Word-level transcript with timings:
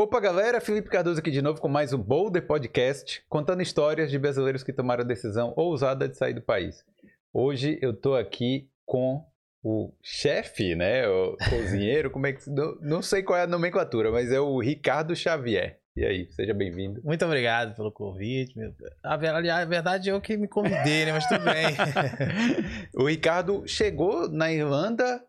Opa, 0.00 0.18
galera, 0.18 0.62
Felipe 0.62 0.88
Cardoso 0.88 1.20
aqui 1.20 1.30
de 1.30 1.42
novo 1.42 1.60
com 1.60 1.68
mais 1.68 1.92
um 1.92 1.98
Boulder 1.98 2.46
Podcast, 2.46 3.22
contando 3.28 3.60
histórias 3.60 4.10
de 4.10 4.18
brasileiros 4.18 4.62
que 4.62 4.72
tomaram 4.72 5.04
a 5.04 5.06
decisão 5.06 5.52
ousada 5.58 6.08
de 6.08 6.16
sair 6.16 6.32
do 6.32 6.40
país. 6.40 6.82
Hoje 7.34 7.78
eu 7.82 7.92
tô 7.92 8.14
aqui 8.14 8.66
com 8.86 9.22
o 9.62 9.92
chefe, 10.02 10.74
né, 10.74 11.06
o 11.06 11.36
cozinheiro, 11.50 12.10
como 12.10 12.26
é 12.26 12.32
que 12.32 12.48
não, 12.48 12.76
não 12.80 13.02
sei 13.02 13.22
qual 13.22 13.38
é 13.38 13.42
a 13.42 13.46
nomenclatura, 13.46 14.10
mas 14.10 14.32
é 14.32 14.40
o 14.40 14.58
Ricardo 14.58 15.14
Xavier. 15.14 15.78
E 15.94 16.02
aí, 16.02 16.32
seja 16.32 16.54
bem-vindo. 16.54 17.02
Muito 17.04 17.22
obrigado 17.26 17.76
pelo 17.76 17.92
convite. 17.92 18.56
meu- 18.56 18.72
A 19.02 19.18
verdade 19.18 20.08
eu 20.08 20.18
que 20.18 20.34
me 20.34 20.48
convidei, 20.48 21.04
né? 21.04 21.12
Mas 21.12 21.26
tudo 21.26 21.44
bem. 21.44 21.76
o 22.96 23.04
Ricardo 23.06 23.64
chegou 23.66 24.30
na 24.30 24.50
Irlanda, 24.50 25.22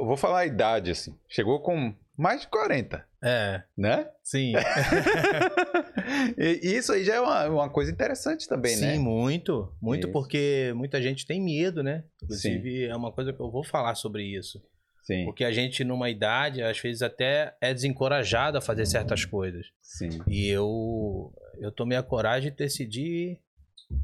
vou 0.00 0.16
falar 0.16 0.40
a 0.40 0.46
idade 0.46 0.90
assim, 0.90 1.16
chegou 1.28 1.62
com 1.62 1.94
mais 2.18 2.40
de 2.42 2.48
40, 2.48 3.06
É, 3.22 3.62
né? 3.76 4.08
sim. 4.24 4.52
e 6.36 6.76
isso 6.76 6.92
aí 6.92 7.04
já 7.04 7.14
é 7.14 7.20
uma, 7.20 7.48
uma 7.48 7.70
coisa 7.70 7.90
interessante 7.90 8.48
também, 8.48 8.74
sim, 8.76 8.84
né? 8.86 8.98
muito. 8.98 9.72
Muito 9.80 10.04
Isso. 10.08 10.12
porque 10.12 10.72
muita 10.74 11.00
gente 11.00 11.26
tem 11.26 11.40
medo, 11.40 11.82
né? 11.82 12.04
Inclusive, 12.22 12.84
é 12.86 12.96
uma 12.96 13.12
coisa 13.12 13.32
que 13.32 13.40
eu 13.40 13.50
vou 13.50 13.64
falar 13.64 13.94
sobre 13.94 14.24
isso. 14.24 14.62
Sim, 15.02 15.24
Porque 15.24 15.42
a 15.44 15.50
gente, 15.50 15.84
numa 15.84 16.10
idade, 16.10 16.62
às 16.62 16.78
vezes 16.78 17.00
até 17.00 17.54
é 17.62 17.72
desencorajado 17.72 18.58
a 18.58 18.60
fazer 18.60 18.84
certas 18.84 19.24
coisas. 19.24 19.66
sim. 19.80 20.10
E 20.26 20.46
eu, 20.48 21.32
eu 21.58 21.72
tomei 21.72 21.96
a 21.96 22.02
coragem 22.02 22.50
de 22.50 22.56
decidir, 22.58 23.38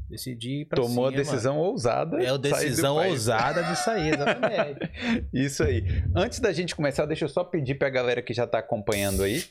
decidir 0.09 0.61
ir 0.61 0.65
pra 0.65 0.81
Tomou 0.81 1.05
a 1.05 1.11
cima. 1.11 1.23
decisão 1.23 1.57
ousada. 1.57 2.21
É 2.21 2.29
a 2.29 2.37
decisão 2.37 2.95
ousada 2.97 3.63
de 3.63 3.75
sair, 3.77 4.13
exatamente. 4.13 4.91
Isso 5.33 5.63
aí. 5.63 5.83
Antes 6.15 6.39
da 6.39 6.51
gente 6.51 6.75
começar, 6.75 7.05
deixa 7.05 7.25
eu 7.25 7.29
só 7.29 7.43
pedir 7.43 7.75
pra 7.75 7.89
galera 7.89 8.21
que 8.21 8.33
já 8.33 8.47
tá 8.47 8.59
acompanhando 8.59 9.23
aí, 9.23 9.43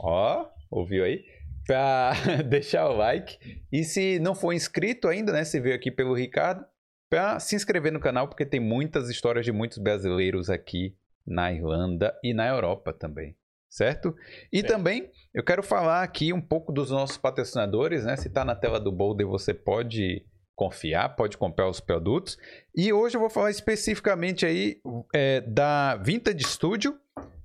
ó, 0.00 0.46
ouviu 0.70 1.04
aí? 1.04 1.24
Pra 1.66 2.12
deixar 2.48 2.88
o 2.88 2.96
like. 2.96 3.38
E 3.72 3.84
se 3.84 4.18
não 4.18 4.34
for 4.34 4.52
inscrito 4.52 5.08
ainda, 5.08 5.32
né, 5.32 5.44
se 5.44 5.60
veio 5.60 5.74
aqui 5.74 5.90
pelo 5.90 6.14
Ricardo, 6.14 6.64
pra 7.10 7.38
se 7.38 7.54
inscrever 7.56 7.92
no 7.92 8.00
canal, 8.00 8.28
porque 8.28 8.44
tem 8.44 8.60
muitas 8.60 9.08
histórias 9.08 9.44
de 9.44 9.52
muitos 9.52 9.78
brasileiros 9.78 10.50
aqui 10.50 10.96
na 11.26 11.52
Irlanda 11.52 12.14
e 12.22 12.34
na 12.34 12.46
Europa 12.46 12.92
também. 12.92 13.34
Certo? 13.74 14.14
E 14.52 14.60
Certo. 14.60 14.72
também 14.72 15.10
eu 15.34 15.42
quero 15.42 15.60
falar 15.60 16.04
aqui 16.04 16.32
um 16.32 16.40
pouco 16.40 16.72
dos 16.72 16.92
nossos 16.92 17.18
patrocinadores, 17.18 18.04
né? 18.04 18.14
Se 18.14 18.30
tá 18.30 18.44
na 18.44 18.54
tela 18.54 18.78
do 18.78 18.92
Boulder, 18.92 19.26
você 19.26 19.52
pode 19.52 20.24
confiar, 20.54 21.16
pode 21.16 21.36
comprar 21.36 21.68
os 21.68 21.80
produtos. 21.80 22.38
E 22.72 22.92
hoje 22.92 23.16
eu 23.16 23.20
vou 23.20 23.28
falar 23.28 23.50
especificamente 23.50 24.46
aí 24.46 24.80
é, 25.12 25.40
da 25.40 25.96
Vintage 25.96 26.44
Studio, 26.44 26.96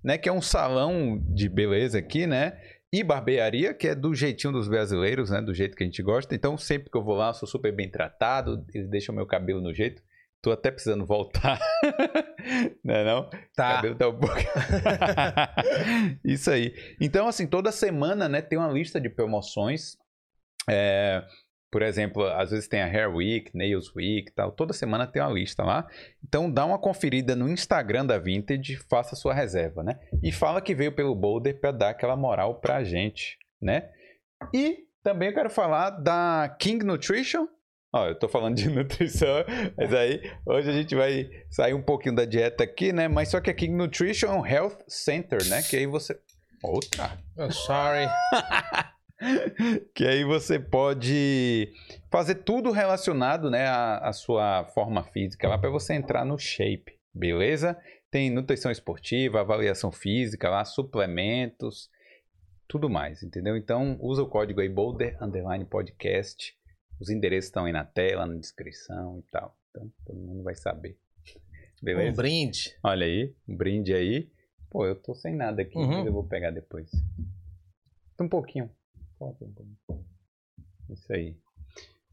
né? 0.03 0.19
Que 0.19 0.30
é 0.30 0.31
um 0.31 0.39
salão 0.39 1.19
de 1.33 1.49
beleza 1.49 1.97
aqui, 1.97 2.27
né? 2.27 2.61
E 2.93 3.03
barbearia, 3.03 3.73
que 3.73 3.88
é 3.88 3.95
do 3.95 4.14
jeitinho 4.14 4.53
dos 4.53 4.67
brasileiros, 4.67 5.31
né? 5.31 5.41
Do 5.41 5.52
jeito 5.52 5.75
que 5.75 5.81
a 5.81 5.88
gente 5.88 6.03
gosta. 6.03 6.36
Então, 6.36 6.59
sempre 6.59 6.91
que 6.91 6.97
eu 6.97 7.03
vou 7.03 7.16
lá, 7.16 7.30
eu 7.30 7.33
sou 7.33 7.47
super 7.49 7.71
bem 7.71 7.89
tratado. 7.89 8.64
Eles 8.71 8.88
deixam 8.88 9.16
meu 9.16 9.25
cabelo 9.25 9.61
no 9.61 9.73
jeito. 9.73 10.03
Tô 10.41 10.51
até 10.51 10.71
precisando 10.71 11.05
voltar. 11.05 11.59
não 12.83 12.95
é 12.95 13.03
não? 13.03 13.29
Tá. 13.55 13.75
Cabelo 13.75 13.95
tá 13.95 14.11
pouco... 14.11 14.35
Isso 16.23 16.49
aí. 16.49 16.73
Então, 16.99 17.27
assim, 17.27 17.45
toda 17.45 17.71
semana, 17.71 18.29
né, 18.29 18.41
tem 18.41 18.57
uma 18.57 18.71
lista 18.71 19.01
de 19.01 19.09
promoções. 19.09 19.97
É, 20.69 21.25
por 21.71 21.81
exemplo, 21.81 22.25
às 22.25 22.51
vezes 22.51 22.67
tem 22.67 22.81
a 22.81 22.85
Hair 22.85 23.13
Week, 23.13 23.51
Nails 23.55 23.93
Week 23.93 24.29
e 24.29 24.33
tal. 24.33 24.51
Toda 24.51 24.73
semana 24.73 25.05
tem 25.05 25.21
uma 25.21 25.31
lista 25.31 25.63
lá. 25.63 25.85
Então, 26.25 26.49
dá 26.49 26.65
uma 26.65 26.79
conferida 26.79 27.35
no 27.35 27.49
Instagram 27.49 28.05
da 28.05 28.17
Vintage, 28.17 28.77
faça 28.89 29.15
sua 29.15 29.33
reserva, 29.33 29.83
né? 29.83 29.99
E 30.23 30.31
fala 30.31 30.61
que 30.61 30.73
veio 30.73 30.93
pelo 30.93 31.13
Boulder 31.13 31.59
para 31.59 31.71
dar 31.71 31.89
aquela 31.89 32.15
moral 32.15 32.61
pra 32.61 32.83
gente, 32.83 33.37
né? 33.61 33.89
E 34.53 34.85
também 35.03 35.29
eu 35.29 35.33
quero 35.33 35.49
falar 35.49 35.91
da 35.91 36.55
King 36.59 36.85
Nutrition. 36.85 37.47
Ó, 37.91 38.07
eu 38.07 38.15
tô 38.15 38.27
falando 38.27 38.55
de 38.55 38.69
nutrição, 38.69 39.43
mas 39.75 39.93
aí 39.93 40.21
hoje 40.45 40.69
a 40.69 40.73
gente 40.73 40.95
vai 40.95 41.30
sair 41.49 41.73
um 41.73 41.81
pouquinho 41.81 42.15
da 42.15 42.25
dieta 42.25 42.64
aqui, 42.64 42.93
né? 42.93 43.08
Mas 43.08 43.30
só 43.30 43.41
que 43.41 43.49
a 43.49 43.53
King 43.53 43.73
Nutrition 43.73 44.45
health 44.45 44.77
center, 44.87 45.43
né? 45.47 45.61
Que 45.64 45.77
aí 45.77 45.86
você. 45.87 46.19
Outra! 46.61 47.17
Oh, 47.37 47.52
sorry. 47.52 48.08
que 49.93 50.05
aí 50.05 50.23
você 50.23 50.59
pode 50.59 51.73
fazer 52.11 52.36
tudo 52.36 52.71
relacionado, 52.71 53.49
né, 53.49 53.65
à, 53.67 53.97
à 53.97 54.14
sua 54.14 54.65
forma 54.73 55.03
física 55.03 55.47
lá 55.47 55.58
para 55.58 55.69
você 55.69 55.93
entrar 55.93 56.23
no 56.25 56.37
shape, 56.37 56.93
beleza? 57.14 57.77
Tem 58.11 58.30
nutrição 58.30 58.71
esportiva, 58.71 59.41
avaliação 59.41 59.91
física 59.91 60.49
lá, 60.49 60.64
suplementos, 60.64 61.89
tudo 62.67 62.89
mais, 62.89 63.23
entendeu? 63.23 63.58
Então 63.58 63.97
usa 63.99 64.21
o 64.23 64.30
código 64.30 64.61
aí 64.61 64.69
Boulder 64.69 65.17
Underline 65.21 65.65
Podcast. 65.65 66.58
Os 66.99 67.10
endereços 67.10 67.48
estão 67.49 67.65
aí 67.65 67.71
na 67.71 67.86
tela, 67.86 68.26
na 68.26 68.36
descrição 68.36 69.20
e 69.20 69.32
tal. 69.32 69.58
Então 69.70 69.92
todo 70.05 70.20
mundo 70.20 70.43
vai 70.43 70.55
saber. 70.55 70.98
Um 71.82 71.86
Beleza? 71.86 72.17
brinde. 72.21 72.76
Olha 72.83 73.05
aí, 73.05 73.33
um 73.48 73.55
brinde 73.55 73.93
aí. 73.93 74.30
Pô, 74.70 74.86
eu 74.86 74.95
tô 74.95 75.15
sem 75.15 75.33
nada 75.36 75.61
aqui, 75.61 75.77
Uhum. 75.77 75.88
mas 75.88 76.05
eu 76.05 76.14
vou 76.14 76.23
pegar 76.27 76.52
depois. 76.52 76.92
Um 78.20 78.26
um 78.26 78.30
pouquinho. 78.30 78.70
Isso 80.89 81.11
aí. 81.14 81.38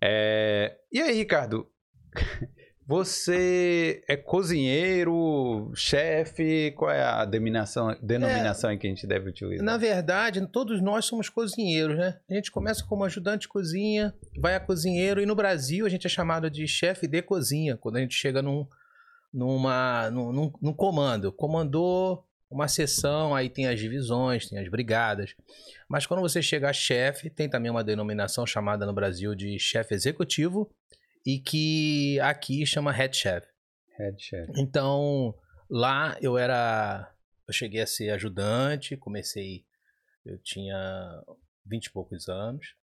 É, 0.01 0.79
E 0.93 1.01
aí, 1.01 1.15
Ricardo? 1.17 1.71
Você 2.89 4.01
é 4.07 4.17
cozinheiro, 4.17 5.73
chefe? 5.75 6.71
Qual 6.77 6.89
é 6.91 7.03
a 7.03 7.25
denominação, 7.25 7.97
denominação 8.01 8.71
em 8.71 8.79
que 8.79 8.87
a 8.87 8.91
gente 8.91 9.07
deve 9.09 9.29
utilizar? 9.29 9.65
Na 9.65 9.77
verdade, 9.77 10.47
todos 10.47 10.81
nós 10.81 11.05
somos 11.05 11.29
cozinheiros, 11.29 11.99
né? 11.99 12.19
A 12.31 12.35
gente 12.35 12.53
começa 12.53 12.85
como 12.85 13.03
ajudante 13.05 13.43
de 13.43 13.49
cozinha, 13.49 14.15
vai 14.39 14.55
a 14.55 14.61
cozinheiro, 14.61 15.21
e 15.21 15.27
no 15.27 15.35
Brasil 15.35 15.85
a 15.85 15.89
gente 15.89 16.07
é 16.07 16.11
chamado 16.11 16.49
de 16.49 16.67
chefe 16.69 17.09
de 17.09 17.21
cozinha, 17.23 17.77
quando 17.77 17.97
a 17.97 18.01
gente 18.01 18.15
chega 18.15 18.41
num, 18.41 18.65
numa, 19.35 20.09
num, 20.13 20.33
num- 20.33 20.53
num 20.63 20.73
comando. 20.73 21.33
Comandou 21.33 22.25
uma 22.49 22.69
seção, 22.69 23.35
aí 23.35 23.49
tem 23.51 23.67
as 23.67 23.81
divisões, 23.81 24.49
tem 24.49 24.61
as 24.61 24.69
brigadas. 24.69 25.35
Mas 25.89 26.07
quando 26.07 26.21
você 26.21 26.41
chega 26.41 26.71
a 26.71 26.73
chefe, 26.73 27.31
tem 27.31 27.49
também 27.49 27.69
uma 27.71 27.83
denominação 27.83 28.47
chamada 28.47 28.87
no 28.87 28.93
Brasil 28.93 29.35
de 29.35 29.59
chefe 29.59 29.93
executivo, 29.93 30.71
e 31.27 31.41
que 31.41 32.21
aqui 32.21 32.65
chama 32.65 32.93
head 32.93 33.17
chef. 33.17 33.45
Head 33.99 34.23
chef. 34.23 34.53
Então, 34.57 35.35
lá 35.69 36.17
eu 36.23 36.39
era. 36.39 37.13
Eu 37.49 37.53
cheguei 37.53 37.81
a 37.81 37.87
ser 37.87 38.11
ajudante, 38.11 38.97
comecei. 38.97 39.65
Eu 40.25 40.39
tinha 40.39 40.77
vinte 41.65 41.87
e 41.87 41.93
poucos 41.93 42.29
anos. 42.29 42.75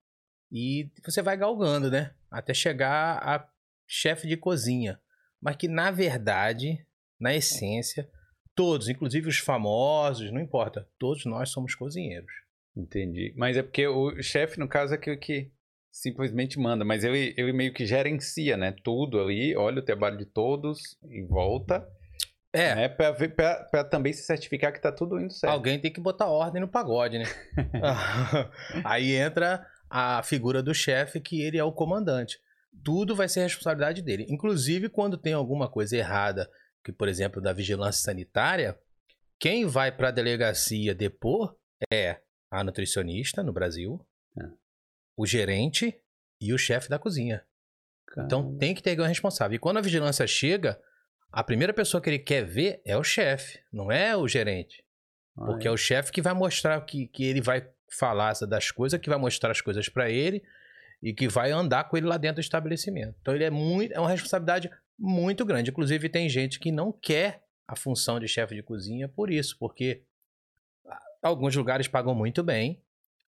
E 0.52 0.92
você 1.04 1.22
vai 1.22 1.38
galgando, 1.38 1.90
né? 1.90 2.14
Até 2.30 2.54
chegar 2.54 3.18
a 3.18 3.50
chefe 3.88 4.28
de 4.28 4.36
cozinha. 4.36 5.00
Mas 5.42 5.56
que, 5.56 5.68
na 5.68 5.90
verdade, 5.90 6.86
na 7.20 7.34
essência, 7.34 8.10
todos, 8.56 8.88
inclusive 8.88 9.28
os 9.28 9.38
famosos, 9.38 10.31
não 10.31 10.40
importa, 10.40 10.88
todos 10.98 11.25
nós 11.25 11.50
somos 11.50 11.75
cozinheiros. 11.75 12.31
Entendi. 12.75 13.34
Mas 13.38 13.58
é 13.58 13.64
porque 13.64 13.88
o 13.88 14.22
chefe, 14.22 14.60
no 14.60 14.68
caso, 14.68 14.94
é 14.94 14.96
aquele 14.96 15.18
que 15.18 15.52
simplesmente 15.94 16.58
manda, 16.59 16.84
mas 16.84 17.04
ele, 17.04 17.36
ele 17.38 17.54
meio 17.54 17.72
que 17.72 17.86
gerencia, 17.86 18.58
né? 18.58 18.74
Tudo 18.84 19.22
ali, 19.22 19.56
olha 19.56 19.80
o 19.80 19.86
trabalho 19.86 20.18
de 20.18 20.26
todos 20.26 20.98
em 21.04 21.24
volta, 21.28 21.88
É, 22.52 22.74
né? 22.76 22.90
Pra, 22.90 23.12
ver- 23.12 23.36
pra, 23.36 23.64
pra 23.66 23.84
também 23.84 24.12
se 24.12 24.24
certificar 24.24 24.74
que 24.74 24.81
tá 24.81 24.92
tudo 24.92 25.20
indo 25.20 25.31
certo. 25.31 25.54
Alguém 25.54 25.80
tem 25.80 25.94
que 25.94 26.02
botar 26.02 26.26
ordem 26.28 26.59
no 26.62 26.68
pagode, 26.68 27.20
né? 27.20 27.26
Aí 28.84 29.14
entra 29.16 29.66
a 29.90 30.22
figura 30.24 30.64
do 30.64 30.74
chefe, 30.74 31.20
que 31.20 31.42
ele 31.42 31.58
é 31.59 31.64
o 31.64 31.72
comandante. 31.72 32.40
Tudo 32.84 33.16
vai 33.16 33.30
ser 33.30 33.42
responsabilidade 33.44 34.02
dele. 34.02 34.25
Inclusive, 34.30 34.90
quando 34.90 35.16
tem 35.18 35.34
alguma 35.34 35.70
coisa 35.70 35.96
errada, 35.96 36.50
que, 36.84 36.92
por 36.92 37.08
exemplo, 37.08 37.40
da 37.42 37.54
vigilância 37.54 38.02
sanitária, 38.04 38.78
quem 39.40 39.66
vai 39.68 39.92
para 39.92 40.08
a 40.08 40.12
delegacia 40.12 40.96
depor 40.96 41.56
é 41.92 42.20
a 42.52 42.64
nutricionista 42.64 43.44
no 43.44 43.54
Brasil. 43.54 44.04
O 45.15 45.25
gerente 45.25 46.00
e 46.39 46.54
o 46.54 46.57
chefe 46.57 46.89
da 46.89 47.00
cozinha. 47.00 47.44
Então 48.12 48.42
Caramba. 48.44 48.60
tem 48.60 48.75
que 48.75 48.83
ter 48.83 48.92
alguém 48.92 49.07
responsável. 49.07 49.56
E 49.56 49.60
quando 49.60 49.77
a 49.77 49.81
vigilância 49.81 50.25
chega, 50.27 50.80
a 51.31 51.44
primeira 51.44 51.74
pessoa 51.74 52.01
que 52.01 52.10
ele 52.10 52.19
quer 52.19 52.44
ver 52.45 52.81
é 52.86 52.98
o 52.98 53.04
chefe, 53.04 53.60
não 53.71 53.92
é 53.92 54.15
o 54.15 54.27
gerente. 54.27 54.83
Porque 55.36 55.68
é 55.68 55.71
o 55.71 55.77
chefe 55.77 56.12
que 56.12 56.21
vai 56.21 56.33
mostrar 56.33 56.80
que, 56.81 57.07
que 57.07 57.24
ele 57.24 57.42
vai 57.42 57.68
falar 57.92 58.33
das 58.48 58.69
coisas, 58.71 59.00
que 59.00 59.10
vai 59.10 59.18
mostrar 59.18 59.51
as 59.51 59.62
coisas 59.62 59.89
pra 59.89 60.10
ele 60.10 60.44
e 61.01 61.13
que 61.13 61.27
vai 61.27 61.51
andar 61.51 61.86
com 61.86 61.98
ele 61.98 62.06
lá 62.06 62.18
dentro 62.18 62.36
do 62.36 62.42
estabelecimento. 62.42 63.15
Então 63.19 63.33
ele 63.33 63.44
é 63.44 63.50
muito, 63.50 63.92
é 63.94 64.00
uma 64.00 64.10
responsabilidade 64.10 64.69
muito 64.98 65.44
grande. 65.44 65.71
Inclusive 65.71 66.07
tem 66.07 66.30
gente 66.30 66.60
que 66.60 66.71
não 66.71 66.92
quer 66.92 67.44
a 67.68 67.75
função 67.75 68.19
de 68.19 68.27
chefe 68.27 68.56
de 68.56 68.62
cozinha 68.62 69.07
por 69.07 69.31
isso, 69.31 69.57
porque 69.57 70.04
alguns 71.21 71.56
lugares 71.56 71.88
pagam 71.88 72.13
muito 72.13 72.44
bem, 72.44 72.81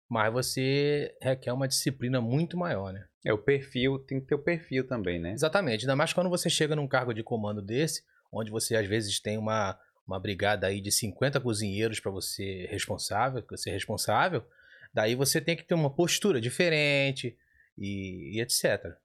mas 0.09 0.31
você 0.31 1.15
requer 1.21 1.51
uma 1.51 1.67
disciplina 1.67 2.21
muito 2.21 2.57
maior, 2.57 2.93
né? 2.93 3.05
É 3.25 3.33
o 3.33 3.37
perfil, 3.37 3.99
tem 3.99 4.19
que 4.19 4.27
ter 4.27 4.35
o 4.35 4.43
perfil 4.43 4.87
também, 4.87 5.19
né? 5.19 5.31
Exatamente. 5.31 5.81
Ainda 5.81 5.95
mais 5.95 6.13
quando 6.13 6.29
você 6.29 6.49
chega 6.49 6.75
num 6.75 6.87
cargo 6.87 7.13
de 7.13 7.23
comando 7.23 7.61
desse, 7.61 8.03
onde 8.31 8.51
você 8.51 8.75
às 8.75 8.87
vezes 8.87 9.19
tem 9.19 9.37
uma, 9.37 9.79
uma 10.07 10.19
brigada 10.19 10.67
aí 10.67 10.79
de 10.79 10.91
50 10.91 11.39
cozinheiros 11.39 11.99
para 11.99 12.11
você 12.11 12.67
responsável, 12.69 13.43
você 13.49 13.71
responsável, 13.71 14.45
daí 14.93 15.15
você 15.15 15.41
tem 15.41 15.55
que 15.55 15.63
ter 15.63 15.73
uma 15.73 15.93
postura 15.93 16.39
diferente 16.39 17.35
e, 17.77 18.37
e 18.37 18.41
etc. 18.41 18.95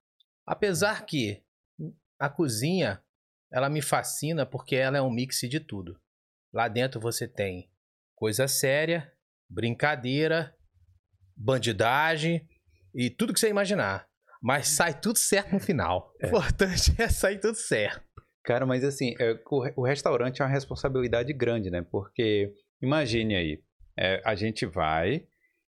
Apesar 0.46 1.06
que 1.06 1.42
a 2.18 2.28
cozinha, 2.28 3.02
ela 3.50 3.70
me 3.70 3.80
fascina 3.80 4.44
porque 4.44 4.76
ela 4.76 4.98
é 4.98 5.02
um 5.02 5.10
mix 5.10 5.40
de 5.40 5.60
tudo. 5.60 5.98
Lá 6.52 6.68
dentro 6.68 7.00
você 7.00 7.26
tem 7.26 7.70
coisa 8.14 8.46
séria, 8.46 9.10
brincadeira, 9.48 10.54
bandidagem 11.40 12.46
e 12.94 13.08
tudo 13.08 13.32
que 13.32 13.40
você 13.40 13.48
imaginar. 13.48 14.06
Mas 14.42 14.68
sai 14.68 14.98
tudo 14.98 15.18
certo 15.18 15.52
no 15.52 15.60
final. 15.60 16.12
O 16.22 16.26
importante 16.26 16.94
é 16.98 17.08
sair 17.08 17.38
tudo 17.38 17.56
certo. 17.56 18.02
Cara, 18.44 18.64
mas 18.64 18.84
assim, 18.84 19.14
é, 19.20 19.38
o, 19.76 19.84
restaurante 19.84 20.40
é 20.40 20.44
uma 20.44 20.50
responsabilidade 20.50 21.32
grande, 21.32 21.70
né? 21.70 21.82
Porque, 21.82 22.52
imagine 22.80 23.36
aí, 23.36 23.62
é, 23.98 24.22
a 24.24 24.34
gente 24.34 24.64
vai 24.64 25.26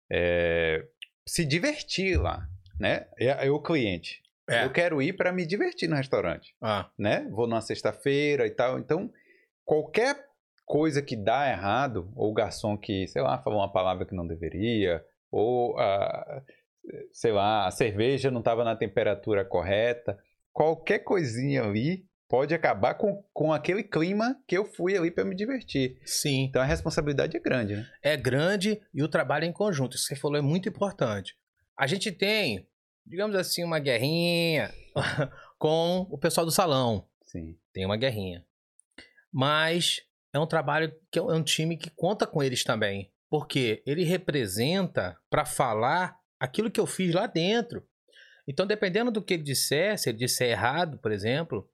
é, 0.10 0.86
se 1.28 1.46
divertir 1.46 2.18
lá, 2.18 2.48
né? 2.80 3.08
É, 3.20 3.48
é 3.48 3.52
o 3.52 3.62
cliente. 3.62 4.22
É. 4.50 4.66
Eu 4.66 4.72
quero 4.72 5.02
ir 5.02 5.14
para 5.14 5.32
me 5.32 5.46
divertir 5.46 5.90
no 5.90 5.96
restaurante, 5.96 6.56
ah. 6.62 6.90
né? 6.98 7.28
Vou 7.30 7.46
numa 7.46 7.62
sexta-feira 7.62 8.48
e 8.48 8.52
tal. 8.52 8.80
Então, 8.80 9.12
qualquer 9.66 10.26
coisa 10.66 11.02
que 11.02 11.16
dá 11.16 11.50
errado, 11.50 12.12
ou 12.16 12.32
o 12.32 12.34
garçom 12.34 12.78
que, 12.78 13.06
sei 13.08 13.22
lá, 13.22 13.38
falou 13.42 13.60
uma 13.60 13.72
palavra 13.72 14.06
que 14.06 14.16
não 14.16 14.26
deveria, 14.26 15.04
ou, 15.32 15.80
a, 15.80 16.44
sei 17.14 17.32
lá, 17.32 17.68
a 17.68 17.72
cerveja 17.72 18.30
não 18.30 18.40
estava 18.40 18.64
na 18.64 18.76
temperatura 18.76 19.46
correta, 19.46 20.18
qualquer 20.52 21.00
coisinha 21.00 21.64
ali 21.64 22.06
pode 22.28 22.54
acabar 22.54 22.94
com, 22.94 23.24
com 23.34 23.52
aquele 23.52 23.84
clima 23.84 24.42
que 24.48 24.58
eu 24.58 24.64
fui 24.64 24.98
ali 24.98 25.12
para 25.12 25.26
me 25.26 25.36
divertir. 25.36 26.00
Sim. 26.06 26.44
Então 26.44 26.62
a 26.62 26.66
responsabilidade 26.66 27.36
é 27.36 27.40
grande, 27.40 27.76
né? 27.76 27.90
É 28.02 28.16
grande 28.16 28.82
e 28.94 29.04
o 29.04 29.10
trabalho 29.10 29.44
é 29.44 29.48
em 29.48 29.52
conjunto. 29.52 29.96
Isso 29.96 30.08
que 30.08 30.16
você 30.16 30.22
falou 30.22 30.38
é 30.38 30.42
muito 30.42 30.70
importante. 30.70 31.36
A 31.78 31.86
gente 31.88 32.10
tem, 32.10 32.66
digamos 33.06 33.36
assim, 33.36 33.66
uma 33.66 33.80
guerrinha 33.80 34.74
com 35.60 36.08
o 36.10 36.18
pessoal 36.18 36.46
do 36.46 36.52
salão. 36.52 37.06
Sim. 37.24 37.58
Tem 37.74 37.86
uma 37.86 37.98
guerrinha. 37.98 38.46
Mas 39.30 40.02
é 40.34 40.40
um 40.40 40.48
trabalho 40.48 40.94
que 41.12 41.20
é 41.20 41.22
um 41.22 41.44
time 41.44 41.76
que 41.76 41.90
conta 41.90 42.26
com 42.26 42.42
eles 42.42 42.64
também. 42.64 43.11
Porque 43.32 43.82
ele 43.86 44.04
representa 44.04 45.18
para 45.30 45.46
falar 45.46 46.20
aquilo 46.38 46.70
que 46.70 46.80
eu 46.80 46.86
fiz 46.86 47.16
lá 47.16 47.26
dentro. 47.26 47.82
Então, 48.46 48.68
dependendo 48.68 49.10
do 49.10 49.22
que 49.22 49.36
ele 49.36 49.44
disser, 49.44 49.98
se 49.98 50.10
ele 50.10 50.18
disser 50.18 50.50
errado, 50.50 50.98
por 50.98 51.14
exemplo, 51.14 51.68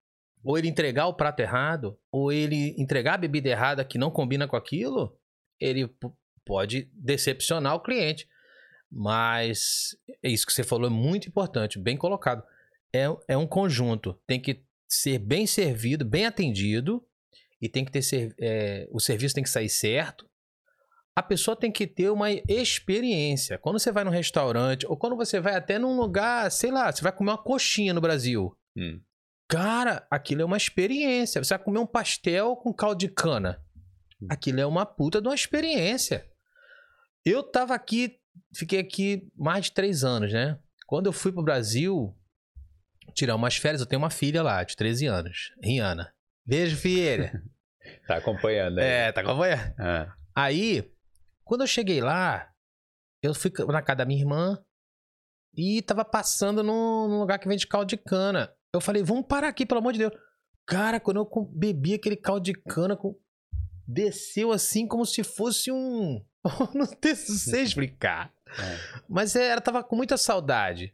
ou 0.43 0.55
ele 0.55 0.67
entregar 0.67 1.07
o 1.07 1.15
prato 1.15 1.39
errado, 1.39 1.99
ou 2.11 2.31
ele 2.31 2.75
entregar 2.77 3.15
a 3.15 3.17
bebida 3.17 3.49
errada 3.49 3.83
que 3.83 3.97
não 3.97 4.11
combina 4.11 4.47
com 4.47 4.55
aquilo, 4.55 5.17
ele 5.59 5.89
pode 6.45 6.89
decepcionar 6.93 7.73
o 7.73 7.81
cliente. 7.81 8.29
Mas 8.91 9.97
é 10.23 10.29
isso 10.29 10.45
que 10.45 10.53
você 10.53 10.63
falou 10.63 10.87
é 10.87 10.93
muito 10.93 11.27
importante, 11.27 11.79
bem 11.79 11.97
colocado. 11.97 12.43
É, 12.93 13.05
é 13.27 13.35
um 13.35 13.47
conjunto, 13.47 14.13
tem 14.27 14.39
que 14.39 14.63
ser 14.87 15.17
bem 15.17 15.47
servido, 15.47 16.05
bem 16.05 16.27
atendido, 16.27 17.03
e 17.59 17.67
tem 17.67 17.83
que 17.83 17.91
ter 17.91 18.35
é, 18.39 18.87
o 18.91 18.99
serviço 18.99 19.33
tem 19.33 19.43
que 19.43 19.49
sair 19.49 19.69
certo. 19.69 20.26
A 21.17 21.23
pessoa 21.23 21.57
tem 21.57 21.71
que 21.71 21.87
ter 21.87 22.11
uma 22.11 22.29
experiência. 22.31 23.57
Quando 23.57 23.79
você 23.79 23.91
vai 23.91 24.03
num 24.03 24.11
restaurante, 24.11 24.85
ou 24.85 24.95
quando 24.95 25.15
você 25.15 25.39
vai 25.39 25.55
até 25.55 25.79
num 25.79 25.97
lugar, 25.97 26.51
sei 26.51 26.69
lá, 26.69 26.91
você 26.91 27.01
vai 27.01 27.11
comer 27.11 27.31
uma 27.31 27.43
coxinha 27.43 27.91
no 27.91 27.99
Brasil. 27.99 28.55
Hum. 28.77 29.01
Cara, 29.47 30.05
aquilo 30.11 30.43
é 30.43 30.45
uma 30.45 30.57
experiência. 30.57 31.43
Você 31.43 31.55
vai 31.55 31.63
comer 31.63 31.79
um 31.79 31.87
pastel 31.87 32.55
com 32.55 32.71
caldo 32.71 32.99
de 32.99 33.07
cana. 33.07 33.59
Hum. 34.21 34.27
Aquilo 34.29 34.59
é 34.59 34.65
uma 34.67 34.85
puta 34.85 35.19
de 35.19 35.27
uma 35.27 35.33
experiência. 35.33 36.23
Eu 37.25 37.41
tava 37.41 37.73
aqui, 37.73 38.19
fiquei 38.55 38.77
aqui 38.77 39.27
mais 39.35 39.65
de 39.65 39.71
três 39.71 40.03
anos, 40.03 40.31
né? 40.31 40.59
Quando 40.85 41.07
eu 41.07 41.13
fui 41.13 41.31
pro 41.31 41.41
Brasil 41.41 42.15
tirar 43.15 43.35
umas 43.35 43.57
férias, 43.57 43.81
eu 43.81 43.87
tenho 43.87 44.03
uma 44.03 44.11
filha 44.11 44.43
lá, 44.43 44.63
de 44.63 44.75
13 44.75 45.07
anos, 45.07 45.51
Rihanna. 45.63 46.13
Beijo, 46.45 46.77
filha. 46.77 47.41
tá 48.05 48.17
acompanhando, 48.17 48.75
né? 48.75 49.07
É, 49.07 49.11
tá 49.11 49.21
acompanhando. 49.21 49.73
Ah. 49.79 50.13
Aí, 50.35 50.95
quando 51.47 51.61
eu 51.61 51.67
cheguei 51.67 52.01
lá, 52.01 52.51
eu 53.23 53.33
fui 53.33 53.51
na 53.67 53.81
casa 53.81 53.97
da 53.97 54.05
minha 54.05 54.19
irmã 54.19 54.63
e 55.55 55.81
tava 55.81 56.05
passando 56.05 56.61
num, 56.61 57.07
num 57.07 57.19
lugar 57.19 57.39
que 57.39 57.47
vende 57.47 57.65
caldo 57.65 57.87
de 57.87 57.97
cana. 57.97 58.53
Eu 58.73 58.81
falei, 58.81 59.01
vamos 59.01 59.25
parar 59.25 59.47
aqui, 59.47 59.65
pelo 59.65 59.79
amor 59.79 59.93
de 59.93 59.99
Deus. 59.99 60.13
Cara, 60.67 60.99
quando 60.99 61.17
eu 61.17 61.45
bebi 61.51 61.93
aquele 61.93 62.17
caldo 62.17 62.43
de 62.43 62.53
cana, 62.53 62.97
desceu 63.87 64.51
assim 64.51 64.85
como 64.85 65.05
se 65.05 65.23
fosse 65.23 65.71
um. 65.71 66.23
não 66.75 66.85
sei 66.85 67.63
explicar. 67.63 68.33
É. 68.47 69.01
Mas 69.07 69.35
é, 69.35 69.47
ela 69.47 69.61
tava 69.61 69.83
com 69.83 69.95
muita 69.95 70.17
saudade. 70.17 70.93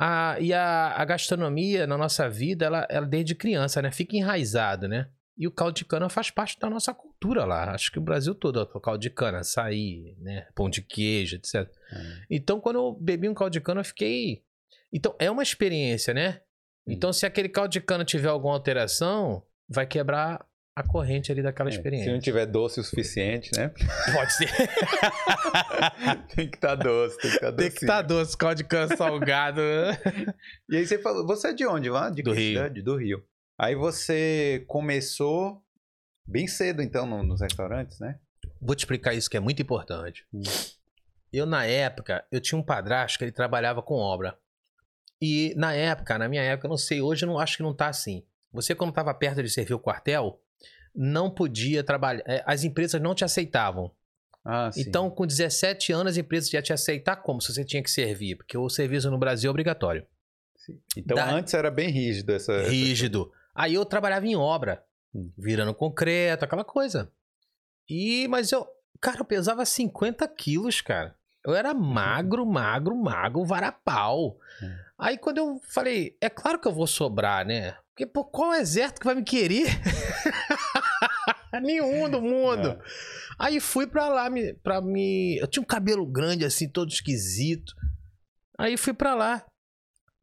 A, 0.00 0.36
e 0.40 0.52
a, 0.52 0.94
a, 0.96 1.04
gastronomia 1.04 1.86
na 1.86 1.96
nossa 1.96 2.28
vida, 2.28 2.64
ela, 2.64 2.86
ela 2.90 3.06
desde 3.06 3.34
criança, 3.34 3.82
né? 3.82 3.92
Fica 3.92 4.16
enraizado, 4.16 4.88
né? 4.88 5.10
E 5.40 5.46
o 5.46 5.50
caldo 5.50 5.74
de 5.74 5.86
cana 5.86 6.10
faz 6.10 6.30
parte 6.30 6.60
da 6.60 6.68
nossa 6.68 6.92
cultura 6.92 7.46
lá. 7.46 7.72
Acho 7.72 7.90
que 7.90 7.98
o 7.98 8.02
Brasil 8.02 8.34
todo, 8.34 8.60
o 8.60 8.78
caldo 8.78 9.00
de 9.00 9.08
cana, 9.08 9.38
açaí, 9.38 10.14
né? 10.20 10.46
Pão 10.54 10.68
de 10.68 10.82
queijo, 10.82 11.36
etc. 11.36 11.54
É. 11.54 11.66
Então, 12.28 12.60
quando 12.60 12.76
eu 12.76 12.92
bebi 13.00 13.26
um 13.26 13.32
caldo 13.32 13.54
de 13.54 13.60
cana, 13.62 13.80
eu 13.80 13.84
fiquei. 13.84 14.44
Então, 14.92 15.16
é 15.18 15.30
uma 15.30 15.42
experiência, 15.42 16.12
né? 16.12 16.42
Então, 16.86 17.10
se 17.10 17.24
aquele 17.24 17.48
caldo 17.48 17.72
de 17.72 17.80
cana 17.80 18.04
tiver 18.04 18.28
alguma 18.28 18.52
alteração, 18.52 19.42
vai 19.66 19.86
quebrar 19.86 20.44
a 20.76 20.82
corrente 20.82 21.32
ali 21.32 21.42
daquela 21.42 21.70
é, 21.70 21.72
experiência. 21.72 22.08
Se 22.08 22.12
não 22.12 22.20
tiver 22.20 22.44
doce 22.44 22.80
o 22.80 22.84
suficiente, 22.84 23.50
né? 23.56 23.72
Pode 24.12 24.32
ser. 24.34 24.48
tem 26.36 26.50
que 26.50 26.56
estar 26.56 26.76
tá 26.76 26.84
doce, 26.84 27.16
tem 27.16 27.30
que 27.30 27.36
estar 27.36 27.50
tá 27.50 27.56
Tem 27.56 27.70
que 27.70 27.76
estar 27.76 27.86
tá 27.86 28.02
doce, 28.02 28.36
caldo 28.36 28.56
de 28.56 28.64
cana 28.64 28.94
salgado. 28.94 29.60
e 30.68 30.76
aí 30.76 30.86
você 30.86 30.98
falou, 30.98 31.26
você 31.26 31.48
é 31.48 31.52
de 31.54 31.66
onde 31.66 31.88
lá? 31.88 32.10
De 32.10 32.22
do 32.22 32.32
Rio. 32.32 32.58
Cidade? 32.58 32.82
Do 32.82 32.96
Rio. 32.96 33.24
Aí 33.62 33.74
você 33.74 34.64
começou 34.66 35.62
bem 36.26 36.46
cedo, 36.46 36.80
então, 36.80 37.04
no, 37.04 37.22
nos 37.22 37.42
restaurantes, 37.42 38.00
né? 38.00 38.18
Vou 38.58 38.74
te 38.74 38.78
explicar 38.78 39.12
isso 39.12 39.28
que 39.28 39.36
é 39.36 39.40
muito 39.40 39.60
importante. 39.60 40.24
Hum. 40.32 40.40
Eu, 41.30 41.44
na 41.44 41.66
época, 41.66 42.24
eu 42.32 42.40
tinha 42.40 42.58
um 42.58 42.62
padrasto 42.62 43.18
que 43.18 43.24
ele 43.24 43.32
trabalhava 43.32 43.82
com 43.82 43.96
obra. 43.96 44.38
E 45.20 45.52
na 45.58 45.74
época, 45.74 46.16
na 46.16 46.26
minha 46.26 46.42
época, 46.42 46.68
eu 46.68 46.70
não 46.70 46.78
sei, 46.78 47.02
hoje 47.02 47.26
eu 47.26 47.28
não 47.28 47.38
acho 47.38 47.58
que 47.58 47.62
não 47.62 47.74
tá 47.74 47.88
assim. 47.88 48.24
Você, 48.50 48.74
quando 48.74 48.90
estava 48.90 49.12
perto 49.12 49.42
de 49.42 49.50
servir 49.50 49.74
o 49.74 49.78
quartel, 49.78 50.40
não 50.96 51.30
podia 51.30 51.84
trabalhar. 51.84 52.22
É, 52.26 52.42
as 52.46 52.64
empresas 52.64 52.98
não 52.98 53.14
te 53.14 53.26
aceitavam. 53.26 53.94
Ah, 54.42 54.70
então, 54.74 55.10
com 55.10 55.26
17 55.26 55.92
anos, 55.92 56.12
as 56.12 56.16
empresas 56.16 56.48
já 56.48 56.62
te 56.62 56.72
aceitar 56.72 57.16
como 57.16 57.42
se 57.42 57.52
você 57.52 57.62
tinha 57.62 57.82
que 57.82 57.90
servir, 57.90 58.36
porque 58.36 58.56
o 58.56 58.70
serviço 58.70 59.10
no 59.10 59.18
Brasil 59.18 59.48
é 59.48 59.50
obrigatório. 59.50 60.06
Sim. 60.56 60.80
Então, 60.96 61.14
da... 61.14 61.30
antes 61.30 61.52
era 61.52 61.70
bem 61.70 61.90
rígido 61.90 62.32
essa. 62.32 62.62
Rígido. 62.62 63.30
Aí 63.60 63.74
eu 63.74 63.84
trabalhava 63.84 64.26
em 64.26 64.34
obra, 64.34 64.82
virando 65.36 65.74
concreto, 65.74 66.46
aquela 66.46 66.64
coisa. 66.64 67.12
E, 67.86 68.26
mas 68.28 68.50
eu, 68.52 68.66
cara, 68.98 69.20
eu 69.20 69.24
pesava 69.26 69.66
50 69.66 70.26
quilos, 70.28 70.80
cara. 70.80 71.14
Eu 71.44 71.54
era 71.54 71.74
magro, 71.74 72.46
magro, 72.46 72.96
magro, 72.96 73.44
varapau. 73.44 74.38
Hum. 74.62 74.76
Aí 74.98 75.18
quando 75.18 75.36
eu 75.36 75.60
falei, 75.68 76.16
é 76.22 76.30
claro 76.30 76.58
que 76.58 76.68
eu 76.68 76.72
vou 76.72 76.86
sobrar, 76.86 77.44
né? 77.44 77.76
Porque 77.90 78.06
pô, 78.06 78.24
qual 78.24 78.54
exército 78.54 78.98
que 78.98 79.06
vai 79.06 79.14
me 79.14 79.24
querer? 79.24 79.66
Nenhum 81.60 82.08
do 82.08 82.22
mundo. 82.22 82.68
É. 82.68 82.78
Aí 83.38 83.60
fui 83.60 83.86
pra 83.86 84.08
lá, 84.08 84.30
me, 84.30 84.54
pra 84.54 84.80
me. 84.80 85.36
Eu 85.36 85.46
tinha 85.46 85.62
um 85.62 85.66
cabelo 85.66 86.06
grande, 86.06 86.46
assim, 86.46 86.66
todo 86.66 86.90
esquisito. 86.90 87.74
Aí 88.56 88.78
fui 88.78 88.94
pra 88.94 89.14
lá. 89.14 89.44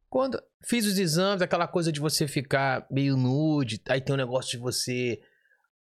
Quando 0.09 0.41
fiz 0.63 0.85
os 0.85 0.97
exames, 0.97 1.41
aquela 1.41 1.67
coisa 1.67 1.91
de 1.91 1.99
você 1.99 2.27
ficar 2.27 2.85
meio 2.89 3.17
nude, 3.17 3.81
aí 3.89 3.99
tem 3.99 4.13
um 4.13 4.17
negócio 4.17 4.51
de 4.51 4.57
você 4.57 5.19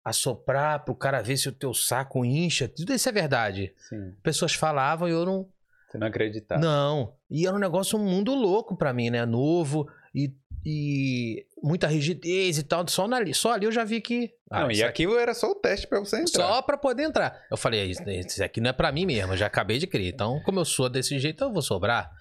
assoprar 0.04 0.84
pro 0.84 0.96
cara 0.96 1.22
ver 1.22 1.38
se 1.38 1.50
o 1.50 1.52
teu 1.52 1.74
saco 1.74 2.24
incha. 2.26 2.68
Tudo 2.68 2.94
isso 2.94 3.08
é 3.10 3.12
verdade. 3.12 3.74
Sim. 3.90 4.16
Pessoas 4.24 4.54
falavam 4.54 5.08
e 5.08 5.12
eu 5.12 5.26
não. 5.26 5.48
Você 5.90 5.98
não 5.98 6.08
acreditava? 6.08 6.62
Não. 6.62 7.14
E 7.30 7.46
era 7.46 7.56
um 7.56 7.60
negócio, 7.60 7.98
um 7.98 8.04
mundo 8.04 8.34
louco 8.34 8.76
pra 8.76 8.94
mim, 8.94 9.10
né? 9.10 9.26
Novo. 9.26 9.88
E 10.14 10.34
e 10.66 11.46
muita 11.62 11.88
rigidez 11.88 12.58
e 12.58 12.64
tal. 12.64 12.88
Só, 12.88 13.08
na, 13.08 13.20
só 13.34 13.54
ali 13.54 13.66
eu 13.66 13.72
já 13.72 13.84
vi 13.84 14.00
que. 14.02 14.32
Ah, 14.50 14.62
não, 14.62 14.72
e 14.72 14.84
aquilo 14.84 15.18
era 15.18 15.34
só 15.34 15.50
o 15.50 15.56
teste 15.56 15.88
para 15.88 16.00
você 16.00 16.18
entrar. 16.18 16.48
Só 16.48 16.62
para 16.62 16.78
poder 16.78 17.04
entrar. 17.04 17.42
Eu 17.50 17.58
falei, 17.58 17.84
isso, 17.86 18.04
isso 18.10 18.44
aqui 18.44 18.62
não 18.62 18.70
é 18.70 18.74
para 18.74 18.92
mim 18.92 19.06
mesmo, 19.06 19.34
eu 19.34 19.38
já 19.38 19.48
acabei 19.48 19.78
de 19.80 19.88
criar. 19.88 20.10
Então, 20.10 20.42
como 20.44 20.60
eu 20.60 20.66
sou 20.66 20.90
desse 20.90 21.18
jeito, 21.20 21.44
eu 21.44 21.52
vou 21.52 21.62
sobrar. 21.62 22.12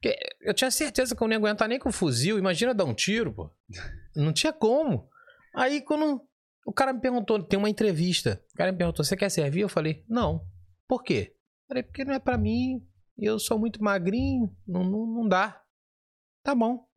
Porque 0.00 0.16
eu 0.40 0.54
tinha 0.54 0.70
certeza 0.70 1.14
que 1.14 1.22
eu 1.22 1.26
não 1.26 1.32
ia 1.32 1.38
aguentar 1.38 1.68
nem 1.68 1.78
com 1.78 1.90
fuzil. 1.90 2.38
Imagina 2.38 2.72
dar 2.72 2.84
um 2.84 2.94
tiro, 2.94 3.32
pô. 3.32 3.50
Não 4.14 4.32
tinha 4.32 4.52
como. 4.52 5.08
Aí, 5.54 5.80
quando 5.80 6.20
o 6.64 6.72
cara 6.72 6.92
me 6.92 7.00
perguntou, 7.00 7.42
tem 7.42 7.58
uma 7.58 7.70
entrevista. 7.70 8.42
O 8.52 8.56
cara 8.56 8.70
me 8.72 8.78
perguntou, 8.78 9.04
você 9.04 9.16
quer 9.16 9.28
servir? 9.28 9.60
Eu 9.60 9.68
falei, 9.68 10.04
não. 10.08 10.46
Por 10.86 11.02
quê? 11.02 11.34
Eu 11.34 11.68
falei, 11.68 11.82
porque 11.82 12.04
não 12.04 12.14
é 12.14 12.18
para 12.18 12.38
mim. 12.38 12.86
Eu 13.16 13.38
sou 13.38 13.58
muito 13.58 13.82
magrinho. 13.82 14.54
Não, 14.66 14.84
não, 14.84 15.06
não 15.06 15.28
dá. 15.28 15.62
Tá 16.42 16.54
bom 16.54 16.88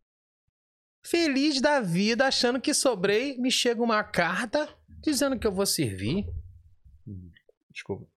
feliz 1.02 1.60
da 1.60 1.80
vida, 1.80 2.28
achando 2.28 2.62
que 2.62 2.74
sobrei, 2.74 3.38
me 3.38 3.52
chega 3.52 3.82
uma 3.82 4.04
carta 4.04 4.70
dizendo 5.02 5.38
que 5.38 5.48
eu 5.48 5.52
vou 5.52 5.66
servir. 5.66 6.28
Desculpa. 7.72 8.08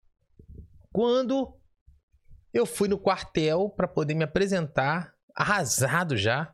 Quando 0.93 1.57
eu 2.55 2.65
fui 2.65 2.89
no 2.89 2.99
quartel 2.99 3.69
para 3.77 3.87
poder 3.89 4.15
me 4.15 4.25
apresentar, 4.25 5.13
arrasado 5.35 6.17
já. 6.17 6.53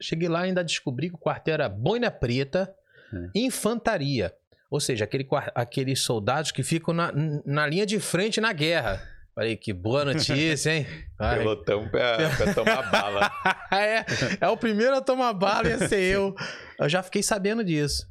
Cheguei 0.00 0.28
lá 0.28 0.42
e 0.46 0.48
ainda 0.48 0.64
descobri 0.64 1.08
que 1.10 1.14
o 1.16 1.18
quartel 1.18 1.54
era 1.54 1.68
boina 1.68 2.10
preta, 2.10 2.72
É. 3.12 3.28
infantaria. 3.38 4.32
Ou 4.70 4.80
seja, 4.80 5.04
aquele, 5.04 5.28
aqueles 5.54 6.00
soldados 6.00 6.50
que 6.50 6.62
ficam 6.62 6.94
na, 6.94 7.12
na 7.44 7.66
linha 7.66 7.84
de 7.84 8.00
frente 8.00 8.40
na 8.40 8.52
guerra. 8.52 9.02
Falei, 9.34 9.56
que 9.56 9.72
boa 9.72 10.04
notícia, 10.04 10.70
hein? 10.74 10.86
Ai. 11.18 11.38
Pelotão 11.38 11.88
pra, 11.88 12.16
pra 12.36 12.54
tomar 12.54 12.90
bala. 12.90 13.30
é, 13.72 14.04
é 14.40 14.48
o 14.48 14.56
primeiro 14.56 14.94
a 14.96 15.00
tomar 15.00 15.32
bala, 15.34 15.68
ia 15.68 15.88
ser 15.88 16.00
eu. 16.14 16.34
Eu 16.78 16.88
já 16.88 17.02
fiquei 17.02 17.22
sabendo 17.22 17.62
disso. 17.64 18.10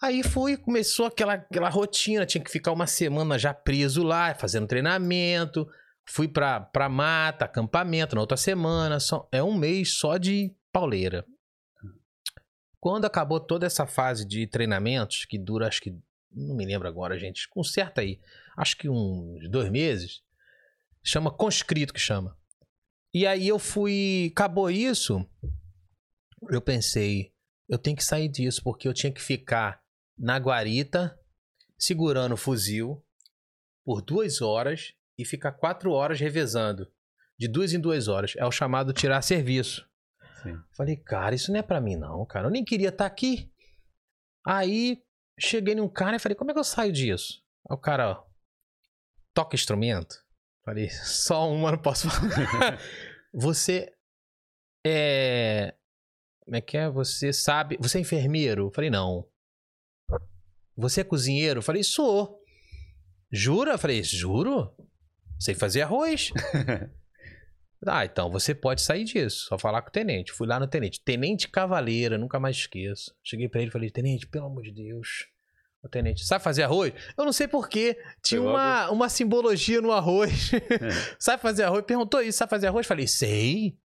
Aí 0.00 0.22
fui, 0.22 0.56
começou 0.56 1.06
aquela, 1.06 1.34
aquela 1.34 1.68
rotina, 1.68 2.24
tinha 2.24 2.42
que 2.42 2.50
ficar 2.50 2.70
uma 2.70 2.86
semana 2.86 3.36
já 3.36 3.52
preso 3.52 4.04
lá, 4.04 4.32
fazendo 4.34 4.68
treinamento. 4.68 5.68
Fui 6.06 6.28
pra, 6.28 6.60
pra 6.60 6.88
mata, 6.88 7.44
acampamento, 7.44 8.14
na 8.14 8.20
outra 8.20 8.36
semana. 8.36 9.00
Só, 9.00 9.28
é 9.32 9.42
um 9.42 9.56
mês 9.56 9.94
só 9.94 10.16
de 10.16 10.54
pauleira. 10.72 11.26
Quando 12.80 13.06
acabou 13.06 13.40
toda 13.40 13.66
essa 13.66 13.86
fase 13.86 14.24
de 14.24 14.46
treinamentos, 14.46 15.24
que 15.24 15.36
dura, 15.36 15.66
acho 15.66 15.80
que. 15.80 15.94
Não 16.30 16.54
me 16.54 16.64
lembro 16.64 16.86
agora, 16.86 17.18
gente. 17.18 17.48
Conserta 17.48 18.00
aí. 18.00 18.20
Acho 18.56 18.76
que 18.76 18.88
uns 18.88 19.50
dois 19.50 19.68
meses. 19.68 20.22
Chama 21.02 21.30
conscrito 21.30 21.92
que 21.92 22.00
chama. 22.00 22.36
E 23.12 23.26
aí 23.26 23.48
eu 23.48 23.58
fui. 23.58 24.30
Acabou 24.30 24.70
isso. 24.70 25.26
Eu 26.50 26.60
pensei, 26.60 27.32
eu 27.68 27.78
tenho 27.78 27.96
que 27.96 28.04
sair 28.04 28.28
disso, 28.28 28.62
porque 28.62 28.86
eu 28.86 28.94
tinha 28.94 29.12
que 29.12 29.20
ficar 29.20 29.82
na 30.18 30.38
guarita, 30.38 31.18
segurando 31.78 32.32
o 32.32 32.36
fuzil, 32.36 33.04
por 33.84 34.02
duas 34.02 34.42
horas 34.42 34.94
e 35.16 35.24
ficar 35.24 35.52
quatro 35.52 35.92
horas 35.92 36.20
revezando. 36.20 36.90
De 37.38 37.46
duas 37.46 37.72
em 37.72 37.80
duas 37.80 38.08
horas. 38.08 38.34
É 38.36 38.44
o 38.44 38.50
chamado 38.50 38.92
tirar 38.92 39.22
serviço. 39.22 39.88
Sim. 40.42 40.58
Falei, 40.76 40.96
cara, 40.96 41.34
isso 41.34 41.52
não 41.52 41.60
é 41.60 41.62
pra 41.62 41.80
mim, 41.80 41.96
não, 41.96 42.26
cara. 42.26 42.46
Eu 42.46 42.50
nem 42.50 42.64
queria 42.64 42.88
estar 42.88 43.06
aqui. 43.06 43.50
Aí 44.44 45.02
cheguei 45.38 45.74
num 45.74 45.88
cara 45.88 46.16
e 46.16 46.18
falei, 46.18 46.34
como 46.34 46.50
é 46.50 46.54
que 46.54 46.60
eu 46.60 46.64
saio 46.64 46.92
disso? 46.92 47.42
Aí 47.68 47.74
o 47.74 47.78
cara, 47.78 48.10
ó, 48.10 48.24
toca 49.32 49.54
instrumento? 49.54 50.16
Falei, 50.64 50.90
só 50.90 51.50
uma 51.50 51.70
não 51.70 51.78
posso 51.78 52.10
falar. 52.10 52.78
Você 53.32 53.94
é. 54.84 55.74
Como 56.44 56.56
é 56.56 56.60
que 56.60 56.76
é? 56.76 56.90
Você 56.90 57.32
sabe. 57.32 57.78
Você 57.80 57.98
é 57.98 58.00
enfermeiro? 58.00 58.70
Falei, 58.74 58.90
não. 58.90 59.26
Você 60.78 61.00
é 61.00 61.04
cozinheiro? 61.04 61.60
Falei, 61.60 61.82
sou. 61.82 62.40
Jura? 63.32 63.76
Falei, 63.76 64.00
juro? 64.04 64.72
Sei 65.36 65.52
fazer 65.52 65.82
arroz. 65.82 66.30
ah, 67.84 68.04
então 68.04 68.30
você 68.30 68.54
pode 68.54 68.80
sair 68.82 69.02
disso. 69.02 69.46
Só 69.48 69.58
falar 69.58 69.82
com 69.82 69.88
o 69.88 69.92
tenente. 69.92 70.32
Fui 70.32 70.46
lá 70.46 70.60
no 70.60 70.68
tenente. 70.68 71.00
Tenente 71.04 71.48
Cavaleira, 71.48 72.16
nunca 72.16 72.38
mais 72.38 72.56
esqueço. 72.56 73.12
Cheguei 73.24 73.48
pra 73.48 73.60
ele 73.60 73.70
e 73.70 73.72
falei, 73.72 73.90
tenente, 73.90 74.28
pelo 74.28 74.46
amor 74.46 74.62
de 74.62 74.70
Deus. 74.70 75.26
O 75.82 75.88
tenente, 75.88 76.24
sabe 76.24 76.44
fazer 76.44 76.62
arroz? 76.62 76.92
Eu 77.16 77.24
não 77.24 77.32
sei 77.32 77.48
porquê. 77.48 77.98
Tinha 78.22 78.40
Foi 78.40 78.50
uma, 78.50 78.88
uma 78.90 79.08
simbologia 79.08 79.80
no 79.80 79.90
arroz. 79.90 80.52
É. 80.54 80.60
sabe 81.18 81.42
fazer 81.42 81.64
arroz? 81.64 81.84
Perguntou 81.84 82.22
isso, 82.22 82.38
sabe 82.38 82.50
fazer 82.50 82.68
arroz? 82.68 82.86
Falei, 82.86 83.08
sei. 83.08 83.76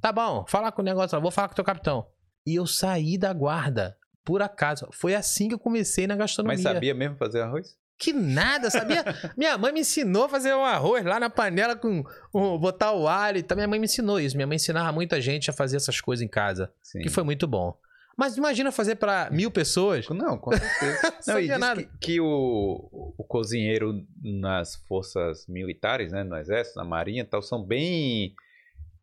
Tá 0.00 0.12
bom, 0.12 0.44
fala 0.48 0.70
com 0.70 0.82
o 0.82 0.84
negócio 0.84 1.16
lá, 1.16 1.20
vou 1.20 1.32
falar 1.32 1.48
com 1.48 1.52
o 1.52 1.56
teu 1.56 1.64
capitão. 1.64 2.06
E 2.46 2.54
eu 2.54 2.66
saí 2.66 3.18
da 3.18 3.32
guarda, 3.32 3.97
por 4.28 4.42
acaso. 4.42 4.86
Foi 4.92 5.14
assim 5.14 5.48
que 5.48 5.54
eu 5.54 5.58
comecei 5.58 6.06
na 6.06 6.14
gastronomia. 6.14 6.62
Mas 6.62 6.74
sabia 6.74 6.92
mesmo 6.94 7.16
fazer 7.16 7.40
arroz? 7.40 7.74
Que 7.98 8.12
nada, 8.12 8.68
sabia? 8.68 9.02
Minha 9.38 9.56
mãe 9.56 9.72
me 9.72 9.80
ensinou 9.80 10.24
a 10.24 10.28
fazer 10.28 10.52
um 10.54 10.62
arroz 10.62 11.02
lá 11.02 11.18
na 11.18 11.30
panela 11.30 11.74
com 11.74 12.04
um- 12.34 12.58
botar 12.58 12.92
o 12.92 13.08
alho. 13.08 13.38
Então 13.38 13.56
minha 13.56 13.66
mãe 13.66 13.78
me 13.80 13.86
ensinou 13.86 14.20
isso. 14.20 14.36
Minha 14.36 14.46
mãe 14.46 14.56
ensinava 14.56 14.92
muita 14.92 15.18
gente 15.18 15.48
a 15.48 15.52
fazer 15.54 15.76
essas 15.78 15.98
coisas 15.98 16.22
em 16.22 16.28
casa, 16.28 16.70
Sim. 16.82 16.98
que 17.00 17.08
foi 17.08 17.24
muito 17.24 17.46
bom. 17.48 17.74
Mas 18.18 18.36
imagina 18.36 18.70
fazer 18.70 18.96
pra 18.96 19.30
mil 19.32 19.50
pessoas. 19.50 20.06
Não, 20.10 20.36
com 20.36 20.50
certeza. 20.52 21.00
Não, 21.26 21.34
Sabia 21.34 21.54
e 21.54 21.58
nada. 21.58 21.82
que, 21.82 21.88
que 22.00 22.20
o, 22.20 23.14
o 23.16 23.24
cozinheiro 23.24 24.04
nas 24.22 24.76
forças 24.86 25.46
militares, 25.48 26.12
né, 26.12 26.22
no 26.22 26.36
exército, 26.36 26.76
na 26.78 26.84
marinha 26.84 27.22
e 27.22 27.24
tal, 27.26 27.40
são 27.40 27.64
bem 27.64 28.34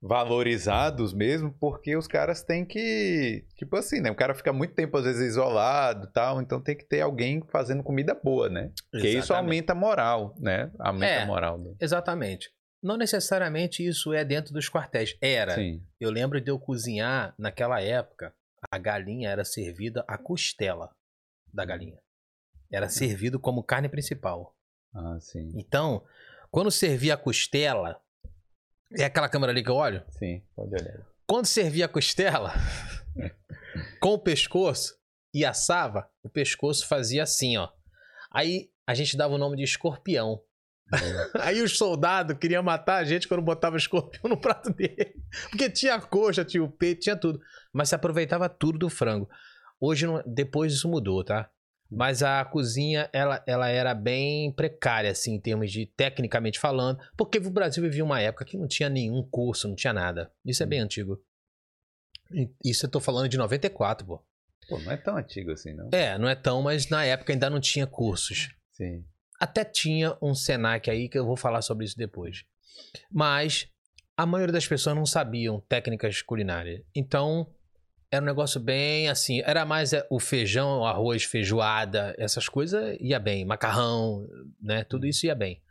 valorizados 0.07 1.13
mesmo, 1.13 1.51
porque 1.59 1.95
os 1.95 2.07
caras 2.07 2.43
têm 2.43 2.63
que, 2.63 3.43
tipo 3.55 3.75
assim, 3.75 4.00
né, 4.01 4.12
o 4.12 4.15
cara 4.15 4.35
fica 4.35 4.53
muito 4.53 4.75
tempo 4.75 4.95
às 4.97 5.03
vezes 5.03 5.21
isolado 5.31 6.07
tal, 6.12 6.39
então 6.39 6.62
tem 6.62 6.77
que 6.77 6.85
ter 6.85 7.01
alguém 7.01 7.41
fazendo 7.51 7.81
comida 7.83 8.13
boa, 8.13 8.47
né? 8.47 8.71
Porque 8.91 9.09
isso 9.09 9.33
aumenta 9.33 9.74
a 9.74 9.75
moral, 9.75 10.35
né? 10.39 10.71
Aumenta 10.79 11.13
É. 11.13 11.24
a 11.24 11.25
moral. 11.25 11.57
Do... 11.57 11.75
Exatamente. 11.81 12.51
Não 12.83 12.97
necessariamente 12.97 13.85
isso 13.85 14.13
é 14.13 14.24
dentro 14.24 14.53
dos 14.53 14.69
quartéis. 14.69 15.17
Era. 15.19 15.55
Sim. 15.55 15.81
Eu 16.00 16.12
lembro 16.12 16.39
de 16.39 16.51
eu 16.51 16.59
cozinhar 16.59 17.33
naquela 17.38 17.81
época, 17.81 18.31
a 18.71 18.77
galinha 18.77 19.29
era 19.29 19.43
servida 19.43 20.05
a 20.07 20.19
costela 20.19 20.91
da 21.51 21.65
galinha. 21.65 21.97
Era 22.71 22.89
servido 22.89 23.39
como 23.39 23.63
carne 23.63 23.89
principal. 23.89 24.53
Ah, 24.93 25.17
sim. 25.19 25.51
Então, 25.55 26.03
quando 26.51 26.69
servia 26.69 27.15
a 27.15 27.17
costela, 27.17 28.00
é 28.93 29.05
aquela 29.05 29.29
câmera 29.29 29.51
ali 29.51 29.63
que 29.63 29.69
eu 29.69 29.75
olho? 29.75 30.03
Sim, 30.09 30.41
pode 30.55 30.73
olhar. 30.73 31.05
Quando 31.27 31.45
servia 31.45 31.85
a 31.85 31.89
costela 31.89 32.53
com 33.99 34.13
o 34.13 34.19
pescoço 34.19 34.95
e 35.33 35.43
assava, 35.43 36.07
o 36.23 36.29
pescoço 36.29 36.87
fazia 36.87 37.23
assim, 37.23 37.57
ó. 37.57 37.69
Aí 38.31 38.69
a 38.87 38.93
gente 38.93 39.17
dava 39.17 39.33
o 39.33 39.37
nome 39.37 39.57
de 39.57 39.63
escorpião. 39.63 40.41
Aí 41.41 41.61
o 41.61 41.67
soldado 41.67 42.37
queria 42.37 42.61
matar 42.61 42.97
a 42.97 43.03
gente 43.03 43.27
quando 43.27 43.41
botava 43.41 43.75
escorpião 43.75 44.29
no 44.29 44.39
prato 44.39 44.71
dele. 44.71 45.15
Porque 45.49 45.69
tinha 45.69 45.95
a 45.95 46.01
coxa, 46.01 46.45
tinha 46.45 46.63
o 46.63 46.71
peito, 46.71 47.01
tinha 47.01 47.15
tudo. 47.15 47.39
Mas 47.73 47.89
se 47.89 47.95
aproveitava 47.95 48.47
tudo 48.47 48.77
do 48.77 48.89
frango. 48.89 49.27
Hoje, 49.79 50.05
não- 50.05 50.21
depois 50.25 50.73
isso 50.73 50.87
mudou, 50.87 51.23
tá? 51.23 51.49
Mas 51.89 52.23
a 52.23 52.43
cozinha, 52.43 53.09
ela, 53.13 53.43
ela 53.45 53.69
era 53.69 53.93
bem 53.93 54.51
precária, 54.51 55.11
assim, 55.11 55.35
em 55.35 55.39
termos 55.39 55.71
de, 55.71 55.85
tecnicamente 55.85 56.59
falando. 56.59 56.99
Porque 57.15 57.37
o 57.37 57.51
Brasil 57.51 57.83
vivia 57.83 58.03
uma 58.03 58.19
época 58.19 58.45
que 58.45 58.57
não 58.57 58.67
tinha 58.67 58.89
nenhum 58.89 59.23
curso, 59.23 59.67
não 59.67 59.75
tinha 59.75 59.93
nada. 59.93 60.31
Isso 60.43 60.63
é 60.63 60.65
bem 60.65 60.79
antigo. 60.79 61.21
Isso 62.63 62.85
eu 62.85 62.89
tô 62.89 62.99
falando 62.99 63.29
de 63.29 63.37
94, 63.37 64.05
pô. 64.05 64.23
Pô, 64.67 64.79
não 64.79 64.91
é 64.91 64.97
tão 64.97 65.15
antigo 65.15 65.51
assim, 65.51 65.73
não? 65.73 65.89
É, 65.91 66.17
não 66.17 66.27
é 66.27 66.35
tão, 66.35 66.61
mas 66.61 66.89
na 66.89 67.05
época 67.05 67.31
ainda 67.31 67.49
não 67.49 67.59
tinha 67.59 67.85
cursos. 67.85 68.49
Sim. 68.71 69.05
Até 69.39 69.63
tinha 69.63 70.17
um 70.21 70.33
Senac 70.33 70.89
aí 70.89 71.07
que 71.07 71.17
eu 71.17 71.25
vou 71.25 71.37
falar 71.37 71.61
sobre 71.61 71.85
isso 71.85 71.97
depois. 71.97 72.43
Mas 73.11 73.69
a 74.17 74.25
maioria 74.25 74.53
das 74.53 74.67
pessoas 74.67 74.95
não 74.95 75.05
sabiam 75.05 75.59
técnicas 75.61 76.21
culinárias. 76.21 76.81
Então 76.95 77.47
era 78.12 78.21
um 78.21 78.25
negócio 78.25 78.59
bem 78.59 79.09
assim. 79.09 79.41
Era 79.45 79.65
mais 79.65 79.93
é, 79.93 80.05
o 80.09 80.19
feijão, 80.19 80.79
o 80.79 80.85
arroz, 80.85 81.24
feijoada, 81.24 82.15
essas 82.17 82.47
coisas 82.47 82.97
ia 83.00 83.19
bem. 83.19 83.45
Macarrão, 83.45 84.27
né? 84.62 84.83
Tudo 84.83 85.05
isso 85.05 85.25
ia 85.25 85.35
bem. 85.35 85.62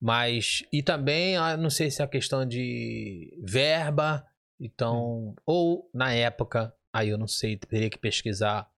Mas. 0.00 0.64
E 0.72 0.82
também, 0.82 1.36
ah, 1.36 1.56
não 1.56 1.70
sei 1.70 1.90
se 1.90 2.02
é 2.02 2.04
a 2.04 2.08
questão 2.08 2.46
de 2.46 3.36
verba. 3.42 4.24
Então. 4.60 5.34
Ou 5.44 5.90
na 5.92 6.12
época, 6.12 6.72
aí 6.92 7.08
eu 7.08 7.18
não 7.18 7.28
sei, 7.28 7.56
teria 7.56 7.90
que 7.90 7.98
pesquisar. 7.98 8.68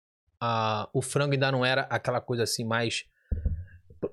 ah, 0.40 0.88
o 0.93 1.02
frango 1.02 1.33
ainda 1.33 1.52
não 1.52 1.64
era 1.64 1.83
aquela 1.83 2.21
coisa 2.21 2.43
assim 2.45 2.64
mais 2.64 3.05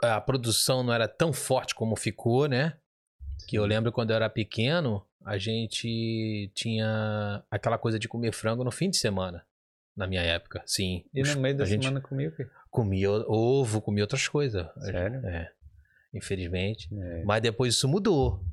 a 0.01 0.20
produção 0.20 0.84
não 0.84 0.94
era 0.94 1.08
tão 1.08 1.32
forte 1.32 1.75
como 1.75 1.96
ficou, 1.96 2.48
né? 2.48 2.77
Que 3.48 3.58
eu 3.58 3.65
lembro 3.65 3.92
quando 3.92 4.12
eu 4.12 4.15
era 4.15 4.30
pequeno, 4.30 5.06
a 5.25 5.38
gente 5.39 6.51
tinha 6.53 7.44
aquela 7.50 7.79
coisa 7.79 7.98
de 7.98 8.08
comer 8.08 8.32
frango 8.32 8.63
no 8.63 8.72
fim 8.72 8.89
de 8.89 8.98
semana. 8.98 9.44
Na 9.98 10.05
minha 10.05 10.22
época, 10.22 10.62
sim. 10.65 11.05
E 11.13 11.24
no 11.24 11.39
meio 11.39 11.58
da 11.58 11.63
a 11.63 11.67
gente 11.67 11.84
semana 11.84 12.01
comia 12.01 12.29
o 12.29 12.32
quê? 12.32 12.46
comia 12.70 13.10
ovo, 13.10 13.82
comia 13.82 14.03
outras 14.03 14.27
coisas. 14.27 14.67
Sério? 14.82 15.25
É. 15.25 15.50
Infelizmente. 16.13 16.89
É. 16.94 17.24
Mas 17.24 17.41
depois 17.41 17.74
isso 17.74 17.88
mudou. 17.88 18.44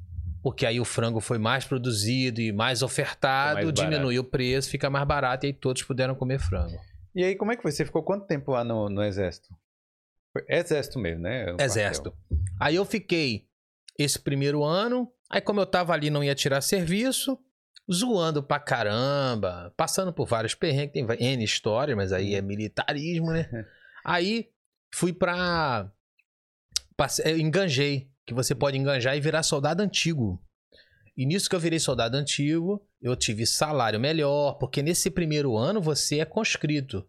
Porque 0.41 0.65
aí 0.65 0.81
o 0.81 0.85
frango 0.85 1.21
foi 1.21 1.39
mais 1.39 1.65
produzido 1.65 2.41
e 2.41 2.53
mais 2.53 2.83
ofertado, 2.83 3.55
mais 3.55 3.73
diminuiu 3.73 4.23
o 4.23 4.25
preço, 4.25 4.71
fica 4.71 4.89
mais 4.89 5.07
barato 5.07 5.45
e 5.45 5.49
aí 5.49 5.53
todos 5.53 5.83
puderam 5.83 6.15
comer 6.15 6.39
frango. 6.39 6.77
E 7.15 7.23
aí, 7.23 7.37
como 7.37 7.53
é 7.53 7.57
que 7.57 7.63
foi? 7.63 7.71
Você 7.71 7.85
ficou 7.85 8.03
quanto 8.03 8.27
tempo 8.27 8.53
lá 8.53 8.65
no, 8.65 8.89
no 8.89 9.03
exército? 9.03 9.49
Foi 10.33 10.45
exército 10.49 10.99
mesmo, 10.99 11.23
né? 11.23 11.55
Exército. 11.61 12.13
Aí 12.59 12.75
eu 12.77 12.85
fiquei 12.85 13.47
esse 13.99 14.19
primeiro 14.19 14.65
ano. 14.65 15.11
Aí, 15.31 15.41
como 15.41 15.61
eu 15.61 15.67
tava 15.67 15.93
ali, 15.93 16.11
não 16.11 16.23
ia 16.23 16.35
tirar 16.35 16.61
serviço, 16.61 17.39
zoando 17.93 18.43
pra 18.43 18.59
caramba, 18.61 19.73
passando 19.77 20.13
por 20.13 20.27
vários 20.27 20.55
perrengues, 20.55 20.93
tem 20.93 21.07
N 21.33 21.43
histórias, 21.45 21.97
mas 21.97 22.13
aí 22.13 22.35
é 22.35 22.43
militarismo, 22.43 23.31
né? 23.33 23.49
Aí 24.05 24.49
fui 24.93 25.13
pra. 25.13 25.89
Enganjei, 27.39 28.11
que 28.27 28.35
você 28.35 28.55
pode 28.55 28.77
enganjar 28.77 29.17
e 29.17 29.21
virar 29.21 29.43
soldado 29.43 29.83
antigo. 29.83 30.43
E 31.17 31.27
nisso 31.27 31.49
que 31.49 31.55
eu 31.55 31.61
virei 31.61 31.79
soldado 31.79 32.17
antigo, 32.17 32.85
eu 33.01 33.15
tive 33.15 33.47
salário 33.47 34.01
melhor, 34.01 34.55
porque 34.55 34.83
nesse 34.83 35.11
primeiro 35.11 35.57
ano 35.57 35.81
você 35.81 36.21
é 36.21 36.25
conscrito. 36.25 37.07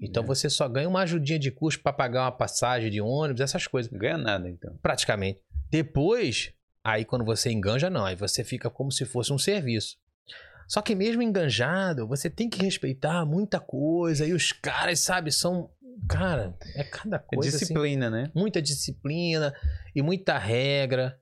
Então 0.00 0.22
É. 0.22 0.26
você 0.26 0.48
só 0.50 0.68
ganha 0.68 0.88
uma 0.88 1.00
ajudinha 1.02 1.38
de 1.38 1.50
custo 1.50 1.82
para 1.82 1.92
pagar 1.92 2.24
uma 2.24 2.32
passagem 2.32 2.90
de 2.90 3.00
ônibus, 3.00 3.40
essas 3.40 3.66
coisas. 3.66 3.90
Não 3.90 3.98
ganha 3.98 4.18
nada, 4.18 4.48
então. 4.48 4.76
Praticamente. 4.82 5.42
Depois, 5.70 6.52
aí 6.82 7.04
quando 7.04 7.24
você 7.24 7.50
enganja, 7.50 7.88
não. 7.90 8.04
Aí 8.04 8.16
você 8.16 8.42
fica 8.44 8.70
como 8.70 8.90
se 8.92 9.04
fosse 9.04 9.32
um 9.32 9.38
serviço. 9.38 9.96
Só 10.66 10.82
que 10.82 10.94
mesmo 10.94 11.22
enganjado, 11.22 12.06
você 12.06 12.28
tem 12.28 12.48
que 12.50 12.62
respeitar 12.62 13.24
muita 13.24 13.58
coisa. 13.58 14.26
E 14.26 14.32
os 14.32 14.52
caras, 14.52 15.00
sabe, 15.00 15.32
são. 15.32 15.70
Cara, 16.08 16.54
é 16.74 16.84
cada 16.84 17.16
É 17.16 17.18
coisa. 17.18 17.48
assim, 17.48 17.58
disciplina, 17.58 18.08
né? 18.10 18.30
muita 18.34 18.60
disciplina 18.62 19.52
e 19.94 20.02
muita 20.02 20.38
regra. 20.38 21.18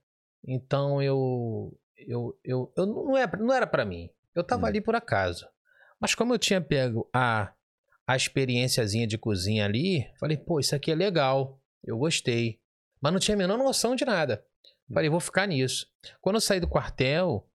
Então 0.47 1.01
eu. 1.03 1.77
Eu, 1.97 2.39
eu, 2.45 2.73
eu 2.77 2.87
não, 2.87 3.17
é, 3.17 3.27
não 3.39 3.53
era 3.53 3.67
pra 3.67 3.85
mim. 3.85 4.11
Eu 4.35 4.45
tava 4.45 4.65
Hum. 4.65 4.67
ali 4.67 4.81
por 4.81 4.95
acaso. 4.95 5.47
Mas 6.01 6.15
como 6.15 6.35
eu 6.35 6.39
tinha 6.39 6.61
pego 6.61 7.09
a, 7.13 7.53
a 8.07 8.17
experiênciazinha 8.17 9.07
de 9.07 9.17
cozinha 9.17 9.65
ali, 9.65 10.07
falei, 10.21 10.37
pô, 10.37 10.61
isso 10.61 10.75
aqui 10.77 10.91
é 10.91 10.95
legal. 10.95 11.59
Eu 11.83 11.97
gostei. 11.99 12.61
Mas 13.01 13.13
não 13.13 13.21
tinha 13.21 13.35
a 13.35 13.39
menor 13.39 13.59
noção 13.59 13.95
de 13.95 14.05
nada. 14.05 14.45
Falei, 14.93 15.09
vou 15.11 15.21
ficar 15.21 15.47
nisso. 15.47 15.87
Quando 16.21 16.37
eu 16.37 16.41
saí 16.41 16.61
do 16.61 16.69
quartel, 16.69 17.49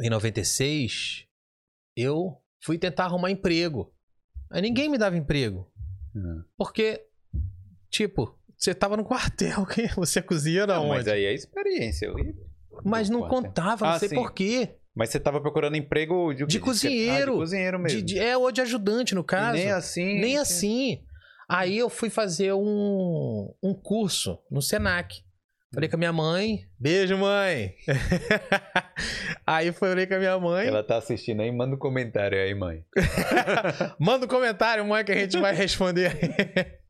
em 0.00 0.08
96, 0.08 1.26
eu 1.96 2.40
fui 2.60 2.78
tentar 2.78 3.04
arrumar 3.06 3.30
emprego. 3.30 3.92
Aí 4.50 4.62
ninguém 4.62 4.88
me 4.88 4.98
dava 4.98 5.16
emprego. 5.16 5.70
Hum. 6.14 6.44
Porque, 6.56 7.04
tipo, 7.90 8.38
você 8.56 8.74
tava 8.74 8.96
no 8.96 9.04
quartel, 9.04 9.64
que 9.66 9.88
você 9.94 10.22
cozinha 10.22 10.66
na 10.66 10.74
Não, 10.76 10.82
onde? 10.84 10.96
mas 10.98 11.08
aí 11.08 11.24
é 11.24 11.34
experiência. 11.34 12.06
eu 12.06 12.14
Mas 12.84 13.08
não 13.10 13.20
quartel. 13.20 13.42
contava, 13.42 13.86
não 13.86 13.92
Ah, 13.94 13.98
sei 13.98 14.08
sim. 14.10 14.14
por 14.14 14.32
quê. 14.32 14.76
Mas 14.94 15.08
você 15.08 15.18
tava 15.18 15.40
procurando 15.40 15.74
emprego 15.76 16.34
de? 16.34 16.44
De 16.46 16.60
cozinheiro. 16.60 17.32
Ah, 17.32 17.34
de 17.36 17.40
cozinheiro 17.40 17.78
mesmo. 17.78 17.98
De, 17.98 18.04
de- 18.04 18.18
é, 18.18 18.36
ou 18.36 18.52
de 18.52 18.60
ajudante, 18.60 19.14
no 19.14 19.22
E 19.22 19.24
caso. 19.24 19.54
nem 19.58 19.70
assim. 19.70 20.20
Nem 20.20 20.36
assim. 20.38 21.02
Aí 21.54 21.76
eu 21.76 21.90
fui 21.90 22.08
fazer 22.08 22.54
um, 22.54 23.52
um 23.62 23.74
curso 23.74 24.38
no 24.50 24.62
Senac. 24.62 25.22
Falei 25.74 25.88
com 25.88 25.96
a 25.96 25.98
minha 25.98 26.12
mãe. 26.12 26.66
Beijo, 26.78 27.16
mãe! 27.18 27.74
aí 29.46 29.72
falei 29.72 30.06
com 30.06 30.14
a 30.14 30.18
minha 30.18 30.38
mãe. 30.38 30.66
Ela 30.66 30.82
tá 30.82 30.96
assistindo 30.96 31.40
aí, 31.40 31.50
manda 31.52 31.74
um 31.74 31.78
comentário 31.78 32.38
aí, 32.38 32.54
mãe. 32.54 32.84
Manda 33.98 34.24
um 34.26 34.28
comentário, 34.28 34.84
mãe, 34.86 35.04
que 35.04 35.12
a 35.12 35.18
gente 35.18 35.38
vai 35.38 35.54
responder. 35.54 36.80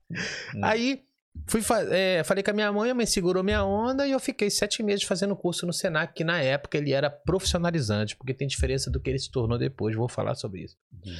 aí 0.63 1.03
fui 1.49 1.63
fa- 1.63 1.85
é, 1.91 2.23
falei 2.25 2.43
com 2.43 2.51
a 2.51 2.55
minha 2.55 2.73
mãe, 2.73 2.91
a 2.91 2.95
mãe 2.95 3.07
segurou 3.07 3.43
minha 3.43 3.65
onda 3.65 4.07
e 4.07 4.13
eu 4.13 4.21
fiquei 4.21 4.51
sete 4.51 4.83
meses 4.83 5.05
fazendo 5.05 5.35
curso 5.37 5.67
no 5.67 5.73
Senac, 5.73 6.13
que 6.15 6.23
na 6.25 6.41
época 6.41 6.77
ele 6.79 6.93
era 6.93 7.11
profissionalizante, 7.11 8.17
porque 8.17 8.35
tem 8.35 8.47
diferença 8.49 8.91
do 8.91 9.01
que 9.01 9.11
ele 9.11 9.19
se 9.19 9.31
tornou 9.31 9.59
depois, 9.59 9.97
vou 9.97 10.09
falar 10.09 10.35
sobre 10.35 10.63
isso. 10.63 10.77
Uhum. 11.05 11.15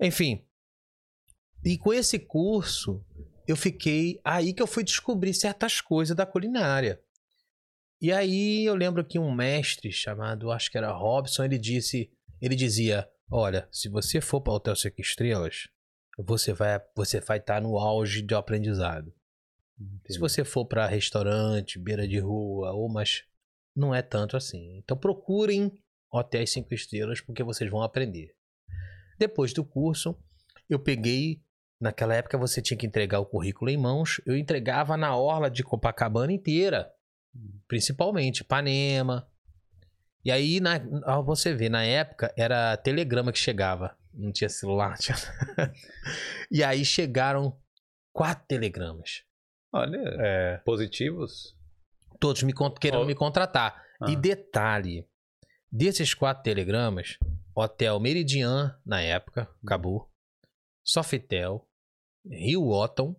Enfim. 0.00 0.44
E 1.64 1.76
com 1.76 1.92
esse 1.92 2.18
curso, 2.18 3.04
eu 3.46 3.56
fiquei. 3.56 4.20
Aí 4.24 4.52
que 4.52 4.62
eu 4.62 4.66
fui 4.66 4.84
descobrir 4.84 5.34
certas 5.34 5.80
coisas 5.80 6.16
da 6.16 6.26
culinária. 6.26 7.00
E 8.00 8.12
aí 8.12 8.64
eu 8.64 8.74
lembro 8.74 9.04
que 9.04 9.18
um 9.18 9.34
mestre 9.34 9.90
chamado, 9.90 10.52
acho 10.52 10.70
que 10.70 10.78
era 10.78 10.92
Robson, 10.92 11.44
ele 11.44 11.58
disse, 11.58 12.10
ele 12.40 12.54
dizia: 12.54 13.08
"Olha, 13.30 13.68
se 13.72 13.88
você 13.88 14.20
for 14.20 14.40
para 14.40 14.52
o 14.52 14.56
Hotel 14.56 14.76
Cinco 14.76 15.00
Estrelas, 15.00 15.68
você 16.16 16.52
vai 16.52 16.80
você 16.94 17.20
vai 17.20 17.38
estar 17.38 17.60
no 17.60 17.76
auge 17.78 18.22
do 18.22 18.36
aprendizado. 18.36 19.12
Se 20.08 20.18
você 20.18 20.44
for 20.44 20.64
para 20.64 20.86
restaurante, 20.86 21.78
beira 21.78 22.06
de 22.06 22.18
rua, 22.18 22.72
ou 22.72 22.88
mas 22.88 23.24
não 23.74 23.94
é 23.94 24.02
tanto 24.02 24.36
assim. 24.36 24.76
Então 24.78 24.96
procurem 24.96 25.72
hotéis 26.10 26.50
cinco 26.50 26.74
estrelas 26.74 27.20
porque 27.20 27.44
vocês 27.44 27.70
vão 27.70 27.82
aprender. 27.82 28.34
Depois 29.18 29.52
do 29.52 29.64
curso, 29.64 30.16
eu 30.68 30.78
peguei. 30.78 31.42
Naquela 31.80 32.14
época 32.14 32.36
você 32.36 32.60
tinha 32.60 32.76
que 32.76 32.86
entregar 32.86 33.20
o 33.20 33.26
currículo 33.26 33.70
em 33.70 33.76
mãos. 33.76 34.20
Eu 34.26 34.36
entregava 34.36 34.96
na 34.96 35.16
orla 35.16 35.48
de 35.48 35.62
Copacabana 35.62 36.32
inteira, 36.32 36.92
principalmente 37.68 38.40
Ipanema. 38.40 39.28
E 40.24 40.32
aí, 40.32 40.60
na, 40.60 40.78
você 41.22 41.54
vê, 41.54 41.68
na 41.68 41.84
época 41.84 42.34
era 42.36 42.76
telegrama 42.76 43.32
que 43.32 43.38
chegava, 43.38 43.96
não 44.12 44.32
tinha 44.32 44.48
celular. 44.48 44.98
Tinha... 44.98 45.16
e 46.50 46.64
aí 46.64 46.84
chegaram 46.84 47.56
quatro 48.12 48.44
telegramas. 48.48 49.22
Olha, 49.72 49.98
É. 50.18 50.56
positivos. 50.64 51.56
Todos 52.18 52.42
me 52.42 52.52
querendo 52.80 53.02
Ó. 53.02 53.06
me 53.06 53.14
contratar. 53.14 53.80
Ah. 54.00 54.10
E 54.10 54.16
detalhe: 54.16 55.06
desses 55.70 56.14
quatro 56.14 56.42
telegramas, 56.42 57.16
Hotel 57.54 57.98
Meridian, 58.00 58.76
na 58.84 59.00
época, 59.00 59.48
acabou. 59.62 60.10
Sofitel, 60.82 61.67
Rio 62.26 62.68
Otton 62.68 63.14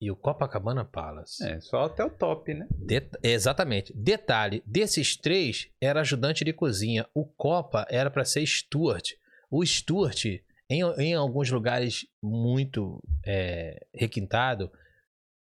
e 0.00 0.10
o 0.10 0.16
Copacabana 0.16 0.84
Palace. 0.84 1.42
É, 1.44 1.60
só 1.60 1.84
até 1.84 2.04
o 2.04 2.10
top, 2.10 2.52
né? 2.54 2.66
Det- 2.70 3.10
Exatamente. 3.22 3.92
Detalhe: 3.94 4.62
desses 4.66 5.16
três 5.16 5.70
era 5.80 6.00
ajudante 6.00 6.44
de 6.44 6.52
cozinha. 6.52 7.06
O 7.14 7.24
Copa 7.24 7.86
era 7.90 8.10
para 8.10 8.24
ser 8.24 8.44
Stuart. 8.46 9.12
O 9.50 9.64
Stuart, 9.64 10.24
em, 10.68 10.82
em 10.98 11.14
alguns 11.14 11.50
lugares 11.50 12.06
muito 12.22 13.02
é, 13.24 13.86
requintado, 13.94 14.70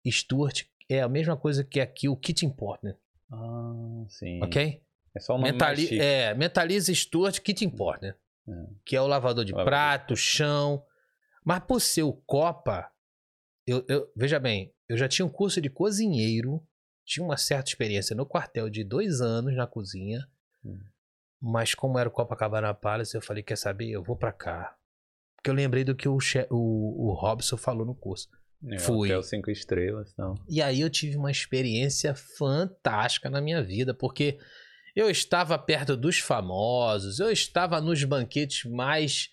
Stuart 0.08 0.64
é 0.90 1.02
a 1.02 1.08
mesma 1.10 1.38
coisa 1.38 1.64
que 1.64 1.80
aqui 1.80 2.10
o 2.10 2.16
Kitchen 2.18 2.50
Partner, 2.50 2.98
Ah, 3.32 4.04
sim. 4.10 4.44
ok? 4.44 4.82
É 5.16 5.20
só 5.20 5.36
o 5.36 5.38
nome 5.38 5.52
Mentali 5.52 6.00
é, 6.00 6.34
mentaliza 6.34 6.94
Stuart 6.94 7.40
Kitchen 7.40 7.70
Partner, 7.70 8.18
É. 8.48 8.52
que 8.86 8.96
é 8.96 9.02
o 9.02 9.08
lavador 9.08 9.46
de 9.46 9.54
prato, 9.54 10.16
chão. 10.16 10.84
Mas 11.46 11.60
por 11.66 11.80
ser 11.82 12.04
o 12.04 12.14
Copa, 12.14 12.90
eu, 13.68 13.86
eu- 13.88 14.12
veja 14.16 14.40
bem, 14.40 14.74
eu 14.88 14.98
já 14.98 15.08
tinha 15.08 15.26
um 15.26 15.30
curso 15.30 15.62
de 15.62 15.70
cozinheiro, 15.70 16.62
tinha 17.06 17.26
uma 17.26 17.38
certa 17.38 17.70
experiência 17.70 18.16
no 18.16 18.26
quartel 18.26 18.70
de 18.70 18.84
dois 18.84 19.22
anos 19.22 19.56
na 19.56 19.68
cozinha, 19.68 20.28
Hum. 20.66 20.80
mas 21.42 21.74
como 21.74 22.00
era 22.00 22.08
o 22.08 22.12
Copacabana 22.12 22.74
Palace, 22.74 23.16
eu 23.16 23.22
falei, 23.22 23.44
quer 23.44 23.58
saber, 23.58 23.90
eu 23.90 24.02
vou 24.04 24.16
pra 24.16 24.32
cá. 24.32 24.76
Porque 25.36 25.50
eu 25.50 25.54
lembrei 25.54 25.84
do 25.84 25.94
que 25.94 26.08
o, 26.08 26.18
o, 26.50 27.10
o 27.10 27.14
Robson 27.14 27.58
falou 27.58 27.86
no 27.86 27.94
curso. 27.94 28.30
É, 28.72 28.80
fui. 28.80 29.10
Hotel 29.10 29.24
cinco 29.24 29.52
estrelas, 29.52 30.14
não. 30.18 30.36
E 30.48 30.62
aí 30.62 30.80
eu 30.80 30.90
tive 30.90 31.18
uma 31.18 31.30
experiência 31.32 32.16
fantástica 32.16 33.30
na 33.30 33.42
minha 33.42 33.62
vida, 33.62 33.94
porque 33.94 34.40
eu 34.96 35.10
estava 35.10 35.60
perto 35.60 35.98
dos 35.98 36.20
famosos, 36.20 37.20
eu 37.20 37.30
estava 37.30 37.82
nos 37.82 38.02
banquetes 38.06 38.64
mais 38.72 39.30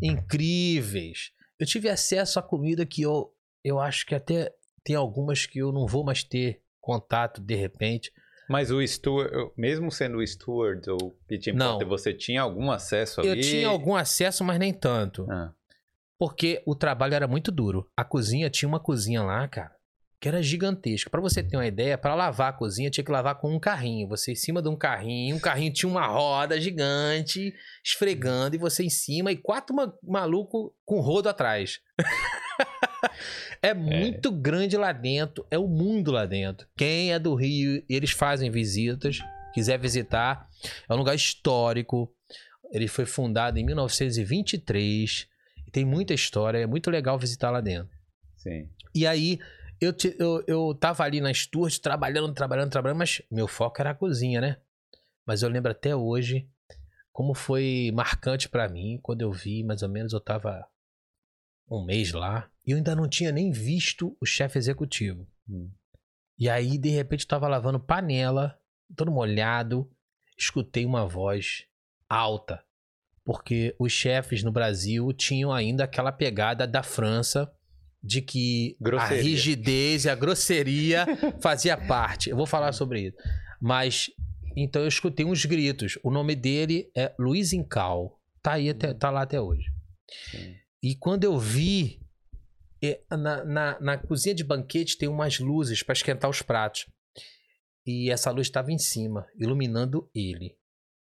incríveis. 0.00 1.32
Eu 1.62 1.66
tive 1.66 1.88
acesso 1.88 2.40
a 2.40 2.42
comida 2.42 2.84
que 2.84 3.02
eu, 3.02 3.32
eu 3.62 3.78
acho 3.78 4.04
que 4.04 4.16
até 4.16 4.52
tem 4.82 4.96
algumas 4.96 5.46
que 5.46 5.60
eu 5.60 5.70
não 5.70 5.86
vou 5.86 6.02
mais 6.02 6.24
ter 6.24 6.60
contato 6.80 7.40
de 7.40 7.54
repente. 7.54 8.12
Mas 8.48 8.72
o 8.72 8.84
steward, 8.84 9.52
mesmo 9.56 9.88
sendo 9.88 10.18
o 10.18 10.26
steward 10.26 10.90
ou 10.90 11.16
kitchen 11.28 11.54
Não. 11.54 11.78
porter, 11.78 11.86
você 11.86 12.12
tinha 12.12 12.42
algum 12.42 12.68
acesso 12.72 13.20
ali? 13.20 13.28
Eu 13.28 13.40
tinha 13.40 13.68
algum 13.68 13.94
acesso, 13.94 14.42
mas 14.42 14.58
nem 14.58 14.74
tanto. 14.74 15.24
Ah, 15.30 15.52
Porque 16.18 16.60
o 16.66 16.74
trabalho 16.74 17.14
era 17.14 17.28
muito 17.28 17.52
duro. 17.52 17.88
A 17.96 18.04
cozinha 18.04 18.50
tinha 18.50 18.68
uma 18.68 18.80
cozinha 18.80 19.22
lá, 19.22 19.46
cara, 19.46 19.72
que 20.22 20.28
era 20.28 20.40
gigantesca. 20.40 21.10
Pra 21.10 21.20
você 21.20 21.42
ter 21.42 21.56
uma 21.56 21.66
ideia, 21.66 21.98
pra 21.98 22.14
lavar 22.14 22.50
a 22.50 22.52
cozinha 22.52 22.88
tinha 22.88 23.02
que 23.02 23.10
lavar 23.10 23.34
com 23.40 23.52
um 23.52 23.58
carrinho. 23.58 24.06
Você 24.06 24.30
em 24.30 24.36
cima 24.36 24.62
de 24.62 24.68
um 24.68 24.76
carrinho, 24.76 25.34
um 25.34 25.40
carrinho 25.40 25.72
tinha 25.72 25.90
uma 25.90 26.06
roda 26.06 26.60
gigante 26.60 27.52
esfregando 27.84 28.54
e 28.54 28.58
você 28.58 28.84
em 28.84 28.88
cima 28.88 29.32
e 29.32 29.36
quatro 29.36 29.74
ma 29.74 29.92
malucos 30.00 30.70
com 30.84 31.00
rodo 31.00 31.28
atrás. 31.28 31.80
é 33.60 33.74
muito 33.74 34.30
grande 34.30 34.76
lá 34.76 34.92
dentro, 34.92 35.44
é 35.50 35.58
o 35.58 35.66
mundo 35.66 36.12
lá 36.12 36.24
dentro. 36.24 36.68
Quem 36.76 37.12
é 37.12 37.18
do 37.18 37.34
Rio, 37.34 37.84
eles 37.88 38.12
fazem 38.12 38.48
visitas, 38.48 39.18
quiser 39.52 39.76
visitar, 39.76 40.48
é 40.88 40.94
um 40.94 40.98
lugar 40.98 41.16
histórico. 41.16 42.08
Ele 42.70 42.86
foi 42.86 43.06
fundado 43.06 43.58
em 43.58 43.64
1923 43.64 45.26
tem 45.72 45.86
muita 45.86 46.12
história, 46.12 46.58
é 46.58 46.66
muito 46.66 46.90
legal 46.90 47.18
visitar 47.18 47.50
lá 47.50 47.62
dentro. 47.62 47.90
sim. 48.36 48.68
E 48.94 49.06
aí, 49.06 49.38
eu, 49.84 49.92
te- 49.92 50.16
eu, 50.18 50.44
eu 50.46 50.74
tava 50.74 51.02
ali 51.04 51.20
na 51.20 51.32
Stuart, 51.32 51.78
trabalhando, 51.78 52.32
trabalhando, 52.32 52.70
trabalhando, 52.70 52.98
mas 52.98 53.22
meu 53.30 53.48
foco 53.48 53.80
era 53.80 53.90
a 53.90 53.94
cozinha, 53.94 54.40
né? 54.40 54.56
Mas 55.26 55.42
eu 55.42 55.48
lembro 55.48 55.70
até 55.70 55.94
hoje 55.94 56.48
como 57.12 57.34
foi 57.34 57.90
marcante 57.92 58.48
pra 58.48 58.68
mim 58.68 58.98
quando 59.02 59.22
eu 59.22 59.30
vi, 59.30 59.62
mais 59.62 59.82
ou 59.82 59.88
menos, 59.88 60.12
eu 60.12 60.20
tava 60.20 60.66
um 61.70 61.84
mês 61.84 62.12
lá 62.12 62.50
e 62.66 62.70
eu 62.72 62.76
ainda 62.76 62.94
não 62.94 63.08
tinha 63.08 63.32
nem 63.32 63.50
visto 63.50 64.16
o 64.20 64.26
chefe 64.26 64.58
executivo. 64.58 65.26
Hum. 65.48 65.70
E 66.38 66.48
aí, 66.48 66.78
de 66.78 66.88
repente, 66.88 67.22
eu 67.24 67.28
tava 67.28 67.46
lavando 67.48 67.78
panela, 67.78 68.58
todo 68.96 69.10
molhado, 69.10 69.90
escutei 70.36 70.84
uma 70.84 71.06
voz 71.06 71.66
alta. 72.08 72.64
Porque 73.24 73.76
os 73.78 73.92
chefes 73.92 74.42
no 74.42 74.50
Brasil 74.50 75.12
tinham 75.12 75.52
ainda 75.52 75.84
aquela 75.84 76.10
pegada 76.10 76.66
da 76.66 76.82
França 76.82 77.52
de 78.02 78.20
que 78.20 78.76
Grosseria. 78.80 79.18
a 79.18 79.22
rigidez 79.22 80.04
e 80.04 80.10
a 80.10 80.14
grosseria 80.14 81.06
fazia 81.40 81.76
parte. 81.76 82.30
Eu 82.30 82.36
vou 82.36 82.46
falar 82.46 82.72
sobre 82.72 83.08
isso. 83.08 83.16
Mas 83.60 84.10
então 84.56 84.82
eu 84.82 84.88
escutei 84.88 85.24
uns 85.24 85.44
gritos. 85.44 85.98
O 86.02 86.10
nome 86.10 86.34
dele 86.34 86.90
é 86.96 87.14
Luiz 87.18 87.52
Incal. 87.52 88.18
Tá 88.42 88.54
aí 88.54 88.70
até, 88.70 88.92
tá 88.92 89.10
lá 89.10 89.22
até 89.22 89.40
hoje. 89.40 89.70
Sim. 90.30 90.54
E 90.82 90.96
quando 90.96 91.24
eu 91.24 91.38
vi 91.38 92.00
é, 92.82 93.00
na, 93.10 93.44
na, 93.44 93.80
na 93.80 93.98
cozinha 93.98 94.34
de 94.34 94.42
banquete 94.42 94.98
tem 94.98 95.08
umas 95.08 95.38
luzes 95.38 95.82
para 95.82 95.92
esquentar 95.92 96.28
os 96.28 96.42
pratos. 96.42 96.86
E 97.86 98.10
essa 98.10 98.30
luz 98.30 98.46
estava 98.46 98.72
em 98.72 98.78
cima, 98.78 99.26
iluminando 99.38 100.08
ele. 100.14 100.56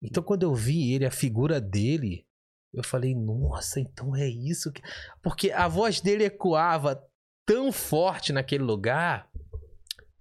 Então, 0.03 0.23
quando 0.23 0.43
eu 0.43 0.55
vi 0.55 0.93
ele, 0.93 1.07
a 1.07 1.11
figura 1.11 1.61
dele, 1.61 2.27
eu 2.73 2.83
falei, 2.83 3.15
nossa, 3.15 3.81
então 3.81 4.15
é 4.17 4.27
isso 4.29 4.73
que. 4.73 4.81
Porque 5.23 5.51
a 5.51 5.69
voz 5.69 6.01
dele 6.01 6.25
ecoava 6.25 7.03
tão 7.47 7.71
forte 7.73 8.33
naquele 8.33 8.63
lugar 8.65 9.29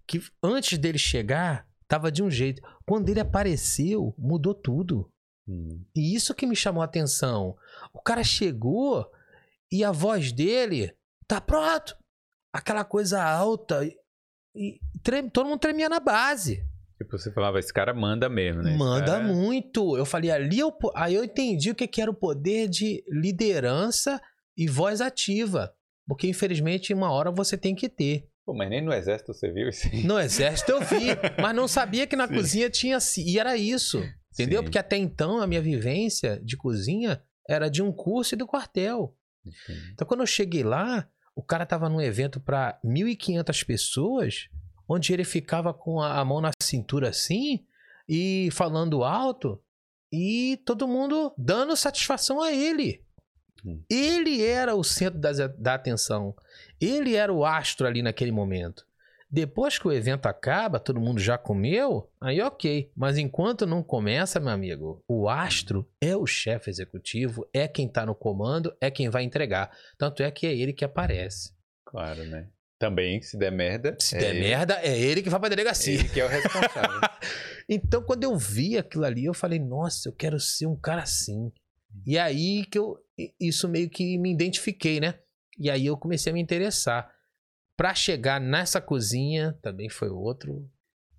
que 0.07 0.19
antes 0.43 0.77
dele 0.77 0.97
chegar, 0.97 1.65
tava 1.87 2.11
de 2.11 2.21
um 2.21 2.29
jeito. 2.29 2.61
Quando 2.85 3.09
ele 3.09 3.19
apareceu, 3.19 4.13
mudou 4.17 4.53
tudo. 4.53 5.09
Hum. 5.47 5.83
E 5.95 6.13
isso 6.15 6.35
que 6.35 6.45
me 6.45 6.55
chamou 6.55 6.81
a 6.81 6.85
atenção. 6.85 7.55
O 7.93 8.01
cara 8.01 8.23
chegou 8.23 9.09
e 9.71 9.83
a 9.83 9.91
voz 9.91 10.31
dele 10.31 10.93
tá 11.27 11.39
pronto. 11.39 11.95
Aquela 12.53 12.83
coisa 12.83 13.23
alta. 13.23 13.85
E, 13.85 13.95
e 14.53 14.79
treme- 15.01 15.29
todo 15.29 15.47
mundo 15.47 15.59
tremia 15.59 15.87
na 15.87 15.99
base. 16.01 16.65
Tipo, 17.03 17.17
você 17.17 17.31
falava, 17.31 17.57
esse 17.59 17.73
cara 17.73 17.93
manda 17.93 18.29
mesmo, 18.29 18.61
né? 18.61 18.69
Esse 18.69 18.77
Manda 18.77 19.05
cara- 19.13 19.23
muito. 19.23 19.97
Eu 19.97 20.05
falei, 20.05 20.29
ali 20.29 20.59
eu, 20.59 20.71
aí 20.95 21.15
eu 21.15 21.23
entendi 21.23 21.71
o 21.71 21.75
que, 21.75 21.87
que 21.87 22.01
era 22.01 22.11
o 22.11 22.13
poder 22.13 22.67
de 22.67 23.03
liderança 23.09 24.21
e 24.57 24.67
voz 24.67 25.01
ativa. 25.01 25.73
Porque, 26.07 26.27
infelizmente, 26.27 26.93
uma 26.93 27.11
hora 27.11 27.31
você 27.31 27.57
tem 27.57 27.73
que 27.73 27.89
ter. 27.89 28.27
Pô, 28.45 28.53
mas 28.53 28.69
nem 28.69 28.83
no 28.83 28.93
exército 28.93 29.33
você 29.33 29.51
viu 29.51 29.69
isso 29.69 29.87
aí. 29.87 30.03
No 30.03 30.19
exército 30.19 30.71
eu 30.71 30.81
vi, 30.81 31.07
mas 31.41 31.55
não 31.55 31.67
sabia 31.67 32.05
que 32.05 32.15
na 32.15 32.27
Sim. 32.27 32.33
cozinha 32.35 32.69
tinha. 32.69 32.97
E 33.17 33.39
era 33.39 33.55
isso. 33.57 34.03
Entendeu? 34.33 34.59
Sim. 34.59 34.63
Porque 34.65 34.77
até 34.79 34.97
então 34.97 35.39
a 35.41 35.47
minha 35.47 35.61
vivência 35.61 36.39
de 36.43 36.55
cozinha 36.57 37.21
era 37.47 37.69
de 37.69 37.81
um 37.81 37.91
curso 37.91 38.35
e 38.35 38.37
do 38.37 38.47
quartel. 38.47 39.15
Então, 39.93 40.07
quando 40.07 40.19
eu 40.21 40.27
cheguei 40.27 40.63
lá, 40.63 41.07
o 41.35 41.41
cara 41.43 41.65
tava 41.65 41.89
num 41.89 41.99
evento 42.01 42.39
para 42.39 42.79
1.500 42.85 43.65
pessoas, 43.65 44.35
onde 44.93 45.13
ele 45.13 45.23
ficava 45.23 45.73
com 45.73 46.01
a, 46.01 46.23
mão 46.25 46.41
na 46.41 46.51
cintura 46.61 47.09
assim 47.09 47.65
e 48.07 48.49
falando 48.51 49.03
alto 49.03 49.61
e 50.11 50.57
todo 50.65 50.87
mundo 50.87 51.33
dando 51.37 51.75
satisfação 51.75 52.41
a 52.41 52.51
ele. 52.51 53.03
Hum. 53.65 53.81
Ele 53.89 54.43
era 54.43 54.75
o 54.75 54.83
centro 54.83 55.19
das- 55.19 55.37
da 55.57 55.75
atenção. 55.75 56.35
Ele 56.79 57.15
era 57.15 57.31
o 57.31 57.45
astro 57.45 57.87
ali 57.87 58.01
naquele 58.01 58.31
momento. 58.31 58.85
Depois 59.33 59.79
que 59.79 59.87
o 59.87 59.93
evento 59.93 60.25
acaba, 60.25 60.77
todo 60.77 60.99
mundo 60.99 61.21
já 61.21 61.37
comeu, 61.37 62.11
aí 62.19 62.41
ok. 62.41 62.91
Mas 62.93 63.17
enquanto 63.17 63.65
não 63.65 63.81
começa, 63.81 64.41
meu 64.41 64.49
amigo, 64.49 65.01
o 65.07 65.29
astro 65.29 65.89
é 66.01 66.17
o 66.17 66.25
chefe 66.25 66.69
executivo, 66.69 67.47
é 67.53 67.65
quem 67.65 67.87
tá 67.87 68.05
no 68.05 68.13
comando, 68.13 68.75
é 68.81 68.91
quem 68.91 69.07
vai 69.09 69.23
entregar. 69.23 69.71
Tanto 69.97 70.21
é 70.21 70.29
que 70.29 70.45
é 70.45 70.53
ele 70.53 70.73
que 70.73 70.83
aparece. 70.83 71.53
Claro, 71.85 72.25
né? 72.25 72.49
Também, 72.81 73.21
se 73.21 73.37
der 73.37 73.51
merda. 73.51 73.95
Se 73.99 74.15
é 74.15 74.19
der 74.19 74.29
ele- 74.31 74.39
merda, 74.39 74.79
é 74.81 74.99
ele 74.99 75.21
que 75.21 75.29
vai 75.29 75.39
pra 75.39 75.49
delegacia. 75.49 75.93
Ele 75.93 76.09
que 76.09 76.19
é 76.19 76.25
o 76.25 76.27
responsável. 76.27 76.99
Então, 77.69 78.01
quando 78.03 78.23
eu 78.23 78.35
vi 78.35 78.77
aquilo 78.77 79.05
ali, 79.05 79.23
eu 79.25 79.33
falei, 79.33 79.57
nossa, 79.59 80.09
eu 80.09 80.13
quero 80.13 80.37
ser 80.39 80.65
um 80.65 80.75
cara 80.75 81.03
assim. 81.03 81.51
E 82.05 82.17
aí 82.17 82.65
que 82.65 82.77
eu. 82.77 82.97
Isso 83.39 83.69
meio 83.69 83.89
que 83.89 84.17
me 84.17 84.33
identifiquei, 84.33 84.99
né? 84.99 85.13
E 85.57 85.69
aí 85.69 85.85
eu 85.85 85.95
comecei 85.95 86.31
a 86.31 86.33
me 86.33 86.41
interessar. 86.41 87.09
Pra 87.77 87.93
chegar 87.93 88.41
nessa 88.41 88.81
cozinha, 88.81 89.57
também 89.61 89.89
foi 89.89 90.09
outro. 90.09 90.67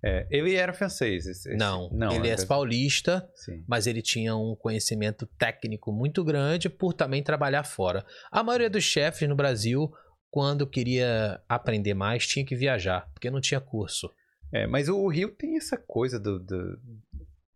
É, 0.05 0.27
ele 0.29 0.53
era 0.53 0.73
francês. 0.73 1.25
esse- 1.25 1.47
esse- 1.49 1.57
Não, 1.57 1.89
ele 2.13 2.27
é 2.27 2.31
era- 2.33 2.45
paulista, 2.45 3.27
Sim. 3.35 3.63
mas 3.67 3.87
ele 3.87 4.01
tinha 4.01 4.35
um 4.35 4.53
conhecimento 4.55 5.25
técnico 5.39 5.91
muito 5.93 6.23
grande 6.25 6.69
por 6.69 6.93
também 6.93 7.23
trabalhar 7.23 7.63
fora. 7.63 8.05
A 8.29 8.43
maioria 8.43 8.69
dos 8.69 8.83
chefes 8.83 9.27
no 9.29 9.35
Brasil, 9.35 9.89
quando 10.33 10.65
queria 10.65 11.39
aprender 11.47 11.93
mais, 11.93 12.25
tinha 12.25 12.43
que 12.43 12.55
viajar, 12.55 13.07
porque 13.13 13.29
não 13.29 13.39
tinha 13.39 13.61
curso. 13.61 14.11
É, 14.51 14.65
mas 14.65 14.89
o 14.89 15.07
Rio 15.07 15.29
tem 15.29 15.57
essa 15.57 15.77
coisa 15.77 16.19
do, 16.19 16.39
do- 16.39 16.79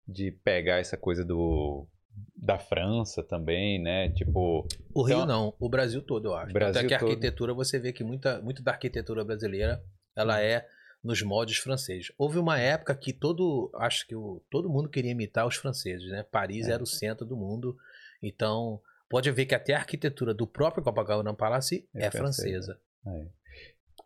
de 0.08 0.32
pegar 0.32 0.78
essa 0.78 0.96
coisa 0.96 1.26
do 1.26 1.88
da 2.36 2.60
França 2.60 3.24
também, 3.24 3.82
né? 3.82 4.10
Tipo, 4.12 4.68
O 4.94 5.02
Rio 5.02 5.16
Então, 5.18 5.26
não, 5.26 5.54
o 5.60 5.68
Brasil 5.68 6.04
todo, 6.04 6.28
eu 6.28 6.36
acho. 6.36 6.54
Brasil 6.54 6.74
Tanto 6.76 6.86
é 6.86 6.88
que 6.88 6.94
a 6.94 7.00
todo. 7.00 7.10
arquitetura, 7.10 7.52
você 7.56 7.80
vê 7.80 7.92
que 7.92 8.04
muita, 8.04 8.40
muito 8.42 8.62
da 8.62 8.72
arquitetura 8.74 9.26
brasileira, 9.26 9.84
ela 10.16 10.40
é 10.40 10.64
nos 11.04 11.24
moldes 11.24 11.58
franceses. 11.58 12.12
Houve 12.16 12.38
uma 12.38 12.60
época 12.60 12.94
que 12.96 13.12
todo, 13.12 13.72
acho 13.76 14.06
que 14.08 14.16
o, 14.16 14.40
todo 14.52 14.70
mundo 14.70 14.88
queria 14.88 15.12
imitar 15.12 15.48
os 15.48 15.56
franceses, 15.56 16.08
né? 16.12 16.22
Paris 16.32 16.68
É. 16.68 16.74
era 16.74 16.84
o 16.84 16.88
centro 16.88 17.26
do 17.26 17.36
mundo, 17.36 17.76
então 18.22 18.80
pode 19.10 19.32
ver 19.32 19.46
que 19.46 19.56
até 19.56 19.74
a 19.74 19.78
arquitetura 19.80 20.34
do 20.34 20.46
próprio 20.48 20.84
Copacabana 20.84 21.34
Palace 21.34 21.88
É 21.96 22.06
é, 22.06 22.12
francesa. 22.12 22.80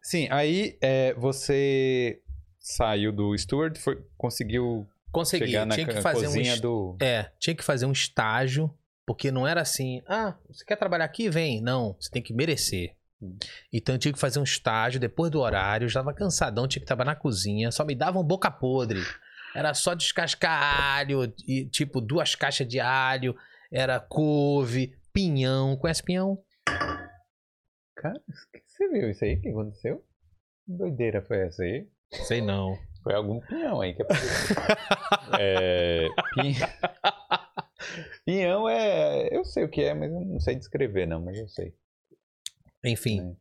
sim, 0.01 0.27
aí 0.31 0.77
é, 0.81 1.13
você 1.13 2.21
saiu 2.59 3.11
do 3.11 3.35
Steward, 3.37 3.77
foi, 3.79 4.03
conseguiu 4.17 4.87
Consegui, 5.11 5.47
chegar 5.47 5.65
na 5.65 5.75
tinha 5.75 5.87
que 5.87 6.01
fazer 6.01 6.19
um 6.27 6.29
cozinha 6.29 6.53
est- 6.53 6.61
do 6.61 6.95
É, 7.01 7.31
tinha 7.39 7.55
que 7.55 7.63
fazer 7.63 7.85
um 7.85 7.91
estágio, 7.91 8.73
porque 9.05 9.31
não 9.31 9.47
era 9.47 9.61
assim, 9.61 10.01
ah, 10.07 10.37
você 10.49 10.63
quer 10.63 10.75
trabalhar 10.77 11.05
aqui? 11.05 11.29
Vem. 11.29 11.61
Não, 11.61 11.95
você 11.99 12.09
tem 12.09 12.21
que 12.21 12.33
merecer. 12.33 12.95
Hum. 13.21 13.37
Então 13.73 13.95
eu 13.95 13.99
tinha 13.99 14.13
que 14.13 14.19
fazer 14.19 14.39
um 14.39 14.43
estágio 14.43 14.99
depois 14.99 15.29
do 15.31 15.39
horário, 15.39 15.85
eu 15.85 15.89
já 15.89 15.99
tava 15.99 16.13
cansadão, 16.13 16.67
tinha 16.67 16.79
que 16.81 16.87
trabalhar 16.87 17.11
na 17.11 17.15
cozinha, 17.15 17.71
só 17.71 17.83
me 17.83 17.93
davam 17.95 18.23
boca 18.23 18.49
podre. 18.49 19.01
Era 19.53 19.73
só 19.73 19.93
descascar 19.93 20.97
alho, 20.97 21.31
e, 21.45 21.65
tipo, 21.65 21.99
duas 21.99 22.35
caixas 22.35 22.65
de 22.65 22.79
alho, 22.79 23.35
era 23.71 23.99
couve, 23.99 24.95
pinhão. 25.13 25.75
Conhece 25.77 26.03
pinhão? 26.03 26.43
Cara, 27.95 28.17
o 28.17 28.51
que 28.57 28.63
você 28.67 28.87
viu 28.89 29.09
isso 29.09 29.23
aí? 29.23 29.35
O 29.35 29.41
que 29.41 29.49
aconteceu? 29.49 30.03
Que 30.65 30.73
doideira 30.73 31.21
foi 31.21 31.39
essa 31.47 31.63
aí? 31.63 31.87
Sei 32.27 32.41
não. 32.41 32.77
Foi 33.03 33.13
algum 33.13 33.39
pinhão 33.41 33.81
aí 33.81 33.93
que 33.93 34.01
apareceu. 34.03 34.55
é, 35.39 36.07
pin- 36.35 36.55
Pinhão 38.25 38.69
é. 38.69 39.27
Eu 39.35 39.43
sei 39.43 39.63
o 39.63 39.69
que 39.69 39.81
é, 39.83 39.93
mas 39.93 40.11
eu 40.11 40.21
não 40.21 40.39
sei 40.39 40.55
descrever, 40.55 41.05
não, 41.07 41.21
mas 41.21 41.37
eu 41.37 41.47
sei. 41.47 41.73
Enfim, 42.83 43.21
né? 43.21 43.35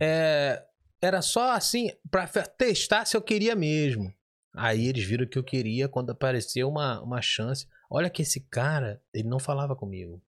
é, 0.00 0.64
era 1.00 1.22
só 1.22 1.52
assim, 1.52 1.90
pra 2.10 2.26
testar 2.26 3.04
se 3.04 3.16
eu 3.16 3.22
queria 3.22 3.54
mesmo. 3.54 4.12
Aí 4.54 4.86
eles 4.86 5.04
viram 5.04 5.26
que 5.26 5.38
eu 5.38 5.44
queria 5.44 5.88
quando 5.88 6.10
apareceu 6.10 6.68
uma, 6.68 7.00
uma 7.02 7.22
chance. 7.22 7.66
Olha 7.90 8.08
que 8.08 8.22
esse 8.22 8.40
cara, 8.40 9.02
ele 9.12 9.28
não 9.28 9.40
falava 9.40 9.74
comigo. 9.74 10.22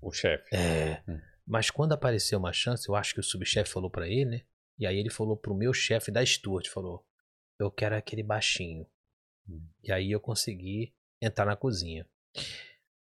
O 0.00 0.10
chefe. 0.10 0.54
É. 0.54 1.02
Hum. 1.06 1.20
Mas 1.46 1.70
quando 1.70 1.92
apareceu 1.92 2.38
uma 2.38 2.52
chance, 2.52 2.88
eu 2.88 2.94
acho 2.96 3.12
que 3.14 3.20
o 3.20 3.22
subchefe 3.22 3.70
falou 3.70 3.90
pra 3.90 4.08
ele, 4.08 4.24
né? 4.24 4.42
E 4.78 4.86
aí 4.86 4.96
ele 4.96 5.10
falou 5.10 5.36
pro 5.36 5.54
meu 5.54 5.72
chefe 5.74 6.10
da 6.10 6.24
Stuart, 6.24 6.68
falou: 6.68 7.04
"Eu 7.58 7.70
quero 7.70 7.94
aquele 7.96 8.22
baixinho". 8.22 8.86
Hum. 9.48 9.66
E 9.82 9.92
aí 9.92 10.10
eu 10.10 10.20
consegui 10.20 10.94
entrar 11.20 11.44
na 11.44 11.56
cozinha. 11.56 12.06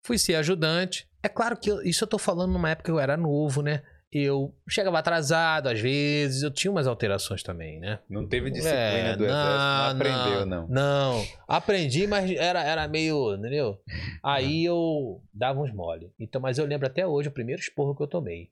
Fui 0.03 0.17
ser 0.17 0.35
ajudante. 0.35 1.07
É 1.21 1.29
claro 1.29 1.57
que 1.57 1.69
eu- 1.69 1.81
isso 1.83 2.03
eu 2.03 2.07
tô 2.07 2.17
falando 2.17 2.51
numa 2.53 2.69
época 2.71 2.85
que 2.85 2.91
eu 2.91 2.99
era 2.99 3.15
novo, 3.15 3.61
né? 3.61 3.83
Eu 4.11 4.55
chegava 4.67 4.97
atrasado 4.97 5.67
às 5.67 5.79
vezes, 5.79 6.41
eu 6.41 6.49
tinha 6.49 6.71
umas 6.71 6.87
alterações 6.87 7.43
também, 7.43 7.79
né? 7.79 7.99
Não 8.09 8.27
teve 8.27 8.49
disciplina 8.49 8.79
É, 8.81 9.15
do 9.15 9.23
exército, 9.23 9.43
não 9.45 9.89
aprendeu, 9.91 10.45
não. 10.47 10.67
Não, 10.67 11.25
aprendi, 11.47 12.07
mas 12.07 12.31
era, 12.31 12.63
era 12.63 12.87
meio, 12.87 13.35
entendeu? 13.35 13.79
Aí 14.23 14.65
eu 14.65 15.21
dava 15.31 15.59
uns 15.61 15.71
mole. 15.71 16.11
Então, 16.19 16.41
mas 16.41 16.57
eu 16.57 16.65
lembro 16.65 16.87
até 16.87 17.05
hoje 17.05 17.29
o 17.29 17.31
primeiro 17.31 17.61
esporro 17.61 17.95
que 17.95 18.01
eu 18.01 18.07
tomei. 18.07 18.49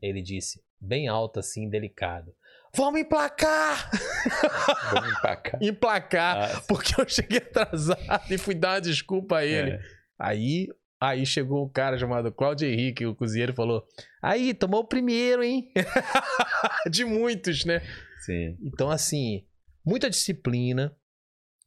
Ele 0.00 0.22
disse, 0.22 0.62
bem 0.80 1.06
alto 1.06 1.38
assim, 1.38 1.68
delicado. 1.68 2.34
Vamos 2.74 3.00
emplacar! 3.00 3.90
Vamos 4.92 5.10
empacar. 5.12 5.62
Emplacar! 5.62 6.56
Ah, 6.56 6.60
Porque 6.66 6.98
eu 6.98 7.06
cheguei 7.06 7.38
atrasado 7.44 8.32
e 8.32 8.38
fui 8.38 8.54
dar 8.54 8.74
uma 8.76 8.80
desculpa 8.80 9.38
a 9.38 9.44
ele. 9.44 9.72
é. 9.72 9.80
Aí, 10.18 10.68
aí 11.00 11.24
chegou 11.26 11.64
um 11.64 11.68
cara 11.68 11.98
chamado 11.98 12.32
Claudio 12.32 12.68
Henrique, 12.68 13.06
o 13.06 13.14
cozinheiro, 13.14 13.54
falou: 13.54 13.86
Aí, 14.22 14.52
tomou 14.54 14.80
o 14.80 14.86
primeiro, 14.86 15.42
hein? 15.42 15.70
De 16.90 17.04
muitos, 17.04 17.64
né? 17.64 17.80
Sim. 18.24 18.56
Então, 18.62 18.90
assim, 18.90 19.46
muita 19.84 20.10
disciplina. 20.10 20.94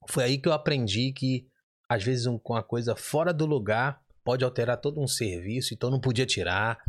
Foi 0.10 0.24
aí 0.24 0.38
que 0.38 0.48
eu 0.48 0.54
aprendi 0.54 1.12
que, 1.14 1.48
às 1.88 2.04
vezes, 2.04 2.26
um- 2.26 2.38
com 2.40 2.54
uma 2.54 2.64
coisa 2.64 2.96
fora 2.96 3.34
do 3.34 3.46
lugar 3.46 4.02
pode 4.24 4.44
alterar 4.44 4.78
todo 4.78 5.02
um 5.02 5.08
serviço, 5.08 5.74
então 5.74 5.90
não 5.90 6.00
podia 6.00 6.26
tirar. 6.26 6.80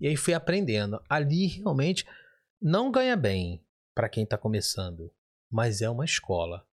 E 0.00 0.06
aí 0.08 0.16
fui 0.16 0.34
aprendendo. 0.34 1.00
Ali, 1.08 1.46
realmente, 1.46 2.04
não 2.60 2.90
ganha 2.90 3.16
bem 3.16 3.64
para 3.94 4.08
quem 4.08 4.24
tá 4.26 4.36
começando, 4.38 5.12
mas 5.50 5.80
é 5.82 5.88
uma 5.90 6.04
escola. 6.04 6.64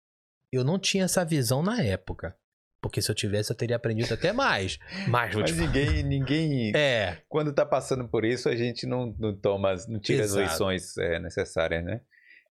Eu 0.51 0.63
não 0.63 0.79
tinha 0.79 1.03
essa 1.03 1.23
visão 1.23 1.61
na 1.61 1.81
época. 1.83 2.35
Porque 2.81 3.01
se 3.01 3.11
eu 3.11 3.15
tivesse, 3.15 3.51
eu 3.51 3.57
teria 3.57 3.75
aprendido 3.75 4.13
até 4.13 4.31
mais. 4.31 4.79
Mas 5.07 5.35
Mas 5.35 5.51
ninguém, 5.55 6.03
ninguém 6.03 6.71
É, 6.75 7.17
quando 7.27 7.53
tá 7.53 7.65
passando 7.65 8.07
por 8.07 8.23
isso, 8.23 8.47
a 8.47 8.55
gente 8.55 8.85
não, 8.85 9.13
não 9.19 9.35
toma, 9.35 9.75
não 9.87 9.99
tira 9.99 10.23
Exato. 10.23 10.43
as 10.43 10.51
lições 10.51 10.97
é, 10.97 11.19
necessárias, 11.19 11.83
né? 11.83 12.01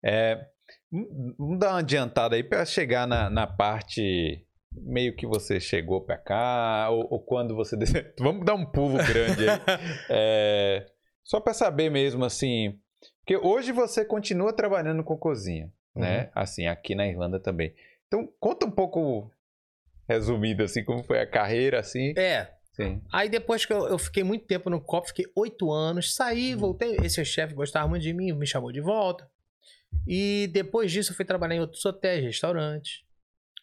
É, 0.05 0.39
vamos 1.39 1.59
dar 1.59 1.71
uma 1.71 1.79
adiantada 1.79 2.37
aí 2.37 2.43
para 2.43 2.65
chegar 2.65 3.07
na, 3.07 3.31
na 3.31 3.47
parte 3.47 4.45
meio 4.73 5.17
que 5.17 5.27
você 5.27 5.59
chegou 5.59 6.03
para 6.03 6.19
cá, 6.19 6.89
ou, 6.91 7.07
ou 7.11 7.21
quando 7.21 7.55
você. 7.55 7.77
Vamos 8.21 8.45
dar 8.45 8.55
um 8.55 8.67
pulo 8.67 8.99
grande 8.99 9.49
aí. 9.49 9.59
É, 10.11 10.87
só 11.25 11.41
para 11.41 11.53
saber 11.53 11.91
mesmo, 11.91 12.25
assim, 12.25 12.79
Porque 13.21 13.37
hoje 13.37 13.73
você 13.73 14.05
continua 14.05 14.53
trabalhando 14.53 15.03
com 15.03 15.17
cozinha, 15.17 15.73
né? 15.95 16.25
Uhum. 16.25 16.31
Assim, 16.35 16.67
aqui 16.67 16.95
na 16.95 17.07
Irlanda 17.07 17.41
também. 17.41 17.75
Então, 18.07 18.27
conta 18.41 18.67
um 18.67 18.71
pouco 18.71 19.31
resumido, 20.09 20.63
assim, 20.63 20.83
como 20.85 21.03
foi 21.05 21.21
a 21.21 21.27
carreira, 21.27 21.81
assim. 21.81 22.13
É. 22.17 22.53
Sim. 22.73 23.03
Aí 23.13 23.29
depois 23.29 23.67
que 23.67 23.73
eu, 23.73 23.89
eu 23.89 23.99
fiquei 23.99 24.23
muito 24.23 24.47
tempo 24.47 24.71
no 24.71 24.81
COP, 24.81 25.09
fiquei 25.09 25.27
oito 25.37 25.71
anos, 25.73 26.15
saí, 26.15 26.55
Hum. 26.55 26.59
voltei. 26.59 26.97
Esse 27.03 27.25
chefe 27.25 27.53
gostava 27.53 27.89
muito 27.89 28.03
de 28.03 28.13
mim, 28.13 28.33
me 28.33 28.47
chamou 28.47 28.71
de 28.71 28.81
volta. 28.81 29.29
E 30.07 30.49
depois 30.53 30.93
disso 30.93 31.11
eu 31.13 31.17
fui 31.17 31.25
trabalhar 31.25 31.57
em 31.57 31.61
outros 31.61 31.85
hotéis, 31.85 32.23
restaurantes. 32.23 33.03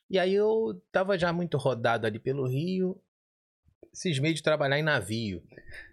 E 0.10 0.20
aí 0.20 0.34
eu 0.34 0.82
tava 0.92 1.18
já 1.18 1.32
muito 1.32 1.58
rodado 1.58 2.06
ali 2.06 2.20
pelo 2.20 2.46
Rio. 2.48 3.02
Cismei 3.96 4.34
de 4.34 4.44
trabalhar 4.44 4.78
em 4.78 4.84
navio. 4.84 5.42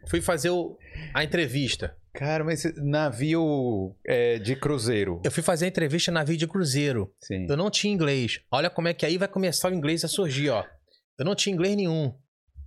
Fui 0.08 0.20
fazer 0.20 0.50
o- 0.50 0.76
a 1.14 1.22
entrevista. 1.24 1.96
Cara, 2.12 2.44
mas 2.44 2.62
navio 2.76 3.96
é, 4.06 4.38
de 4.38 4.54
cruzeiro. 4.56 5.20
Eu 5.24 5.30
fui 5.30 5.42
fazer 5.42 5.64
a 5.64 5.68
entrevista 5.68 6.10
em 6.10 6.14
navio 6.14 6.36
de 6.36 6.46
cruzeiro. 6.46 7.14
Sim. 7.20 7.46
Eu 7.48 7.56
não 7.56 7.70
tinha 7.70 7.92
inglês. 7.92 8.40
Olha 8.50 8.68
como 8.68 8.88
é 8.88 8.94
que 8.94 9.06
aí 9.06 9.16
vai 9.16 9.28
começar 9.28 9.70
o 9.70 9.74
inglês 9.74 10.04
a 10.04 10.08
surgir, 10.08 10.50
ó. 10.50 10.64
Eu 11.18 11.24
não 11.24 11.34
tinha 11.34 11.54
inglês 11.54 11.74
nenhum. 11.76 12.14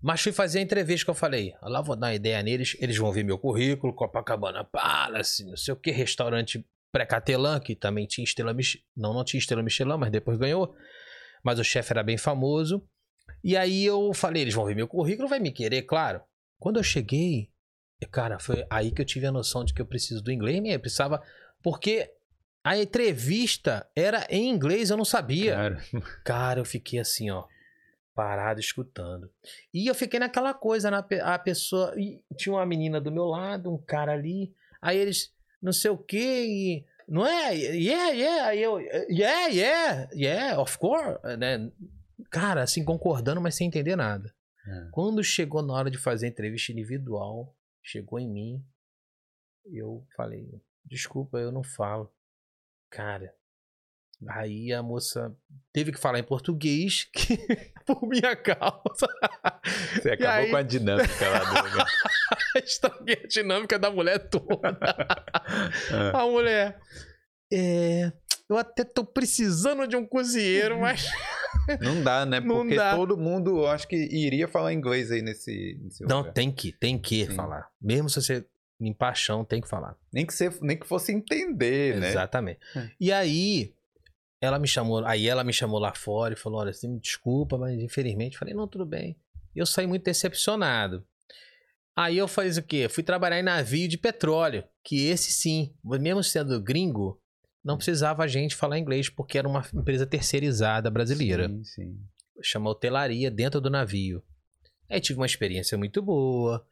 Mas 0.02 0.22
fui 0.22 0.32
fazer 0.32 0.60
a 0.60 0.62
entrevista 0.62 1.06
que 1.06 1.10
eu 1.12 1.16
falei. 1.16 1.54
"Ah, 1.62 1.70
Lá 1.70 1.82
vou 1.82 1.96
dar 1.96 2.08
uma 2.08 2.14
ideia 2.16 2.42
neles. 2.44 2.76
Eles 2.80 2.98
vão 2.98 3.12
ver 3.12 3.24
meu 3.24 3.38
currículo, 3.40 3.94
Copacabana 3.94 4.64
Palace, 4.64 5.44
não 5.46 5.58
sei 5.58 5.74
o 5.74 5.78
que, 5.78 5.92
restaurante 5.92 6.64
pré-catelã, 6.92 7.60
que 7.60 7.76
também 7.76 8.06
tinha 8.08 8.24
estrela 8.24 8.54
Michelin. 8.54 8.84
Não, 8.96 9.14
não 9.14 9.24
tinha 9.24 9.40
estrela 9.40 9.62
Michelin, 9.64 9.98
mas 9.98 10.12
depois 10.12 10.38
ganhou. 10.38 10.76
Mas 11.44 11.60
o 11.60 11.64
chefe 11.64 11.92
era 11.92 12.02
bem 12.04 12.18
famoso. 12.18 12.88
E 13.44 13.56
aí 13.56 13.86
eu 13.86 14.14
falei, 14.14 14.42
eles 14.42 14.54
vão 14.54 14.66
ver 14.66 14.76
meu 14.76 14.88
currículo, 14.88 15.28
vai 15.28 15.40
me 15.40 15.52
querer, 15.52 15.84
claro. 15.84 16.22
Quando 16.60 16.78
eu 16.78 16.84
cheguei, 16.84 17.52
cara, 18.12 18.40
foi 18.40 18.66
aí 18.70 18.92
que 18.92 19.02
eu 19.02 19.06
tive 19.06 19.26
a 19.26 19.32
noção 19.32 19.64
de 19.64 19.74
que 19.74 19.82
eu 19.82 19.86
preciso 19.86 20.24
do 20.24 20.32
inglês, 20.32 20.62
né? 20.62 20.76
Eu 20.76 20.80
precisava. 20.80 21.22
Porque 21.62 22.12
a 22.64 22.78
entrevista 22.78 23.88
era 23.96 24.26
em 24.30 24.50
inglês, 24.50 24.90
eu 24.90 24.98
não 24.98 25.06
sabia. 25.06 25.54
Cara, 25.54 25.84
Cara, 26.26 26.60
eu 26.60 26.66
fiquei 26.66 27.00
assim, 27.00 27.30
ó, 27.30 27.46
parado 28.16 28.60
escutando. 28.60 29.30
E 29.74 29.86
eu 29.86 29.94
fiquei 29.94 30.20
naquela 30.20 30.54
coisa, 30.54 30.90
na 30.90 31.06
a 31.24 31.38
pessoa. 31.38 31.94
tinha 32.36 32.54
uma 32.54 32.66
menina 32.66 33.00
do 33.00 33.12
meu 33.12 33.26
lado, 33.26 33.72
um 33.72 33.78
cara 33.78 34.14
ali. 34.14 34.52
Aí 34.82 34.98
eles, 34.98 35.32
não 35.62 35.74
sei 35.74 35.92
o 35.92 35.98
quê, 35.98 36.46
e. 36.48 36.86
Não 37.08 37.24
é? 37.28 37.54
Yeah, 37.56 38.10
yeah. 38.10 38.48
Aí 38.48 38.64
eu, 38.64 38.80
yeah, 38.80 39.48
yeah, 39.48 40.10
yeah, 40.12 40.60
of 40.60 40.76
course. 40.80 41.20
Né? 41.38 41.70
Cara, 42.36 42.64
assim, 42.64 42.84
concordando, 42.84 43.40
mas 43.42 43.56
sem 43.56 43.68
entender 43.68 43.96
nada. 43.96 44.34
É. 44.68 44.90
Quando 44.92 45.24
chegou 45.24 45.62
na 45.62 45.74
hora 45.74 45.90
de 45.92 45.98
fazer 45.98 46.26
a 46.26 46.30
entrevista 46.30 46.72
individual, 46.72 47.56
chegou 47.84 48.20
em 48.20 48.30
mim, 48.30 48.66
eu 49.72 50.06
falei, 50.16 50.48
desculpa, 50.84 51.38
eu 51.38 51.52
não 51.52 51.64
falo. 51.64 52.12
Cara, 52.92 53.34
aí 54.30 54.72
a 54.74 54.82
moça 54.84 55.36
teve 55.72 55.92
que 55.92 56.00
falar 56.00 56.20
em 56.20 56.24
português 56.24 57.04
que, 57.14 57.38
por 57.86 58.08
minha 58.08 58.36
causa. 58.36 59.08
você 59.94 60.12
acabou 60.12 60.32
aí- 60.46 60.52
com 60.52 60.58
a 60.58 60.62
dinâmica 60.64 61.30
lá 61.30 61.40
do. 61.40 61.86
Estraguei 62.64 63.22
a 63.24 63.28
dinâmica 63.28 63.78
da 63.78 63.92
mulher 63.92 64.30
toda. 64.30 64.78
É. 65.92 66.18
A 66.18 66.26
mulher, 66.26 66.80
é, 67.52 68.12
eu 68.50 68.58
até 68.58 68.84
tô 68.84 69.04
precisando 69.04 69.88
de 69.88 69.96
um 69.96 70.06
cozinheiro, 70.06 70.80
mas 70.80 71.08
Não 71.82 72.04
dá, 72.04 72.26
né? 72.26 72.40
Não 72.40 72.56
Porque 72.58 72.76
dá. 72.76 72.96
todo 72.96 73.18
mundo, 73.18 73.60
eu 73.60 73.68
acho 73.68 73.88
que 73.88 73.96
iria 73.96 74.48
falar 74.48 74.74
inglês 74.74 75.12
aí 75.12 75.22
nesse, 75.22 75.80
nesse 75.82 76.04
não 76.04 76.20
lugar. 76.20 76.34
tem 76.34 76.52
que, 76.52 76.72
tem 76.72 76.98
que 76.98 77.26
Sim. 77.26 77.34
falar. 77.34 77.70
Mesmo 77.82 78.10
se 78.10 78.22
você 78.22 78.46
em 78.80 78.94
paixão, 78.94 79.46
tem 79.46 79.62
que 79.62 79.70
falar. 79.70 79.96
Nem 80.12 80.26
que, 80.26 80.34
você, 80.34 80.52
nem 80.62 80.78
que 80.78 80.86
fosse 80.86 81.14
entender, 81.14 81.98
né? 81.98 82.10
Exatamente. 82.10 82.60
É. 82.76 82.90
E 83.00 83.12
aí, 83.12 83.74
ela 84.42 84.60
me 84.60 84.68
chamou, 84.68 85.04
aí 85.06 85.28
ela 85.28 85.44
me 85.44 85.54
chamou 85.54 85.80
lá 85.80 85.94
fora 85.94 86.34
e 86.34 86.38
falou: 86.38 86.60
olha, 86.60 86.74
você 86.74 86.88
me 86.88 87.00
desculpa, 87.00 87.58
mas 87.58 87.80
infelizmente, 87.80 88.34
eu 88.34 88.40
falei, 88.40 88.54
não, 88.54 88.68
tudo 88.68 88.86
bem. 88.86 89.16
Eu 89.56 89.66
saí 89.66 89.88
muito 89.88 90.04
decepcionado. 90.04 91.06
Aí 91.96 92.18
eu 92.18 92.28
fiz 92.28 92.58
o 92.58 92.64
quê? 92.64 92.90
Fui 92.90 93.02
trabalhar 93.02 93.40
em 93.40 93.44
navio 93.44 93.88
de 93.88 93.98
petróleo, 93.98 94.66
que 94.84 95.08
esse 95.08 95.32
sim, 95.32 95.74
mesmo 95.82 96.22
sendo 96.22 96.62
gringo, 96.62 97.18
não 97.66 97.78
precisava 97.78 98.24
a 98.24 98.28
gente 98.28 98.56
falar 98.56 98.78
inglês, 98.78 99.10
porque 99.10 99.40
era 99.40 99.48
uma 99.48 99.68
empresa 99.74 100.06
terceirizada 100.06 100.92
brasileira. 100.92 101.50
Sim, 101.50 101.64
sim. 101.64 102.00
Chama 102.40 102.70
hotelaria 102.70 103.32
dentro 103.32 103.60
do 103.60 103.72
navio. 103.72 104.24
Aí 104.88 105.02
tive 105.02 105.20
uma 105.20 105.26
experiência 105.26 105.76
muito 105.76 106.00
boa. 106.00 106.64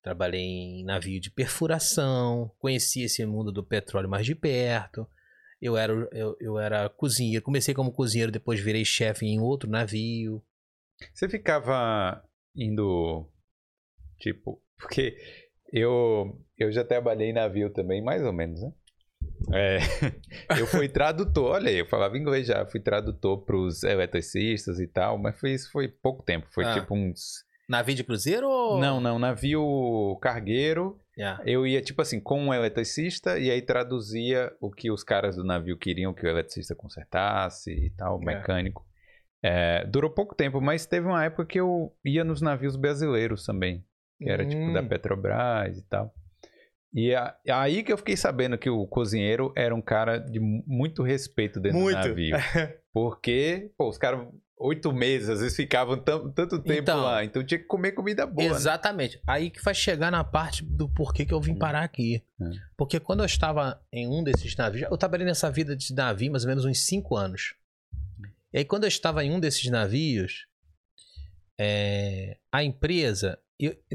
Trabalhei 0.00 0.40
em 0.40 0.84
navio 0.84 1.20
de 1.20 1.32
perfuração, 1.32 2.48
conheci 2.60 3.02
esse 3.02 3.26
mundo 3.26 3.50
do 3.50 3.64
petróleo 3.64 4.08
mais 4.08 4.24
de 4.24 4.36
perto. 4.36 5.04
Eu 5.60 5.76
era, 5.76 5.92
eu, 6.12 6.36
eu 6.38 6.58
era 6.60 6.88
cozinheiro, 6.88 7.44
comecei 7.44 7.74
como 7.74 7.90
cozinheiro, 7.90 8.30
depois 8.30 8.60
virei 8.60 8.84
chefe 8.84 9.26
em 9.26 9.40
outro 9.40 9.68
navio. 9.68 10.40
Você 11.12 11.28
ficava 11.28 12.22
indo, 12.54 13.28
tipo, 14.18 14.62
porque 14.78 15.18
eu, 15.72 16.40
eu 16.56 16.70
já 16.70 16.84
trabalhei 16.84 17.30
em 17.30 17.34
navio 17.34 17.70
também, 17.70 18.00
mais 18.00 18.22
ou 18.22 18.32
menos, 18.32 18.62
né? 18.62 18.72
É, 19.52 19.78
eu 20.60 20.66
fui 20.66 20.88
tradutor, 20.88 21.52
olha 21.52 21.68
aí, 21.70 21.76
eu 21.78 21.86
falava 21.86 22.16
inglês 22.18 22.46
já, 22.46 22.64
fui 22.66 22.80
tradutor 22.80 23.44
para 23.44 23.56
os 23.56 23.82
eletricistas 23.82 24.78
e 24.80 24.86
tal, 24.86 25.18
mas 25.18 25.38
foi, 25.38 25.52
isso 25.52 25.70
foi 25.70 25.88
pouco 25.88 26.22
tempo, 26.22 26.46
foi 26.50 26.64
Ah. 26.64 26.74
tipo 26.74 26.94
uns... 26.94 27.44
Navio 27.68 27.96
de 27.96 28.04
cruzeiro 28.04 28.48
ou. 28.48 28.78
Não, 28.80 29.00
não, 29.00 29.18
navio 29.18 30.16
cargueiro, 30.22 30.98
Yeah. 31.18 31.42
eu 31.46 31.66
ia 31.66 31.80
tipo 31.80 32.02
assim, 32.02 32.20
com 32.20 32.38
um 32.38 32.52
eletricista 32.54 33.38
e 33.38 33.50
aí 33.50 33.62
traduzia 33.62 34.52
o 34.60 34.70
que 34.70 34.90
os 34.90 35.02
caras 35.02 35.34
do 35.36 35.42
navio 35.42 35.76
queriam 35.78 36.12
que 36.12 36.26
o 36.26 36.28
eletricista 36.28 36.74
consertasse 36.74 37.70
e 37.72 37.90
tal, 37.96 38.20
É. 38.22 38.24
mecânico. 38.24 38.86
É, 39.42 39.84
durou 39.86 40.10
pouco 40.10 40.34
tempo, 40.34 40.60
mas 40.60 40.84
teve 40.86 41.06
uma 41.06 41.24
época 41.24 41.46
que 41.46 41.58
eu 41.58 41.90
ia 42.04 42.22
nos 42.22 42.40
navios 42.42 42.76
brasileiros 42.76 43.44
também, 43.46 43.82
que 44.18 44.28
era 44.28 44.46
tipo 44.46 44.72
da 44.74 44.80
Hum. 44.82 44.88
Petrobras 44.88 45.78
e 45.78 45.82
tal. 45.88 46.12
E 46.94 47.14
a- 47.14 47.36
aí 47.52 47.82
que 47.82 47.92
eu 47.92 47.98
fiquei 47.98 48.16
sabendo 48.16 48.56
que 48.56 48.70
o 48.70 48.86
cozinheiro 48.86 49.52
era 49.56 49.74
um 49.74 49.82
cara 49.82 50.18
de 50.18 50.40
mu- 50.40 50.64
muito 50.66 51.02
respeito 51.02 51.60
dentro 51.60 51.78
Muito. 51.78 52.00
do 52.00 52.08
navio. 52.08 52.36
Porque, 52.92 53.70
pô, 53.76 53.88
os 53.88 53.98
caras 53.98 54.26
oito 54.58 54.90
meses, 54.90 55.28
às 55.28 55.40
vezes 55.40 55.54
ficavam 55.54 55.98
tanto 55.98 56.58
tempo 56.62 56.80
Então. 56.80 57.02
lá, 57.02 57.22
então 57.22 57.44
tinha 57.44 57.58
que 57.58 57.66
comer 57.66 57.92
comida 57.92 58.26
boa, 58.26 58.48
né? 58.48 58.54
Exatamente. 58.54 59.20
Aí 59.26 59.50
que 59.50 59.62
vai 59.62 59.74
chegar 59.74 60.10
na 60.10 60.24
parte 60.24 60.64
do 60.64 60.88
porquê 60.88 61.26
que 61.26 61.34
eu 61.34 61.40
vim 61.40 61.52
Hum. 61.52 61.58
parar 61.58 61.82
aqui. 61.82 62.24
Hum. 62.40 62.50
Porque 62.74 62.98
quando 62.98 63.20
eu 63.20 63.26
estava 63.26 63.78
em 63.92 64.06
um 64.08 64.24
desses 64.24 64.56
navios, 64.56 64.88
eu 64.90 64.96
trabalhei 64.96 65.26
nessa 65.26 65.50
vida 65.50 65.76
de 65.76 65.92
navio 65.94 66.30
mais 66.32 66.44
ou 66.44 66.48
menos 66.48 66.64
uns 66.64 66.86
5 66.86 67.14
anos. 67.14 67.54
E 68.50 68.56
aí 68.58 68.64
quando 68.64 68.84
eu 68.84 68.88
estava 68.88 69.22
em 69.22 69.30
um 69.30 69.38
desses 69.38 69.70
navios, 69.70 70.46
é, 71.58 72.38
a 72.50 72.62
empresa 72.64 73.38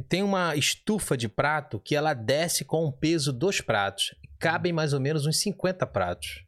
tem 0.09 0.23
uma 0.23 0.55
estufa 0.55 1.15
de 1.15 1.29
prato 1.29 1.79
que 1.79 1.95
ela 1.95 2.13
desce 2.13 2.65
com 2.65 2.85
o 2.85 2.91
peso 2.91 3.31
dos 3.31 3.61
pratos. 3.61 4.15
Cabem 4.39 4.73
mais 4.73 4.93
ou 4.93 4.99
menos 4.99 5.25
uns 5.25 5.39
50 5.39 5.85
pratos. 5.87 6.45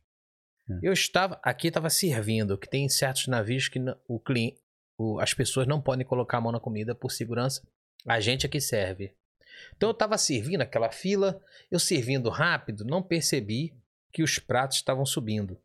Hum. 0.68 0.80
Eu 0.82 0.94
estava 0.94 1.40
aqui 1.44 1.68
estava 1.68 1.90
servindo, 1.90 2.58
que 2.58 2.68
tem 2.68 2.90
certos 2.90 3.28
navios 3.28 3.68
que 3.68 3.80
o 4.08 4.20
cliente, 4.20 4.60
as 5.20 5.34
pessoas 5.34 5.68
não 5.68 5.82
podem 5.82 6.06
colocar 6.06 6.38
a 6.38 6.42
mão 6.42 6.52
na 6.52 6.60
comida 6.60 6.96
por 6.96 7.12
segurança. 7.12 7.62
A 8.08 8.20
gente 8.20 8.46
é 8.46 8.50
que 8.50 8.60
serve. 8.60 9.16
Então 9.76 9.90
eu 9.90 9.94
estava 9.94 10.18
servindo 10.18 10.62
aquela 10.62 10.92
fila, 10.92 11.40
eu 11.70 11.80
servindo 11.80 12.30
rápido, 12.30 12.84
não 12.84 13.04
percebi 13.04 13.74
que 14.12 14.24
os 14.24 14.40
pratos 14.40 14.78
estavam 14.78 15.06
subindo. 15.06 15.60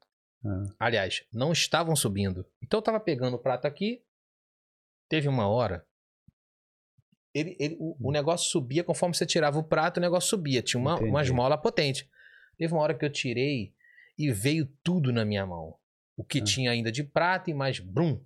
Ah. 0.44 0.64
Aliás, 0.78 1.24
não 1.32 1.52
estavam 1.52 1.96
subindo. 1.96 2.46
Então 2.62 2.78
eu 2.78 2.80
estava 2.80 3.00
pegando 3.00 3.34
o 3.34 3.38
prato 3.38 3.66
aqui. 3.66 4.02
Teve 5.08 5.28
uma 5.28 5.48
hora. 5.48 5.87
Ele, 7.38 7.57
ele- 7.59 7.77
o, 7.79 7.96
o 8.09 8.12
negócio 8.12 8.51
subia 8.51 8.83
conforme 8.85 9.14
você 9.14 9.24
tirava 9.27 9.59
o 9.59 9.62
prato, 9.64 9.98
o 9.98 10.01
negócio 10.01 10.29
subia. 10.31 10.62
Tinha 10.62 10.81
uma, 10.81 10.94
Entendi. 10.94 11.11
uma 11.11 11.22
esmola 11.22 11.57
potente. 11.59 12.09
Teve 12.57 12.72
uma 12.72 12.83
hora 12.83 12.94
que 12.94 13.05
eu 13.05 13.11
tirei 13.11 13.72
e 14.18 14.33
veio 14.33 14.66
tudo 14.83 15.12
na 15.12 15.24
minha 15.24 15.46
mão. 15.46 15.77
O 16.16 16.24
que 16.24 16.38
Ah. 16.40 16.44
tinha 16.44 16.70
ainda 16.72 16.90
de 16.90 17.05
prata 17.05 17.51
e 17.51 17.55
mais 17.55 17.79
brum. 17.79 18.20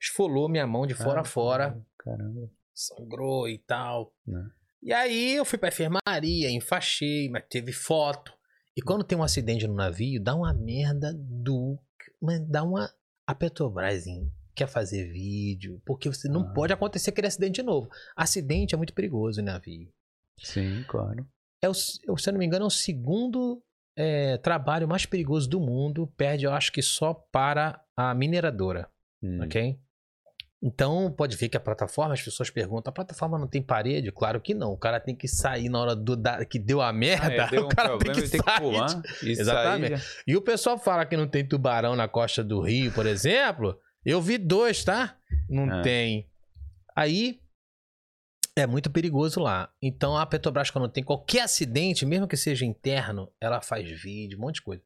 Esfolou 0.00 0.48
minha 0.48 0.66
mão 0.66 0.86
de 0.86 0.94
fora 0.94 1.20
a 1.20 1.24
fora 1.24 1.80
Caramba. 1.98 2.50
sangrou 2.74 3.48
e 3.48 3.58
tal. 3.58 4.12
Né. 4.26 4.48
E 4.82 4.92
aí 4.92 5.36
eu 5.36 5.44
fui 5.44 5.58
pra 5.58 5.68
enfermaria, 5.68 6.50
enfaixei, 6.50 7.28
mas 7.28 7.44
teve 7.48 7.70
foto. 7.72 8.32
E 8.76 8.80
quando 8.82 9.04
tem 9.04 9.16
um 9.18 9.22
acidente 9.22 9.66
no 9.68 9.74
navio, 9.74 10.20
dá 10.22 10.34
uma 10.34 10.54
merda 10.54 11.12
do. 11.14 11.78
Mas 12.20 12.40
dá 12.48 12.62
uma. 12.64 12.90
A 13.26 13.34
Petrobras 13.34 14.06
hein, 14.06 14.32
quer 14.64 14.68
fazer 14.68 15.10
vídeo, 15.10 15.80
porque 15.86 16.08
você 16.08 16.28
não 16.28 16.42
Ah. 16.42 16.52
pode 16.52 16.72
acontecer 16.72 17.10
aquele 17.10 17.26
acidente 17.26 17.56
de 17.56 17.62
novo. 17.62 17.88
Acidente 18.16 18.74
é 18.74 18.78
muito 18.78 18.92
perigoso 18.94 19.40
em 19.40 19.44
navio. 19.44 19.88
Sim, 20.38 20.84
claro. 20.88 21.26
É 21.62 21.68
o, 21.68 21.74
se 21.74 22.00
eu 22.06 22.32
não 22.32 22.38
me 22.38 22.46
engano, 22.46 22.64
é 22.64 22.66
o 22.68 22.70
segundo 22.70 23.62
é, 23.96 24.38
trabalho 24.38 24.88
mais 24.88 25.04
perigoso 25.04 25.48
do 25.48 25.60
mundo. 25.60 26.06
Perde, 26.16 26.44
eu 26.46 26.52
acho 26.52 26.72
que 26.72 26.80
só 26.82 27.12
para 27.14 27.80
a 27.96 28.14
mineradora 28.14 28.88
Hum. 29.22 29.42
ok? 29.42 29.78
Então, 30.62 31.10
pode 31.10 31.36
ver 31.38 31.48
que 31.48 31.56
a 31.56 31.60
plataforma, 31.60 32.12
as 32.12 32.20
pessoas 32.22 32.50
perguntam, 32.50 32.90
a 32.90 32.94
plataforma 32.94 33.38
não 33.38 33.46
tem 33.46 33.62
parede? 33.62 34.12
Claro 34.12 34.38
que 34.42 34.52
não. 34.52 34.72
O 34.72 34.76
cara 34.76 35.00
tem 35.00 35.14
que 35.16 35.26
sair 35.26 35.70
na 35.70 35.80
hora 35.80 35.96
do, 35.96 36.14
da, 36.14 36.44
que 36.44 36.58
deu 36.58 36.82
a 36.82 36.92
merda. 36.92 37.44
Ah, 37.44 37.46
é, 37.46 37.50
deu 37.50 37.64
o 37.66 37.68
cara 37.68 37.96
um 37.96 37.98
tem 37.98 38.12
problema, 38.12 38.14
que 38.14 38.20
ele 38.20 38.28
tem 38.30 38.40
que 38.42 38.50
sair. 38.50 38.60
pular. 38.60 39.02
Exatamente. 39.22 39.98
sair. 39.98 40.22
E 40.26 40.36
o 40.36 40.42
pessoal 40.42 40.76
fala 40.78 41.06
que 41.06 41.16
não 41.16 41.26
tem 41.26 41.46
tubarão 41.48 41.96
na 41.96 42.06
costa 42.08 42.44
do 42.44 42.60
Rio, 42.60 42.92
por 42.92 43.06
exemplo. 43.06 43.78
Eu 44.04 44.20
vi 44.20 44.38
dois, 44.38 44.82
tá? 44.84 45.16
Não 45.48 45.70
Ah. 45.70 45.82
tem. 45.82 46.28
Aí 46.96 47.40
é 48.56 48.66
muito 48.66 48.90
perigoso 48.90 49.40
lá. 49.40 49.72
Então 49.80 50.16
a 50.16 50.26
Petrobras, 50.26 50.70
quando 50.70 50.88
tem 50.88 51.04
qualquer 51.04 51.42
acidente, 51.42 52.04
mesmo 52.06 52.26
que 52.28 52.36
seja 52.36 52.64
interno, 52.64 53.30
ela 53.40 53.60
faz 53.60 53.88
vídeo, 54.02 54.38
um 54.38 54.42
monte 54.42 54.56
de 54.56 54.62
coisa. 54.62 54.82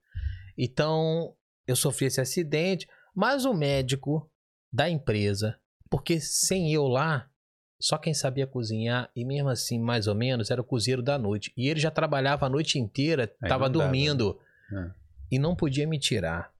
Então 0.57 1.35
eu 1.66 1.74
sofri 1.77 2.07
esse 2.07 2.20
acidente, 2.20 2.88
mas 3.14 3.44
o 3.44 3.55
médico 3.55 4.31
da 4.72 4.88
empresa, 4.90 5.59
porque 5.88 6.20
sem 6.20 6.72
eu 6.72 6.87
lá, 6.87 7.29
só 7.81 7.96
quem 7.98 8.14
sabia 8.14 8.46
cozinhar, 8.46 9.11
e 9.14 9.24
mesmo 9.24 9.48
assim, 9.48 9.79
mais 9.79 10.07
ou 10.07 10.14
menos, 10.14 10.50
era 10.50 10.61
o 10.61 10.64
cozinheiro 10.64 11.03
da 11.03 11.18
noite. 11.18 11.53
E 11.57 11.68
ele 11.68 11.81
já 11.81 11.90
trabalhava 11.90 12.46
a 12.46 12.48
noite 12.48 12.79
inteira, 12.79 13.35
Aí 13.42 13.48
tava 13.48 13.66
não 13.66 13.72
dava, 13.72 13.85
dormindo 13.85 14.38
Ah. 14.72 14.94
e 15.31 15.38
não 15.38 15.55
podia 15.57 15.87
me 15.87 15.98
tirar. 15.98 16.53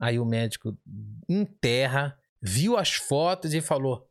Aí 0.00 0.18
o 0.18 0.24
médico 0.24 0.76
em 1.28 1.44
terra 1.44 2.18
viu 2.40 2.76
as 2.76 2.94
fotos 2.94 3.52
e 3.54 3.60
falou: 3.60 4.08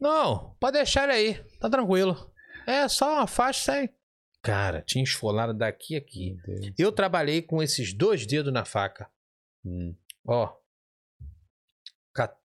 Não, 0.00 0.54
pode 0.60 0.76
deixar 0.78 1.04
ele 1.04 1.12
aí, 1.12 1.44
tá 1.58 1.70
tranquilo. 1.70 2.32
É 2.66 2.88
só 2.88 3.14
uma 3.14 3.26
faixa, 3.26 3.64
sai. 3.64 3.90
Cara, 4.42 4.82
tinha 4.82 5.02
esfolado 5.04 5.52
daqui 5.54 5.94
a 5.94 5.98
aqui. 5.98 6.36
Eu 6.78 6.92
trabalhei 6.92 7.42
com 7.42 7.62
esses 7.62 7.92
dois 7.92 8.26
dedos 8.26 8.52
na 8.52 8.64
faca. 8.64 9.10
Hum. 9.64 9.94
Ó. 10.26 10.56
ca- 12.12 12.36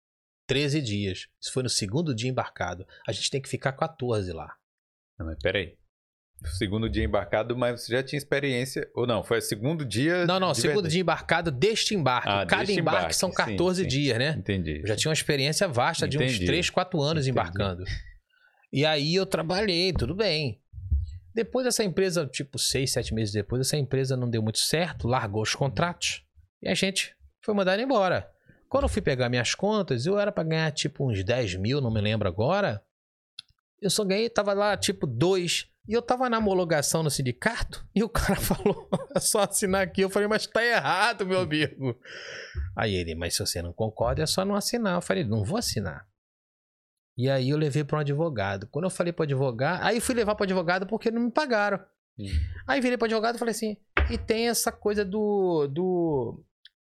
13 0.48 0.82
dias. 0.82 1.28
Isso 1.40 1.54
foi 1.54 1.64
no 1.64 1.70
segundo 1.70 2.14
dia 2.14 2.30
embarcado. 2.30 2.88
A 3.08 3.12
gente 3.12 3.30
tem 3.30 3.42
que 3.42 3.50
ficar 3.50 3.74
14 3.74 4.32
lá. 4.34 4.56
Não, 5.18 5.26
mas 5.28 5.38
peraí. 5.42 5.78
Segundo 6.58 6.90
dia 6.90 7.04
embarcado, 7.04 7.56
mas 7.56 7.82
você 7.82 7.92
já 7.94 8.04
tinha 8.04 8.18
experiência. 8.18 8.90
Ou 8.96 9.06
não, 9.06 9.24
foi 9.24 9.38
o 9.38 9.42
segundo 9.42 9.86
dia. 9.86 10.26
Não, 10.26 10.40
não, 10.40 10.54
segundo 10.54 10.76
verdade. 10.76 10.92
dia 10.94 11.02
embarcado 11.02 11.52
deste 11.52 11.94
embarque. 11.94 12.28
Ah, 12.30 12.46
Cada 12.46 12.64
deste 12.64 12.80
embarque, 12.80 13.00
embarque, 13.00 13.16
são 13.16 13.30
sim, 13.30 13.36
14 13.36 13.84
sim. 13.84 13.88
dias, 13.88 14.18
né? 14.18 14.36
Entendi. 14.38 14.80
Eu 14.82 14.88
já 14.88 14.96
tinha 14.96 15.10
uma 15.10 15.14
experiência 15.14 15.68
vasta 15.68 16.08
de 16.08 16.18
uns 16.18 16.32
Entendi. 16.32 16.46
3, 16.46 16.70
4 16.70 17.02
anos 17.02 17.28
Entendi. 17.28 17.30
embarcando. 17.32 17.84
E 18.74 18.86
aí 18.86 19.14
eu 19.16 19.26
trabalhei, 19.26 19.94
tudo 19.94 20.16
bem. 20.16 20.60
Depois 21.34 21.66
essa 21.66 21.84
empresa, 21.84 22.26
tipo, 22.26 22.58
6, 22.58 22.92
7 22.92 23.14
meses 23.14 23.34
depois, 23.34 23.62
essa 23.62 23.78
empresa 23.78 24.18
não 24.18 24.30
deu 24.30 24.42
muito 24.42 24.60
certo, 24.60 25.08
largou 25.08 25.42
os 25.42 25.56
contratos 25.56 26.24
e 26.62 26.68
a 26.68 26.74
gente 26.74 27.16
foi 27.44 27.54
mandado 27.54 27.82
embora. 27.82 28.30
Quando 28.68 28.84
eu 28.84 28.90
fui 28.90 29.02
pegar 29.02 29.30
minhas 29.30 29.54
contas, 29.54 30.06
eu 30.06 30.18
era 30.20 30.32
pra 30.32 30.44
ganhar 30.44 30.72
tipo 30.72 31.10
uns 31.10 31.24
10 31.24 31.56
mil, 31.56 31.82
não 31.82 31.92
me 31.92 32.02
lembro 32.02 32.28
agora. 32.28 32.82
Eu 33.82 33.90
só 33.90 34.04
ganhei, 34.04 34.30
tava 34.30 34.54
lá 34.54 34.78
tipo 34.78 35.06
2. 35.06 35.68
E 35.92 35.94
eu 35.94 36.02
tava 36.02 36.30
na 36.30 36.38
homologação 36.38 37.04
no 37.04 37.12
sindicato 37.12 37.86
e 37.94 38.02
o 38.02 38.08
cara 38.08 38.40
falou, 38.40 38.88
é 39.14 39.20
só 39.20 39.42
assinar 39.42 39.82
aqui. 39.82 40.00
Eu 40.00 40.10
falei, 40.10 40.26
mas 40.26 40.48
tá 40.48 40.64
errado, 40.64 41.26
meu 41.26 41.42
amigo. 41.42 42.00
Aí 42.78 42.96
ele, 42.96 43.14
mas 43.14 43.36
se 43.36 43.42
você 43.42 43.62
não 43.62 43.74
concorda, 43.74 44.24
é 44.24 44.26
só 44.26 44.46
não 44.46 44.56
assinar. 44.56 44.96
Eu 44.96 45.02
falei, 45.02 45.26
não 45.26 45.44
vou 45.44 45.58
assinar. 45.58 46.08
E 47.18 47.30
aí 47.30 47.50
eu 47.50 47.58
levei 47.58 47.84
para 47.84 47.98
um 47.98 48.00
advogado. 48.00 48.68
Quando 48.68 48.86
eu 48.86 48.90
falei 48.90 49.12
para 49.12 49.26
advogado, 49.26 49.84
aí 49.84 50.00
fui 50.00 50.16
levar 50.16 50.34
para 50.34 50.46
advogado 50.46 50.88
porque 50.88 51.12
não 51.12 51.24
me 51.24 51.32
pagaram. 51.32 51.78
Hum. 52.18 52.28
Aí 52.66 52.80
virei 52.80 52.98
para 52.98 53.08
advogado 53.08 53.36
e 53.36 53.40
falei 53.40 53.52
assim: 53.52 53.76
"E 54.10 54.18
tem 54.18 54.48
essa 54.48 54.72
coisa 54.72 55.04
do 55.04 55.68
do 55.68 56.42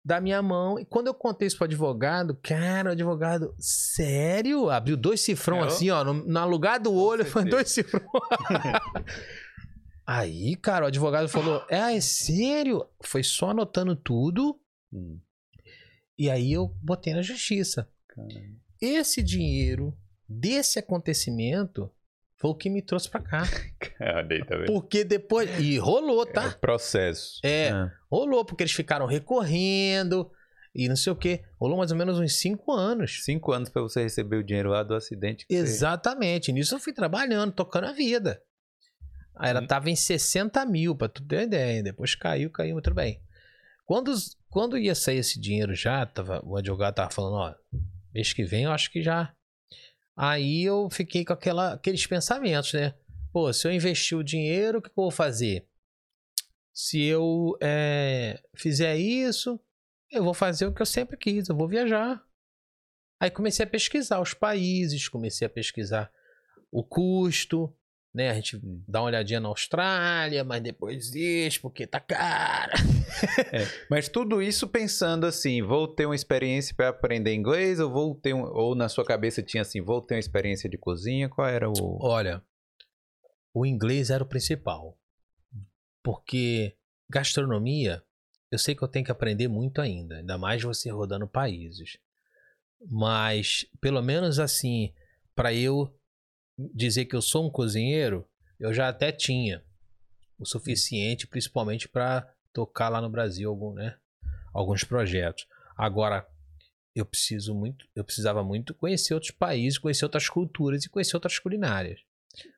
da 0.04 0.20
minha 0.20 0.40
mão". 0.42 0.78
E 0.78 0.84
quando 0.84 1.06
eu 1.08 1.14
contei 1.14 1.46
isso 1.48 1.56
pro 1.56 1.64
advogado, 1.66 2.38
cara, 2.42 2.90
o 2.90 2.92
advogado, 2.92 3.54
sério? 3.58 4.70
Abriu 4.70 4.96
dois 4.96 5.20
cifrão 5.20 5.62
É, 5.64 5.66
assim, 5.66 5.90
ó, 5.90 6.04
no, 6.04 6.14
no 6.14 6.46
lugar 6.48 6.78
do 6.80 6.92
olho, 6.94 7.24
foi 7.24 7.44
dois 7.44 7.70
cifrão. 7.70 8.02
aí, 10.06 10.56
cara, 10.56 10.84
o 10.84 10.88
advogado 10.88 11.28
falou: 11.28 11.64
"É, 11.68 11.96
é 11.96 12.00
sério?". 12.00 12.86
Foi 13.02 13.22
só 13.22 13.50
anotando 13.50 13.94
tudo 13.96 14.58
Hum. 14.92 15.20
e 16.18 16.30
aí 16.30 16.52
eu 16.52 16.68
botei 16.82 17.12
na 17.12 17.20
justiça. 17.22 17.88
Caramba. 18.08 18.40
Esse 18.80 19.22
dinheiro 19.22 19.94
desse 20.26 20.78
acontecimento 20.78 21.90
foi 22.38 22.50
o 22.50 22.54
que 22.54 22.70
me 22.70 22.80
trouxe 22.82 23.08
pra 23.10 23.20
cá. 23.20 23.42
Tá 23.98 24.22
vendo? 24.22 24.66
Porque 24.66 25.02
depois. 25.04 25.50
E 25.58 25.76
rolou, 25.78 26.22
É 26.22 26.32
tá? 26.32 26.46
o 26.48 26.58
processo. 26.60 27.40
É. 27.42 27.70
Ah. 27.70 27.92
Rolou, 28.10 28.44
porque 28.44 28.62
eles 28.62 28.72
ficaram 28.72 29.06
recorrendo 29.06 30.30
e 30.74 30.88
não 30.88 30.94
sei 30.96 31.12
o 31.12 31.16
quê. 31.16 31.42
Rolou 31.60 31.78
mais 31.78 31.90
ou 31.90 31.96
menos 31.96 32.18
uns 32.18 32.38
cinco 32.38 32.72
anos. 32.72 33.24
Cinco 33.24 33.52
anos 33.52 33.68
pra 33.68 33.82
você 33.82 34.02
receber 34.02 34.36
o 34.36 34.44
dinheiro 34.44 34.68
lá 34.70 34.82
do 34.84 34.94
acidente. 34.94 35.44
que 35.46 35.52
você- 35.54 35.60
Exatamente. 35.60 36.52
Nisso 36.52 36.74
eu 36.74 36.78
fui 36.78 36.92
trabalhando, 36.92 37.52
tocando 37.52 37.86
a 37.86 37.92
vida. 37.92 38.40
Aí 39.36 39.50
ela 39.50 39.60
Hum. 39.62 39.66
tava 39.66 39.90
em 39.90 39.96
60 39.96 40.64
mil, 40.64 40.94
pra 40.96 41.08
tu 41.08 41.24
ter 41.26 41.36
uma 41.36 41.42
ideia. 41.44 41.82
Depois 41.82 42.14
caiu, 42.14 42.50
caiu 42.50 42.74
muito 42.74 42.92
bem. 42.94 43.20
Quando, 43.84 44.12
quando 44.48 44.76
ia 44.78 44.94
sair 44.94 45.18
esse 45.18 45.40
dinheiro 45.40 45.74
já, 45.74 46.04
tava, 46.06 46.40
o 46.44 46.56
advogado 46.56 46.94
tava 46.94 47.10
falando, 47.10 47.34
ó, 47.34 47.54
mês 48.14 48.32
que 48.32 48.44
vem 48.44 48.64
eu 48.64 48.70
acho 48.72 48.90
que 48.92 49.02
já. 49.02 49.32
Aí 50.20 50.64
eu 50.64 50.90
fiquei 50.90 51.24
com 51.24 51.32
aquela, 51.32 51.74
aqueles 51.74 52.04
pensamentos, 52.04 52.72
né? 52.72 52.92
Pô, 53.32 53.52
se 53.52 53.68
eu 53.68 53.72
investir 53.72 54.18
o 54.18 54.24
dinheiro, 54.24 54.80
o 54.80 54.82
que, 54.82 54.88
eu 54.88 54.92
vou 54.96 55.12
fazer? 55.12 55.68
Se 56.74 57.00
eu 57.04 57.56
é, 57.62 58.42
fizer 58.56 58.96
isso, 58.96 59.60
eu 60.10 60.24
vou 60.24 60.34
fazer 60.34 60.66
o 60.66 60.74
que 60.74 60.82
eu 60.82 60.86
sempre 60.86 61.16
quis, 61.16 61.48
eu 61.48 61.56
vou 61.56 61.68
viajar. 61.68 62.20
Aí 63.20 63.30
comecei 63.30 63.64
a 63.64 63.68
pesquisar 63.68 64.20
os 64.20 64.34
países, 64.34 65.08
comecei 65.08 65.46
a 65.46 65.50
pesquisar 65.50 66.10
o 66.68 66.82
custo, 66.82 67.72
né? 68.14 68.30
A 68.30 68.34
gente 68.34 68.58
dá 68.86 69.00
uma 69.00 69.08
olhadinha 69.08 69.40
na 69.40 69.48
Austrália, 69.48 70.42
mas 70.44 70.62
depois 70.62 71.14
isso, 71.14 71.60
porque 71.60 71.86
tá 71.86 72.00
caro. 72.00 72.72
Mas 73.90 74.08
tudo 74.08 74.42
isso 74.42 74.68
pensando 74.68 75.26
assim, 75.26 75.62
vou 75.62 75.88
ter 75.88 76.06
uma 76.06 76.14
experiência 76.14 76.74
para 76.74 76.88
aprender 76.88 77.34
inglês, 77.34 77.80
ou 77.80 77.90
vou 77.90 78.14
ter 78.14 78.34
um, 78.34 78.42
ou 78.42 78.74
na 78.74 78.88
sua 78.88 79.04
cabeça 79.04 79.42
tinha 79.42 79.62
assim, 79.62 79.80
vou 79.80 80.00
ter 80.00 80.14
uma 80.14 80.20
experiência 80.20 80.68
de 80.68 80.76
cozinha, 80.76 81.28
qual 81.28 81.48
era 81.48 81.68
o 81.68 81.98
Olha, 82.00 82.42
o 83.52 83.66
inglês 83.66 84.10
era 84.10 84.22
o 84.22 84.28
principal. 84.28 84.98
Porque 86.02 86.76
gastronomia, 87.10 88.02
eu 88.50 88.58
sei 88.58 88.74
que 88.74 88.82
eu 88.82 88.88
tenho 88.88 89.04
que 89.04 89.12
aprender 89.12 89.48
muito 89.48 89.80
ainda, 89.80 90.16
ainda 90.16 90.38
mais 90.38 90.62
você 90.62 90.90
rodando 90.90 91.26
países. 91.26 91.98
Mas, 92.90 93.66
pelo 93.80 94.00
menos 94.02 94.38
assim, 94.38 94.92
para 95.34 95.52
eu 95.52 95.92
dizer 96.58 97.04
que 97.04 97.14
eu 97.14 97.22
sou 97.22 97.46
um 97.46 97.50
cozinheiro, 97.50 98.28
eu 98.58 98.74
já 98.74 98.88
até 98.88 99.12
tinha 99.12 99.62
o 100.38 100.44
suficiente, 100.44 101.26
principalmente 101.26 101.88
para 101.88 102.28
tocar 102.52 102.88
lá 102.88 103.00
no 103.00 103.08
Brasil 103.08 103.48
algum, 103.48 103.72
né, 103.72 103.96
alguns 104.52 104.82
projetos. 104.84 105.46
Agora, 105.76 106.26
eu 106.94 107.06
preciso 107.06 107.54
muito, 107.54 107.86
eu 107.94 108.04
precisava 108.04 108.42
muito 108.42 108.74
conhecer 108.74 109.14
outros 109.14 109.30
países, 109.30 109.78
conhecer 109.78 110.04
outras 110.04 110.28
culturas 110.28 110.84
e 110.84 110.88
conhecer 110.88 111.16
outras 111.16 111.38
culinárias. 111.38 112.00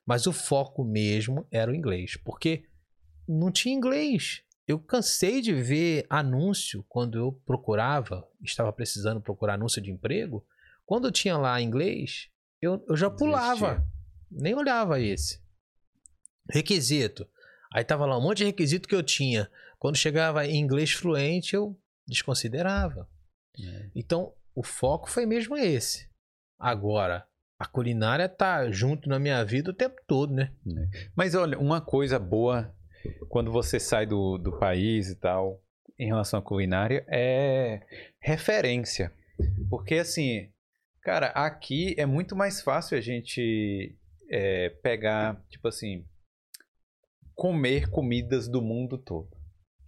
Mas 0.06 0.26
o 0.26 0.32
foco 0.32 0.84
mesmo 0.84 1.46
era 1.50 1.70
o 1.70 1.74
inglês, 1.74 2.16
porque 2.16 2.64
não 3.28 3.50
tinha 3.50 3.74
inglês. 3.74 4.42
Eu 4.66 4.78
cansei 4.78 5.40
de 5.40 5.52
ver 5.52 6.06
anúncio 6.08 6.84
quando 6.88 7.18
eu 7.18 7.32
procurava, 7.44 8.26
estava 8.42 8.72
precisando 8.72 9.20
procurar 9.20 9.54
anúncio 9.54 9.82
de 9.82 9.90
emprego. 9.90 10.46
Quando 10.86 11.08
eu 11.08 11.12
tinha 11.12 11.36
lá 11.36 11.60
inglês, 11.60 12.28
eu, 12.60 12.84
eu 12.88 12.96
já 12.96 13.10
pulava, 13.10 13.86
nem 14.30 14.54
olhava 14.54 15.00
esse. 15.00 15.40
Requisito. 16.50 17.26
Aí 17.72 17.84
tava 17.84 18.06
lá 18.06 18.18
um 18.18 18.22
monte 18.22 18.38
de 18.38 18.44
requisito 18.44 18.88
que 18.88 18.94
eu 18.94 19.02
tinha. 19.02 19.50
Quando 19.78 19.96
chegava 19.96 20.46
em 20.46 20.58
inglês 20.58 20.92
fluente, 20.92 21.54
eu 21.54 21.78
desconsiderava. 22.06 23.08
É. 23.58 23.90
Então, 23.94 24.34
o 24.54 24.62
foco 24.62 25.08
foi 25.08 25.24
mesmo 25.24 25.56
esse. 25.56 26.08
Agora, 26.58 27.26
a 27.58 27.66
culinária 27.66 28.28
tá 28.28 28.70
junto 28.70 29.08
na 29.08 29.18
minha 29.18 29.44
vida 29.44 29.70
o 29.70 29.74
tempo 29.74 29.96
todo, 30.06 30.32
né? 30.32 30.52
Mas 31.14 31.34
olha, 31.34 31.58
uma 31.58 31.80
coisa 31.80 32.18
boa 32.18 32.74
quando 33.28 33.50
você 33.50 33.78
sai 33.78 34.06
do, 34.06 34.36
do 34.36 34.58
país 34.58 35.08
e 35.08 35.14
tal, 35.14 35.62
em 35.98 36.06
relação 36.06 36.38
à 36.38 36.42
culinária, 36.42 37.04
é 37.08 37.82
referência. 38.18 39.12
Porque 39.68 39.96
assim, 39.96 40.50
cara, 41.02 41.26
aqui 41.28 41.94
é 41.98 42.06
muito 42.06 42.34
mais 42.36 42.60
fácil 42.62 42.96
a 42.96 43.00
gente 43.00 43.96
é, 44.30 44.68
pegar, 44.82 45.42
tipo 45.48 45.66
assim, 45.68 46.04
comer 47.34 47.88
comidas 47.90 48.48
do 48.48 48.60
mundo 48.62 48.98
todo. 48.98 49.28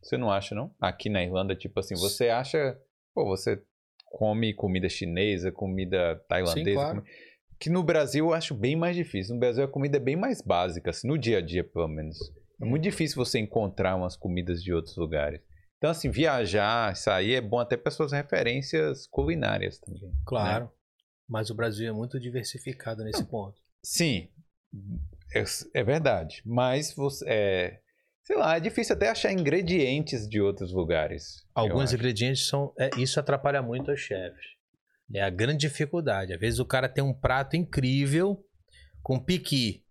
Você 0.02 0.16
não 0.16 0.30
acha, 0.30 0.54
não? 0.54 0.74
Aqui 0.80 1.08
na 1.08 1.22
Irlanda, 1.22 1.54
tipo 1.54 1.78
assim, 1.78 1.94
você 1.94 2.28
acha. 2.28 2.78
Pô, 3.14 3.24
você 3.26 3.62
come 4.06 4.52
comida 4.52 4.88
chinesa, 4.88 5.52
comida 5.52 6.16
tailandesa. 6.28 6.74
claro. 6.80 7.00
come- 7.02 7.10
Que 7.60 7.70
no 7.70 7.82
Brasil 7.84 8.26
eu 8.26 8.34
acho 8.34 8.54
bem 8.54 8.74
mais 8.74 8.96
difícil. 8.96 9.34
No 9.34 9.40
Brasil 9.40 9.62
a 9.62 9.68
comida 9.68 9.96
é 9.98 10.00
bem 10.00 10.16
mais 10.16 10.42
básica, 10.42 10.90
assim, 10.90 11.06
no 11.06 11.16
dia 11.16 11.38
a 11.38 11.40
dia, 11.40 11.62
pelo 11.62 11.86
menos. 11.88 12.18
É 12.60 12.64
muito 12.64 12.82
difícil 12.82 13.16
você 13.16 13.38
encontrar 13.38 13.94
umas 13.96 14.16
comidas 14.16 14.62
de 14.62 14.72
outros 14.72 14.96
lugares. 14.96 15.40
Então, 15.78 15.90
assim, 15.90 16.10
viajar, 16.10 16.96
sair 16.96 17.34
é 17.34 17.40
bom 17.40 17.58
até 17.58 17.76
para 17.76 17.90
suas 17.90 18.12
referências 18.12 19.06
culinárias 19.06 19.78
também. 19.78 20.12
né? 20.62 20.68
Mas 21.32 21.48
o 21.48 21.54
Brasil 21.54 21.88
é 21.88 21.92
muito 21.92 22.20
diversificado 22.20 23.02
nesse 23.02 23.24
ponto. 23.24 23.58
Sim, 23.82 24.28
é, 25.34 25.42
é 25.74 25.82
verdade. 25.82 26.42
Mas 26.44 26.92
você, 26.94 27.24
é, 27.26 27.80
sei 28.22 28.36
lá, 28.36 28.54
é 28.56 28.60
difícil 28.60 28.94
até 28.94 29.08
achar 29.08 29.32
ingredientes 29.32 30.28
de 30.28 30.42
outros 30.42 30.72
lugares. 30.72 31.42
Alguns 31.54 31.94
ingredientes 31.94 32.46
são. 32.46 32.74
é, 32.78 32.90
isso 32.98 33.18
atrapalha 33.18 33.62
muito 33.62 33.90
os 33.90 33.98
chefes. 33.98 34.44
É 35.14 35.22
a 35.22 35.30
grande 35.30 35.66
dificuldade. 35.66 36.34
Às 36.34 36.38
vezes 36.40 36.58
o 36.60 36.66
cara 36.66 36.86
tem 36.86 37.02
um 37.02 37.14
prato 37.14 37.56
incrível 37.56 38.44
com 39.02 39.18
piqui. 39.18 39.86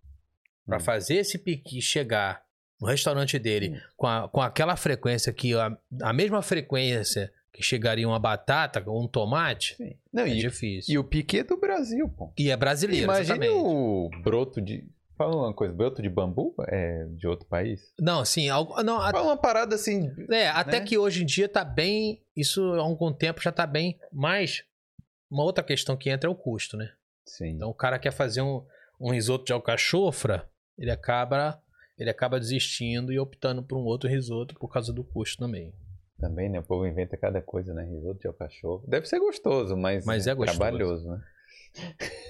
Para 0.63 0.77
Hum. 0.77 0.81
fazer 0.81 1.15
esse 1.15 1.39
piqui 1.39 1.81
chegar 1.81 2.43
no 2.79 2.87
restaurante 2.87 3.39
dele 3.39 3.69
Hum. 3.75 3.79
com, 3.97 4.07
a- 4.07 4.29
com 4.29 4.41
aquela 4.41 4.75
frequência 4.75 5.33
que 5.33 5.55
a, 5.55 5.75
a 6.03 6.13
mesma 6.13 6.43
frequência 6.43 7.33
que 7.53 7.61
chegaria 7.61 8.07
uma 8.07 8.19
batata 8.19 8.81
ou 8.85 9.03
um 9.03 9.07
tomate, 9.07 9.75
Sim. 9.75 9.95
Não, 10.11 10.23
é 10.23 10.29
e, 10.29 10.37
difícil. 10.39 10.93
e 10.93 10.97
o 10.97 11.03
piqui 11.03 11.39
é 11.39 11.43
do 11.43 11.57
Brasil, 11.57 12.07
pô. 12.09 12.33
E 12.37 12.49
é 12.49 12.55
brasileiro, 12.55 13.03
Imagina 13.05 13.45
exatamente. 13.45 13.53
o 13.53 14.09
broto 14.23 14.61
de. 14.61 14.87
Fala 15.17 15.35
uma 15.35 15.53
coisa, 15.53 15.73
broto 15.73 16.01
de 16.01 16.09
bambu 16.09 16.55
é 16.67 17.05
de 17.15 17.27
outro 17.27 17.45
país? 17.47 17.93
Não, 17.99 18.25
sim, 18.25 18.49
algo, 18.49 18.81
não, 18.81 18.99
Fala 18.99 19.21
uma 19.21 19.37
parada 19.37 19.75
assim. 19.75 20.09
É, 20.31 20.47
até 20.47 20.79
né? 20.79 20.85
que 20.85 20.97
hoje 20.97 21.21
em 21.21 21.25
dia 21.25 21.47
tá 21.47 21.63
bem. 21.63 22.23
Isso 22.35 22.63
há 22.73 22.79
algum 22.79 23.13
tempo 23.13 23.39
já 23.39 23.51
tá 23.51 23.67
bem. 23.67 23.99
Mas 24.11 24.63
uma 25.29 25.43
outra 25.43 25.63
questão 25.63 25.95
que 25.95 26.09
entra 26.09 26.27
é 26.27 26.31
o 26.31 26.35
custo, 26.35 26.75
né? 26.75 26.91
Sim. 27.23 27.49
Então 27.49 27.69
o 27.69 27.73
cara 27.73 27.99
quer 27.99 28.11
fazer 28.11 28.41
um, 28.41 28.65
um 28.99 29.11
risoto 29.11 29.45
de 29.45 29.53
alcachofra, 29.53 30.49
ele 30.75 30.89
acaba, 30.89 31.61
ele 31.99 32.09
acaba 32.09 32.39
desistindo 32.39 33.11
e 33.13 33.19
optando 33.19 33.61
por 33.61 33.77
um 33.77 33.83
outro 33.83 34.09
risoto 34.09 34.55
por 34.55 34.69
causa 34.69 34.91
do 34.91 35.03
custo 35.03 35.37
também. 35.37 35.71
Também, 36.21 36.49
né? 36.49 36.59
O 36.59 36.63
povo 36.63 36.85
inventa 36.87 37.17
cada 37.17 37.41
coisa, 37.41 37.73
né? 37.73 37.83
Risoto 37.83 38.19
de 38.19 38.27
alcachofra. 38.27 38.87
Deve 38.87 39.07
ser 39.07 39.19
gostoso, 39.19 39.75
mas, 39.75 40.05
Mas 40.05 40.27
é 40.27 40.33
gostoso. 40.33 40.59
trabalhoso, 40.59 41.09
né? 41.09 41.21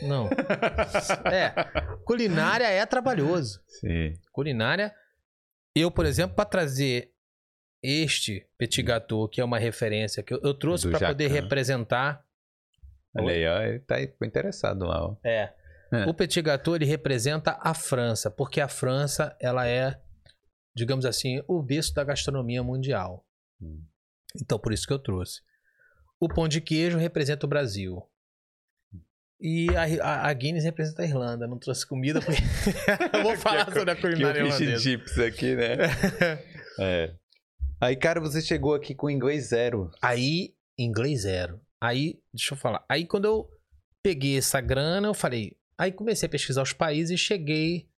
Não. 0.03 0.29
É, 1.31 1.53
culinária 2.05 2.67
é 2.67 2.85
trabalhoso. 2.85 3.61
Sim. 3.67 4.13
Culinária, 4.31 4.93
eu, 5.75 5.91
por 5.91 6.05
exemplo, 6.05 6.35
para 6.35 6.45
trazer 6.45 7.11
este 7.83 8.47
petit 8.57 8.81
gâteau, 8.81 9.27
que 9.27 9.41
é 9.41 9.43
uma 9.43 9.59
referência 9.59 10.23
que 10.23 10.33
eu, 10.33 10.39
eu 10.43 10.53
trouxe 10.53 10.89
para 10.89 11.09
poder 11.09 11.27
representar 11.27 12.23
Olha 13.13 13.33
aí, 13.33 13.47
ó. 13.47 13.61
Ele 13.61 13.79
tá 13.79 14.01
interessado 14.25 14.85
lá, 14.85 15.05
ó. 15.05 15.15
É. 15.23 15.53
É. 15.91 16.05
O 16.05 16.13
petit 16.13 16.41
gâteau 16.41 16.75
ele 16.75 16.85
representa 16.85 17.59
a 17.61 17.73
França, 17.73 18.31
porque 18.31 18.61
a 18.61 18.69
França 18.69 19.35
ela 19.41 19.67
é, 19.67 19.99
digamos 20.73 21.05
assim, 21.05 21.43
o 21.47 21.61
berço 21.61 21.93
da 21.93 22.03
gastronomia 22.03 22.63
mundial. 22.63 23.25
Hum. 23.61 23.83
Então 24.41 24.57
por 24.59 24.73
isso 24.73 24.87
que 24.87 24.93
eu 24.93 24.99
trouxe. 24.99 25.41
O 26.19 26.27
pão 26.27 26.47
de 26.47 26.61
queijo 26.61 26.97
representa 26.97 27.45
o 27.45 27.49
Brasil. 27.49 28.01
E 29.39 29.67
a, 29.75 30.27
a, 30.27 30.33
Guinness 30.33 30.63
representa 30.63 31.01
a 31.01 31.05
Irlanda. 31.05 31.47
Não 31.47 31.57
trouxe 31.57 31.85
comida 31.87 32.21
porque 32.21 32.41
eu 33.17 33.23
vou 33.23 33.35
falar 33.37 33.65
Que- 33.65 33.73
sobre 33.73 33.91
a 33.91 33.93
o 33.95 34.01
culinária 34.01 34.39
irlandesa. 34.41 34.79
chips 34.83 35.17
aqui, 35.17 35.55
né? 35.55 35.77
é. 36.79 37.15
Aí, 37.79 37.95
cara, 37.95 38.19
você 38.21 38.39
chegou 38.39 38.75
aqui 38.75 38.93
com 38.93 39.09
inglês 39.09 39.47
zero. 39.49 39.89
Aí, 40.01 40.53
inglês 40.77 41.21
zero. 41.23 41.59
Aí, 41.81 42.21
deixa 42.31 42.53
eu 42.53 42.57
falar. 42.57 42.85
Aí, 42.87 43.07
quando 43.07 43.25
eu 43.25 43.49
peguei 44.03 44.37
essa 44.37 44.61
grana, 44.61 45.07
eu 45.07 45.13
falei. 45.15 45.57
Aí 45.75 45.91
comecei 45.91 46.27
a 46.27 46.29
pesquisar 46.29 46.61
os 46.61 46.73
países 46.73 47.19
e 47.19 47.23
cheguei 47.23 47.89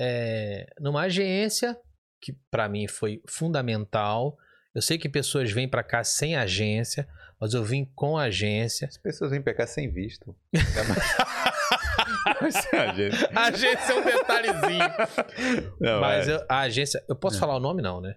é, 0.00 0.66
numa 0.78 1.02
agência 1.02 1.76
que 2.22 2.32
pra 2.48 2.68
mim 2.68 2.86
foi 2.86 3.20
fundamental. 3.28 4.38
Eu 4.74 4.82
sei 4.82 4.98
que 4.98 5.08
pessoas 5.08 5.50
vêm 5.52 5.68
pra 5.68 5.82
cá 5.82 6.02
sem 6.02 6.34
agência, 6.36 7.06
mas 7.40 7.54
eu 7.54 7.62
vim 7.62 7.84
com 7.94 8.18
agência. 8.18 8.88
As 8.88 8.98
pessoas 8.98 9.30
vêm 9.30 9.40
pegar 9.40 9.66
sem 9.66 9.90
visto. 9.90 10.34
Mas 12.40 12.56
a 13.34 13.42
agência 13.46 13.92
é 13.92 13.94
um 13.94 14.04
detalhezinho. 14.04 15.72
Não, 15.80 16.00
mas 16.00 16.28
é. 16.28 16.34
eu- 16.34 16.44
a 16.48 16.60
agência. 16.60 17.02
Eu 17.08 17.16
posso 17.16 17.36
É. 17.36 17.40
falar 17.40 17.56
o 17.56 17.60
nome, 17.60 17.80
não, 17.82 18.00
né? 18.00 18.16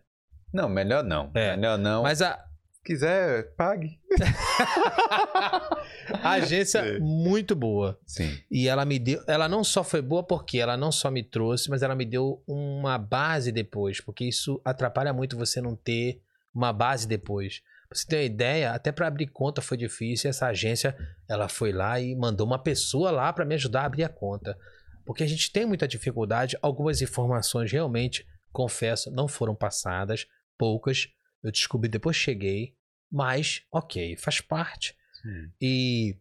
Não, 0.54 0.68
melhor 0.68 1.04
não. 1.04 1.32
É. 1.36 1.56
Melhor 1.56 1.78
não. 1.78 2.04
Mas 2.04 2.22
a, 2.22 2.44
Se 2.72 2.82
quiser, 2.84 3.54
pague. 3.56 4.00
a 6.24 6.32
agência 6.32 6.84
Sim. 6.84 7.00
muito 7.00 7.56
boa. 7.56 8.00
Sim. 8.06 8.38
E 8.50 8.68
ela 8.68 8.86
me 8.86 8.98
deu. 9.00 9.22
Ela 9.28 9.48
não 9.48 9.64
só 9.64 9.84
foi 9.84 10.02
boa 10.02 10.24
porque 10.24 10.58
ela 10.58 10.76
não 10.78 10.92
só 10.92 11.12
me 11.12 11.24
trouxe, 11.24 11.70
mas 11.70 11.84
ela 11.84 11.96
me 11.96 12.06
deu 12.06 12.42
uma 12.48 12.98
base 12.98 13.52
depois. 13.52 14.02
Porque 14.02 14.26
isso 14.26 14.60
atrapalha 14.66 15.14
muito 15.14 15.38
você 15.38 15.62
não 15.62 15.76
ter 15.76 16.22
uma 16.58 16.74
base 16.74 17.08
depois. 17.08 17.62
Pra 17.88 17.98
você 17.98 18.08
ter 18.08 18.16
uma 18.18 18.24
ideia, 18.24 18.74
até 18.74 18.92
para 18.92 19.08
abrir 19.08 19.28
conta 19.28 19.62
foi 19.62 19.78
difícil. 19.78 20.30
Essa 20.30 20.48
agência, 20.48 20.98
ela 21.30 21.48
foi 21.48 21.72
lá 21.72 22.00
e 22.00 22.16
mandou 22.16 22.46
uma 22.46 22.62
pessoa 22.62 23.12
lá 23.12 23.32
para 23.32 23.46
me 23.46 23.56
ajudar 23.56 23.84
a 23.84 23.86
abrir 23.86 24.04
a 24.04 24.10
conta. 24.10 24.58
Porque 25.06 25.24
a 25.24 25.28
gente 25.28 25.52
tem 25.52 25.66
muita 25.66 25.88
dificuldade. 25.88 26.58
Algumas 26.62 27.02
informações 27.02 27.72
realmente, 27.72 28.28
confesso, 28.52 29.12
não 29.12 29.28
foram 29.28 29.56
passadas. 29.56 30.28
Poucas. 30.58 31.08
Eu 31.44 31.52
descobri 31.52 31.88
depois 31.88 32.18
cheguei. 32.18 32.76
Mas, 33.10 33.64
ok, 33.72 34.18
faz 34.18 34.42
parte. 34.42 34.98
Sim. 35.22 35.52
E 35.62 36.18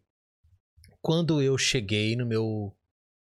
quando 1.01 1.41
eu 1.41 1.57
cheguei 1.57 2.15
no 2.15 2.25
meu 2.25 2.73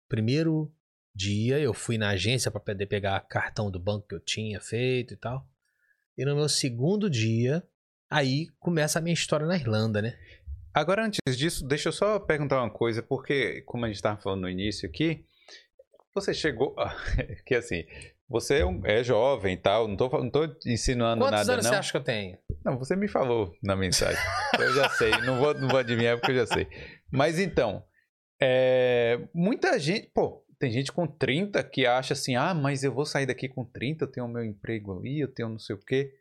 primeiro 0.08 0.72
dia, 1.16 1.58
eu 1.58 1.74
fui 1.74 1.98
na 1.98 2.10
agência 2.10 2.52
para 2.52 2.60
poder 2.60 2.86
pegar 2.86 3.20
cartão 3.22 3.72
do 3.72 3.80
banco 3.80 4.08
que 4.08 4.14
eu 4.14 4.20
tinha 4.20 4.60
feito 4.60 5.16
e 5.16 5.18
tal. 5.18 5.48
E 6.18 6.26
no 6.26 6.36
meu 6.36 6.50
segundo 6.50 7.10
dia, 7.10 7.64
aí 8.10 8.48
começa 8.60 9.00
a 9.00 9.02
minha 9.02 9.14
história 9.14 9.46
na 9.46 9.56
Irlanda, 9.56 10.02
né? 10.02 10.18
Agora, 10.74 11.06
antes 11.06 11.20
disso, 11.38 11.66
deixa 11.68 11.90
eu 11.90 11.94
só 11.94 12.20
perguntar 12.20 12.62
uma 12.62 12.70
coisa, 12.70 13.02
porque, 13.02 13.62
como 13.66 13.86
a 13.86 13.88
gente 13.88 13.98
estava 13.98 14.20
falando 14.20 14.42
no 14.42 14.50
início 14.50 14.88
aqui, 14.88 15.26
você 16.14 16.34
chegou. 16.34 16.76
que 17.46 17.56
assim, 17.56 17.84
você 18.30 18.60
é, 18.60 18.66
um- 18.66 18.82
é 18.86 19.04
jovem 19.04 19.54
e 19.54 19.58
tal, 19.58 19.88
não 19.88 19.96
tô, 19.96 20.10
fal- 20.10 20.24
não 20.24 20.30
tô 20.30 20.44
ensinando 20.66 21.22
Quantos 21.22 21.40
nada, 21.40 21.54
anos 21.54 21.66
não. 21.66 21.72
você 21.74 21.78
acha 21.80 21.92
que 21.92 21.98
eu 21.98 22.04
tenho? 22.04 22.38
Não, 22.66 22.78
você 22.78 22.96
me 22.96 23.08
falou 23.08 23.54
na 23.64 23.76
mensagem. 23.76 24.20
Eu 24.60 24.74
já 24.74 24.90
sei, 24.90 25.12
não 25.22 25.40
vou, 25.40 25.54
não 25.54 25.68
vou 25.70 25.80
adivinhar 25.80 26.18
porque 26.18 26.32
eu 26.32 26.38
já 26.38 26.46
sei. 26.48 26.68
Mas 27.12 27.40
então, 27.40 27.84
é, 28.42 29.20
muita 29.34 29.80
gente, 29.80 30.12
pô, 30.14 30.44
tem 30.60 30.72
gente 30.72 30.92
com 30.92 31.08
30 31.08 31.64
que 31.64 31.86
acha 31.86 32.14
assim, 32.14 32.36
ah, 32.36 32.54
mas 32.54 32.84
eu 32.84 32.92
vou 32.92 33.06
sair 33.06 33.26
daqui 33.26 33.48
com 33.48 33.64
30, 33.64 34.06
eu 34.06 34.12
tenho 34.12 34.26
o 34.26 34.30
meu 34.30 34.44
emprego 34.44 34.98
ali, 34.98 35.20
eu 35.20 35.28
tenho 35.28 35.50
não 35.50 35.60
sei 35.60 35.76
o 35.76 35.80
quê. 35.80 36.14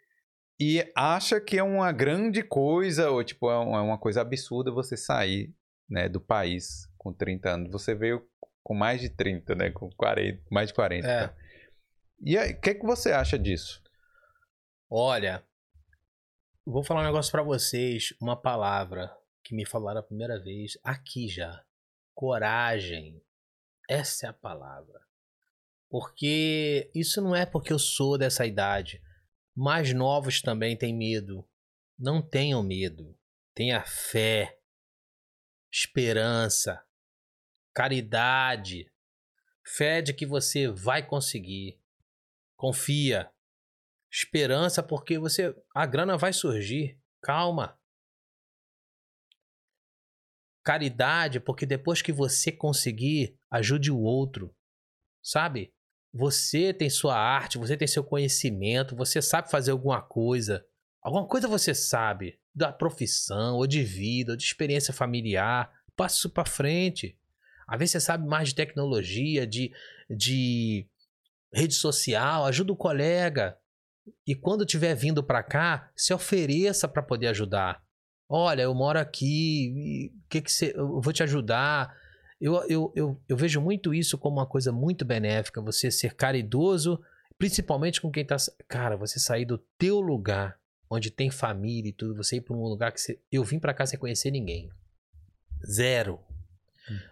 E 0.58 0.90
acha 0.96 1.40
que 1.40 1.58
é 1.58 1.62
uma 1.62 1.92
grande 1.92 2.42
coisa, 2.42 3.10
ou 3.10 3.22
tipo, 3.22 3.50
é 3.50 3.54
é 3.54 3.58
uma 3.58 3.98
coisa 3.98 4.22
absurda 4.22 4.70
você 4.70 4.96
sair 4.96 5.54
né, 5.88 6.08
do 6.08 6.20
país 6.20 6.88
com 6.96 7.12
30 7.12 7.50
anos. 7.50 7.72
Você 7.72 7.94
veio 7.94 8.26
com 8.62 8.74
mais 8.74 9.00
de 9.00 9.08
30, 9.08 9.54
né? 9.54 9.70
Com 9.70 9.90
40, 9.90 10.42
mais 10.50 10.68
de 10.68 10.74
40. 10.74 11.06
É. 11.06 11.28
tá? 11.28 11.36
E 12.20 12.36
aí, 12.36 12.52
o 12.52 12.60
que, 12.60 12.74
que 12.74 12.86
você 12.86 13.12
acha 13.12 13.38
disso? 13.38 13.82
Olha, 14.90 15.44
vou 16.64 16.82
falar 16.82 17.02
um 17.02 17.06
negócio 17.06 17.30
pra 17.30 17.42
vocês, 17.42 18.14
uma 18.20 18.40
palavra 18.40 19.14
que 19.44 19.54
me 19.54 19.66
falaram 19.66 20.00
a 20.00 20.02
primeira 20.02 20.42
vez 20.42 20.78
aqui 20.82 21.28
já. 21.28 21.62
Coragem. 22.14 23.22
Essa 23.88 24.26
é 24.26 24.30
a 24.30 24.32
palavra. 24.32 25.00
Porque 25.88 26.90
isso 26.94 27.20
não 27.20 27.34
é 27.34 27.46
porque 27.46 27.72
eu 27.72 27.78
sou 27.78 28.18
dessa 28.18 28.44
idade. 28.44 29.02
Mais 29.54 29.92
novos 29.92 30.42
também 30.42 30.76
têm 30.76 30.94
medo. 30.94 31.48
Não 31.98 32.20
tenham 32.20 32.62
medo. 32.62 33.18
Tenha 33.54 33.82
fé, 33.84 34.60
esperança, 35.72 36.84
caridade. 37.74 38.92
Fé 39.64 40.02
de 40.02 40.12
que 40.12 40.26
você 40.26 40.68
vai 40.68 41.06
conseguir. 41.06 41.80
Confia. 42.56 43.30
Esperança 44.10 44.82
porque 44.82 45.18
você 45.18 45.54
a 45.74 45.86
grana 45.86 46.16
vai 46.16 46.32
surgir. 46.32 47.00
Calma. 47.22 47.80
Caridade 50.62 51.40
porque 51.40 51.64
depois 51.64 52.02
que 52.02 52.12
você 52.12 52.52
conseguir, 52.52 53.38
ajude 53.56 53.90
o 53.90 53.98
outro. 53.98 54.54
Sabe? 55.22 55.72
Você 56.12 56.72
tem 56.72 56.88
sua 56.88 57.16
arte, 57.16 57.58
você 57.58 57.76
tem 57.76 57.86
seu 57.86 58.02
conhecimento, 58.02 58.96
você 58.96 59.20
sabe 59.20 59.50
fazer 59.50 59.72
alguma 59.72 60.00
coisa. 60.00 60.64
Alguma 61.02 61.26
coisa 61.26 61.46
você 61.46 61.74
sabe 61.74 62.38
da 62.54 62.72
profissão, 62.72 63.56
ou 63.56 63.66
de 63.66 63.82
vida, 63.82 64.32
ou 64.32 64.36
de 64.36 64.44
experiência 64.44 64.94
familiar. 64.94 65.70
Passa 65.94 66.16
isso 66.16 66.30
pra 66.30 66.44
frente. 66.44 67.18
Às 67.66 67.78
vezes 67.78 67.92
você 67.92 68.00
sabe 68.00 68.26
mais 68.26 68.48
de 68.48 68.54
tecnologia, 68.54 69.46
de, 69.46 69.72
de 70.08 70.86
rede 71.52 71.74
social, 71.74 72.46
ajuda 72.46 72.72
o 72.72 72.76
colega. 72.76 73.58
E 74.26 74.34
quando 74.34 74.64
tiver 74.64 74.94
vindo 74.94 75.22
para 75.22 75.42
cá, 75.42 75.90
se 75.94 76.14
ofereça 76.14 76.86
para 76.88 77.02
poder 77.02 77.26
ajudar. 77.28 77.84
Olha, 78.28 78.62
eu 78.62 78.74
moro 78.74 78.98
aqui, 78.98 80.12
que 80.28 80.40
que 80.40 80.50
você, 80.50 80.72
eu 80.74 81.00
vou 81.00 81.12
te 81.12 81.22
ajudar. 81.22 81.94
Eu, 82.40 82.54
eu, 82.68 82.92
eu, 82.94 83.22
eu 83.28 83.36
vejo 83.36 83.60
muito 83.60 83.94
isso 83.94 84.18
como 84.18 84.36
uma 84.36 84.46
coisa 84.46 84.70
muito 84.70 85.04
benéfica, 85.04 85.60
você 85.60 85.90
ser 85.90 86.14
caridoso, 86.14 87.00
principalmente 87.38 88.00
com 88.00 88.10
quem 88.10 88.24
tá. 88.24 88.36
Cara, 88.68 88.96
você 88.96 89.18
sair 89.18 89.46
do 89.46 89.58
teu 89.78 90.00
lugar, 90.00 90.58
onde 90.90 91.10
tem 91.10 91.30
família 91.30 91.88
e 91.88 91.92
tudo, 91.92 92.14
você 92.14 92.36
ir 92.36 92.42
para 92.42 92.54
um 92.54 92.62
lugar 92.62 92.92
que 92.92 93.00
você. 93.00 93.18
Eu 93.32 93.42
vim 93.42 93.58
para 93.58 93.74
cá 93.74 93.86
sem 93.86 93.98
conhecer 93.98 94.30
ninguém. 94.30 94.70
Zero. 95.64 96.20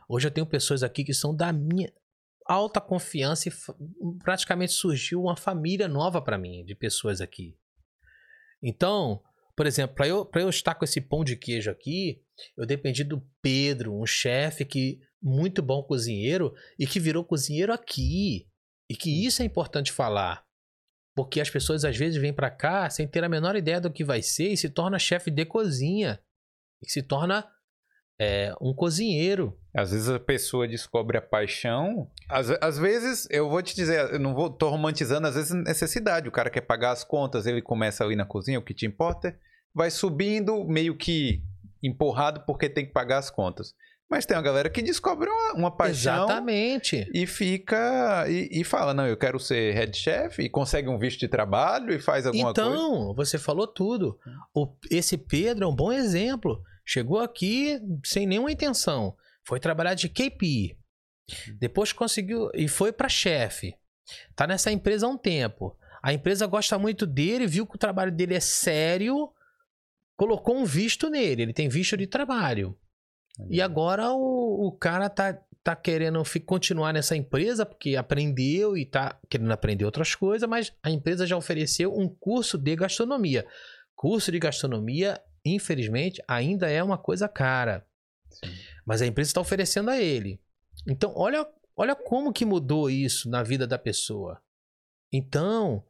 Hoje 0.09 0.29
eu 0.29 0.31
tenho 0.31 0.47
pessoas 0.47 0.83
aqui 0.83 1.03
que 1.03 1.15
são 1.15 1.35
da 1.35 1.53
minha 1.53 1.93
alta 2.47 2.81
confiança 2.81 3.49
e 3.49 3.53
praticamente 4.23 4.73
surgiu 4.73 5.23
uma 5.23 5.37
família 5.37 5.89
nova 5.89 6.21
para 6.21 6.39
mim, 6.39 6.65
de 6.65 6.75
pessoas 6.75 7.21
aqui. 7.21 7.57
Então, 8.63 9.23
por 9.57 9.67
exemplo, 9.67 9.95
para 9.95 10.07
eu, 10.07 10.29
eu 10.35 10.49
estar 10.49 10.75
com 10.75 10.85
esse 10.85 11.01
pão 11.01 11.25
de 11.25 11.37
queijo 11.37 11.71
aqui, 11.71 12.23
eu 12.57 12.67
dependi 12.67 13.05
do 13.05 13.23
Pedro, 13.41 13.95
um 13.95 14.07
chefe 14.07 14.65
que 14.65 15.01
muito 15.25 15.63
bom 15.63 15.83
cozinheiro 15.83 16.55
e 16.79 16.87
que 16.87 17.01
virou 17.01 17.25
cozinheiro 17.25 17.73
aqui. 17.73 18.47
E 18.91 18.95
que 18.95 19.27
isso 19.27 19.41
é 19.41 19.47
importante 19.47 19.91
falar. 19.91 20.45
Porque 21.17 21.41
as 21.41 21.49
pessoas 21.49 21.85
às 21.85 21.97
vezes 21.97 22.21
vêm 22.21 22.35
para 22.35 22.51
cá 22.51 22.91
sem 22.91 23.09
ter 23.09 23.25
a 23.25 23.29
menor 23.29 23.57
ideia 23.57 23.81
do 23.81 23.91
que 23.91 24.05
vai 24.05 24.21
ser 24.21 24.49
e 24.49 24.57
se 24.57 24.69
torna 24.69 24.99
chefe 24.99 25.31
de 25.31 25.47
cozinha. 25.47 26.21
E 26.83 26.91
se 26.91 27.03
torna 27.03 27.49
é, 28.21 28.55
um 28.61 28.75
cozinheiro. 28.75 29.59
Às 29.75 29.93
vezes 29.93 30.09
a 30.11 30.21
pessoa 30.21 30.69
descobre 30.69 31.17
a 31.17 31.23
paixão. 31.23 32.11
Às, 32.29 32.51
às 32.61 32.79
vezes, 32.79 33.27
eu 33.31 33.49
vou 33.49 33.63
te 33.63 33.75
dizer, 33.75 34.13
eu 34.13 34.21
não 34.21 34.35
vou, 34.35 34.51
tô 34.51 34.69
romantizando, 34.69 35.27
às 35.27 35.35
vezes 35.35 35.53
necessidade. 35.53 36.29
O 36.29 36.33
cara 36.33 36.51
quer 36.51 36.61
pagar 36.61 36.93
as 36.93 37.03
contas, 37.03 37.47
ele 37.47 37.63
começa 37.63 38.05
ali 38.05 38.15
na 38.15 38.27
cozinha, 38.27 38.59
o 38.59 38.65
que 38.65 38.75
te 38.75 38.85
importa, 38.85 39.39
vai 39.75 39.91
subindo 39.91 40.65
meio 40.65 40.97
que 40.97 41.43
empurrado 41.83 42.45
porque 42.47 42.69
tem 42.69 42.87
que 42.87 42.93
pagar 42.93 43.19
as 43.19 43.31
contas. 43.31 43.75
Mas 44.11 44.27
tem 44.27 44.37
uma 44.37 44.43
galera 44.43 44.69
que 44.69 44.83
descobre 44.83 45.29
uma, 45.29 45.55
uma 45.55 45.71
paixão. 45.77 46.25
Exatamente. 46.25 47.11
E 47.13 47.27
fica. 47.27 48.27
E, 48.29 48.61
e, 48.61 48.65
fala: 48.65 48.93
não, 48.93 49.07
eu 49.07 49.17
quero 49.17 49.41
ser 49.41 49.75
head 49.75 49.97
chef, 49.97 50.43
e 50.43 50.49
consegue 50.49 50.89
um 50.89 50.99
visto 50.99 51.21
de 51.21 51.29
trabalho 51.29 51.93
e 51.93 51.99
faz 51.99 52.27
alguma 52.27 52.51
então, 52.51 52.69
coisa. 52.69 52.83
Então, 52.83 53.15
você 53.15 53.39
falou 53.39 53.67
tudo. 53.67 54.19
O, 54.55 54.69
esse 54.91 55.17
Pedro 55.17 55.65
é 55.65 55.69
um 55.69 55.75
bom 55.75 55.93
exemplo. 55.93 56.63
Chegou 56.85 57.19
aqui 57.19 57.81
sem 58.05 58.27
nenhuma 58.27 58.53
intenção. 58.53 59.17
Foi 59.43 59.59
trabalhar 59.59 59.95
de 59.95 60.09
KP. 60.09 60.77
Depois 61.59 61.93
conseguiu. 61.93 62.51
E 62.55 62.69
foi 62.69 62.93
para 62.93 63.09
chefe. 63.09 63.75
Tá 64.37 64.47
nessa 64.47 64.71
empresa 64.71 65.07
há 65.07 65.09
um 65.09 65.17
tempo. 65.17 65.77
A 66.03 66.13
empresa 66.13 66.47
gosta 66.47 66.79
muito 66.79 67.07
dele, 67.07 67.47
viu 67.47 67.67
que 67.67 67.77
o 67.77 67.79
trabalho 67.79 68.13
dele 68.13 68.35
é 68.35 68.41
sério, 68.41 69.33
colocou 70.19 70.55
um 70.55 70.67
visto 70.67 71.09
nele. 71.09 71.43
Ele 71.43 71.53
tem 71.55 71.67
visto 71.67 71.97
de 71.97 72.07
trabalho. 72.07 72.79
E 73.49 73.61
agora 73.61 74.13
o, 74.13 74.69
o 74.69 74.73
cara 74.73 75.09
tá, 75.09 75.39
tá 75.63 75.75
querendo 75.75 76.23
continuar 76.45 76.93
nessa 76.93 77.17
empresa 77.17 77.67
porque 77.67 77.97
aprendeu 77.97 78.77
e 78.77 78.87
tá 78.87 79.19
querendo 79.29 79.51
aprender 79.53 79.85
outras 79.85 80.15
coisas, 80.15 80.49
mas 80.49 80.73
a 80.83 80.91
empresa 80.91 81.27
já 81.27 81.37
ofereceu 81.37 81.93
um 81.97 82.09
curso 82.09 82.57
de 82.57 82.77
gastronomia. 82.77 83.47
Curso 83.97 84.31
de 84.31 84.39
gastronomia, 84.39 85.21
infelizmente, 85.45 86.23
ainda 86.29 86.71
é 86.71 86.83
uma 86.83 86.99
coisa 86.99 87.29
cara. 87.29 87.87
Sim. 88.31 88.53
Mas 88.85 89.03
a 89.03 89.07
empresa 89.07 89.31
está 89.31 89.41
oferecendo 89.41 89.91
a 89.91 90.01
ele. 90.01 90.41
Então, 90.87 91.13
olha, 91.17 91.47
olha 91.77 91.95
como 91.95 92.33
que 92.33 92.45
mudou 92.45 92.91
isso 92.91 93.29
na 93.29 93.43
vida 93.43 93.67
da 93.67 93.79
pessoa. 93.79 94.41
Então, 95.13 95.83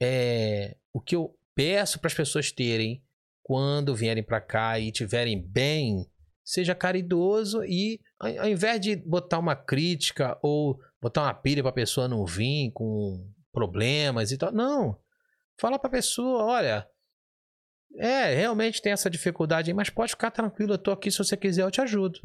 é, 0.00 0.76
o 0.92 1.00
que 1.00 1.16
eu 1.16 1.36
peço 1.54 1.98
para 1.98 2.08
as 2.08 2.14
pessoas 2.14 2.52
terem 2.52 3.02
quando 3.42 3.94
vierem 3.94 4.22
para 4.22 4.40
cá 4.40 4.78
e 4.78 4.88
estiverem 4.88 5.40
bem 5.40 6.10
seja 6.44 6.74
caridoso 6.74 7.64
e 7.64 8.00
ao 8.18 8.48
invés 8.48 8.80
de 8.80 8.96
botar 8.96 9.38
uma 9.38 9.56
crítica 9.56 10.38
ou 10.42 10.78
botar 11.00 11.22
uma 11.22 11.34
pilha 11.34 11.62
para 11.62 11.70
a 11.70 11.74
pessoa 11.74 12.06
não 12.06 12.26
vir 12.26 12.70
com 12.72 13.26
problemas 13.52 14.30
e 14.30 14.36
tal, 14.36 14.52
não. 14.52 14.98
Fala 15.58 15.78
para 15.78 15.88
a 15.88 15.92
pessoa, 15.92 16.44
olha, 16.44 16.86
é, 17.96 18.34
realmente 18.34 18.82
tem 18.82 18.92
essa 18.92 19.08
dificuldade 19.08 19.72
mas 19.72 19.88
pode 19.88 20.12
ficar 20.12 20.30
tranquilo, 20.30 20.74
eu 20.74 20.78
tô 20.78 20.90
aqui 20.90 21.10
se 21.10 21.18
você 21.18 21.36
quiser 21.36 21.62
eu 21.62 21.70
te 21.70 21.80
ajudo. 21.80 22.20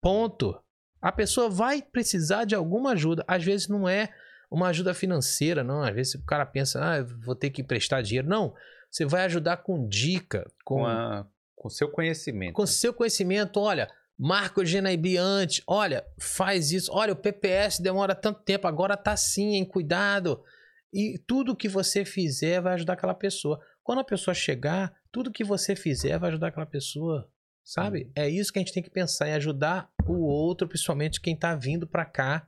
Ponto. 0.00 0.58
A 1.00 1.12
pessoa 1.12 1.50
vai 1.50 1.82
precisar 1.82 2.44
de 2.44 2.54
alguma 2.54 2.92
ajuda, 2.92 3.24
às 3.28 3.44
vezes 3.44 3.68
não 3.68 3.86
é 3.86 4.08
uma 4.50 4.68
ajuda 4.68 4.94
financeira, 4.94 5.62
não, 5.62 5.82
às 5.82 5.94
vezes 5.94 6.14
o 6.14 6.24
cara 6.24 6.46
pensa, 6.46 6.80
ah, 6.80 7.02
vou 7.02 7.34
ter 7.34 7.50
que 7.50 7.62
prestar 7.62 8.00
dinheiro, 8.02 8.28
não. 8.28 8.54
Você 8.90 9.04
vai 9.04 9.24
ajudar 9.24 9.58
com 9.58 9.86
dica, 9.88 10.50
com, 10.64 10.76
com 10.76 10.86
a 10.86 11.26
com 11.64 11.70
seu 11.70 11.88
conhecimento. 11.88 12.52
Com 12.52 12.66
seu 12.66 12.92
conhecimento, 12.92 13.58
olha, 13.58 13.90
marca 14.18 14.60
o 14.60 14.64
GNIB 14.64 15.16
antes, 15.16 15.64
olha, 15.66 16.04
faz 16.20 16.72
isso, 16.72 16.92
olha, 16.92 17.14
o 17.14 17.16
PPS 17.16 17.80
demora 17.80 18.14
tanto 18.14 18.42
tempo, 18.42 18.68
agora 18.68 18.98
tá 18.98 19.12
assim, 19.12 19.54
em 19.54 19.64
cuidado. 19.64 20.44
E 20.92 21.18
tudo 21.26 21.56
que 21.56 21.66
você 21.66 22.04
fizer 22.04 22.60
vai 22.60 22.74
ajudar 22.74 22.92
aquela 22.92 23.14
pessoa. 23.14 23.58
Quando 23.82 24.00
a 24.00 24.04
pessoa 24.04 24.34
chegar, 24.34 24.94
tudo 25.10 25.32
que 25.32 25.42
você 25.42 25.74
fizer 25.74 26.18
vai 26.18 26.28
ajudar 26.28 26.48
aquela 26.48 26.66
pessoa. 26.66 27.30
Sabe? 27.64 28.08
Hum. 28.08 28.12
É 28.14 28.28
isso 28.28 28.52
que 28.52 28.58
a 28.58 28.62
gente 28.62 28.74
tem 28.74 28.82
que 28.82 28.90
pensar, 28.90 29.26
em 29.28 29.32
ajudar 29.32 29.88
o 30.06 30.20
outro, 30.20 30.68
principalmente 30.68 31.18
quem 31.18 31.34
tá 31.34 31.56
vindo 31.56 31.86
para 31.86 32.04
cá, 32.04 32.46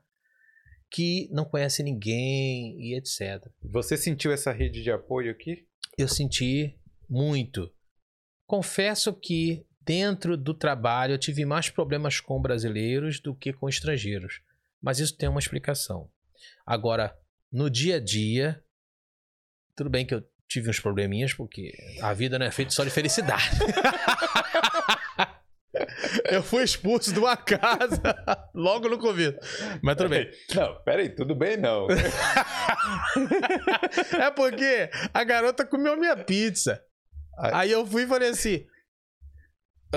que 0.90 1.26
não 1.32 1.46
conhece 1.46 1.82
ninguém 1.82 2.78
e 2.78 2.94
etc. 2.94 3.50
Você 3.62 3.96
sentiu 3.96 4.30
essa 4.30 4.52
rede 4.52 4.82
de 4.82 4.90
apoio 4.90 5.30
aqui? 5.30 5.66
Eu 5.96 6.06
senti 6.06 6.78
muito. 7.08 7.74
Confesso 8.46 9.12
que 9.12 9.64
dentro 9.80 10.36
do 10.36 10.54
trabalho 10.54 11.14
eu 11.14 11.18
tive 11.18 11.44
mais 11.44 11.68
problemas 11.68 12.20
com 12.20 12.40
brasileiros 12.40 13.20
do 13.20 13.34
que 13.34 13.52
com 13.52 13.68
estrangeiros, 13.68 14.40
mas 14.80 14.98
isso 14.98 15.16
tem 15.16 15.28
uma 15.28 15.40
explicação. 15.40 16.10
Agora, 16.64 17.16
no 17.52 17.70
dia 17.70 17.96
a 17.96 18.00
dia, 18.00 18.62
tudo 19.74 19.90
bem 19.90 20.06
que 20.06 20.14
eu 20.14 20.24
tive 20.48 20.70
uns 20.70 20.80
probleminhas, 20.80 21.34
porque 21.34 21.72
a 22.00 22.12
vida 22.12 22.38
não 22.38 22.46
é 22.46 22.50
feita 22.50 22.70
só 22.70 22.84
de 22.84 22.90
felicidade. 22.90 23.50
eu 26.30 26.42
fui 26.42 26.62
expulso 26.62 27.12
de 27.12 27.18
uma 27.18 27.36
casa 27.36 28.00
logo 28.54 28.88
no 28.88 28.98
Covid. 28.98 29.38
Mas 29.82 29.96
tudo 29.96 30.08
bem. 30.08 30.30
Não, 30.54 30.82
peraí, 30.82 31.08
tudo 31.08 31.34
bem 31.34 31.56
não. 31.56 31.86
é 34.20 34.30
porque 34.30 34.90
a 35.12 35.24
garota 35.24 35.64
comeu 35.64 35.96
minha 35.96 36.16
pizza. 36.16 36.82
Aí 37.36 37.70
eu 37.70 37.86
fui 37.86 38.04
e 38.04 38.06
falei 38.06 38.30
assim: 38.30 38.64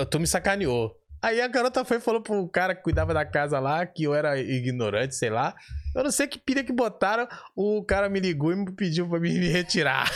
Tu 0.09 0.19
me 0.19 0.27
sacaneou. 0.27 0.99
Aí 1.21 1.41
a 1.41 1.47
garota 1.47 1.83
foi 1.83 1.97
e 1.97 2.01
falou 2.01 2.21
pro 2.21 2.47
cara 2.47 2.73
que 2.73 2.81
cuidava 2.81 3.13
da 3.13 3.25
casa 3.25 3.59
lá 3.59 3.85
que 3.85 4.03
eu 4.03 4.13
era 4.13 4.39
ignorante, 4.39 5.15
sei 5.15 5.29
lá. 5.29 5.53
Eu 5.93 6.03
não 6.03 6.11
sei 6.11 6.27
que 6.27 6.39
pilha 6.39 6.63
que 6.63 6.71
botaram. 6.71 7.27
O 7.55 7.83
cara 7.83 8.07
me 8.07 8.21
ligou 8.21 8.53
e 8.53 8.55
me 8.55 8.71
pediu 8.71 9.07
pra 9.07 9.19
me 9.19 9.29
retirar. 9.49 10.09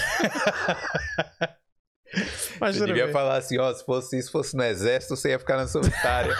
Mas 2.59 2.77
você 2.77 2.85
devia 2.85 3.05
bem. 3.05 3.13
falar 3.13 3.37
assim, 3.37 3.57
ó, 3.57 3.73
se 3.73 3.83
fosse 3.83 4.17
isso, 4.17 4.31
fosse 4.31 4.55
no 4.55 4.63
exército, 4.63 5.17
você 5.17 5.29
ia 5.29 5.39
ficar 5.39 5.57
na 5.57 5.67
solitária. 5.67 6.33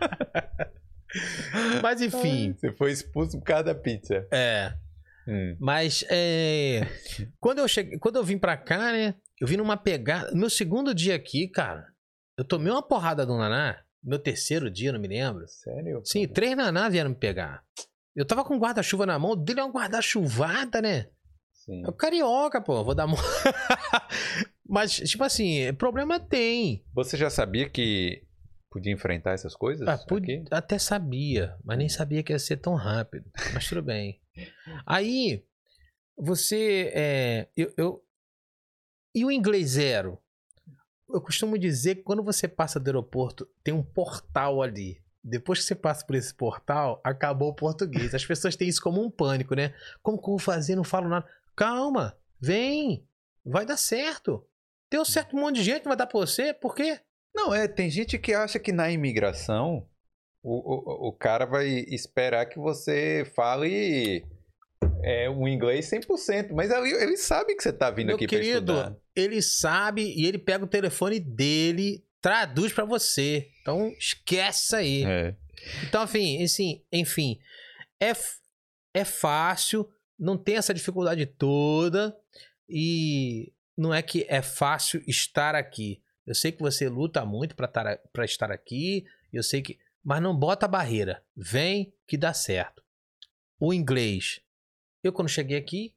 Mas 1.82 2.02
enfim. 2.02 2.54
Você 2.58 2.72
foi 2.72 2.92
expulso 2.92 3.38
por 3.38 3.44
causa 3.44 3.64
da 3.64 3.74
pizza. 3.74 4.26
É. 4.30 4.72
Hum. 5.26 5.56
Mas 5.60 6.04
é, 6.10 6.86
quando 7.38 7.58
eu 7.58 7.68
cheguei, 7.68 7.98
quando 7.98 8.16
eu 8.16 8.24
vim 8.24 8.38
pra 8.38 8.56
cá, 8.56 8.92
né? 8.92 9.14
Eu 9.40 9.46
vim 9.46 9.56
numa 9.56 9.76
pegada. 9.76 10.32
Meu 10.34 10.50
segundo 10.50 10.94
dia 10.94 11.14
aqui, 11.14 11.48
cara, 11.48 11.86
eu 12.36 12.44
tomei 12.44 12.70
uma 12.70 12.82
porrada 12.82 13.24
do 13.24 13.36
Naná. 13.36 13.80
Meu 14.02 14.18
terceiro 14.18 14.70
dia, 14.70 14.92
não 14.92 15.00
me 15.00 15.08
lembro. 15.08 15.46
Sério? 15.46 16.02
Sim, 16.04 16.26
três 16.26 16.56
Naná 16.56 16.88
vieram 16.88 17.10
me 17.10 17.16
pegar. 17.16 17.62
Eu 18.14 18.26
tava 18.26 18.44
com 18.44 18.58
guarda-chuva 18.58 19.06
na 19.06 19.18
mão, 19.18 19.36
dele 19.36 19.60
é 19.60 19.64
uma 19.64 19.72
guarda-chuvada, 19.72 20.82
né? 20.82 21.06
Sim. 21.52 21.84
É 21.84 21.88
o 21.88 21.92
carioca, 21.92 22.60
pô, 22.60 22.82
vou 22.82 22.94
dar 22.94 23.06
mão. 23.06 23.16
Mas, 24.68 24.94
tipo 24.96 25.24
assim, 25.24 25.72
problema 25.74 26.18
tem. 26.18 26.84
Você 26.94 27.16
já 27.16 27.28
sabia 27.28 27.68
que 27.68 28.22
podia 28.70 28.92
enfrentar 28.92 29.32
essas 29.32 29.54
coisas? 29.54 29.86
Ah, 29.86 29.98
podia, 29.98 30.44
até 30.50 30.78
sabia, 30.78 31.56
mas 31.64 31.76
nem 31.76 31.88
sabia 31.88 32.22
que 32.22 32.32
ia 32.32 32.38
ser 32.38 32.56
tão 32.56 32.74
rápido. 32.74 33.30
Mas 33.52 33.68
tudo 33.68 33.82
bem. 33.82 34.20
Aí, 34.86 35.44
você. 36.16 36.92
É, 36.94 37.48
eu, 37.56 37.74
eu, 37.76 38.04
e 39.14 39.24
o 39.24 39.30
inglês 39.30 39.70
zero? 39.70 40.18
Eu 41.08 41.20
costumo 41.20 41.58
dizer 41.58 41.96
que 41.96 42.02
quando 42.02 42.22
você 42.22 42.46
passa 42.46 42.78
do 42.78 42.86
aeroporto, 42.86 43.48
tem 43.64 43.74
um 43.74 43.82
portal 43.82 44.62
ali. 44.62 45.02
Depois 45.22 45.58
que 45.58 45.64
você 45.66 45.74
passa 45.74 46.06
por 46.06 46.14
esse 46.14 46.32
portal, 46.32 47.00
acabou 47.02 47.50
o 47.50 47.54
português. 47.54 48.14
As 48.14 48.24
pessoas 48.24 48.54
têm 48.54 48.68
isso 48.68 48.80
como 48.80 49.04
um 49.04 49.10
pânico, 49.10 49.54
né? 49.54 49.74
Como 50.02 50.16
que 50.16 50.24
eu 50.24 50.30
vou 50.30 50.38
fazer? 50.38 50.76
Não 50.76 50.84
falo 50.84 51.08
nada. 51.08 51.26
Calma, 51.56 52.16
vem, 52.40 53.04
vai 53.44 53.66
dar 53.66 53.76
certo. 53.76 54.46
Certo 55.04 55.36
um 55.36 55.40
monte 55.40 55.56
de 55.56 55.64
gente, 55.64 55.84
vai 55.84 55.96
dar 55.96 56.06
pra 56.06 56.18
você, 56.18 56.52
por 56.54 56.74
quê? 56.74 57.00
Não, 57.34 57.54
é, 57.54 57.68
tem 57.68 57.90
gente 57.90 58.18
que 58.18 58.34
acha 58.34 58.58
que 58.58 58.72
na 58.72 58.90
imigração 58.90 59.86
o, 60.42 60.54
o, 60.54 61.08
o 61.08 61.12
cara 61.12 61.44
vai 61.44 61.68
esperar 61.88 62.46
que 62.46 62.58
você 62.58 63.30
fale 63.34 64.24
é, 65.02 65.28
um 65.30 65.46
inglês 65.46 65.90
100%, 65.90 66.52
mas 66.52 66.70
ele, 66.70 66.92
ele 66.92 67.16
sabe 67.16 67.54
que 67.54 67.62
você 67.62 67.72
tá 67.72 67.90
vindo 67.90 68.08
Meu 68.08 68.16
aqui 68.16 68.26
pra 68.26 68.38
estudar. 68.38 68.96
ele 69.14 69.42
sabe 69.42 70.02
e 70.16 70.26
ele 70.26 70.38
pega 70.38 70.64
o 70.64 70.68
telefone 70.68 71.20
dele, 71.20 72.04
traduz 72.20 72.72
para 72.72 72.84
você. 72.84 73.48
Então, 73.60 73.88
esquece 73.98 74.76
aí. 74.76 75.04
É. 75.04 75.36
Então, 75.86 76.04
enfim, 76.04 76.42
assim, 76.42 76.82
enfim, 76.92 77.38
é, 78.00 78.12
é 78.94 79.04
fácil, 79.04 79.88
não 80.18 80.36
tem 80.36 80.56
essa 80.56 80.74
dificuldade 80.74 81.26
toda 81.26 82.16
e 82.68 83.52
não 83.76 83.92
é 83.92 84.02
que 84.02 84.26
é 84.28 84.42
fácil 84.42 85.02
estar 85.06 85.54
aqui. 85.54 86.02
Eu 86.26 86.34
sei 86.34 86.52
que 86.52 86.60
você 86.60 86.88
luta 86.88 87.24
muito 87.24 87.56
para 87.56 88.24
estar 88.24 88.50
aqui, 88.52 89.04
eu 89.32 89.42
sei 89.42 89.62
que 89.62 89.78
Mas 90.02 90.22
não 90.22 90.34
bota 90.36 90.66
barreira. 90.66 91.22
Vem 91.36 91.92
que 92.06 92.16
dá 92.16 92.32
certo. 92.32 92.82
O 93.58 93.72
inglês. 93.74 94.40
Eu, 95.02 95.12
quando 95.12 95.28
cheguei 95.28 95.58
aqui, 95.58 95.94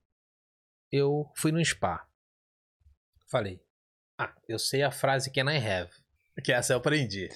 eu 0.92 1.32
fui 1.36 1.52
no 1.52 1.64
spa. 1.64 2.08
Falei, 3.30 3.62
ah, 4.18 4.36
eu 4.48 4.60
sei 4.60 4.84
a 4.84 4.92
frase 4.92 5.32
can 5.32 5.52
I 5.52 5.58
have. 5.58 5.92
Que 6.44 6.52
essa 6.52 6.74
eu 6.74 6.78
aprendi. 6.78 7.30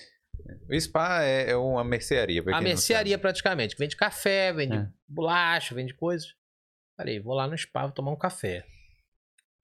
O 0.70 0.80
spa 0.80 1.24
é, 1.24 1.52
é 1.52 1.56
uma 1.56 1.84
mercearia. 1.84 2.44
A 2.54 2.62
mercearia, 2.62 3.18
praticamente. 3.18 3.76
que 3.76 3.80
Vende 3.80 3.96
café, 3.96 4.54
vende 4.54 4.78
É. 4.78 4.90
bolacha, 5.08 5.74
vende 5.74 5.94
coisas. 5.94 6.36
Falei, 6.96 7.20
vou 7.20 7.34
lá 7.34 7.48
no 7.48 7.58
spa, 7.58 7.84
vou 7.84 7.92
tomar 7.92 8.12
um 8.12 8.18
café. 8.18 8.66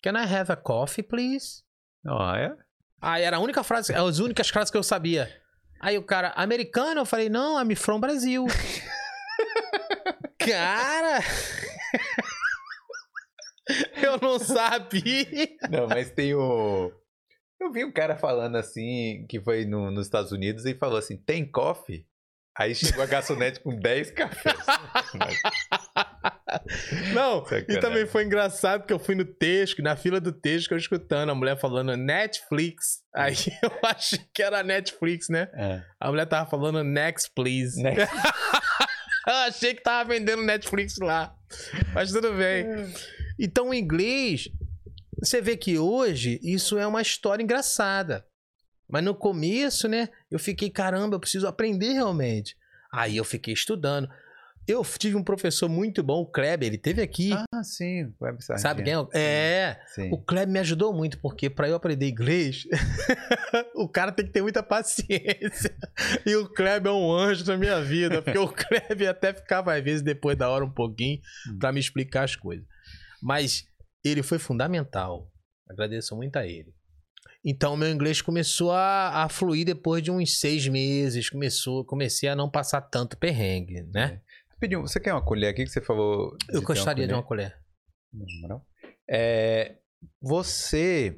Can 0.02 0.14
I 0.14 0.24
have 0.34 0.52
a 0.52 0.56
coffee, 0.56 1.04
please? 1.04 1.64
Ah, 2.06 2.38
é? 2.38 2.63
Ah, 3.06 3.20
era 3.20 3.36
a 3.36 3.40
única 3.42 3.64
frase, 3.64 3.94
as 3.94 4.20
únicas 4.20 4.48
frases 4.48 4.72
que 4.72 4.78
eu 4.78 4.84
sabia. 4.84 5.30
Aí 5.82 5.98
o 5.98 6.04
cara, 6.04 6.30
americano, 6.38 7.02
eu 7.02 7.06
falei, 7.06 7.28
não, 7.28 7.62
I'm 7.62 7.76
from 7.76 8.00
Brasil. 8.00 8.46
cara! 10.40 11.20
eu 14.02 14.18
não 14.22 14.40
sabia. 14.40 15.28
Não, 15.70 15.88
mas 15.88 16.12
tem 16.12 16.34
o. 16.34 16.92
Eu 17.60 17.72
vi 17.72 17.84
um 17.86 17.92
cara 17.92 18.16
falando 18.18 18.56
assim, 18.58 19.26
que 19.30 19.42
foi 19.42 19.66
no- 19.66 19.92
nos 19.92 20.06
Estados 20.06 20.32
Unidos 20.32 20.66
e 20.66 20.74
falou 20.74 20.98
assim: 20.98 21.18
tem 21.18 21.50
coffee? 21.50 22.06
Aí 22.58 22.74
chegou 22.76 23.04
a 23.04 23.08
garçonete 23.08 23.60
com 23.60 23.76
10 23.76 24.12
cafés. 24.12 24.56
Não, 27.14 27.40
e 27.40 27.44
Sacanagem. 27.44 27.82
também 27.82 28.06
foi 28.06 28.24
engraçado 28.24 28.82
porque 28.82 28.94
eu 28.94 29.00
fui 29.00 29.16
no 29.16 29.26
Tesco, 29.26 29.82
na 29.82 29.96
fila 29.96 30.20
do 30.20 30.32
Tesco, 30.32 30.74
eu 30.74 30.78
escutando 30.78 31.30
a 31.30 31.36
mulher 31.36 31.60
falando 31.60 31.96
Netflix. 31.96 33.02
Aí 33.14 33.36
eu 33.62 33.72
achei 33.84 34.20
que 34.34 34.42
era 34.44 34.64
Netflix, 34.64 35.30
né? 35.30 35.50
É. 35.54 35.82
A 36.00 36.10
mulher 36.10 36.26
tava 36.26 36.50
falando 36.50 36.84
Next, 36.84 37.32
please. 37.36 37.82
Né? 37.82 37.96
Eu 39.26 39.34
achei 39.36 39.74
que 39.74 39.82
tava 39.82 40.10
vendendo 40.10 40.44
Netflix 40.44 40.98
lá. 40.98 41.34
Mas 41.94 42.12
tudo 42.12 42.34
bem. 42.34 42.66
Então, 43.40 43.70
o 43.70 43.74
inglês, 43.74 44.50
você 45.18 45.42
vê 45.42 45.56
que 45.56 45.80
hoje 45.80 46.42
isso 46.44 46.78
é 46.78 46.86
uma 46.86 47.02
história 47.02 47.42
engraçada. 47.42 48.26
Mas 48.90 49.04
no 49.04 49.16
começo, 49.16 49.88
né, 49.88 50.10
eu 50.30 50.38
fiquei, 50.38 50.70
caramba, 50.70 51.16
eu 51.16 51.20
preciso 51.20 51.48
aprender 51.48 51.94
realmente. 51.94 52.58
Aí 52.92 53.18
eu 53.18 53.24
fiquei 53.24 53.54
estudando. 53.54 54.10
Eu 54.68 54.84
tive 54.98 55.16
um 55.18 55.24
professor 55.24 55.68
muito 55.68 56.02
bom, 56.02 56.22
o 56.22 56.26
Kleber, 56.26 56.68
ele 56.68 56.78
teve 56.78 57.02
aqui. 57.02 57.32
Ah, 57.54 57.64
sim. 57.64 58.14
Web 58.22 58.42
Sardinha. 58.44 58.62
sabe 58.62 58.84
quem 58.84 58.94
é? 58.94 59.00
o- 59.00 59.10
É. 59.14 59.80
Sim. 59.88 60.10
O 60.12 60.18
Kleber 60.18 60.48
me 60.54 60.60
ajudou 60.60 60.94
muito, 60.94 61.20
porque 61.20 61.50
para 61.50 61.68
eu 61.68 61.76
aprender 61.76 62.08
inglês, 62.10 62.64
o 63.76 63.88
cara 63.90 64.12
tem 64.12 64.26
que 64.26 64.32
ter 64.32 64.42
muita 64.42 64.64
paciência. 64.64 65.76
E 66.26 66.36
o 66.36 66.48
Kleber 66.48 66.92
é 66.92 66.96
um 66.96 67.12
anjo 67.12 67.46
na 67.46 67.58
minha 67.58 67.82
vida, 67.82 68.22
porque 68.22 68.38
o 68.38 68.48
Kleber 68.48 69.10
até 69.10 69.34
ficava, 69.34 69.76
às 69.76 69.84
vezes, 69.84 70.02
depois 70.02 70.38
da 70.38 70.50
hora 70.50 70.64
um 70.66 70.72
pouquinho, 70.72 71.20
Hum. 71.50 71.58
para 71.60 71.72
me 71.72 71.80
explicar 71.80 72.24
as 72.24 72.36
coisas. 72.36 72.66
Mas 73.22 73.66
ele 74.04 74.24
foi 74.24 74.40
fundamental. 74.40 75.30
Agradeço 75.70 76.16
muito 76.16 76.38
a 76.38 76.46
ele. 76.46 76.74
Então, 77.46 77.76
meu 77.76 77.90
inglês 77.90 78.22
começou 78.22 78.72
a, 78.72 79.24
a 79.24 79.30
fluir 79.30 79.66
depois 79.66 80.02
de 80.02 80.10
uns 80.10 80.40
seis 80.40 80.66
meses. 80.70 81.30
Começou, 81.30 81.84
comecei 81.84 82.30
a 82.30 82.36
não 82.36 82.50
passar 82.50 82.80
tanto 82.82 83.18
perrengue, 83.18 83.84
né? 83.94 84.22
Você 84.82 85.00
quer 85.00 85.14
uma 85.14 85.24
colher 85.24 85.50
aqui 85.50 85.64
que 85.64 85.70
você 85.70 85.82
falou? 85.82 86.36
Eu 86.50 86.62
gostaria 86.62 87.08
de 87.08 87.14
uma 87.14 87.24
colher? 87.24 87.58
Na 88.14 88.26
moral. 88.42 88.68
É, 89.10 89.78
você, 90.22 91.18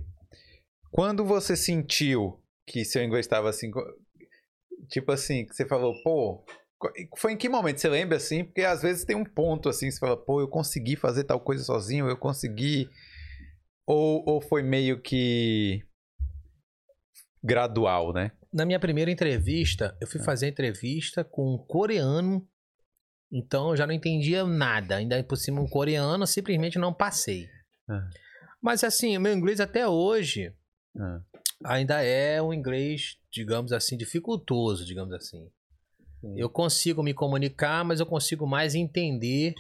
quando 0.92 1.24
você 1.24 1.56
sentiu 1.56 2.42
que 2.68 2.84
seu 2.84 3.04
inglês 3.04 3.26
estava 3.26 3.50
assim, 3.50 3.72
tipo 4.90 5.12
assim, 5.12 5.46
que 5.46 5.54
você 5.56 5.68
falou, 5.68 5.94
pô, 6.04 6.46
foi 7.18 7.34
em 7.34 7.38
que 7.38 7.48
momento? 7.50 7.80
Você 7.80 7.90
lembra 7.90 8.18
assim? 8.18 8.44
Porque 8.44 8.62
às 8.62 8.82
vezes 8.82 9.06
tem 9.06 9.16
um 9.16 9.24
ponto 9.24 9.70
assim, 9.70 9.90
você 9.92 10.00
fala, 10.00 10.18
pô, 10.18 10.42
eu 10.42 10.48
consegui 10.48 10.96
fazer 10.96 11.24
tal 11.24 11.40
coisa 11.40 11.64
sozinho, 11.64 12.08
eu 12.08 12.18
consegui. 12.18 12.90
Ou, 13.88 14.24
ou 14.28 14.42
foi 14.42 14.64
meio 14.64 15.00
que 15.00 15.84
gradual, 17.44 18.12
né? 18.12 18.32
Na 18.52 18.66
minha 18.66 18.80
primeira 18.80 19.12
entrevista, 19.12 19.96
eu 20.02 20.08
fui 20.08 20.20
Ah. 20.22 20.24
fazer 20.24 20.48
a 20.48 20.50
entrevista 20.50 21.24
com 21.24 21.54
um 21.54 21.58
coreano. 21.58 22.48
Então 23.36 23.72
eu 23.72 23.76
já 23.76 23.86
não 23.86 23.94
entendia 23.94 24.46
nada. 24.46 24.96
Ainda 24.96 25.22
por 25.24 25.36
cima, 25.36 25.60
um 25.60 25.68
coreano, 25.68 26.26
simplesmente 26.26 26.80
não 26.80 26.94
passei. 26.94 27.50
Ah. 27.90 28.08
Mas 28.62 28.82
assim, 28.84 29.18
o 29.18 29.22
meu 29.22 29.34
inglês 29.34 29.60
até 29.60 29.86
hoje 29.88 30.54
Ah, 30.98 31.20
ainda 31.66 32.02
é 32.02 32.42
um 32.42 32.54
inglês, 32.54 33.18
digamos 33.30 33.74
assim, 33.74 33.98
dificultoso, 33.98 34.86
digamos 34.86 35.14
assim. 35.14 35.50
sim. 36.22 36.40
Eu 36.40 36.50
consigo 36.50 37.04
me 37.04 37.14
comunicar, 37.14 37.84
mas 37.84 38.00
eu 38.00 38.06
consigo 38.06 38.48
mais 38.48 38.74
entender 38.74 39.54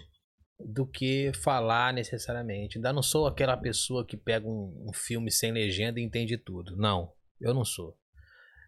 do 0.57 0.87
que 0.87 1.33
falar 1.43 1.93
necessariamente. 1.93 2.77
Ainda 2.77 2.93
não 2.93 3.03
sou 3.03 3.27
aquela 3.27 3.57
pessoa 3.57 4.05
que 4.05 4.15
pega 4.15 4.47
um, 4.47 4.85
um 4.87 4.93
filme 4.93 5.29
sem 5.29 5.51
legenda 5.51 5.99
e 5.99 6.03
entende 6.03 6.37
tudo. 6.37 6.77
Não, 6.77 7.11
eu 7.41 7.53
não 7.53 7.65
sou. 7.65 7.97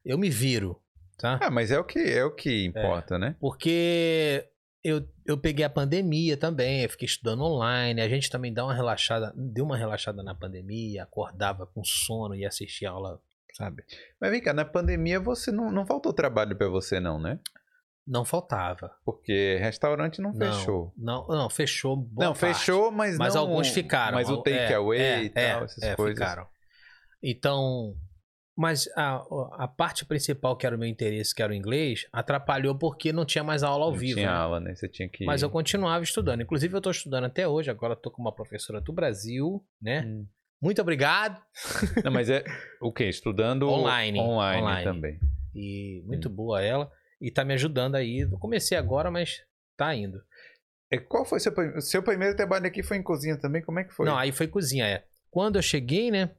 Eu 0.04 0.18
me 0.18 0.30
viro, 0.30 0.82
tá? 1.18 1.40
Ah, 1.42 1.50
mas 1.50 1.72
é 1.72 1.80
o 1.80 1.86
que 1.86 2.00
é 2.00 2.26
o 2.26 2.36
que 2.36 2.66
importa, 2.66 3.18
né? 3.18 3.38
Porque 3.40 4.46
eu, 4.84 5.08
eu 5.26 5.38
peguei 5.38 5.66
a 5.66 5.70
pandemia 5.70 6.38
também, 6.38 6.84
eu 6.84 6.90
fiquei 6.90 7.06
estudando 7.06 7.44
online, 7.44 8.02
a 8.02 8.08
gente 8.08 8.30
também 8.30 8.54
dá 8.54 8.64
uma 8.64 8.74
relaxada, 8.74 9.34
deu 9.36 9.66
uma 9.66 9.78
relaxada 9.78 10.24
na 10.24 10.34
pandemia, 10.36 11.04
acordava 11.04 11.66
com 11.66 11.84
sono 11.84 12.36
e 12.36 12.46
assistia 12.46 12.90
aula, 12.92 13.22
sabe? 13.54 13.84
Mas 14.20 14.32
vem 14.32 14.42
cá, 14.42 14.54
na 14.54 14.66
pandemia 14.66 15.20
você 15.20 15.52
não, 15.52 15.72
não 15.72 15.86
faltou 15.86 16.14
trabalho 16.14 16.56
pra 16.56 16.68
você 16.70 17.00
não, 17.00 17.20
né? 17.20 17.40
Não 18.06 18.24
faltava. 18.24 18.96
Porque 19.04 19.58
restaurante 19.60 20.22
não 20.22 20.32
Não, 20.32 20.54
fechou. 20.54 20.94
Não, 20.96 21.28
não, 21.28 21.50
fechou. 21.50 21.98
não, 22.14 22.34
parte. 22.34 22.40
fechou, 22.40 22.90
mas, 22.90 23.18
Mas 23.18 23.36
não... 23.36 23.42
alguns 23.42 23.68
ficaram. 23.68 24.16
Mas 24.16 24.30
o 24.30 24.36
Al- 24.36 24.44
takeaway 24.44 25.00
é, 25.02 25.24
e 25.24 25.30
tal, 25.30 25.44
é, 25.44 25.64
essas 25.66 25.84
é, 25.84 25.96
coisas. 25.96 26.18
ficaram. 26.18 26.48
Então, 27.22 27.98
mas 28.58 28.90
a, 28.96 29.24
a 29.52 29.68
parte 29.68 30.04
principal 30.04 30.58
que 30.58 30.66
era 30.66 30.76
o 30.76 30.80
meu 30.80 30.88
interesse, 30.88 31.36
que 31.36 31.44
era 31.44 31.52
o 31.54 31.56
inglês, 31.56 32.08
atrapalhou 32.12 32.76
porque 32.76 33.14
não 33.14 33.24
tinha 33.24 33.44
mais 33.44 33.62
aula 33.62 33.86
ao 33.86 33.92
Não 33.92 33.98
vivo. 34.00 34.16
tinha 34.16 34.32
né? 34.32 34.34
aula, 34.36 34.60
né? 34.60 34.74
Você 34.74 34.90
tinha 34.90 35.08
que... 35.08 35.24
Mas 35.26 35.44
eu 35.44 35.50
continuava 35.50 36.04
estudando. 36.04 36.42
Inclusive, 36.42 36.74
eu 36.74 36.80
estou 36.80 36.92
estudando 36.92 37.26
até 37.26 37.48
hoje. 37.48 37.70
Agora 37.70 37.94
estou 37.94 38.12
com 38.12 38.20
uma 38.20 38.34
professora 38.34 38.82
do 38.82 38.92
Brasil, 38.92 39.64
né? 39.80 40.02
Hum. 40.08 40.26
Muito 40.60 40.82
obrigado. 40.82 41.40
Não, 42.04 42.12
mas 42.12 42.32
é 42.32 42.44
o 42.82 42.92
quê? 42.92 43.06
Estudando 43.08 43.70
Online, 43.70 44.20
online, 44.20 44.62
online. 44.64 44.84
também. 44.84 45.20
E 45.54 46.02
muito 46.08 46.28
boa 46.28 46.60
ela. 46.60 46.92
E 47.22 47.30
tá 47.30 47.46
me 47.46 47.54
ajudando 47.54 47.94
aí. 47.94 48.22
Eu 48.22 48.40
comecei 48.40 48.76
agora, 48.76 49.12
mas 49.12 49.44
tá 49.78 49.94
indo. 49.94 50.20
E 50.92 50.98
qual 50.98 51.26
foi 51.26 51.40
seu, 51.40 51.54
seu 51.82 52.02
primeiro 52.02 52.36
trabalho 52.36 52.66
aqui? 52.66 52.82
Foi 52.82 52.98
em 52.98 53.04
cozinha 53.04 53.38
também? 53.38 53.62
Como 53.62 53.78
é 53.78 53.84
que 53.84 53.94
foi? 53.94 54.08
Não, 54.08 54.18
aí 54.18 54.32
foi 54.32 54.48
cozinha, 54.48 54.88
é. 54.88 55.04
Quando 55.30 55.58
eu 55.58 55.62
cheguei, 55.62 56.10
né? 56.10 56.32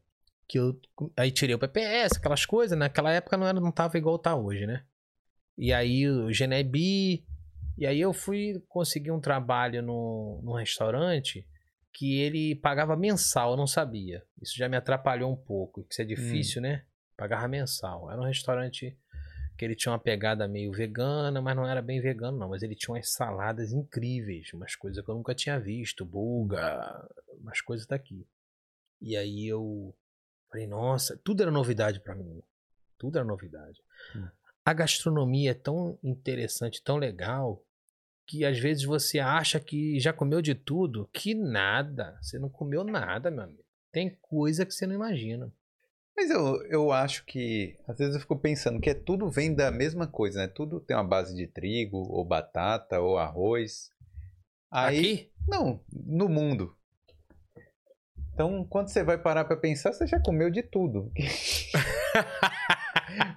Que 0.49 0.59
eu 0.59 0.81
aí 1.17 1.31
tirei 1.31 1.55
o 1.55 1.59
PPS, 1.59 2.17
aquelas 2.17 2.47
coisas. 2.47 2.79
Naquela 2.79 3.13
época 3.13 3.37
não, 3.37 3.47
era, 3.47 3.61
não 3.61 3.71
tava 3.71 3.99
igual 3.99 4.19
tá 4.19 4.35
hoje, 4.35 4.67
né? 4.67 4.85
E 5.57 5.73
aí 5.73 6.09
o 6.09 6.33
Genebi. 6.33 7.25
E 7.77 7.87
aí 7.87 8.01
eu 8.01 8.13
fui 8.13 8.61
conseguir 8.69 9.13
um 9.13 9.21
trabalho 9.21 9.83
no, 9.83 10.41
num 10.43 10.55
restaurante 10.55 11.47
que 11.93 12.21
ele 12.21 12.55
pagava 12.57 12.97
mensal, 12.97 13.53
eu 13.53 13.57
não 13.57 13.67
sabia. 13.67 14.25
Isso 14.41 14.57
já 14.57 14.69
me 14.69 14.77
atrapalhou 14.77 15.33
um 15.33 15.37
pouco, 15.37 15.87
isso 15.89 16.01
é 16.01 16.05
difícil, 16.05 16.63
né? 16.63 16.85
Pagava 17.17 17.47
mensal. 17.49 18.11
Era 18.11 18.21
um 18.21 18.25
restaurante 18.25 18.97
que 19.57 19.65
ele 19.65 19.75
tinha 19.75 19.93
uma 19.93 19.99
pegada 19.99 20.47
meio 20.47 20.71
vegana, 20.71 21.43
mas 21.43 21.57
não 21.57 21.67
era 21.67 21.83
bem 21.83 22.01
vegano, 22.01 22.39
não. 22.39 22.51
Mas 22.51 22.63
ele 22.63 22.77
tinha 22.77 22.95
umas 22.95 23.11
saladas 23.11 23.73
incríveis, 23.73 24.53
umas 24.53 24.77
coisas 24.77 25.05
que 25.05 25.11
eu 25.11 25.17
nunca 25.17 25.35
tinha 25.35 25.59
visto, 25.59 26.05
bulga, 26.05 27.05
umas 27.41 27.61
coisas 27.61 27.85
daqui. 27.85 28.25
E 29.01 29.17
aí 29.17 29.47
eu 29.49 29.93
falei, 30.51 30.67
nossa, 30.67 31.19
tudo 31.23 31.43
era 31.43 31.51
novidade 31.51 32.01
pra 32.01 32.15
mim. 32.15 32.43
Tudo 32.99 33.19
era 33.19 33.27
novidade. 33.27 33.81
Hum. 34.15 34.29
A 34.65 34.73
gastronomia 34.73 35.53
é 35.53 35.55
tão 35.55 35.99
interessante, 36.03 36.83
tão 36.83 36.97
legal, 36.97 37.63
que 38.27 38.45
às 38.45 38.59
vezes 38.59 38.85
você 38.85 39.19
acha 39.19 39.59
que 39.59 39.99
já 39.99 40.13
comeu 40.13 40.43
de 40.43 40.55
tudo, 40.55 41.09
que 41.13 41.35
nada. 41.35 42.19
Você 42.21 42.39
não 42.39 42.51
comeu 42.51 42.85
nada, 42.85 43.31
meu 43.31 43.45
amigo. 43.45 43.65
Tem 43.91 44.17
coisa 44.21 44.67
que 44.67 44.73
você 44.73 44.87
não 44.87 44.95
imagina. 44.95 45.51
Mas 46.15 46.31
eu, 46.31 46.63
eu 46.67 46.93
acho 46.93 47.25
que, 47.25 47.79
às 47.87 47.97
vezes 47.97 48.15
eu 48.17 48.21
fico 48.21 48.37
pensando 48.37 48.81
que 48.81 48.91
é, 48.91 48.95
tudo 48.95 49.31
vem 49.31 49.55
da 49.55 49.71
mesma 49.71 50.07
coisa, 50.07 50.41
né? 50.41 50.49
Tudo 50.49 50.81
tem 50.81 50.97
uma 50.97 51.07
base 51.07 51.35
de 51.35 51.47
trigo, 51.47 51.97
ou 51.97 52.25
batata, 52.25 53.01
ou 53.01 53.17
arroz. 53.17 53.91
Aí, 54.71 54.99
Aqui? 54.99 55.33
não, 55.47 55.81
no 55.91 56.29
mundo. 56.29 56.77
Então, 58.39 58.63
quando 58.71 58.87
você 58.87 59.03
vai 59.03 59.19
parar 59.19 59.45
pra 59.47 59.57
pensar, 59.57 59.93
você 59.93 60.07
já 60.07 60.21
comeu 60.21 60.49
de 60.49 60.63
tudo. 60.63 61.11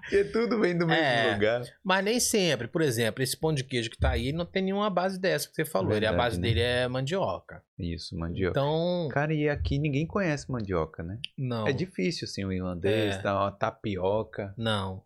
Porque 0.02 0.26
tudo 0.26 0.60
vem 0.60 0.78
do 0.78 0.86
mesmo 0.86 1.02
É. 1.04 1.34
lugar. 1.34 1.64
Mas 1.84 2.04
nem 2.06 2.20
sempre. 2.20 2.68
Por 2.68 2.84
exemplo, 2.84 3.24
esse 3.24 3.36
pão 3.36 3.52
de 3.52 3.64
queijo 3.64 3.90
que 3.90 3.98
tá 3.98 4.12
aí 4.12 4.32
não 4.32 4.46
tem 4.46 4.62
nenhuma 4.62 4.92
base 4.92 5.20
dessa 5.20 5.50
que 5.50 5.56
você 5.56 5.66
falou. 5.66 5.92
Ele, 5.94 6.06
a 6.06 6.10
Verdade, 6.12 6.18
base 6.30 6.40
né? 6.40 6.48
dele 6.50 6.60
é 6.62 6.88
mandioca. 6.88 7.64
Isso, 7.80 8.16
mandioca. 8.16 8.52
Então, 8.60 9.08
Cara, 9.12 9.34
e 9.34 9.50
aqui 9.50 9.80
ninguém 9.80 10.06
conhece 10.06 10.52
mandioca, 10.52 11.02
né? 11.02 11.18
não. 11.36 11.68
É 11.68 11.74
difícil, 11.74 12.26
assim, 12.26 12.46
o 12.46 12.52
irlandês, 12.54 13.16
É. 13.26 13.32
uma 13.32 13.52
tapioca. 13.52 14.54
Não. 14.56 15.02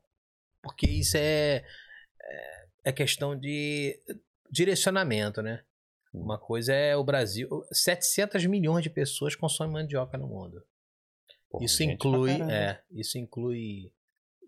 Porque 0.61 0.87
isso 0.87 1.15
é. 1.15 1.63
é 2.83 2.91
questão 2.91 3.33
de 3.33 3.97
direcionamento, 4.51 5.41
né? 5.41 5.61
Uma 6.21 6.37
coisa 6.39 6.73
é 6.73 6.95
o 6.95 7.03
Brasil. 7.03 7.47
700 7.71 8.45
milhões 8.45 8.83
de 8.83 8.89
pessoas 8.89 9.35
consomem 9.35 9.73
mandioca 9.73 10.17
no 10.17 10.27
mundo. 10.27 10.63
Porra, 11.49 11.63
isso 11.65 11.83
inclui, 11.83 12.41
é, 12.51 12.81
isso 12.91 13.17
inclui 13.17 13.91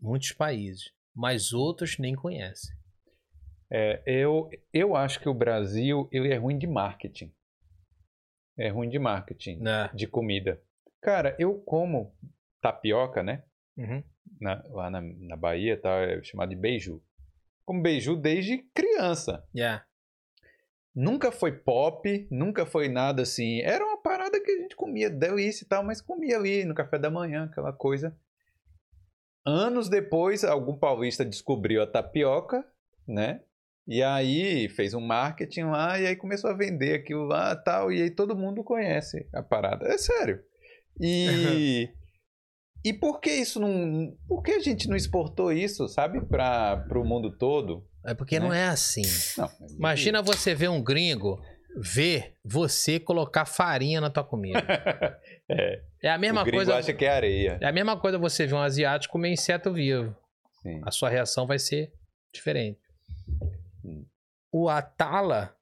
muitos 0.02 0.32
países, 0.32 0.92
mas 1.16 1.54
outros 1.54 1.98
nem 1.98 2.16
conhecem. 2.16 2.76
É, 3.70 4.02
eu, 4.06 4.50
eu 4.74 4.96
acho 4.96 5.20
que 5.20 5.28
o 5.30 5.34
Brasil 5.34 6.08
ele 6.12 6.32
é 6.34 6.38
ruim 6.38 6.58
de 6.58 6.68
marketing. 6.68 7.34
É 8.58 8.70
ruim 8.70 8.90
de 8.90 8.98
marketing, 8.98 9.58
Né? 9.58 9.90
de 9.94 10.08
comida. 10.08 10.62
Cara, 11.02 11.36
eu 11.38 11.60
como 11.62 12.16
tapioca, 12.62 13.22
né? 13.22 13.44
Uhum. 13.78 14.04
Na- 14.42 14.64
lá 14.70 14.90
na, 14.90 15.02
na 15.02 15.36
Bahia, 15.36 15.80
tá? 15.80 15.90
É 16.02 16.22
chamado 16.24 16.50
de 16.50 16.56
beiju. 16.56 17.04
Como 17.66 17.82
beiju 17.82 18.16
desde 18.16 18.60
criança. 18.74 19.46
Yeah. 19.56 19.86
Nunca 21.00 21.32
foi 21.32 21.52
pop, 21.52 22.28
nunca 22.32 22.66
foi 22.66 22.90
nada 22.90 23.22
assim. 23.22 23.62
Era 23.62 23.86
uma 23.86 24.02
parada 24.02 24.42
que 24.42 24.50
a 24.50 24.58
gente 24.58 24.76
comia, 24.76 25.12
delícia 25.12 25.64
e 25.64 25.68
tal, 25.68 25.84
mas 25.84 26.02
comia 26.02 26.36
ali 26.36 26.66
no 26.66 26.74
café 26.74 26.98
da 26.98 27.12
manhã, 27.12 27.44
aquela 27.44 27.72
coisa. 27.72 28.18
Anos 29.46 29.90
depois, 29.90 30.44
algum 30.44 30.76
paulista 30.76 31.24
descobriu 31.24 31.84
a 31.84 31.88
tapioca, 31.88 32.66
né? 33.08 33.44
E 33.88 34.02
aí 34.02 34.68
fez 34.70 34.96
um 34.96 35.00
marketing 35.00 35.66
lá 35.66 36.00
e 36.00 36.08
aí 36.08 36.16
começou 36.16 36.50
a 36.50 36.58
vender 36.58 36.96
aquilo 36.96 37.26
lá 37.26 37.52
e 37.54 37.64
tal. 37.64 37.92
E 37.92 38.02
aí 38.02 38.10
todo 38.10 38.36
mundo 38.36 38.64
conhece 38.64 39.30
a 39.32 39.44
parada. 39.44 39.86
É 39.86 40.00
sério. 40.00 40.42
E. 41.00 41.90
e 42.84 42.92
por 42.92 43.20
que 43.20 43.30
isso 43.30 43.60
não. 43.60 44.18
Por 44.28 44.42
que 44.42 44.54
a 44.54 44.60
gente 44.60 44.90
não 44.90 44.98
exportou 44.98 45.54
isso, 45.54 45.88
sabe? 45.88 46.26
Para 46.26 46.88
o 46.96 47.06
mundo 47.06 47.38
todo? 47.38 47.88
É 48.08 48.14
porque 48.14 48.40
não 48.40 48.54
é 48.54 48.68
assim. 48.68 49.02
Não, 49.38 49.52
Imagina 49.70 50.22
você 50.22 50.56
ver 50.56 50.70
um 50.70 50.82
gringo 50.82 51.42
ver 51.80 52.34
você 52.44 53.00
colocar 53.00 53.46
farinha 53.46 54.02
na 54.02 54.10
tua 54.10 54.24
comida. 54.24 54.60
é, 55.50 55.84
É 56.02 56.10
a 56.10 56.18
mesma 56.18 56.42
o 56.44 56.50
coisa. 56.50 56.76
acha 56.76 56.94
que 56.94 57.06
é 57.06 57.10
areia. 57.10 57.60
É 57.62 57.68
a 57.68 57.72
mesma 57.72 58.00
coisa 58.00 58.18
você 58.18 58.48
ver 58.48 58.56
um 58.56 58.62
asiático 58.62 59.12
comer 59.12 59.30
inseto 59.30 59.72
vivo. 59.72 60.16
Sim. 60.64 60.82
A 60.84 60.92
sua 60.92 61.10
reação 61.10 61.46
vai 61.46 61.60
ser 61.60 61.94
diferente. 62.34 62.80
Hum. 63.86 64.06
O 64.52 64.70
Atala, 64.70 65.56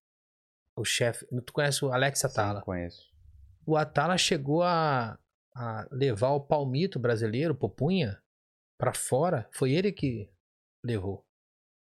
o 0.76 0.86
chefe. 0.86 1.26
Tu 1.46 1.52
conhece 1.52 1.84
o 1.84 1.92
Alex 1.92 2.24
Atala? 2.24 2.60
Sim, 2.60 2.66
conheço. 2.66 3.02
O 3.66 3.76
Atala 3.76 4.18
chegou 4.18 4.64
a, 4.64 5.18
a 5.54 5.88
levar 5.92 6.30
o 6.30 6.40
palmito 6.40 7.00
brasileiro, 7.00 7.56
Pupunha, 7.56 8.22
pra 8.78 8.94
fora. 8.94 9.50
Foi 9.52 9.74
ele 9.74 9.92
que 9.92 10.30
levou. 10.84 11.26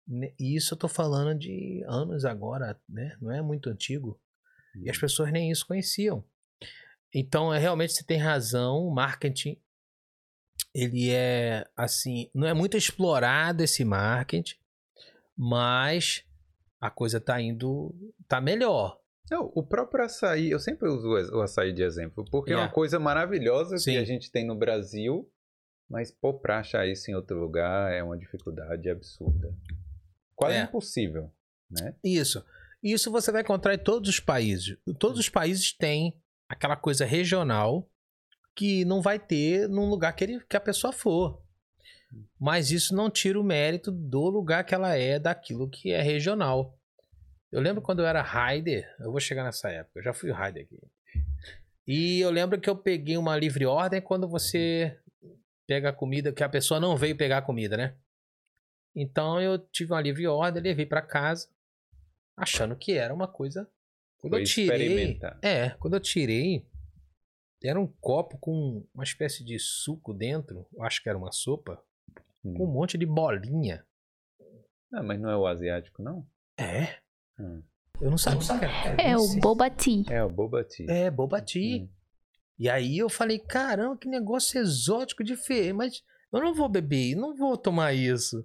Ne- 0.09 0.35
E 0.39 0.57
isso 0.57 0.73
eu 0.75 0.79
tô 0.79 0.89
falando 0.89 1.39
de 1.39 1.85
anos 1.87 2.25
agora, 2.25 2.81
né? 2.89 3.17
Não 3.21 3.31
é 3.31 3.43
muito 3.43 3.69
antigo. 3.69 4.19
E 4.83 4.89
as 4.91 4.97
pessoas 4.99 5.31
nem 5.31 5.51
isso 5.51 5.67
conheciam. 5.67 6.25
Então, 7.15 7.53
é 7.53 7.59
realmente 7.59 7.93
você 7.93 8.05
tem 8.05 8.19
razão, 8.19 8.79
o 8.87 8.91
marketing 8.95 9.61
ele 10.75 11.11
é 11.11 11.65
assim, 11.77 12.31
não 12.35 12.47
é 12.47 12.53
muito 12.55 12.77
explorado 12.77 13.63
esse 13.63 13.85
marketing, 13.85 14.57
mas 15.37 16.25
a 16.81 16.91
coisa 16.91 17.21
tá 17.21 17.41
indo, 17.41 17.95
tá 18.29 18.41
melhor. 18.41 19.01
Não, 19.31 19.51
o 19.55 19.63
próprio 19.67 20.05
açaí, 20.05 20.51
eu 20.51 20.59
sempre 20.61 20.89
uso 20.89 21.09
o 21.35 21.41
açaí 21.41 21.73
de 21.73 21.83
exemplo, 21.83 22.25
porque 22.31 22.51
é 22.51 22.55
Yeah. 22.55 22.69
uma 22.69 22.73
coisa 22.75 22.99
maravilhosa 22.99 23.77
Sim. 23.79 23.93
que 23.93 23.99
a 23.99 24.05
gente 24.05 24.31
tem 24.31 24.47
no 24.47 24.55
Brasil, 24.57 25.31
mas 25.89 26.11
pô, 26.11 26.35
pra 26.35 26.59
achar 26.61 26.87
isso 26.87 27.11
em 27.11 27.15
outro 27.15 27.39
lugar 27.39 27.93
é 27.93 28.03
uma 28.03 28.17
dificuldade 28.17 28.89
absurda. 28.89 29.53
Quase 30.39 30.57
É. 30.57 30.63
impossível, 30.63 31.33
né? 31.69 31.95
Isso. 32.03 32.45
Isso 32.81 33.11
você 33.11 33.33
vai 33.33 33.43
encontrar 33.43 33.75
em 33.75 33.79
todos 33.79 34.09
os 34.09 34.21
países. 34.21 34.77
Todos 35.01 35.19
os 35.19 35.29
países 35.29 35.73
têm 35.73 36.15
aquela 36.49 36.77
coisa 36.77 37.05
regional 37.05 37.91
que 38.55 38.85
não 38.85 39.03
vai 39.03 39.19
ter 39.19 39.69
num 39.69 39.89
lugar 39.91 40.13
que, 40.15 40.23
ele, 40.23 40.41
que 40.49 40.57
a 40.57 40.61
pessoa 40.61 40.93
for. 40.93 41.43
Mas 42.39 42.71
isso 42.71 42.95
não 42.95 43.11
tira 43.11 43.39
o 43.39 43.45
mérito 43.45 43.91
do 43.91 44.31
lugar 44.31 44.65
que 44.65 44.75
ela 44.75 44.95
é, 44.95 45.19
daquilo 45.19 45.69
que 45.69 45.91
é 45.91 46.01
regional. 46.01 46.79
Eu 47.51 47.61
lembro 47.61 47.83
quando 47.83 47.99
eu 47.99 48.07
era 48.07 48.23
rider, 48.23 48.89
eu 49.01 49.11
vou 49.11 49.21
chegar 49.21 49.43
nessa 49.43 49.69
época, 49.71 49.99
eu 49.99 50.05
já 50.05 50.15
fui 50.15 50.31
rider 50.33 50.63
aqui. 50.65 50.79
E 51.87 52.21
eu 52.21 52.31
lembro 52.31 52.61
que 52.61 52.71
eu 52.71 52.77
peguei 52.77 53.17
uma 53.17 53.37
livre 53.37 53.67
ordem 53.67 54.01
quando 54.01 54.29
você 54.29 54.97
pega 55.67 55.89
a 55.89 55.93
comida, 55.93 56.33
que 56.33 56.45
a 56.45 56.49
pessoa 56.49 56.79
não 56.79 56.97
veio 56.97 57.17
pegar 57.17 57.39
a 57.39 57.43
comida, 57.43 57.77
né? 57.77 57.95
Então 58.95 59.41
eu 59.41 59.59
tive 59.59 59.93
uma 59.93 60.01
livre 60.01 60.27
ordem, 60.27 60.63
levei 60.63 60.87
pra 60.87 61.03
casa, 61.03 61.49
achando 62.37 62.75
que 62.77 62.93
era 62.93 63.15
uma 63.15 63.29
coisa. 63.29 63.69
Quando 64.19 64.33
Foi 64.33 64.43
eu 64.43 64.47
tirei. 64.47 65.19
É, 65.43 65.71
quando 65.79 65.95
eu 65.95 66.01
tirei, 66.01 66.67
era 67.63 67.81
um 67.81 67.87
copo 67.87 68.39
com 68.39 68.85
uma 68.95 69.05
espécie 69.05 69.45
de 69.45 69.59
suco 69.59 70.13
dentro, 70.13 70.67
eu 70.73 70.83
acho 70.83 71.03
que 71.03 71.09
era 71.09 71.19
uma 71.19 71.33
sopa, 71.33 71.83
Hum. 72.45 72.55
com 72.55 72.65
um 72.65 72.73
monte 72.73 72.97
de 72.97 73.05
bolinha. 73.05 73.85
Ah, 74.93 75.03
mas 75.03 75.21
não 75.21 75.29
é 75.29 75.37
o 75.37 75.47
asiático, 75.47 76.03
não? 76.03 76.27
É? 76.57 76.99
Hum. 77.39 77.63
Eu 78.01 78.11
não 78.11 78.19
sabia. 78.19 78.69
É 78.97 79.17
o 79.17 79.41
boba 79.41 79.69
tea. 79.69 80.05
É 80.09 80.23
o 80.23 80.31
boba 80.31 80.65
tea. 80.65 80.87
É, 80.89 81.11
boba 81.11 81.43
tea. 81.43 81.83
Hum. 81.83 81.89
E 82.59 82.69
aí 82.69 82.99
eu 82.99 83.09
falei, 83.09 83.39
caramba, 83.39 83.97
que 83.97 84.09
negócio 84.09 84.61
exótico 84.61 85.23
diferente, 85.23 85.73
mas 85.75 86.05
eu 86.33 86.41
não 86.41 86.55
vou 86.55 86.69
beber, 86.69 87.15
não 87.17 87.37
vou 87.37 87.57
tomar 87.57 87.93
isso. 87.93 88.45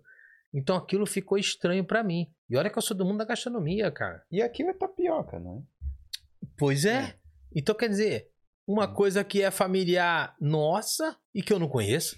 Então 0.54 0.76
aquilo 0.76 1.06
ficou 1.06 1.38
estranho 1.38 1.84
pra 1.84 2.04
mim. 2.04 2.28
E 2.50 2.56
olha 2.56 2.70
que 2.70 2.78
eu 2.78 2.82
sou 2.82 2.96
do 2.96 3.06
mundo 3.06 3.18
da 3.18 3.26
gastronomia, 3.26 3.92
cara. 3.92 4.24
E 4.32 4.42
aquilo 4.42 4.70
é 4.70 4.74
tapioca, 4.74 5.40
não 5.40 5.58
é? 5.58 5.62
Pois 6.58 6.86
é. 6.86 7.16
Então 7.56 7.74
quer 7.76 7.90
dizer, 7.90 8.28
uma 8.68 8.88
Hum. 8.90 8.94
coisa 8.94 9.24
que 9.24 9.42
é 9.42 9.50
familiar 9.52 10.36
nossa 10.40 11.18
e 11.34 11.42
que 11.42 11.52
eu 11.52 11.60
não 11.60 11.68
conheço. 11.68 12.16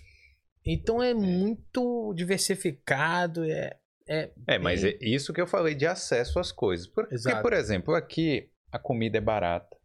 Então 0.66 1.02
é 1.02 1.14
muito 1.14 2.14
diversificado, 2.16 3.44
é, 3.46 3.78
é 4.08 4.32
É, 4.48 4.60
mas 4.60 4.84
é 4.84 4.98
isso 5.02 5.32
que 5.34 5.40
eu 5.42 5.48
falei 5.48 5.76
de 5.76 5.86
acesso 5.86 6.40
às 6.40 6.52
coisas. 6.52 6.88
Por- 6.88 7.04
Porque, 7.04 7.16
Exato. 7.16 7.42
por 7.42 7.54
exemplo, 7.54 7.94
aqui 7.96 8.50
a 8.72 8.80
comida 8.80 9.18
é 9.18 9.22
barata. 9.22 9.76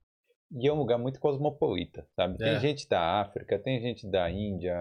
E 0.52 0.66
é 0.66 0.72
um 0.72 0.76
lugar 0.78 0.98
muito 0.98 1.20
cosmopolita, 1.20 2.04
sabe? 2.16 2.36
Tem 2.38 2.48
É. 2.56 2.58
gente 2.60 2.88
da 2.88 3.20
África, 3.20 3.56
tem 3.58 3.80
gente 3.80 4.10
da 4.10 4.28
Índia, 4.30 4.74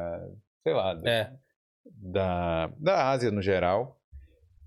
sei 0.64 0.74
lá, 0.74 1.00
É. 1.06 1.32
da, 1.96 2.68
da 2.78 3.10
Ásia 3.10 3.32
no 3.32 3.42
geral. 3.42 3.98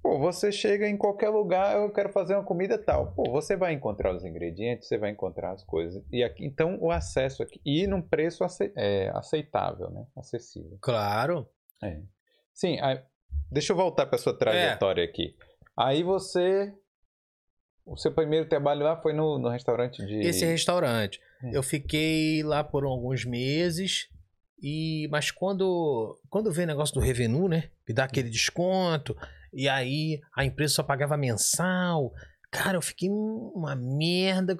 Pô, 0.02 0.18
você 0.18 0.50
chega 0.50 0.88
em 0.88 0.96
qualquer 0.96 1.28
lugar, 1.28 1.76
eu 1.76 1.88
quero 1.92 2.08
fazer 2.10 2.34
uma 2.34 2.42
comida 2.42 2.76
tal. 2.76 3.12
Pô, 3.12 3.30
você 3.30 3.54
vai 3.56 3.72
encontrar 3.72 4.12
os 4.12 4.24
ingredientes, 4.24 4.88
você 4.88 4.98
vai 4.98 5.10
encontrar 5.10 5.52
as 5.52 5.62
coisas. 5.64 6.02
E 6.10 6.24
aqui, 6.24 6.44
então, 6.44 6.76
o 6.80 6.90
acesso 6.90 7.40
aqui. 7.42 7.60
E 7.64 7.86
num 7.86 8.02
preço 8.02 8.42
ace- 8.42 8.72
é, 8.76 9.10
aceitável, 9.14 9.90
né? 9.90 10.04
Acessível. 10.16 10.76
claro. 10.80 11.48
É. 11.82 12.00
Sim, 12.52 12.80
aí- 12.80 13.00
deixa 13.50 13.72
eu 13.72 13.76
voltar 13.76 14.06
para 14.06 14.18
sua 14.18 14.36
trajetória 14.36 15.04
aqui. 15.04 15.36
Aí 15.76 16.02
você. 16.02 16.72
O 17.84 17.96
seu 17.96 18.12
primeiro 18.12 18.48
trabalho 18.48 18.82
lá 18.84 19.00
foi 19.00 19.12
no, 19.12 19.38
no 19.38 19.48
restaurante 19.48 20.04
de. 20.04 20.20
Esse 20.20 20.44
restaurante. 20.44 21.20
É. 21.44 21.56
Eu 21.56 21.62
fiquei 21.62 22.42
lá 22.42 22.62
por 22.62 22.84
alguns 22.84 23.24
meses. 23.24 24.08
E 24.62 25.08
mas 25.10 25.30
quando 25.30 26.18
quando 26.30 26.52
veio 26.52 26.66
o 26.66 26.68
negócio 26.70 26.94
do 26.94 27.00
revenue, 27.00 27.48
né? 27.48 27.64
Que 27.84 27.92
dá 27.92 28.04
aquele 28.04 28.30
desconto. 28.30 29.16
E 29.52 29.68
aí 29.68 30.20
a 30.34 30.44
empresa 30.44 30.74
só 30.74 30.82
pagava 30.82 31.16
mensal. 31.16 32.12
Cara, 32.50 32.76
eu 32.76 32.82
fiquei 32.82 33.08
uma 33.10 33.74
merda. 33.74 34.56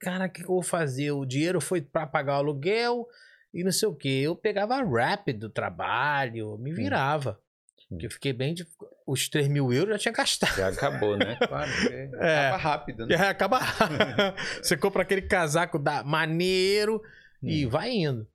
Cara, 0.00 0.26
o 0.26 0.30
que 0.30 0.42
eu 0.42 0.46
vou 0.48 0.62
fazer? 0.62 1.12
O 1.12 1.24
dinheiro 1.24 1.60
foi 1.60 1.80
pra 1.80 2.06
pagar 2.06 2.34
o 2.34 2.38
aluguel 2.38 3.06
e 3.52 3.62
não 3.62 3.70
sei 3.70 3.86
o 3.88 3.94
que. 3.94 4.22
Eu 4.22 4.34
pegava 4.34 4.82
rápido 4.82 5.40
do 5.48 5.50
trabalho, 5.50 6.58
me 6.58 6.72
virava. 6.72 7.32
Hum. 7.32 7.44
Porque 7.90 8.06
eu 8.06 8.10
fiquei 8.10 8.32
bem. 8.32 8.54
De... 8.54 8.66
Os 9.06 9.28
3 9.28 9.46
mil 9.48 9.70
euros 9.72 9.90
eu 9.90 9.94
já 9.94 9.98
tinha 9.98 10.12
gastado. 10.12 10.56
Já 10.56 10.68
acabou, 10.68 11.16
né? 11.16 11.36
Claro, 11.46 11.70
É. 12.18 12.46
acaba 12.48 12.56
rápido, 12.56 13.06
né? 13.06 13.14
É, 13.14 13.18
acaba. 13.28 13.60
Você 14.62 14.76
compra 14.76 15.02
aquele 15.02 15.22
casaco 15.22 15.78
da 15.78 16.02
maneiro 16.02 17.00
e 17.42 17.66
Hum. 17.66 17.68
vai 17.68 17.90
indo. 17.90 18.26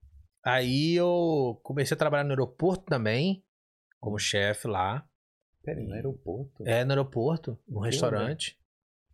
Aí 0.52 0.95
eu 0.95 1.60
comecei 1.64 1.95
a 1.95 1.97
trabalhar 1.97 2.24
no 2.24 2.32
aeroporto 2.32 2.86
também, 2.86 3.43
como 4.00 4.18
chefe 4.20 4.68
lá. 4.68 5.08
Peraí, 5.64 5.86
no 5.86 5.93
aeroporto? 5.93 6.64
É, 6.66 6.84
no 6.84 6.91
aeroporto, 6.91 7.60
no 7.68 7.80
restaurante. 7.80 8.58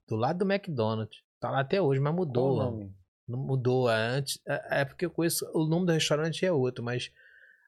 Do 0.07 0.15
lado 0.15 0.45
do 0.45 0.51
McDonald's. 0.51 1.23
Tá 1.39 1.49
lá 1.49 1.59
até 1.61 1.81
hoje, 1.81 1.99
mas 1.99 2.13
Qual 2.13 2.25
mudou. 2.25 2.53
o 2.53 2.57
nome? 2.57 2.95
Não 3.27 3.39
mudou 3.39 3.87
antes. 3.87 4.39
É, 4.47 4.81
é 4.81 4.85
porque 4.85 5.05
eu 5.05 5.09
conheço. 5.11 5.49
O 5.53 5.65
nome 5.65 5.85
do 5.87 5.91
restaurante 5.91 6.45
é 6.45 6.51
outro, 6.51 6.83
mas 6.83 7.11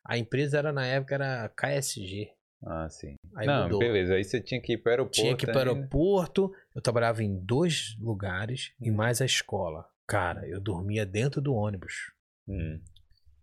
a 0.05 0.17
empresa 0.17 0.57
era 0.59 0.71
na 0.71 0.85
época 0.85 1.15
era 1.15 1.49
KSG. 1.49 2.31
Ah, 2.63 2.87
sim. 2.89 3.15
Aí 3.35 3.45
Não, 3.47 3.63
mudou. 3.63 3.79
beleza. 3.79 4.13
Aí 4.15 4.23
você 4.23 4.39
tinha 4.39 4.61
que 4.61 4.73
ir 4.73 4.77
para 4.77 4.89
o 4.89 4.91
aeroporto. 4.93 5.21
Tinha 5.21 5.35
que 5.35 5.45
ir 5.45 5.51
para 5.51 5.71
o 5.71 5.75
aeroporto. 5.75 6.53
Eu 6.75 6.81
trabalhava 6.81 7.23
em 7.23 7.37
dois 7.39 7.95
lugares 7.99 8.71
e 8.79 8.91
Hum. 8.91 8.95
mais 8.95 9.21
a 9.21 9.25
escola. 9.25 9.87
Cara, 10.07 10.47
eu 10.47 10.59
dormia 10.61 11.05
dentro 11.05 11.41
do 11.41 11.53
ônibus. 11.53 12.13
Hum. 12.47 12.79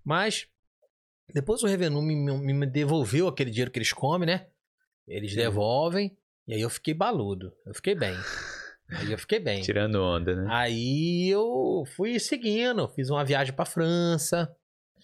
Mas 0.05 0.47
depois 1.33 1.63
o 1.63 1.67
Revenue 1.67 2.03
me, 2.03 2.53
me- 2.55 2.67
devolveu 2.67 3.27
aquele 3.29 3.51
dinheiro 3.51 3.71
que 3.71 3.79
eles 3.79 3.93
comem, 3.93 4.27
né? 4.27 4.47
Eles 5.09 5.31
Sim. 5.33 5.39
devolvem. 5.39 6.17
E 6.47 6.55
aí 6.55 6.61
eu 6.61 6.71
fiquei 6.71 6.93
baludo. 6.95 7.53
Eu 7.67 7.75
fiquei 7.75 7.95
bem. 7.95 8.15
Aí 8.91 9.11
eu 9.11 9.19
fiquei 9.19 9.41
bem. 9.41 9.63
Tirando 9.63 9.97
onda, 10.03 10.37
né? 10.37 10.47
Aí 10.51 11.29
eu 11.29 11.85
fui 11.97 12.19
seguindo, 12.21 12.87
fiz 12.89 13.09
uma 13.09 13.25
viagem 13.25 13.55
pra 13.55 13.65
França. 13.65 14.55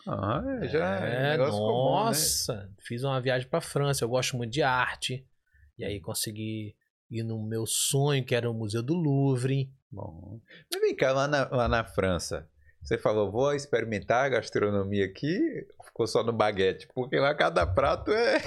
Ah, 0.06 0.42
já 0.64 1.00
é, 1.04 1.34
É, 1.34 1.36
né? 1.38 1.46
nossa, 1.48 2.70
fiz 2.78 3.02
uma 3.04 3.20
viagem 3.20 3.48
pra 3.48 3.60
França. 3.60 4.04
Eu 4.04 4.08
gosto 4.08 4.36
muito 4.36 4.50
de 4.52 4.62
arte. 4.62 5.26
E 5.78 5.84
aí 5.84 6.00
consegui 6.00 6.74
ir 7.10 7.22
no 7.22 7.42
meu 7.42 7.66
sonho, 7.66 8.24
que 8.24 8.34
era 8.34 8.50
o 8.50 8.54
Museu 8.54 8.82
do 8.82 8.94
Louvre. 8.94 9.70
Bom. 9.90 10.40
Mas 10.72 10.80
vem 10.82 10.94
cá, 10.94 11.12
lá 11.12 11.26
na, 11.26 11.48
lá 11.48 11.68
na 11.68 11.84
França, 11.84 12.48
você 12.82 12.96
falou, 12.96 13.30
vou 13.30 13.54
experimentar 13.54 14.24
a 14.24 14.28
gastronomia 14.28 15.04
aqui, 15.04 15.38
ficou 15.84 16.06
só 16.06 16.24
no 16.24 16.32
baguete, 16.32 16.88
porque 16.94 17.18
lá 17.18 17.34
cada 17.34 17.66
prato 17.66 18.10
é. 18.10 18.40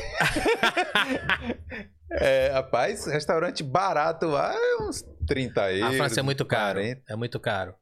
é 2.12 2.48
rapaz, 2.50 3.06
restaurante 3.06 3.64
barato 3.64 4.26
lá 4.26 4.54
é 4.54 4.84
uns 4.84 5.04
30 5.28 5.74
euros. 5.74 5.96
A 5.96 5.98
França 5.98 6.20
é 6.20 6.24
muito 6.24 6.46
caro. 6.46 6.80
40. 6.80 7.04
É 7.08 7.16
muito 7.16 7.40
caro. 7.40 7.76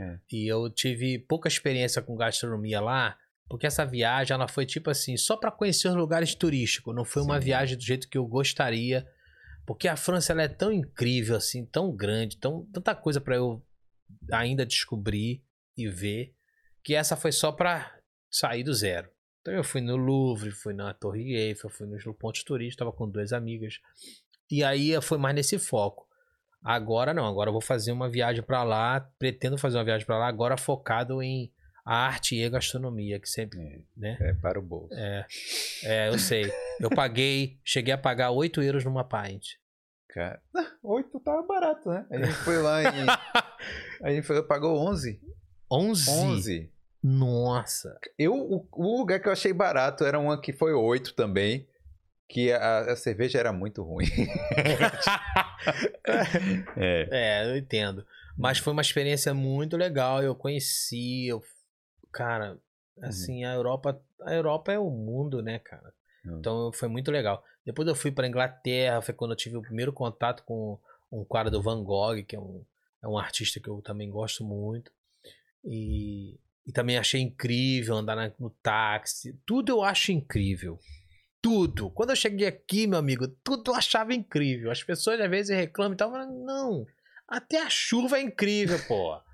É. 0.00 0.18
E 0.32 0.50
eu 0.50 0.70
tive 0.70 1.18
pouca 1.18 1.48
experiência 1.48 2.00
com 2.00 2.16
gastronomia 2.16 2.80
lá, 2.80 3.16
porque 3.48 3.66
essa 3.66 3.84
viagem 3.84 4.34
ela 4.34 4.48
foi 4.48 4.64
tipo 4.64 4.90
assim, 4.90 5.16
só 5.16 5.36
para 5.36 5.50
conhecer 5.50 5.88
os 5.88 5.94
lugares 5.94 6.34
turísticos. 6.34 6.94
Não 6.94 7.04
foi 7.04 7.22
uma 7.22 7.38
Sim. 7.38 7.44
viagem 7.46 7.76
do 7.76 7.84
jeito 7.84 8.08
que 8.08 8.16
eu 8.16 8.26
gostaria, 8.26 9.06
porque 9.66 9.88
a 9.88 9.96
França 9.96 10.32
ela 10.32 10.42
é 10.42 10.48
tão 10.48 10.72
incrível 10.72 11.36
assim, 11.36 11.66
tão 11.66 11.94
grande, 11.94 12.38
tão 12.38 12.66
tanta 12.72 12.94
coisa 12.94 13.20
para 13.20 13.36
eu 13.36 13.62
ainda 14.32 14.64
descobrir 14.64 15.42
e 15.78 15.88
ver, 15.88 16.34
que 16.82 16.94
essa 16.94 17.16
foi 17.16 17.30
só 17.32 17.52
para 17.52 17.96
sair 18.30 18.64
do 18.64 18.74
zero. 18.74 19.08
Então 19.40 19.54
eu 19.54 19.62
fui 19.64 19.80
no 19.80 19.96
Louvre, 19.96 20.50
fui 20.50 20.74
na 20.74 20.92
Torre 20.92 21.34
Eiffel, 21.36 21.70
fui 21.70 21.86
nos 21.86 22.04
pontos 22.18 22.42
turísticos, 22.42 22.76
tava 22.76 22.92
com 22.92 23.08
duas 23.08 23.32
amigas. 23.32 23.74
E 24.50 24.64
aí 24.64 25.00
foi 25.00 25.16
mais 25.16 25.34
nesse 25.34 25.58
foco. 25.58 26.06
Agora 26.62 27.14
não, 27.14 27.24
agora 27.24 27.48
eu 27.48 27.52
vou 27.52 27.62
fazer 27.62 27.92
uma 27.92 28.10
viagem 28.10 28.42
pra 28.42 28.64
lá, 28.64 29.00
pretendo 29.18 29.56
fazer 29.56 29.78
uma 29.78 29.84
viagem 29.84 30.04
pra 30.04 30.18
lá, 30.18 30.26
agora 30.26 30.56
focado 30.56 31.22
em 31.22 31.52
arte 31.84 32.34
e 32.36 32.50
gastronomia, 32.50 33.18
que 33.20 33.28
sempre, 33.28 33.58
É, 33.60 33.80
né? 33.96 34.18
é 34.20 34.34
para 34.34 34.58
o 34.58 34.62
bolso. 34.62 34.92
É, 34.92 35.26
é, 35.84 36.08
eu 36.08 36.18
sei. 36.18 36.52
Eu 36.80 36.90
paguei, 36.90 37.58
cheguei 37.64 37.94
a 37.94 37.98
pagar 37.98 38.30
8 38.32 38.60
euros 38.60 38.84
numa 38.84 39.04
pint. 39.04 39.54
Cara, 40.10 40.42
oito 40.82 41.20
tava 41.20 41.42
barato, 41.42 41.88
né? 41.88 42.06
A 42.10 42.16
gente 42.18 42.32
foi 42.38 42.56
lá 42.60 42.82
em. 42.82 43.06
A 44.02 44.10
gente 44.10 44.26
foi, 44.26 44.42
pagou 44.42 44.78
11. 44.88 45.20
11? 45.70 46.10
11. 46.10 46.70
Nossa. 47.02 47.98
Eu, 48.18 48.34
o, 48.34 48.66
o 48.72 48.98
lugar 48.98 49.20
que 49.20 49.28
eu 49.28 49.32
achei 49.32 49.52
barato 49.52 50.04
era 50.04 50.18
uma 50.18 50.40
que 50.40 50.52
foi 50.52 50.72
8 50.72 51.14
também. 51.14 51.66
Que 52.28 52.52
a, 52.52 52.92
a 52.92 52.96
cerveja 52.96 53.38
era 53.38 53.52
muito 53.52 53.82
ruim. 53.82 54.04
é. 56.76 57.08
É, 57.10 57.50
eu 57.50 57.56
entendo. 57.56 58.04
Mas 58.36 58.58
foi 58.58 58.72
uma 58.72 58.82
experiência 58.82 59.32
muito 59.32 59.76
legal. 59.76 60.22
Eu 60.22 60.34
conheci, 60.34 61.26
eu... 61.26 61.42
cara, 62.12 62.58
assim, 63.02 63.44
a 63.44 63.54
Europa, 63.54 64.00
a 64.22 64.34
Europa 64.34 64.72
é 64.72 64.78
o 64.78 64.90
mundo, 64.90 65.42
né, 65.42 65.58
cara? 65.58 65.92
Hum. 66.24 66.36
Então 66.38 66.72
foi 66.72 66.88
muito 66.88 67.10
legal. 67.10 67.42
Depois 67.64 67.88
eu 67.88 67.94
fui 67.94 68.12
para 68.12 68.28
Inglaterra, 68.28 69.00
foi 69.00 69.14
quando 69.14 69.32
eu 69.32 69.36
tive 69.36 69.56
o 69.56 69.62
primeiro 69.62 69.92
contato 69.92 70.42
com 70.44 70.78
um 71.10 71.24
quadro 71.24 71.50
do 71.50 71.62
Van 71.62 71.82
Gogh, 71.82 72.22
que 72.24 72.36
é 72.36 72.40
um, 72.40 72.62
é 73.02 73.08
um 73.08 73.18
artista 73.18 73.58
que 73.58 73.68
eu 73.68 73.80
também 73.82 74.10
gosto 74.10 74.44
muito. 74.44 74.92
E, 75.70 76.38
e 76.66 76.72
também 76.72 76.96
achei 76.96 77.20
incrível 77.20 77.96
andar 77.96 78.16
na- 78.16 78.32
no 78.38 78.50
táxi. 78.62 79.38
Tudo 79.46 79.70
eu 79.72 79.82
acho 79.84 80.10
incrível. 80.12 80.78
Tudo. 81.40 81.90
Quando 81.90 82.10
eu 82.10 82.16
cheguei 82.16 82.46
aqui, 82.46 82.86
meu 82.86 82.98
amigo, 82.98 83.28
tudo 83.44 83.70
eu 83.70 83.74
achava 83.76 84.12
incrível. 84.14 84.70
As 84.70 84.82
pessoas 84.82 85.20
às 85.20 85.30
vezes 85.30 85.54
reclamam 85.56 85.92
e 85.94 85.96
tal, 85.96 86.10
mas 86.10 86.26
não. 86.28 86.84
Até 87.28 87.62
a 87.62 87.70
chuva 87.70 88.18
é 88.18 88.22
incrível, 88.22 88.78
pô. 88.86 89.16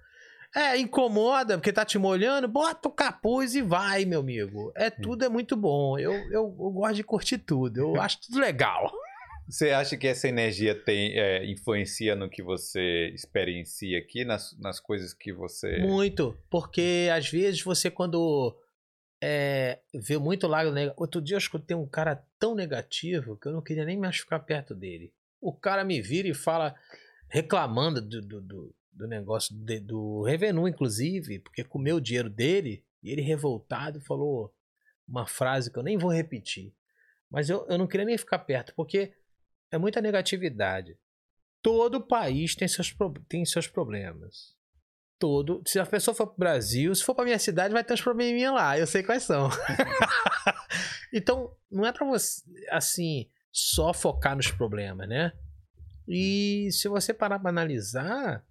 É, 0.57 0.79
incomoda 0.79 1.59
porque 1.59 1.73
tá 1.73 1.85
te 1.85 1.99
molhando, 1.99 2.47
bota 2.47 2.89
o 2.89 2.93
capuz 2.93 3.57
e 3.57 3.61
vai, 3.61 4.05
meu 4.05 4.21
amigo. 4.21 4.71
É 4.77 4.89
tudo 4.89 5.25
é 5.25 5.29
muito 5.29 5.57
bom. 5.57 5.99
Eu, 5.99 6.13
eu, 6.31 6.33
eu 6.33 6.71
gosto 6.71 6.95
de 6.95 7.03
curtir 7.03 7.39
tudo. 7.39 7.81
Eu 7.81 7.95
acho 8.01 8.21
tudo 8.21 8.39
legal. 8.39 8.89
Você 9.49 9.71
acha 9.71 9.97
que 9.97 10.07
essa 10.07 10.29
energia 10.29 10.75
tem 10.75 11.19
é, 11.19 11.45
influencia 11.45 12.15
no 12.17 12.31
que 12.31 12.43
você 12.43 13.09
experiencia 13.15 13.99
aqui, 13.99 14.25
nas, 14.25 14.57
nas 14.59 14.81
coisas 14.81 15.13
que 15.13 15.33
você. 15.33 15.79
Muito. 15.79 16.37
Porque 16.49 17.09
às 17.13 17.29
vezes 17.29 17.63
você, 17.63 17.91
quando 17.91 18.57
é, 19.23 19.81
vê 19.95 20.19
muito 20.19 20.47
lado 20.47 20.71
negativo. 20.73 21.01
Outro 21.01 21.21
dia 21.23 21.35
eu 21.35 21.39
escutei 21.39 21.77
um 21.77 21.87
cara 21.87 22.23
tão 22.39 22.55
negativo 22.55 23.37
que 23.37 23.49
eu 23.49 23.53
não 23.53 23.63
queria 23.63 23.85
nem 23.85 23.99
mais 23.99 24.19
ficar 24.19 24.41
perto 24.41 24.75
dele. 24.75 25.13
O 25.41 25.53
cara 25.53 25.85
me 25.85 26.01
vira 26.01 26.29
e 26.29 26.35
fala, 26.35 26.75
reclamando 27.29 28.01
do, 28.01 28.21
do, 28.21 28.41
do, 28.41 28.75
do 28.93 29.07
negócio 29.09 29.55
de- 29.55 29.81
do 29.81 30.23
Revenu, 30.23 30.69
inclusive, 30.69 31.39
porque 31.39 31.65
comeu 31.65 31.97
o 31.97 32.01
dinheiro 32.01 32.31
dele, 32.31 32.85
e 33.03 33.11
ele 33.11 33.23
revoltado 33.23 34.01
falou 34.01 34.55
uma 35.07 35.27
frase 35.27 35.71
que 35.71 35.79
eu 35.79 35.83
nem 35.83 35.99
vou 35.99 36.11
repetir. 36.13 36.73
Mas 37.31 37.51
eu, 37.51 37.67
eu 37.69 37.77
não 37.77 37.87
queria 37.87 38.07
nem 38.07 38.17
ficar 38.17 38.39
perto, 38.41 38.75
porque 38.75 39.13
é 39.75 39.79
muita 39.79 40.01
negatividade. 40.01 40.97
Todo 41.63 42.07
país 42.07 42.55
tem 42.55 42.69
seus, 42.69 42.95
tem 43.29 43.45
seus 43.45 43.67
problemas 43.67 44.55
todo. 45.19 45.63
Se 45.67 45.79
a 45.79 45.87
pessoa 45.87 46.15
for 46.15 46.27
pro 46.27 46.37
Brasil, 46.39 46.95
se 46.95 47.03
for 47.03 47.15
pra 47.15 47.25
minha 47.25 47.39
cidade, 47.39 47.73
vai 47.73 47.83
ter 47.83 47.95
uns 47.95 48.03
probleminha 48.03 48.53
lá. 48.53 48.79
Eu 48.79 48.87
sei 48.87 49.03
quais 49.03 49.23
são. 49.23 49.49
então, 51.13 51.57
não 51.71 51.87
é 51.87 51.93
pra 51.93 52.07
você, 52.07 52.43
assim, 52.71 53.31
só 53.51 53.95
focar 53.95 54.37
nos 54.37 54.51
problemas, 54.51 55.09
né? 55.09 55.33
E 56.07 56.69
se 56.73 56.89
você 56.89 57.15
parar 57.15 57.39
pra 57.39 57.49
analisar, 57.49 58.45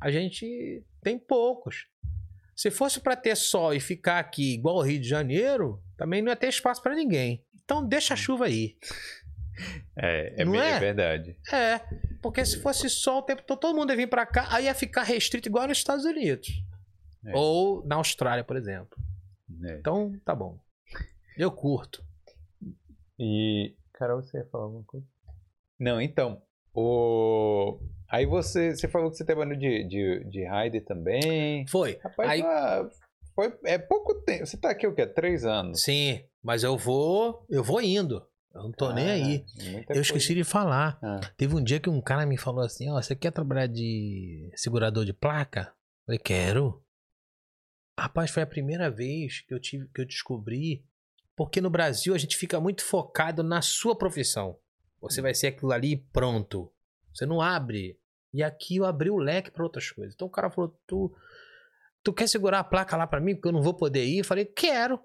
a 0.00 0.10
gente 0.10 0.82
tem 1.02 1.18
poucos. 1.18 1.86
Se 2.54 2.70
fosse 2.70 3.00
pra 3.00 3.14
ter 3.14 3.36
sol 3.36 3.74
e 3.74 3.80
ficar 3.80 4.18
aqui 4.18 4.54
igual 4.54 4.76
o 4.76 4.82
Rio 4.82 4.98
de 4.98 5.06
Janeiro, 5.08 5.82
também 5.98 6.22
não 6.22 6.30
ia 6.30 6.36
ter 6.36 6.48
espaço 6.48 6.82
pra 6.82 6.94
ninguém. 6.94 7.44
Então 7.62 7.86
deixa 7.86 8.14
a 8.14 8.16
chuva 8.16 8.46
aí. 8.46 8.78
É, 9.98 10.34
é, 10.36 10.42
é? 10.42 10.70
é 10.72 10.78
verdade. 10.78 11.36
É, 11.50 11.80
porque 12.20 12.44
se 12.44 12.60
fosse 12.60 12.90
sol 12.90 13.20
o 13.20 13.22
tempo 13.22 13.42
todo, 13.42 13.58
todo 13.58 13.76
mundo 13.76 13.90
ia 13.90 13.96
vir 13.96 14.08
pra 14.08 14.26
cá, 14.26 14.46
aí 14.50 14.66
ia 14.66 14.74
ficar 14.74 15.02
restrito 15.02 15.48
igual 15.48 15.66
nos 15.66 15.78
Estados 15.78 16.04
Unidos. 16.04 16.48
É. 17.24 17.34
Ou 17.34 17.82
na 17.86 17.96
Austrália, 17.96 18.44
por 18.44 18.56
exemplo. 18.56 18.98
É. 19.64 19.78
Então, 19.78 20.12
tá 20.24 20.34
bom. 20.34 20.58
Eu 21.36 21.50
curto. 21.50 22.04
E. 23.18 23.74
Carol, 23.94 24.22
você 24.22 24.38
ia 24.38 24.46
falar 24.46 24.64
alguma 24.64 24.84
coisa? 24.84 25.06
Não, 25.78 26.00
então. 26.00 26.42
O... 26.74 27.78
Aí 28.08 28.26
você, 28.26 28.76
você 28.76 28.86
falou 28.86 29.10
que 29.10 29.16
você 29.16 29.24
trabalhou 29.24 29.56
de, 29.56 29.84
de, 29.84 30.24
de 30.28 30.44
Raider 30.44 30.84
também. 30.84 31.66
Foi. 31.68 31.98
Rapaz, 32.02 32.30
Aí- 32.30 32.42
ah, 32.42 32.88
foi, 33.34 33.58
é 33.64 33.78
pouco 33.78 34.14
tempo. 34.22 34.46
Você 34.46 34.56
tá 34.56 34.70
aqui 34.70 34.86
o 34.86 34.94
quê? 34.94 35.06
Três 35.06 35.44
anos? 35.44 35.82
Sim, 35.82 36.22
mas 36.42 36.62
eu 36.62 36.76
vou, 36.76 37.44
eu 37.50 37.62
vou 37.64 37.80
indo. 37.80 38.26
Eu 38.56 38.62
não 38.62 38.72
tô 38.72 38.90
nem 38.92 39.10
aí. 39.10 39.38
Cara, 39.40 39.70
muita 39.70 39.94
Eu 39.94 40.00
esqueci 40.00 40.34
de 40.34 40.42
falar. 40.42 40.98
coisa. 40.98 41.16
Ah, 41.16 41.32
Teve 41.36 41.54
um 41.54 41.62
dia 41.62 41.78
que 41.78 41.90
um 41.90 42.00
cara 42.00 42.24
me 42.24 42.38
falou 42.38 42.64
assim: 42.64 42.90
Ó, 42.90 43.00
você 43.00 43.14
quer 43.14 43.30
trabalhar 43.30 43.66
de 43.66 44.50
segurador 44.54 45.04
de 45.04 45.12
placa? 45.12 45.60
Eu 45.70 46.06
falei, 46.06 46.18
quero. 46.18 46.82
Rapaz, 47.98 48.30
foi 48.30 48.42
a 48.42 48.46
primeira 48.46 48.90
vez 48.90 49.40
que 49.40 49.52
eu 49.52 49.60
tive 49.60 49.88
que 49.88 50.00
eu 50.00 50.06
descobri. 50.06 50.84
Porque 51.34 51.60
no 51.60 51.68
Brasil 51.68 52.14
a 52.14 52.18
gente 52.18 52.36
fica 52.36 52.58
muito 52.58 52.82
focado 52.82 53.42
na 53.42 53.60
sua 53.60 53.94
profissão. 53.96 54.58
Você 55.00 55.20
vai 55.20 55.34
ser 55.34 55.48
aquilo 55.48 55.72
ali 55.72 55.92
e 55.92 55.96
pronto. 55.96 56.72
Você 57.12 57.26
não 57.26 57.42
abre. 57.42 57.98
E 58.32 58.42
aqui 58.42 58.76
eu 58.76 58.86
abri 58.86 59.10
o 59.10 59.18
leque 59.18 59.50
para 59.50 59.64
outras 59.64 59.90
coisas. 59.90 60.14
Então 60.14 60.28
o 60.28 60.30
cara 60.30 60.50
falou: 60.50 60.78
tu, 60.86 61.14
tu 62.02 62.12
quer 62.12 62.26
segurar 62.26 62.60
a 62.60 62.64
placa 62.64 62.96
lá 62.96 63.06
para 63.06 63.20
mim? 63.20 63.34
Porque 63.34 63.48
eu 63.48 63.52
não 63.52 63.62
vou 63.62 63.74
poder 63.74 64.06
ir? 64.06 64.18
Eu 64.18 64.24
falei: 64.24 64.46
quero. 64.46 64.98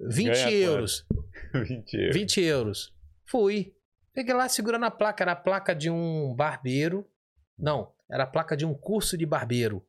20 0.00 0.26
Ganha 0.26 0.42
quanto? 0.44 0.54
euros. 0.54 1.06
20 1.54 1.94
euros. 1.96 2.14
20 2.16 2.40
euros. 2.42 2.94
Fui. 3.26 3.74
Peguei 4.14 4.34
lá 4.34 4.48
segurando 4.48 4.84
a 4.84 4.90
placa. 4.90 5.22
Era 5.24 5.32
a 5.32 5.36
placa 5.36 5.74
de 5.74 5.88
um 5.90 6.34
barbeiro. 6.34 7.06
Não, 7.58 7.92
era 8.10 8.24
a 8.24 8.26
placa 8.26 8.56
de 8.56 8.64
um 8.66 8.74
curso 8.74 9.16
de 9.16 9.24
barbeiro. 9.26 9.84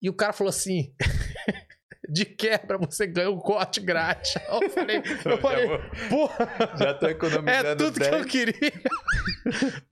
E 0.00 0.08
o 0.08 0.14
cara 0.14 0.32
falou 0.32 0.48
assim: 0.48 0.94
de 2.08 2.24
quebra 2.24 2.78
você 2.78 3.06
ganha 3.06 3.30
um 3.30 3.38
corte 3.38 3.80
grátis. 3.80 4.34
Eu 4.48 4.70
falei, 4.70 5.02
eu 5.24 5.38
falei 5.38 5.68
porra, 6.08 6.48
já 6.78 6.94
tô 6.94 7.06
é 7.06 7.10
economizando 7.10 7.84
tudo 7.84 7.94
que 8.00 8.10
10. 8.10 8.12
eu 8.22 8.26
queria. 8.26 8.72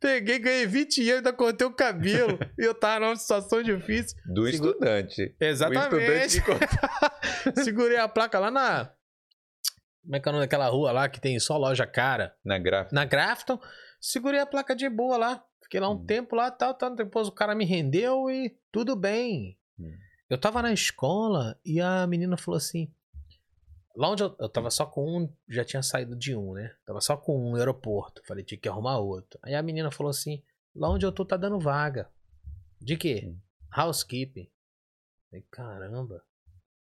Peguei, 0.01 0.39
ganhei 0.39 0.67
20 0.67 0.99
euros, 1.03 1.17
ainda 1.19 1.33
cortei 1.33 1.67
o 1.67 1.73
cabelo. 1.73 2.39
E 2.59 2.65
eu 2.65 2.75
tava 2.75 3.01
numa 3.07 3.17
situação 3.17 3.63
difícil. 3.63 4.17
Do 4.27 4.47
Segura- 4.51 4.71
estudante. 4.71 5.21
O 5.23 5.25
estudante 5.25 5.45
Exatamente. 5.45 6.43
de 7.55 7.65
Segurei 7.65 7.97
a 7.99 8.09
placa 8.09 8.39
lá 8.39 8.51
na. 8.51 8.91
Como 10.07 10.15
é 10.15 10.21
que 10.21 10.29
é 10.29 10.31
o 10.31 10.33
nome 10.33 10.45
daquela 10.47 10.69
rua 10.69 10.93
lá 10.93 11.09
que 11.09 11.21
tem 11.21 11.37
só 11.41 11.57
loja 11.59 11.85
cara? 11.85 12.37
na 12.45 12.59
gráfica. 12.59 12.95
na 12.95 13.05
Grafton, 13.05 13.61
segurei 14.01 14.39
a 14.39 14.47
placa 14.47 14.75
de 14.77 14.89
boa 14.89 15.17
lá. 15.17 15.45
Fiquei 15.63 15.81
lá 15.81 15.91
um 15.91 15.95
Hum. 15.95 16.07
tempo 16.07 16.37
lá, 16.37 16.49
tal, 16.49 16.73
tal. 16.75 16.95
Depois 16.95 17.27
o 17.27 17.33
cara 17.33 17.53
me 17.57 17.65
rendeu 17.65 18.31
e 18.31 18.57
tudo 18.71 18.95
bem. 18.95 19.59
Hum. 19.79 19.93
Eu 20.31 20.39
tava 20.39 20.63
na 20.63 20.73
escola 20.73 21.59
e 21.65 21.81
a 21.81 22.07
menina 22.07 22.37
falou 22.37 22.57
assim: 22.57 22.89
Lá 23.97 24.09
onde 24.11 24.23
eu, 24.23 24.37
eu 24.39 24.49
tava 24.49 24.71
só 24.71 24.87
com 24.87 25.23
um, 25.23 25.33
já 25.49 25.65
tinha 25.65 25.83
saído 25.83 26.15
de 26.15 26.37
um, 26.37 26.53
né? 26.53 26.73
Tava 26.85 27.01
só 27.01 27.17
com 27.17 27.37
um 27.49 27.51
no 27.51 27.57
aeroporto. 27.57 28.23
Falei, 28.25 28.45
tinha 28.45 28.59
que 28.61 28.69
arrumar 28.69 28.99
outro. 28.99 29.41
Aí 29.43 29.55
a 29.57 29.63
menina 29.63 29.91
falou 29.91 30.11
assim: 30.11 30.41
lá 30.75 30.89
onde 30.89 31.05
eu 31.05 31.11
tô 31.11 31.25
tá 31.25 31.37
dando 31.37 31.59
vaga. 31.59 32.09
De 32.81 32.97
quê? 32.97 33.35
Housekeeping. 33.77 34.49
Falei, 35.29 35.45
caramba. 35.51 36.17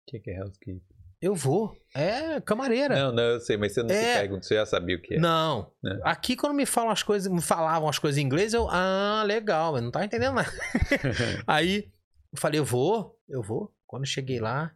O 0.01 0.11
que, 0.11 0.19
que 0.19 0.31
é 0.31 0.41
housekeeping? 0.41 0.92
Eu 1.23 1.33
vou. 1.33 1.73
É 1.95 2.41
camareira. 2.41 2.95
Não, 2.95 3.13
não, 3.13 3.23
eu 3.23 3.39
sei, 3.39 3.55
mas 3.55 3.71
você 3.71 3.81
não 3.81 3.87
se 3.87 3.95
É. 3.95 4.19
pergunta, 4.19 4.43
você 4.43 4.55
já 4.55 4.65
sabia 4.65 4.97
o 4.97 5.01
que 5.01 5.13
é. 5.13 5.17
Não. 5.17 5.71
É. 5.85 5.99
Aqui, 6.03 6.35
quando 6.35 6.53
me 6.53 6.65
falam 6.65 6.91
as 6.91 7.01
coisas, 7.01 7.31
me 7.31 7.41
falavam 7.41 7.87
as 7.87 7.97
coisas 7.97 8.17
em 8.17 8.25
inglês, 8.25 8.53
eu. 8.53 8.67
Ah, 8.69 9.23
legal, 9.25 9.71
mas 9.71 9.81
não 9.83 9.89
tava 9.89 10.03
entendendo 10.03 10.33
nada. 10.33 10.51
Aí 11.47 11.89
eu 12.33 12.37
falei, 12.37 12.59
eu 12.59 12.65
vou, 12.65 13.17
eu 13.29 13.41
vou. 13.41 13.73
Quando 13.87 14.03
eu 14.03 14.07
cheguei 14.07 14.41
lá, 14.41 14.75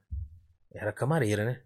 era 0.72 0.94
camareira, 0.94 1.44
né? 1.44 1.62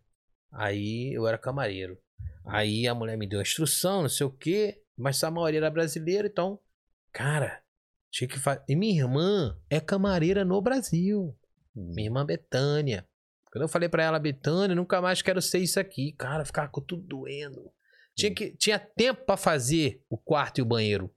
Aí 0.52 1.14
eu 1.14 1.28
era 1.28 1.38
camareiro. 1.38 1.96
Aí 2.44 2.88
a 2.88 2.96
mulher 2.96 3.16
me 3.16 3.28
deu 3.28 3.38
a 3.38 3.44
instrução, 3.44 4.02
não 4.02 4.10
sei 4.10 4.26
o 4.26 4.32
quê, 4.32 4.82
mas 4.98 5.24
a 5.24 5.30
maioria 5.30 5.60
era 5.60 5.70
brasileira, 5.70 6.28
então, 6.28 6.60
cara, 7.14 7.62
tinha 8.10 8.28
que 8.28 8.40
fazer. 8.40 8.64
E 8.68 8.76
minha 8.76 9.00
irmã 9.04 9.56
é 9.70 9.80
camareira 9.80 10.44
no 10.44 10.60
Brasil. 10.60 11.38
Minha 11.76 12.08
irmã 12.08 12.26
Betânia. 12.26 13.06
Quando 13.52 13.64
eu 13.64 13.68
falei 13.68 13.90
pra 13.90 14.04
ela, 14.04 14.18
Betânia, 14.18 14.76
nunca 14.76 15.02
mais 15.02 15.22
quero 15.22 15.42
ser 15.42 15.60
isso 15.60 15.80
aqui. 15.80 16.14
Cara, 16.14 16.46
ficava 16.46 16.70
com 16.70 16.82
tudo 16.82 17.04
doendo. 17.04 17.72
Tinha, 18.16 18.34
que, 18.34 18.52
tinha 18.52 18.80
tempo 18.80 19.26
pra 19.26 19.36
fazer 19.36 20.04
o 20.10 20.18
quarto 20.18 20.60
e 20.60 20.62
o 20.62 20.66
banheiro. 20.66 21.14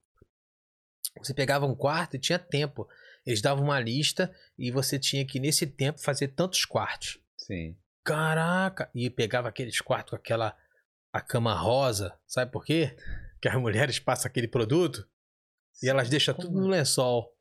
Você 1.18 1.32
pegava 1.32 1.66
um 1.66 1.74
quarto 1.74 2.16
e 2.16 2.18
tinha 2.18 2.38
tempo. 2.38 2.88
Eles 3.24 3.40
davam 3.40 3.64
uma 3.64 3.78
lista 3.78 4.34
e 4.58 4.70
você 4.70 4.98
tinha 4.98 5.24
que, 5.24 5.38
nesse 5.38 5.66
tempo, 5.66 6.00
fazer 6.00 6.28
tantos 6.28 6.64
quartos. 6.64 7.20
Sim. 7.38 7.76
Caraca! 8.02 8.90
E 8.94 9.08
pegava 9.08 9.48
aqueles 9.48 9.80
quartos 9.80 10.10
com 10.10 10.16
aquela 10.16 10.56
a 11.12 11.20
cama 11.20 11.54
rosa. 11.54 12.18
Sabe 12.26 12.50
por 12.50 12.64
quê? 12.64 12.96
Que 13.40 13.48
as 13.48 13.54
mulheres 13.54 13.98
passam 14.00 14.28
aquele 14.28 14.48
produto 14.48 15.08
e 15.82 15.88
elas 15.88 16.08
deixam 16.08 16.34
tudo 16.34 16.60
no 16.60 16.66
lençol. 16.66 17.33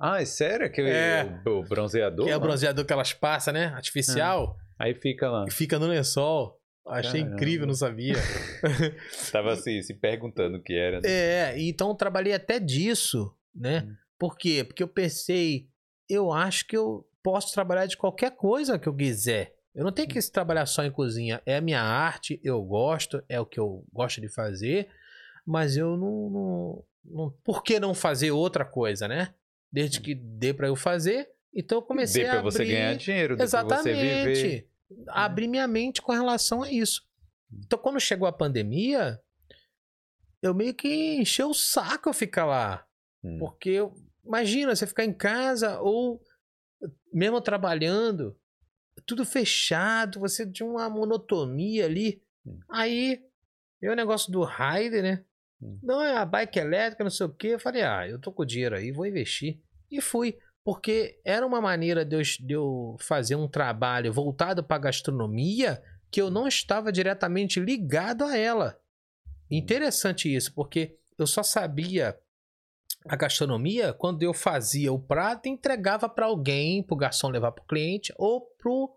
Ah, 0.00 0.22
é 0.22 0.24
sério? 0.24 0.64
Aquele 0.66 0.88
É. 0.90 1.40
o, 1.46 1.60
o 1.60 1.62
bronzeador? 1.62 2.24
Que 2.24 2.32
é 2.32 2.36
o 2.36 2.40
bronzeador 2.40 2.84
que 2.86 2.92
elas 2.92 3.12
passam, 3.12 3.52
né? 3.52 3.66
Artificial. 3.66 4.56
Aí 4.78 4.94
fica 4.94 5.28
lá. 5.30 5.44
E 5.46 5.50
fica 5.50 5.78
no 5.78 5.86
lençol. 5.86 6.58
Achei 6.88 7.20
Caramba. 7.20 7.36
incrível, 7.36 7.66
não 7.66 7.74
sabia. 7.74 8.14
Tava 9.30 9.52
assim, 9.52 9.80
se 9.82 9.94
perguntando 9.94 10.56
o 10.56 10.62
que 10.62 10.72
era. 10.74 11.00
né? 11.00 11.08
É, 11.08 11.54
então 11.60 11.90
eu 11.90 11.94
trabalhei 11.94 12.32
até 12.32 12.58
disso, 12.58 13.32
né? 13.54 13.84
Hum. 13.86 13.94
Por 14.18 14.36
quê? 14.36 14.64
Porque 14.64 14.82
eu 14.82 14.88
pensei, 14.88 15.68
eu 16.08 16.32
acho 16.32 16.66
que 16.66 16.76
eu 16.76 17.06
posso 17.22 17.52
trabalhar 17.52 17.86
de 17.86 17.96
qualquer 17.96 18.30
coisa 18.34 18.78
que 18.78 18.88
eu 18.88 18.94
quiser. 18.96 19.54
Eu 19.74 19.84
não 19.84 19.92
tenho 19.92 20.08
que 20.08 20.18
trabalhar 20.32 20.66
só 20.66 20.82
em 20.82 20.90
cozinha. 20.90 21.40
É 21.46 21.56
a 21.58 21.60
minha 21.60 21.80
arte, 21.82 22.40
eu 22.42 22.60
gosto, 22.62 23.22
é 23.28 23.38
o 23.38 23.46
que 23.46 23.60
eu 23.60 23.84
gosto 23.92 24.20
de 24.20 24.28
fazer, 24.28 24.88
mas 25.46 25.76
eu 25.76 25.96
não. 25.96 26.30
não, 26.30 26.84
não 27.04 27.30
por 27.44 27.62
que 27.62 27.78
não 27.78 27.94
fazer 27.94 28.30
outra 28.30 28.64
coisa, 28.64 29.06
né? 29.06 29.32
Desde 29.72 30.00
que 30.00 30.14
dê 30.14 30.52
pra 30.52 30.66
eu 30.68 30.74
fazer, 30.76 31.28
então 31.54 31.78
eu 31.78 31.82
comecei 31.82 32.22
Dê 32.24 32.28
a 32.28 32.32
pra 32.32 32.40
abrir... 32.40 32.52
você 32.52 32.64
ganhar 32.64 32.94
dinheiro, 32.96 33.36
dê 33.36 33.46
pra 33.48 33.62
você 33.62 33.92
viver. 33.92 34.30
Exatamente. 34.30 34.70
Abrir 35.08 35.48
minha 35.48 35.66
mente 35.68 36.02
com 36.02 36.12
relação 36.12 36.62
a 36.62 36.72
isso. 36.72 37.02
Então, 37.64 37.78
quando 37.78 38.00
chegou 38.00 38.26
a 38.26 38.32
pandemia, 38.32 39.20
eu 40.42 40.52
meio 40.54 40.74
que 40.74 41.14
encheu 41.16 41.50
o 41.50 41.54
saco 41.54 42.08
eu 42.08 42.12
ficar 42.12 42.46
lá. 42.46 42.84
Hum. 43.22 43.38
Porque, 43.38 43.70
eu- 43.70 43.94
imagina, 44.24 44.74
você 44.74 44.86
ficar 44.86 45.04
em 45.04 45.12
casa 45.12 45.80
ou 45.80 46.20
mesmo 47.12 47.40
trabalhando, 47.40 48.36
tudo 49.06 49.24
fechado, 49.24 50.18
você 50.20 50.50
tinha 50.50 50.68
uma 50.68 50.88
monotonia 50.90 51.84
ali. 51.84 52.22
Hum. 52.44 52.58
Aí, 52.70 53.22
veio 53.80 53.92
o 53.92 53.96
negócio 53.96 54.32
do 54.32 54.42
Raider, 54.42 55.02
né? 55.02 55.24
Hum. 55.62 55.78
Não, 55.82 56.02
é 56.02 56.16
a 56.16 56.24
bike 56.24 56.58
elétrica, 56.58 57.04
não 57.04 57.10
sei 57.10 57.26
o 57.26 57.34
quê. 57.34 57.48
Eu 57.48 57.60
falei, 57.60 57.82
ah, 57.82 58.08
eu 58.08 58.18
tô 58.18 58.32
com 58.32 58.44
dinheiro 58.44 58.76
aí, 58.76 58.92
vou 58.92 59.06
investir. 59.06 59.60
E 59.90 60.00
fui. 60.00 60.38
Porque 60.64 61.20
era 61.24 61.46
uma 61.46 61.60
maneira 61.60 62.04
de 62.04 62.16
eu, 62.16 62.22
de 62.22 62.54
eu 62.54 62.96
fazer 63.00 63.34
um 63.34 63.48
trabalho 63.48 64.12
voltado 64.12 64.62
para 64.62 64.78
gastronomia 64.78 65.82
que 66.10 66.20
eu 66.20 66.30
não 66.30 66.46
estava 66.46 66.92
diretamente 66.92 67.60
ligado 67.60 68.24
a 68.24 68.36
ela. 68.36 68.78
Interessante 69.50 70.32
isso, 70.32 70.52
porque 70.54 70.96
eu 71.18 71.26
só 71.26 71.42
sabia 71.42 72.18
a 73.06 73.16
gastronomia 73.16 73.92
quando 73.92 74.22
eu 74.22 74.34
fazia 74.34 74.92
o 74.92 74.98
prato 74.98 75.46
e 75.46 75.50
entregava 75.50 76.08
para 76.08 76.26
alguém, 76.26 76.82
pro 76.82 76.96
garçom 76.96 77.28
levar 77.28 77.52
pro 77.52 77.64
cliente 77.64 78.12
ou 78.16 78.42
pro 78.58 78.94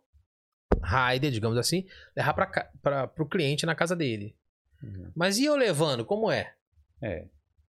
rider, 0.84 1.32
digamos 1.32 1.58
assim, 1.58 1.86
levar 2.16 2.34
para 2.82 3.08
pro 3.08 3.28
cliente 3.28 3.66
na 3.66 3.76
casa 3.76 3.96
dele. 3.96 4.36
Uhum. 4.84 5.12
Mas 5.16 5.38
e 5.38 5.46
eu 5.46 5.56
levando, 5.56 6.04
como 6.06 6.30
é? 6.30 6.54
É. 7.02 7.26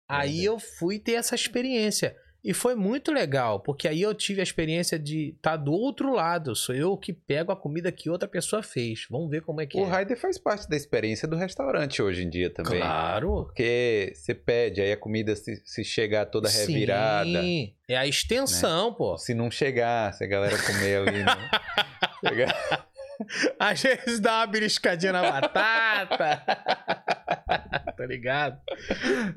Aí 0.09 0.29
Verdade. 0.41 0.45
eu 0.45 0.59
fui 0.59 0.99
ter 0.99 1.12
essa 1.12 1.35
experiência. 1.35 2.17
E 2.47 2.53
foi 2.53 2.75
muito 2.75 3.11
legal, 3.11 3.61
porque 3.61 3.89
aí 3.89 4.03
eu 4.03 4.12
tive 4.12 4.41
a 4.41 4.43
experiência 4.43 4.99
de 4.99 5.31
estar 5.31 5.57
do 5.57 5.73
outro 5.73 6.12
lado. 6.12 6.55
Sou 6.55 6.75
eu 6.75 6.95
que 6.95 7.11
pego 7.11 7.51
a 7.51 7.57
comida 7.57 7.91
que 7.91 8.11
outra 8.11 8.29
pessoa 8.29 8.62
fez. 8.62 9.07
Vamos 9.11 9.31
ver 9.31 9.41
como 9.41 9.62
é 9.62 9.67
que 9.67 9.79
O 9.81 9.87
é. 9.87 9.99
rider 10.01 10.15
faz 10.19 10.37
parte 10.37 10.69
da 10.69 10.77
experiência 10.77 11.27
do 11.27 11.37
restaurante 11.37 12.03
hoje 12.03 12.23
em 12.23 12.29
dia 12.29 12.51
também. 12.53 12.81
Claro. 12.81 13.45
Porque 13.47 14.12
você 14.15 14.35
pede, 14.35 14.83
aí 14.83 14.93
a 14.93 14.97
comida 14.99 15.35
se, 15.35 15.57
se 15.65 15.83
chegar 15.83 16.27
toda 16.27 16.51
revirada. 16.51 17.41
Sim. 17.41 17.73
É 17.89 17.97
a 17.97 18.07
extensão, 18.07 18.93
pô. 18.93 19.17
Se 19.17 19.33
não 19.33 19.51
chegar, 19.51 20.12
se 20.12 20.23
a 20.23 20.27
galera 20.27 20.57
comer 20.67 20.97
ali. 21.09 21.25
Né? 21.25 21.51
Chegar- 22.29 22.89
Às 23.59 23.83
vezes 23.83 24.21
dá 24.21 24.39
uma 24.41 24.47
beliscadinha 24.47 25.12
na 25.12 25.23
batata. 25.23 26.43
tá 27.97 28.07
ligado? 28.07 28.61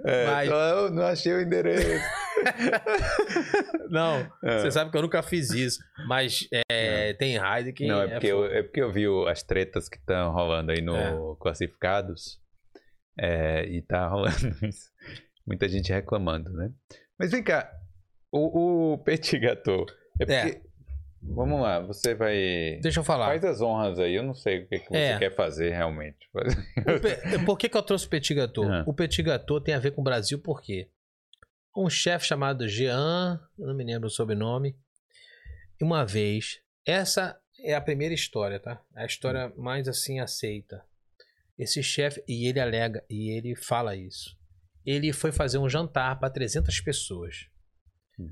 É, 0.05 0.25
Mas- 0.25 0.49
eu 0.49 0.91
não 0.91 1.03
achei 1.03 1.33
o 1.33 1.41
endereço. 1.41 2.03
Não, 3.89 4.19
É. 4.43 4.59
você 4.59 4.71
sabe 4.71 4.91
que 4.91 4.97
eu 4.97 5.01
nunca 5.01 5.21
fiz 5.23 5.49
isso. 5.51 5.79
Mas 6.07 6.47
é, 6.69 7.13
tem 7.13 7.37
raid 7.37 7.73
que. 7.73 7.87
Não, 7.87 8.01
é 8.01 8.07
porque, 8.09 8.27
eu, 8.27 8.45
é 8.45 8.63
porque 8.63 8.81
eu 8.81 8.91
vi 8.91 9.05
as 9.29 9.43
tretas 9.43 9.87
que 9.89 9.97
estão 9.97 10.31
rolando 10.31 10.71
aí 10.71 10.81
no 10.81 10.95
É. 10.95 11.13
Classificados. 11.39 12.39
É, 13.19 13.65
e 13.65 13.81
tá 13.81 14.07
rolando 14.07 14.35
isso. 14.65 14.89
Muita 15.45 15.67
gente 15.67 15.91
reclamando, 15.91 16.51
né? 16.51 16.69
Mas 17.17 17.31
vem 17.31 17.41
cá, 17.43 17.71
o, 18.31 18.93
o 18.93 18.97
Petit 18.99 19.39
Gâteau. 19.39 19.85
É 20.19 20.25
porque. 20.25 20.66
Vamos 21.21 21.61
lá, 21.61 21.79
você 21.79 22.13
vai. 22.15 22.79
Deixa 22.81 22.99
eu 22.99 23.03
falar. 23.03 23.27
Faz 23.27 23.43
as 23.43 23.61
honras 23.61 23.99
aí, 23.99 24.15
eu 24.15 24.23
não 24.23 24.33
sei 24.35 24.59
o 24.63 24.67
que, 24.67 24.79
que 24.79 24.89
você 24.89 24.97
É. 24.97 25.19
quer 25.19 25.35
fazer 25.35 25.71
realmente. 25.71 26.29
Pe- 26.33 27.43
Por 27.45 27.57
que, 27.57 27.67
que 27.69 27.75
eu 27.77 27.81
trouxe 27.83 28.05
o 28.05 28.09
Petit 28.09 28.33
Gâteau? 28.33 28.63
Ah. 28.71 28.83
O 28.87 28.93
Petit 28.93 29.21
Gâteau 29.23 29.59
tem 29.59 29.73
a 29.73 29.79
ver 29.79 29.91
com 29.91 30.01
o 30.01 30.03
Brasil 30.03 30.39
por 30.39 30.61
quê? 30.61 30.89
Um 31.75 31.89
chefe 31.89 32.25
chamado 32.25 32.67
Jean, 32.67 33.39
eu 33.57 33.67
não 33.67 33.75
me 33.75 33.83
lembro 33.83 34.07
o 34.07 34.11
sobrenome, 34.11 34.75
uma 35.81 36.05
vez, 36.05 36.59
essa 36.85 37.39
é 37.59 37.73
a 37.75 37.81
primeira 37.81 38.13
história, 38.13 38.59
tá? 38.59 38.81
A 38.95 39.05
história 39.05 39.51
mais 39.57 39.87
assim 39.87 40.19
aceita. 40.19 40.83
Esse 41.57 41.81
chefe, 41.83 42.23
e 42.27 42.47
ele 42.47 42.59
alega, 42.59 43.03
e 43.09 43.29
ele 43.35 43.55
fala 43.55 43.95
isso. 43.95 44.35
Ele 44.85 45.11
foi 45.11 45.31
fazer 45.31 45.57
um 45.57 45.67
jantar 45.69 46.19
para 46.19 46.29
300 46.29 46.79
pessoas. 46.81 47.47
Hum. 48.19 48.31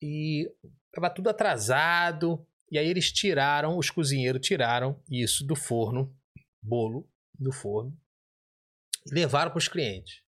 E 0.00 0.50
tava 0.94 1.10
tudo 1.10 1.28
atrasado, 1.28 2.46
e 2.70 2.78
aí 2.78 2.88
eles 2.88 3.12
tiraram, 3.12 3.76
os 3.76 3.90
cozinheiros 3.90 4.46
tiraram 4.46 5.02
isso 5.10 5.46
do 5.46 5.54
forno, 5.54 6.16
bolo 6.62 7.08
do 7.38 7.52
forno, 7.52 7.96
e 9.06 9.14
levaram 9.14 9.50
para 9.50 9.58
os 9.58 9.68
clientes. 9.68 10.22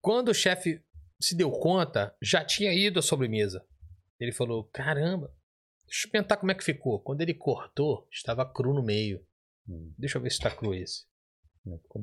Quando 0.00 0.28
o 0.28 0.34
chefe 0.34 0.82
se 1.20 1.36
deu 1.36 1.50
conta, 1.50 2.16
já 2.22 2.44
tinha 2.44 2.72
ido 2.72 2.98
a 2.98 3.02
sobremesa. 3.02 3.66
Ele 4.18 4.32
falou: 4.32 4.64
Caramba, 4.64 5.26
deixa 5.84 6.04
eu 6.04 6.06
experimentar 6.06 6.38
como 6.38 6.52
é 6.52 6.54
que 6.54 6.64
ficou. 6.64 7.00
Quando 7.00 7.20
ele 7.20 7.34
cortou, 7.34 8.08
estava 8.10 8.50
cru 8.50 8.72
no 8.72 8.82
meio. 8.82 9.24
Hum, 9.68 9.92
Deixa 9.98 10.18
eu 10.18 10.22
ver 10.22 10.30
se 10.30 10.36
está 10.36 10.50
cru 10.50 10.74
esse. 10.74 11.04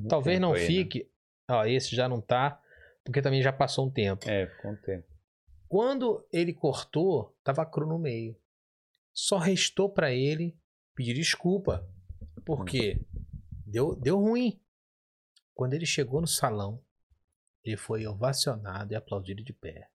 Talvez 0.08 0.40
não 0.40 0.52
né? 0.52 0.60
fique. 0.60 1.10
Ó, 1.50 1.64
esse 1.64 1.96
já 1.96 2.08
não 2.08 2.20
tá, 2.20 2.60
porque 3.04 3.22
também 3.22 3.42
já 3.42 3.52
passou 3.52 3.86
um 3.86 3.90
tempo. 3.90 4.28
É, 4.28 4.46
ficou 4.46 4.72
um 4.72 4.76
tempo. 4.76 5.06
Quando 5.68 6.26
ele 6.32 6.54
cortou, 6.54 7.36
estava 7.38 7.66
cru 7.66 7.86
no 7.86 7.98
meio. 7.98 8.34
Só 9.12 9.36
restou 9.36 9.90
para 9.90 10.12
ele 10.12 10.56
pedir 10.94 11.12
desculpa. 11.12 11.86
Porque 12.44 12.98
deu, 13.66 13.94
deu 13.94 14.18
ruim. 14.18 14.58
Quando 15.54 15.74
ele 15.74 15.84
chegou 15.84 16.20
no 16.22 16.26
salão, 16.26 16.82
ele 17.62 17.76
foi 17.76 18.06
ovacionado 18.06 18.92
e 18.92 18.96
aplaudido 18.96 19.44
de 19.44 19.52
pé. 19.52 19.90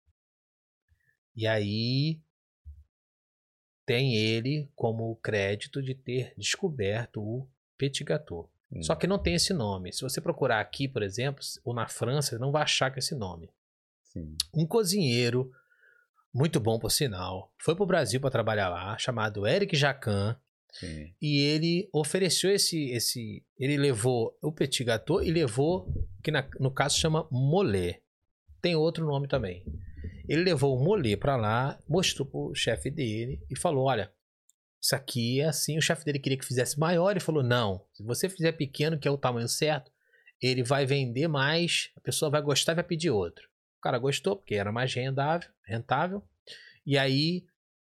E 1.37 1.47
aí 1.47 2.19
tem 3.85 4.17
ele 4.17 4.71
como 4.75 5.17
crédito 5.17 5.83
de 5.83 5.95
ter 5.95 6.33
descoberto 6.37 7.23
o 7.23 7.47
Petit 7.77 8.05
Gâteau. 8.05 8.51
Hum. 8.73 8.83
Só 8.83 8.95
que 8.95 9.07
não 9.07 9.19
tem 9.19 9.35
esse 9.35 9.53
nome. 9.53 9.93
Se 9.93 10.01
você 10.01 10.21
procurar 10.21 10.61
aqui, 10.61 10.89
por 10.89 11.03
exemplo, 11.03 11.45
ou 11.63 11.75
na 11.75 11.89
França, 11.89 12.31
você 12.31 12.39
não 12.39 12.53
vai 12.53 12.63
achar 12.63 12.91
que 12.91 12.99
é 12.99 13.01
esse 13.01 13.15
nome 13.15 13.51
Sim. 14.25 14.37
um 14.55 14.67
cozinheiro 14.67 15.51
muito 16.35 16.61
bom 16.61 16.79
por 16.79 16.91
sinal, 16.91 17.53
foi 17.59 17.75
pro 17.75 17.87
Brasil 17.87 18.21
para 18.21 18.31
trabalhar 18.31 18.69
lá, 18.69 18.97
chamado 18.99 19.47
Eric 19.47 19.77
Jacan. 19.77 20.37
Sim. 20.73 21.13
E 21.21 21.39
ele 21.41 21.89
ofereceu 21.93 22.51
esse. 22.51 22.91
esse 22.91 23.43
ele 23.59 23.77
levou 23.79 24.37
o 24.43 24.53
petit 24.53 24.85
gâteau 24.85 25.23
e 25.23 25.31
levou, 25.31 25.89
que 26.23 26.31
na- 26.31 26.47
no 26.61 26.71
caso 26.71 26.99
chama 26.99 27.27
molê. 27.31 28.01
Tem 28.61 28.77
outro 28.77 29.07
nome 29.07 29.27
também. 29.27 29.65
Ele 30.29 30.43
levou 30.45 30.77
o 30.77 30.85
molê 30.85 31.17
pra 31.17 31.37
lá, 31.37 31.79
mostrou 31.89 32.27
pro 32.27 32.55
chefe 32.55 32.91
dele 32.91 33.41
e 33.51 33.59
falou: 33.59 33.87
Olha, 33.87 34.13
isso 34.81 34.95
aqui 34.95 35.41
é 35.41 35.47
assim. 35.47 35.79
O 35.79 35.83
chefe 35.83 36.05
dele 36.05 36.19
queria 36.19 36.39
que 36.39 36.45
fizesse 36.45 36.79
maior. 36.79 37.13
Ele 37.13 37.21
falou: 37.21 37.43
Não, 37.43 37.83
se 37.95 38.03
você 38.03 38.29
fizer 38.29 38.53
pequeno, 38.53 38.99
que 38.99 39.09
é 39.09 39.11
o 39.11 39.17
tamanho 39.17 39.49
certo, 39.49 39.91
ele 40.41 40.63
vai 40.63 40.85
vender 40.85 41.29
mais, 41.29 41.91
a 41.97 42.01
pessoa 42.01 42.31
vai 42.31 42.43
gostar 42.43 42.73
e 42.73 42.77
vai 42.77 42.85
pedir 42.85 43.11
outro. 43.11 43.49
O 43.79 43.81
cara 43.81 43.99
gostou, 43.99 44.37
porque 44.37 44.55
era 44.55 44.73
mais 44.73 44.93
rendável, 44.93 45.49
rentável. 45.65 46.23
E 46.85 46.99
aí 46.99 47.45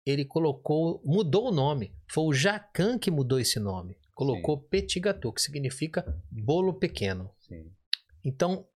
ele 0.05 0.25
colocou, 0.25 1.01
mudou 1.03 1.47
o 1.47 1.51
nome. 1.51 1.93
Foi 2.07 2.25
o 2.25 2.33
Jacan 2.33 2.97
que 2.97 3.11
mudou 3.11 3.39
esse 3.39 3.59
nome. 3.59 3.97
Colocou 4.13 4.59
petit 4.59 4.99
gâteau, 4.99 5.31
que 5.31 5.41
significa 5.41 6.05
bolo 6.29 6.73
pequeno. 6.73 7.31
Sim. 7.39 7.71
Então, 8.23 8.67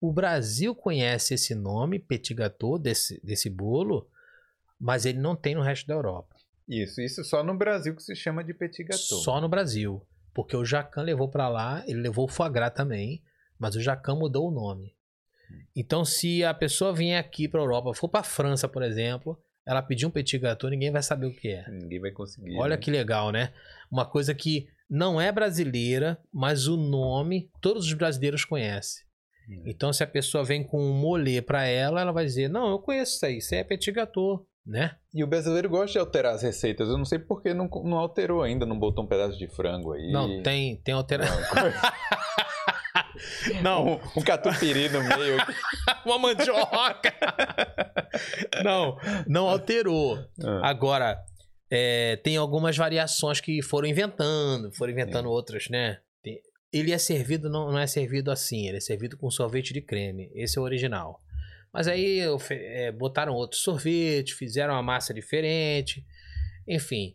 o 0.00 0.12
Brasil 0.12 0.74
conhece 0.74 1.34
esse 1.34 1.54
nome, 1.54 1.98
petit 1.98 2.34
gâteau, 2.34 2.78
desse, 2.78 3.20
desse 3.24 3.50
bolo, 3.50 4.08
mas 4.80 5.04
ele 5.04 5.18
não 5.18 5.36
tem 5.36 5.54
no 5.54 5.62
resto 5.62 5.86
da 5.86 5.94
Europa. 5.94 6.36
Isso, 6.66 7.00
isso 7.00 7.22
só 7.24 7.42
no 7.42 7.56
Brasil 7.56 7.94
que 7.94 8.02
se 8.02 8.14
chama 8.14 8.42
de 8.42 8.54
petit 8.54 8.82
gâteau. 8.82 9.18
Só 9.20 9.40
no 9.40 9.48
Brasil. 9.48 10.02
Porque 10.34 10.56
o 10.56 10.64
Jacan 10.64 11.02
levou 11.02 11.28
pra 11.28 11.48
lá, 11.48 11.82
ele 11.86 12.00
levou 12.00 12.26
o 12.26 12.28
foie 12.28 12.50
gras 12.50 12.72
também, 12.72 13.22
mas 13.58 13.74
o 13.74 13.80
Jacan 13.80 14.16
mudou 14.16 14.48
o 14.48 14.52
nome. 14.52 14.94
Então, 15.74 16.04
se 16.04 16.44
a 16.44 16.52
pessoa 16.52 16.92
vier 16.92 17.18
aqui 17.18 17.48
pra 17.48 17.60
Europa, 17.60 17.94
for 17.94 18.08
pra 18.08 18.22
França, 18.22 18.68
por 18.68 18.82
exemplo, 18.82 19.38
ela 19.66 19.82
pedir 19.82 20.06
um 20.06 20.10
petit 20.10 20.38
gâteau, 20.38 20.70
ninguém 20.70 20.90
vai 20.90 21.02
saber 21.02 21.26
o 21.26 21.34
que 21.34 21.48
é. 21.48 21.68
Ninguém 21.70 22.00
vai 22.00 22.10
conseguir. 22.10 22.56
Olha 22.56 22.76
né? 22.76 22.82
que 22.82 22.90
legal, 22.90 23.30
né? 23.30 23.52
Uma 23.90 24.06
coisa 24.06 24.34
que 24.34 24.66
não 24.88 25.20
é 25.20 25.30
brasileira, 25.30 26.18
mas 26.32 26.66
o 26.66 26.76
nome 26.76 27.50
todos 27.60 27.86
os 27.86 27.92
brasileiros 27.92 28.44
conhecem. 28.44 29.04
Hum. 29.48 29.62
Então, 29.66 29.92
se 29.92 30.02
a 30.02 30.06
pessoa 30.06 30.42
vem 30.42 30.64
com 30.64 30.80
um 30.80 30.94
molê 30.94 31.42
pra 31.42 31.66
ela, 31.66 32.00
ela 32.00 32.12
vai 32.12 32.24
dizer: 32.24 32.48
Não, 32.48 32.70
eu 32.70 32.78
conheço 32.78 33.16
isso 33.16 33.26
aí, 33.26 33.38
isso 33.38 33.54
aí 33.54 33.60
é 33.60 33.64
petit 33.64 33.92
gâteau, 33.92 34.46
né? 34.66 34.96
E 35.14 35.22
o 35.22 35.26
brasileiro 35.26 35.68
gosta 35.68 35.92
de 35.92 35.98
alterar 35.98 36.34
as 36.34 36.42
receitas. 36.42 36.88
Eu 36.88 36.96
não 36.96 37.04
sei 37.04 37.18
por 37.18 37.42
que 37.42 37.52
não, 37.52 37.68
não 37.84 37.98
alterou 37.98 38.42
ainda, 38.42 38.66
não 38.66 38.78
botou 38.78 39.04
um 39.04 39.08
pedaço 39.08 39.38
de 39.38 39.48
frango 39.48 39.92
aí. 39.92 40.10
Não, 40.10 40.42
tem, 40.42 40.76
tem 40.76 40.94
alteração. 40.94 41.36
Não, 43.62 44.00
um 44.16 44.22
catupiry 44.22 44.88
no 44.88 45.02
meio. 45.02 45.36
uma 46.04 46.18
mandioca. 46.18 47.12
não, 48.64 48.96
não 49.26 49.48
alterou. 49.48 50.18
Ah, 50.42 50.68
Agora, 50.68 51.18
é, 51.70 52.16
tem 52.16 52.36
algumas 52.36 52.76
variações 52.76 53.40
que 53.40 53.62
foram 53.62 53.88
inventando, 53.88 54.72
foram 54.74 54.92
inventando 54.92 55.28
outras, 55.30 55.68
né? 55.68 55.98
Tem- 56.22 56.40
ele 56.72 56.92
é 56.92 56.98
servido, 56.98 57.48
não, 57.48 57.72
não 57.72 57.78
é 57.78 57.86
servido 57.86 58.30
assim, 58.30 58.68
ele 58.68 58.76
é 58.76 58.80
servido 58.80 59.16
com 59.16 59.30
sorvete 59.30 59.72
de 59.72 59.80
creme. 59.80 60.30
Esse 60.34 60.58
é 60.58 60.60
o 60.60 60.64
original. 60.64 61.20
Mas 61.72 61.86
aí 61.88 62.20
é, 62.50 62.92
botaram 62.92 63.34
outro 63.34 63.58
sorvete, 63.58 64.34
fizeram 64.34 64.74
uma 64.74 64.82
massa 64.82 65.12
diferente. 65.14 66.04
Enfim. 66.66 67.14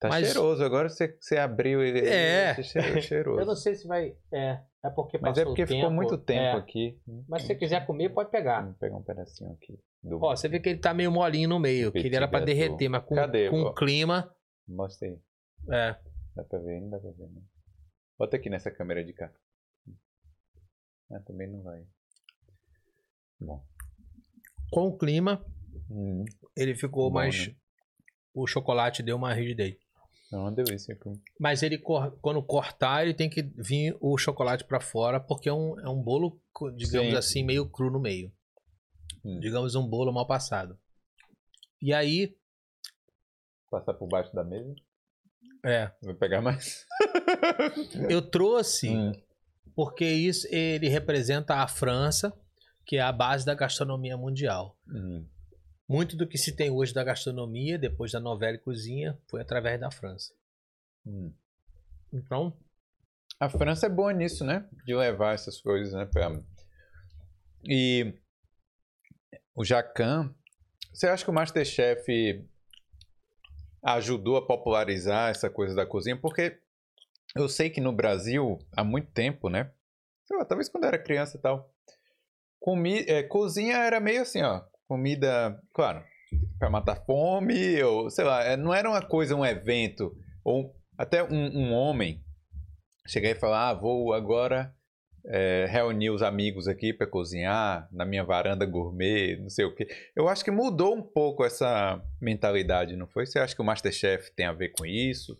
tá 0.00 0.08
mas- 0.08 0.26
cheiroso. 0.26 0.62
Agora 0.64 0.88
você, 0.88 1.14
você 1.20 1.36
abriu 1.36 1.82
ele. 1.82 2.06
É. 2.06 2.56
cheirou- 2.62 3.00
cheiroso. 3.02 3.40
Eu 3.40 3.46
não 3.46 3.56
sei 3.56 3.74
se 3.74 3.86
vai. 3.86 4.14
É, 4.32 4.58
é 4.86 4.90
porque 4.90 5.18
Mas 5.18 5.38
é 5.38 5.44
porque 5.44 5.64
o 5.64 5.66
ficou 5.66 5.90
muito 5.90 6.16
tempo 6.18 6.40
é. 6.40 6.52
aqui. 6.52 7.00
Mas 7.28 7.42
se 7.42 7.48
você 7.48 7.54
quiser 7.54 7.86
comer, 7.86 8.10
pode 8.10 8.30
pegar. 8.30 8.62
Vamos 8.62 8.78
pegar 8.78 8.96
um 8.96 9.02
pedacinho 9.02 9.52
aqui. 9.52 9.78
Do... 10.02 10.22
Ó, 10.22 10.34
você 10.34 10.48
vê 10.48 10.60
que 10.60 10.68
ele 10.68 10.78
tá 10.78 10.94
meio 10.94 11.10
molinho 11.10 11.48
no 11.48 11.58
meio, 11.58 11.90
que 11.92 11.98
ele 11.98 12.14
era 12.16 12.26
gâteau. 12.26 12.44
derreter, 12.44 12.88
mas 12.88 13.04
com, 13.04 13.14
Cadê, 13.14 13.50
com 13.50 13.62
ó? 13.62 13.72
clima. 13.74 14.32
Mostra 14.68 15.08
aí. 15.08 15.18
É. 15.70 15.96
Dá 16.34 16.44
pra 16.44 16.58
ver? 16.58 16.80
Não 16.80 16.90
dá 16.90 16.98
pra 16.98 17.10
ver, 17.10 17.28
né? 17.28 17.40
Bota 18.18 18.36
aqui 18.36 18.48
nessa 18.48 18.70
câmera 18.70 19.04
de 19.04 19.12
cá. 19.12 19.32
Ah, 21.10 21.20
também 21.20 21.48
não 21.50 21.62
vai. 21.62 21.84
Bom. 23.40 23.64
Com 24.70 24.88
o 24.88 24.98
clima, 24.98 25.44
Hum, 25.90 26.24
ele 26.56 26.74
ficou 26.74 27.08
Bom, 27.10 27.14
mais. 27.14 27.48
né? 27.48 27.54
O 28.34 28.46
chocolate 28.46 29.02
deu 29.02 29.16
uma 29.16 29.32
rigidez. 29.32 29.76
É 30.32 30.36
uma 30.36 30.50
delícia. 30.52 30.98
Mas 31.38 31.62
ele 31.62 31.78
quando 31.78 32.42
cortar, 32.42 33.02
ele 33.04 33.14
tem 33.14 33.30
que 33.30 33.42
vir 33.42 33.96
o 34.00 34.16
chocolate 34.18 34.64
pra 34.64 34.80
fora, 34.80 35.20
porque 35.20 35.48
é 35.48 35.52
um, 35.52 35.78
é 35.80 35.88
um 35.88 36.02
bolo, 36.02 36.40
digamos 36.76 37.10
Sim. 37.12 37.16
assim, 37.16 37.44
meio 37.44 37.68
cru 37.68 37.90
no 37.90 38.00
meio. 38.00 38.32
Hum. 39.24 39.38
Digamos 39.40 39.74
um 39.74 39.86
bolo 39.86 40.12
mal 40.12 40.26
passado. 40.26 40.78
E 41.80 41.92
aí, 41.92 42.36
Passar 43.70 43.94
por 43.94 44.08
baixo 44.08 44.32
da 44.34 44.44
mesa. 44.44 44.74
é, 45.64 45.90
Vai 46.02 46.14
pegar 46.14 46.40
mais? 46.40 46.86
eu 48.08 48.22
trouxe 48.22 48.88
Hum, 48.90 49.12
porque 49.74 50.04
isso 50.04 50.46
ele 50.50 50.88
representa 50.88 51.56
a 51.56 51.68
França, 51.68 52.32
que 52.86 52.96
é 52.96 53.00
a 53.00 53.12
base 53.12 53.44
da 53.44 53.54
gastronomia 53.54 54.16
mundial. 54.16 54.78
hum. 54.88 55.26
Muito 55.88 56.16
do 56.16 56.26
que 56.26 56.36
se 56.36 56.54
tem 56.54 56.70
hoje 56.70 56.92
da 56.92 57.04
gastronomia, 57.04 57.78
depois 57.78 58.12
da 58.12 58.20
novela 58.20 58.56
e 58.56 58.60
cozinha, 58.60 59.18
foi 59.28 59.40
através 59.40 59.78
da 59.78 59.90
França. 59.90 60.34
Hum. 61.06 61.32
Então, 62.12 62.56
A 63.38 63.50
França 63.50 63.86
é 63.86 63.90
boa 63.90 64.12
nisso, 64.12 64.44
né? 64.44 64.66
De 64.84 64.94
levar 64.94 65.34
essas 65.34 65.60
coisas, 65.60 65.92
né? 65.92 66.06
Pra... 66.06 66.40
E 67.68 68.14
o 69.54 69.62
Jacan, 69.62 70.34
você 70.92 71.06
acha 71.06 71.22
que 71.22 71.30
o 71.30 71.34
Masterchef 71.34 72.48
ajudou 73.82 74.38
a 74.38 74.46
popularizar 74.46 75.30
essa 75.30 75.50
coisa 75.50 75.74
da 75.74 75.84
cozinha? 75.84 76.18
Porque 76.18 76.58
eu 77.34 77.48
sei 77.48 77.68
que 77.68 77.80
no 77.80 77.92
Brasil, 77.92 78.58
há 78.74 78.82
muito 78.82 79.12
tempo, 79.12 79.50
né? 79.50 79.70
Lá, 80.30 80.44
talvez 80.44 80.68
quando 80.68 80.84
eu 80.84 80.88
era 80.88 80.98
criança 81.02 81.36
e 81.36 81.40
tal, 81.40 81.70
comi... 82.58 83.04
é, 83.06 83.22
cozinha 83.22 83.76
era 83.76 84.00
meio 84.00 84.22
assim, 84.22 84.42
ó. 84.42 84.64
Comida, 84.88 85.60
claro, 85.74 86.02
pra 86.58 86.70
matar 86.70 87.04
fome, 87.04 87.82
ou 87.82 88.10
sei 88.10 88.24
lá, 88.24 88.42
é, 88.44 88.56
não 88.56 88.72
era 88.72 88.88
uma 88.88 89.02
coisa, 89.02 89.34
um 89.34 89.44
evento, 89.44 90.16
ou 90.44 90.74
até 90.96 91.22
um, 91.22 91.58
um 91.58 91.72
homem 91.72 92.22
chegar 93.06 93.30
e 93.30 93.34
falar, 93.34 93.70
ah, 93.70 93.74
vou 93.74 94.12
agora 94.12 94.74
é, 95.26 95.66
reunir 95.68 96.10
os 96.10 96.22
amigos 96.22 96.68
aqui 96.68 96.92
para 96.92 97.06
cozinhar 97.06 97.88
na 97.92 98.04
minha 98.04 98.24
varanda 98.24 98.64
gourmet, 98.64 99.36
não 99.36 99.48
sei 99.48 99.64
o 99.64 99.74
quê. 99.74 99.88
Eu 100.14 100.28
acho 100.28 100.44
que 100.44 100.50
mudou 100.50 100.94
um 100.94 101.02
pouco 101.02 101.44
essa 101.44 102.00
mentalidade, 102.20 102.96
não 102.96 103.06
foi? 103.06 103.26
Você 103.26 103.38
acha 103.38 103.54
que 103.54 103.62
o 103.62 103.64
Masterchef 103.64 104.30
tem 104.34 104.46
a 104.46 104.52
ver 104.52 104.70
com 104.70 104.86
isso? 104.86 105.36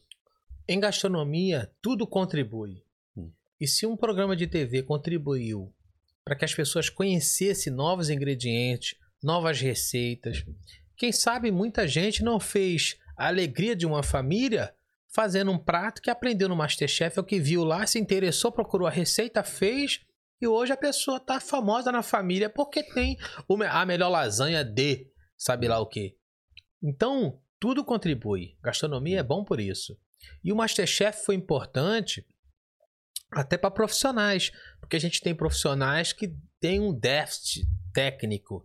em 0.68 0.80
gastronomia, 0.80 1.70
tudo 1.80 2.06
contribui. 2.06 2.82
Hum. 3.16 3.30
E 3.60 3.66
se 3.66 3.86
um 3.86 3.96
programa 3.96 4.34
de 4.34 4.46
TV 4.46 4.82
contribuiu 4.82 5.72
para 6.24 6.34
que 6.34 6.44
as 6.44 6.54
pessoas 6.54 6.90
conhecessem 6.90 7.72
novos 7.72 8.10
ingredientes, 8.10 8.98
novas 9.26 9.60
receitas, 9.60 10.44
quem 10.96 11.10
sabe 11.10 11.50
muita 11.50 11.88
gente 11.88 12.22
não 12.22 12.38
fez 12.38 12.96
a 13.18 13.26
alegria 13.26 13.74
de 13.74 13.84
uma 13.84 14.02
família 14.02 14.72
fazendo 15.12 15.50
um 15.50 15.58
prato 15.58 16.00
que 16.00 16.10
aprendeu 16.10 16.48
no 16.48 16.54
Masterchef, 16.54 17.18
é 17.18 17.20
o 17.20 17.24
que 17.24 17.40
viu 17.40 17.64
lá, 17.64 17.84
se 17.86 17.98
interessou, 17.98 18.52
procurou 18.52 18.86
a 18.86 18.90
receita, 18.90 19.42
fez, 19.42 20.00
e 20.40 20.46
hoje 20.46 20.72
a 20.72 20.76
pessoa 20.76 21.18
tá 21.18 21.40
famosa 21.40 21.90
na 21.90 22.02
família 22.02 22.48
porque 22.48 22.82
tem 22.82 23.16
a 23.68 23.84
melhor 23.84 24.10
lasanha 24.10 24.62
de 24.62 25.10
sabe 25.36 25.66
lá 25.66 25.80
o 25.80 25.86
que. 25.86 26.16
Então, 26.82 27.40
tudo 27.58 27.84
contribui. 27.84 28.56
Gastronomia 28.62 29.20
é 29.20 29.22
bom 29.22 29.42
por 29.42 29.58
isso. 29.58 29.98
E 30.44 30.52
o 30.52 30.56
Masterchef 30.56 31.24
foi 31.24 31.34
importante 31.34 32.24
até 33.32 33.58
para 33.58 33.70
profissionais, 33.70 34.52
porque 34.78 34.96
a 34.96 35.00
gente 35.00 35.20
tem 35.20 35.34
profissionais 35.34 36.12
que 36.12 36.36
têm 36.60 36.80
um 36.80 36.92
déficit 36.92 37.66
técnico 37.92 38.62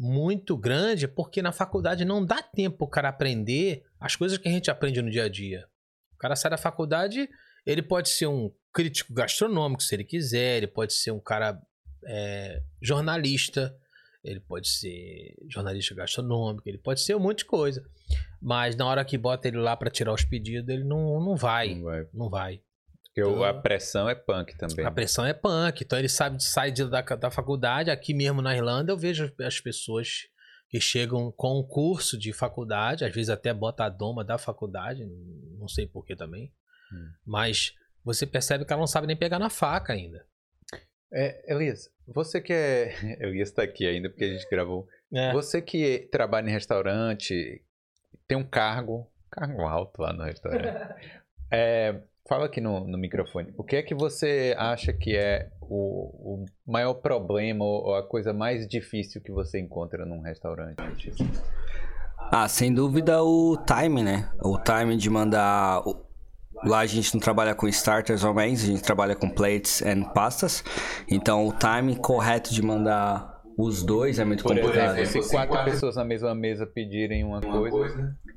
muito 0.00 0.56
grande, 0.56 1.06
porque 1.06 1.42
na 1.42 1.52
faculdade 1.52 2.06
não 2.06 2.24
dá 2.24 2.42
tempo 2.42 2.86
o 2.86 2.88
cara 2.88 3.10
aprender 3.10 3.84
as 4.00 4.16
coisas 4.16 4.38
que 4.38 4.48
a 4.48 4.50
gente 4.50 4.70
aprende 4.70 5.02
no 5.02 5.10
dia 5.10 5.24
a 5.24 5.28
dia. 5.28 5.66
O 6.14 6.16
cara 6.16 6.34
sai 6.34 6.50
da 6.50 6.56
faculdade, 6.56 7.28
ele 7.66 7.82
pode 7.82 8.08
ser 8.08 8.26
um 8.26 8.50
crítico 8.72 9.12
gastronômico, 9.12 9.82
se 9.82 9.94
ele 9.94 10.04
quiser, 10.04 10.56
ele 10.56 10.66
pode 10.66 10.94
ser 10.94 11.10
um 11.10 11.20
cara 11.20 11.60
é, 12.06 12.62
jornalista, 12.80 13.76
ele 14.24 14.40
pode 14.40 14.70
ser 14.70 15.34
jornalista 15.50 15.94
gastronômico, 15.94 16.66
ele 16.66 16.78
pode 16.78 17.02
ser 17.02 17.14
um 17.14 17.20
monte 17.20 17.40
de 17.40 17.44
coisa. 17.44 17.84
Mas 18.40 18.74
na 18.76 18.86
hora 18.86 19.04
que 19.04 19.18
bota 19.18 19.48
ele 19.48 19.58
lá 19.58 19.76
para 19.76 19.90
tirar 19.90 20.14
os 20.14 20.24
pedidos, 20.24 20.66
ele 20.70 20.84
não, 20.84 21.22
não 21.22 21.36
vai. 21.36 21.74
Não 21.74 21.84
vai. 21.84 22.06
Não 22.14 22.30
vai. 22.30 22.62
Porque 23.14 23.22
o- 23.28 23.42
a 23.44 23.50
Então- 23.50 23.62
pressão 23.62 24.08
é 24.08 24.14
punk 24.14 24.56
também. 24.56 24.84
A 24.86 24.90
pressão 24.90 25.24
é 25.26 25.32
punk, 25.34 25.82
então 25.84 25.98
ele 25.98 26.08
sabe 26.08 26.42
sai 26.42 26.70
de, 26.70 26.88
da, 26.88 27.00
da 27.02 27.30
faculdade. 27.30 27.90
Aqui 27.90 28.14
mesmo 28.14 28.40
na 28.40 28.54
Irlanda 28.54 28.92
eu 28.92 28.96
vejo 28.96 29.32
as 29.40 29.60
pessoas 29.60 30.28
que 30.68 30.80
chegam 30.80 31.32
com 31.32 31.58
um 31.58 31.66
curso 31.66 32.16
de 32.16 32.32
faculdade, 32.32 33.04
às 33.04 33.12
vezes 33.12 33.28
até 33.28 33.52
bota 33.52 33.84
a 33.84 33.88
doma 33.88 34.24
da 34.24 34.38
faculdade, 34.38 35.04
não 35.58 35.66
sei 35.66 35.86
porquê 35.88 36.14
também. 36.14 36.52
Hum. 36.92 37.10
Mas 37.26 37.74
você 38.04 38.24
percebe 38.24 38.64
que 38.64 38.72
ela 38.72 38.78
não 38.80 38.86
sabe 38.86 39.08
nem 39.08 39.16
pegar 39.16 39.40
na 39.40 39.50
faca 39.50 39.92
ainda. 39.92 40.24
É, 41.12 41.52
Elias, 41.52 41.90
você 42.06 42.40
que 42.40 42.52
é. 42.52 42.94
Elias 43.20 43.48
está 43.48 43.64
aqui 43.64 43.84
ainda 43.84 44.08
porque 44.08 44.24
a 44.24 44.28
gente 44.32 44.48
gravou. 44.48 44.86
É. 45.12 45.32
Você 45.32 45.60
que 45.60 46.08
trabalha 46.12 46.48
em 46.48 46.52
restaurante, 46.52 47.60
tem 48.28 48.38
um 48.38 48.44
cargo, 48.46 49.10
Carro 49.28 49.66
alto 49.66 50.00
lá 50.02 50.12
no 50.12 50.22
restaurante. 50.22 50.62
É, 51.52 52.00
fala 52.30 52.46
aqui 52.46 52.60
no, 52.60 52.86
no 52.86 52.96
microfone. 52.96 53.52
O 53.58 53.64
que 53.64 53.74
é 53.74 53.82
que 53.82 53.92
você 53.92 54.54
acha 54.56 54.92
que 54.92 55.16
é 55.16 55.50
o, 55.60 56.44
o 56.44 56.46
maior 56.64 56.94
problema 56.94 57.64
ou, 57.64 57.96
a 57.96 58.06
coisa 58.06 58.32
mais 58.32 58.68
difícil 58.68 59.20
que 59.20 59.32
você 59.32 59.58
encontra 59.58 60.06
num 60.06 60.20
restaurante? 60.20 60.76
Ah, 62.30 62.46
sem 62.46 62.72
dúvida 62.72 63.20
o 63.24 63.56
time, 63.66 64.04
né? 64.04 64.30
O 64.40 64.56
time 64.56 64.96
de 64.96 65.10
mandar. 65.10 65.82
Lá 66.62 66.80
a 66.80 66.86
gente 66.86 67.12
não 67.14 67.20
trabalha 67.20 67.52
com 67.54 67.66
starters 67.66 68.22
ou 68.22 68.32
mains, 68.32 68.62
a 68.62 68.66
gente 68.66 68.82
trabalha 68.82 69.16
com 69.16 69.28
plates 69.28 69.82
and 69.82 70.04
pastas. 70.14 70.62
Então 71.10 71.48
o 71.48 71.52
time 71.52 71.96
correto 71.96 72.54
de 72.54 72.62
mandar 72.62 73.42
os 73.58 73.82
dois 73.82 74.20
é 74.20 74.24
muito 74.24 74.44
Por 74.44 74.54
complicado. 74.54 74.98
exemplo, 74.98 75.22
se 75.22 75.30
quatro 75.34 75.64
pessoas 75.64 75.96
na 75.96 76.04
mesma 76.04 76.32
mesa 76.34 76.64
pedirem 76.64 77.24
uma 77.24 77.40
coisa. 77.40 77.86
Is- 77.86 78.29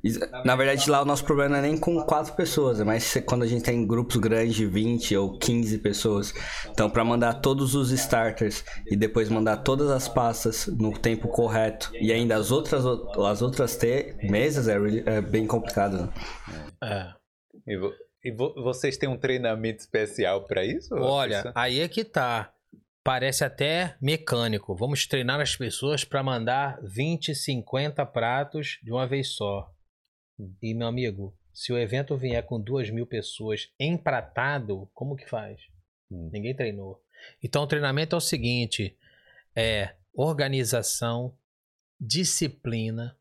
Na 0.44 0.54
verdade, 0.54 0.90
lá 0.90 1.00
o 1.00 1.04
nosso 1.04 1.24
problema 1.24 1.50
não 1.50 1.58
é 1.58 1.62
nem 1.62 1.78
com 1.78 2.02
quatro 2.04 2.34
pessoas, 2.34 2.78
é 2.80 2.84
mais 2.84 3.04
se- 3.04 3.22
quando 3.22 3.42
a 3.42 3.46
gente 3.46 3.62
tem 3.64 3.86
grupos 3.86 4.16
grandes 4.16 4.54
de 4.54 4.66
20 4.66 5.16
ou 5.16 5.38
15 5.38 5.78
pessoas. 5.78 6.32
Então, 6.70 6.90
para 6.90 7.04
mandar 7.04 7.34
todos 7.34 7.74
os 7.74 7.90
starters 7.90 8.64
e 8.86 8.96
depois 8.96 9.28
mandar 9.28 9.58
todas 9.58 9.90
as 9.90 10.06
pastas 10.08 10.66
no 10.66 10.92
tempo 10.98 11.28
correto 11.28 11.90
e 11.98 12.12
ainda 12.12 12.36
as 12.36 12.50
outras, 12.50 12.84
as 12.84 13.40
outras 13.42 13.76
te- 13.76 14.14
mesas 14.24 14.68
é, 14.68 14.78
really- 14.78 15.02
é 15.06 15.20
bem 15.20 15.46
complicado. 15.46 16.02
né? 16.02 16.12
É. 16.82 17.72
E, 17.72 17.78
vo- 17.78 17.92
e 18.22 18.30
vo- 18.32 18.54
vocês 18.62 18.96
têm 18.98 19.08
um 19.08 19.16
treinamento 19.18 19.80
especial 19.80 20.44
pra 20.44 20.64
isso? 20.64 20.94
Olha, 20.94 21.38
Isso? 21.40 21.52
aí 21.54 21.80
é 21.80 21.88
que 21.88 22.04
tá. 22.04 22.50
Parece 23.02 23.44
até 23.44 23.96
mecânico. 24.00 24.74
Vamos 24.74 25.06
treinar 25.06 25.38
as 25.40 25.54
pessoas 25.54 26.04
para 26.04 26.22
mandar 26.22 26.78
20, 26.82 27.34
50 27.34 28.04
pratos 28.06 28.78
de 28.82 28.90
uma 28.90 29.06
vez 29.06 29.34
só. 29.34 29.66
E, 30.62 30.74
meu 30.74 30.86
amigo, 30.86 31.36
se 31.52 31.72
o 31.72 31.78
evento 31.78 32.16
vier 32.16 32.44
com 32.44 32.60
duas 32.60 32.90
mil 32.90 33.06
pessoas 33.06 33.72
empratado, 33.78 34.90
como 34.92 35.16
que 35.16 35.28
faz? 35.28 35.60
Hum. 36.10 36.30
Ninguém 36.32 36.54
treinou. 36.54 37.02
Então, 37.42 37.62
o 37.62 37.66
treinamento 37.66 38.14
é 38.14 38.18
o 38.18 38.20
seguinte: 38.20 38.96
é 39.54 39.94
organização, 40.12 41.36
disciplina 42.00 43.18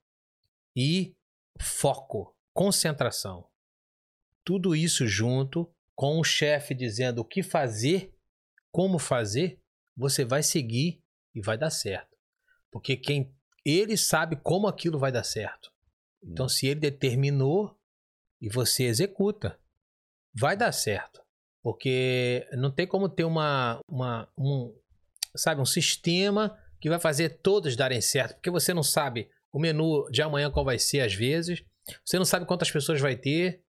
e 0.76 1.16
foco, 1.60 2.36
concentração. 2.54 3.48
Tudo 4.44 4.76
isso 4.76 5.08
junto 5.08 5.72
com 5.96 6.20
o 6.20 6.24
chefe 6.24 6.74
dizendo 6.74 7.20
o 7.20 7.26
que 7.26 7.44
fazer, 7.44 8.14
como 8.72 8.98
fazer, 9.00 9.62
você 9.96 10.26
vai 10.26 10.42
seguir 10.44 11.02
e 11.34 11.42
vai 11.42 11.58
dar 11.58 11.70
certo. 11.70 12.18
Porque 12.72 12.98
quem 12.98 13.34
ele 13.64 13.96
sabe 13.96 14.36
como 14.36 14.68
aquilo 14.68 15.00
vai 15.00 15.12
dar 15.12 15.24
certo. 15.24 15.73
Então, 16.26 16.48
se 16.48 16.68
ele 16.68 16.80
determinou 16.80 17.78
e 18.42 18.50
você 18.50 18.84
executa, 18.84 19.60
vai 20.34 20.56
dar 20.58 20.72
certo. 20.72 21.22
Porque 21.62 22.46
não 22.54 22.72
tem 22.72 22.86
como 22.86 23.08
ter 23.08 23.24
uma, 23.24 23.80
uma 23.88 24.30
um, 24.38 24.76
sabe, 25.36 25.62
um 25.62 25.66
sistema 25.66 26.58
que 26.80 26.90
vai 26.90 27.00
fazer 27.00 27.42
todos 27.42 27.76
darem 27.78 28.02
certo, 28.02 28.36
porque 28.36 28.52
você 28.52 28.74
não 28.74 28.84
sabe 28.84 29.30
o 29.52 29.60
menu 29.60 30.10
de 30.12 30.22
amanhã 30.22 30.52
qual 30.52 30.66
vai 30.66 30.78
ser 30.78 31.00
às 31.00 31.14
vezes, 31.14 31.64
você 32.04 32.18
não 32.18 32.26
sabe 32.26 32.46
quantas 32.46 32.70
pessoas 32.70 33.00
vai 33.00 33.16
ter. 33.16 33.64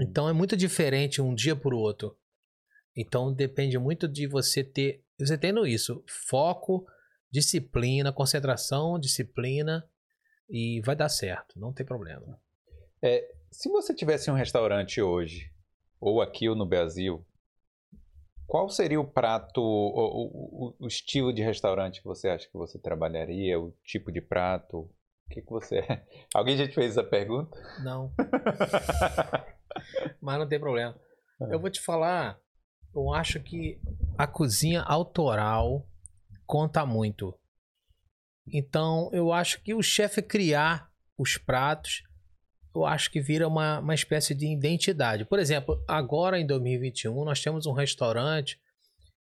Então 0.00 0.28
é 0.28 0.32
muito 0.32 0.56
diferente 0.56 1.22
um 1.22 1.34
dia 1.34 1.54
por 1.54 1.72
outro. 1.72 2.18
Então 2.96 3.32
depende 3.32 3.78
muito 3.78 4.08
de 4.08 4.26
você 4.26 4.64
ter, 4.64 5.04
você 5.16 5.38
tendo 5.38 5.66
isso, 5.66 6.02
foco, 6.08 6.84
disciplina, 7.30 8.12
concentração, 8.12 8.98
disciplina 8.98 9.88
e 10.48 10.80
vai 10.82 10.94
dar 10.96 11.08
certo, 11.08 11.58
não 11.58 11.72
tem 11.72 11.84
problema. 11.86 12.38
Se 13.50 13.68
você 13.68 13.94
tivesse 13.94 14.30
um 14.30 14.34
restaurante 14.34 15.00
hoje, 15.00 15.50
ou 16.00 16.20
aqui 16.22 16.48
ou 16.48 16.54
no 16.56 16.66
Brasil, 16.66 17.24
qual 18.46 18.68
seria 18.68 19.00
o 19.00 19.06
prato, 19.06 19.60
o, 19.60 20.68
o- 20.68 20.74
o 20.78 20.86
estilo 20.86 21.32
de 21.32 21.42
restaurante 21.42 22.00
que 22.00 22.06
você 22.06 22.28
acha 22.28 22.46
que 22.48 22.56
você 22.56 22.78
trabalharia, 22.78 23.58
o 23.60 23.72
tipo 23.84 24.10
de 24.12 24.20
prato? 24.20 24.78
O 24.80 24.90
que, 25.30 25.42
que 25.42 25.50
você. 25.50 25.82
Alguém 26.34 26.56
já 26.56 26.66
te 26.68 26.74
fez 26.74 26.92
essa 26.92 27.04
pergunta? 27.04 27.56
Não. 27.82 28.12
Mas 30.20 30.38
não 30.38 30.48
tem 30.48 30.60
problema. 30.60 30.94
Eu 31.40 31.58
vou 31.60 31.70
te 31.70 31.80
falar, 31.80 32.38
eu 32.94 33.12
acho 33.12 33.40
que 33.40 33.78
a 34.16 34.26
cozinha 34.26 34.82
autoral 34.82 35.86
conta 36.46 36.86
muito. 36.86 37.34
Então, 38.52 39.10
eu 39.12 39.32
acho 39.32 39.62
que 39.62 39.74
o 39.74 39.82
chefe 39.82 40.22
criar 40.22 40.90
os 41.18 41.36
pratos, 41.36 42.02
eu 42.74 42.84
acho 42.84 43.10
que 43.10 43.20
vira 43.20 43.46
uma, 43.48 43.78
uma 43.78 43.94
espécie 43.94 44.34
de 44.34 44.46
identidade. 44.46 45.24
Por 45.24 45.38
exemplo, 45.38 45.82
agora 45.88 46.38
em 46.38 46.46
2021, 46.46 47.24
nós 47.24 47.42
temos 47.42 47.66
um 47.66 47.72
restaurante 47.72 48.60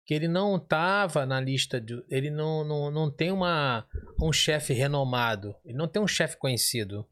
que 0.06 0.14
ele 0.14 0.27
não 0.27 0.56
estava 0.56 1.26
na 1.26 1.39
lista 1.39 1.81
de. 1.81 2.02
Ele 2.10 2.30
não, 2.30 2.64
não, 2.64 2.89
não 2.89 3.11
tem 3.11 3.31
uma, 3.31 3.85
um 4.22 4.31
chefe 4.31 4.73
renomado. 4.73 5.53
Ele 5.65 5.77
não 5.77 5.88
tem 5.88 6.02
um 6.02 6.07
chefe 6.07 6.38
conhecido. 6.38 7.06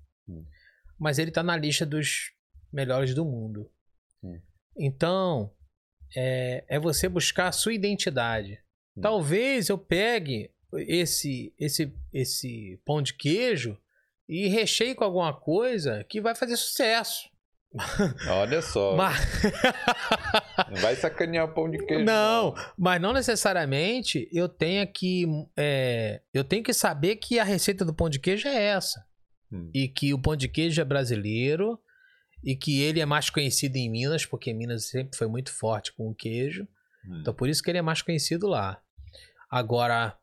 Mas 0.97 1.19
ele 1.19 1.29
está 1.29 1.43
na 1.43 1.57
lista 1.57 1.85
dos 1.85 2.31
melhores 2.71 3.13
do 3.13 3.25
mundo. 3.25 3.69
Hum. 4.23 4.39
Então, 4.77 5.53
é, 6.15 6.63
é 6.69 6.79
você 6.79 7.09
buscar 7.09 7.49
a 7.49 7.51
sua 7.51 7.73
identidade. 7.73 8.61
Hum. 8.95 9.01
Talvez 9.01 9.67
eu 9.67 9.77
pegue 9.77 10.54
esse, 10.79 11.53
esse, 11.59 11.93
esse 12.13 12.79
pão 12.85 13.01
de 13.01 13.13
queijo 13.13 13.77
e 14.27 14.47
recheie 14.47 14.95
com 14.95 15.03
alguma 15.03 15.33
coisa 15.33 16.03
que 16.05 16.19
vai 16.21 16.33
fazer 16.35 16.57
sucesso. 16.57 17.29
Olha 18.29 18.61
só. 18.61 18.95
Mas- 18.97 19.19
Não 20.71 20.81
vai 20.81 20.95
sacanear 20.95 21.45
o 21.45 21.53
pão 21.53 21.69
de 21.69 21.77
queijo. 21.85 22.05
Não, 22.05 22.53
mas 22.77 23.01
não 23.01 23.11
necessariamente 23.11 24.29
eu 24.31 24.47
tenha 24.47 24.85
que. 24.87 25.25
é, 25.57 26.21
eu 26.33 26.43
tenho 26.43 26.63
que 26.63 26.73
saber 26.73 27.17
que 27.17 27.37
a 27.37 27.43
receita 27.43 27.83
do 27.83 27.93
pão 27.93 28.09
de 28.09 28.19
queijo 28.19 28.47
é 28.47 28.55
essa. 28.63 29.05
Hum. 29.51 29.69
E 29.73 29.87
que 29.89 30.13
o 30.13 30.19
pão 30.21 30.35
de 30.35 30.47
queijo 30.47 30.79
é 30.79 30.85
brasileiro. 30.85 31.77
E 32.43 32.55
que 32.55 32.79
ele 32.81 32.99
é 32.99 33.05
mais 33.05 33.29
conhecido 33.29 33.75
em 33.75 33.89
Minas, 33.89 34.23
porque 34.25 34.53
Minas 34.53 34.85
sempre 34.85 35.17
foi 35.17 35.27
muito 35.27 35.51
forte 35.51 35.91
com 35.93 36.09
o 36.09 36.15
queijo. 36.15 36.67
Hum. 37.05 37.17
Então 37.21 37.33
por 37.33 37.49
isso 37.49 37.61
que 37.61 37.69
ele 37.69 37.79
é 37.79 37.81
mais 37.81 38.01
conhecido 38.01 38.47
lá. 38.47 38.79
Agora, 39.49 40.15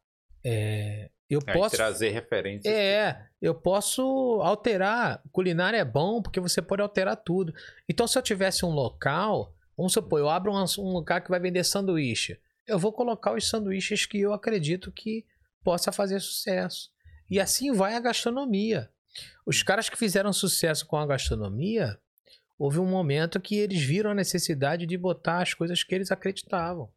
é, 0.45 1.11
eu 1.33 1.41
Aí 1.47 1.55
posso. 1.55 1.77
trazer 1.77 2.11
referências. 2.11 2.73
É, 2.73 3.27
eu 3.41 3.55
posso 3.55 4.03
alterar. 4.43 5.23
Culinária 5.33 5.79
é 5.79 5.85
bom 5.85 6.21
porque 6.21 6.41
você 6.41 6.61
pode 6.61 6.83
alterar 6.83 7.17
tudo. 7.17 7.55
Então, 7.89 8.07
se 8.07 8.19
eu 8.19 8.23
tivesse 8.23 8.67
um 8.67 8.71
local, 8.71 9.55
vamos 9.77 9.95
supor, 9.95 10.21
eu 10.21 10.29
abro 10.29 10.53
um, 10.53 10.65
um 10.79 10.93
lugar 10.93 11.23
que 11.23 11.31
vai 11.31 11.41
vender 11.41 11.65
sanduíche. 11.65 12.39
Eu 12.67 12.79
vou 12.79 12.93
colocar 12.93 13.35
os 13.35 13.49
sanduíches 13.49 14.05
que 14.05 14.21
eu 14.21 14.33
acredito 14.33 14.93
que 14.93 15.25
possa 15.65 15.91
fazer 15.91 16.21
sucesso. 16.21 16.91
E 17.31 17.41
assim 17.41 17.73
vai 17.73 17.95
a 17.95 18.01
gastronomia. 18.01 18.91
Os 19.47 19.63
caras 19.63 19.89
que 19.89 19.97
fizeram 19.97 20.33
sucesso 20.33 20.87
com 20.87 20.97
a 20.97 21.07
gastronomia, 21.07 21.99
houve 22.59 22.79
um 22.79 22.87
momento 22.87 23.41
que 23.41 23.57
eles 23.57 23.83
viram 23.83 24.11
a 24.11 24.15
necessidade 24.15 24.87
de 24.87 24.99
botar 24.99 25.41
as 25.41 25.55
coisas 25.55 25.83
que 25.83 25.95
eles 25.95 26.11
acreditavam. 26.11 26.91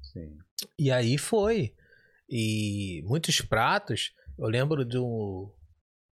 Sim. 0.00 0.38
E 0.78 0.90
aí 0.90 1.18
foi. 1.18 1.74
E 2.34 3.02
muitos 3.04 3.42
pratos, 3.42 4.14
eu 4.38 4.46
lembro 4.46 4.86
do 4.86 5.54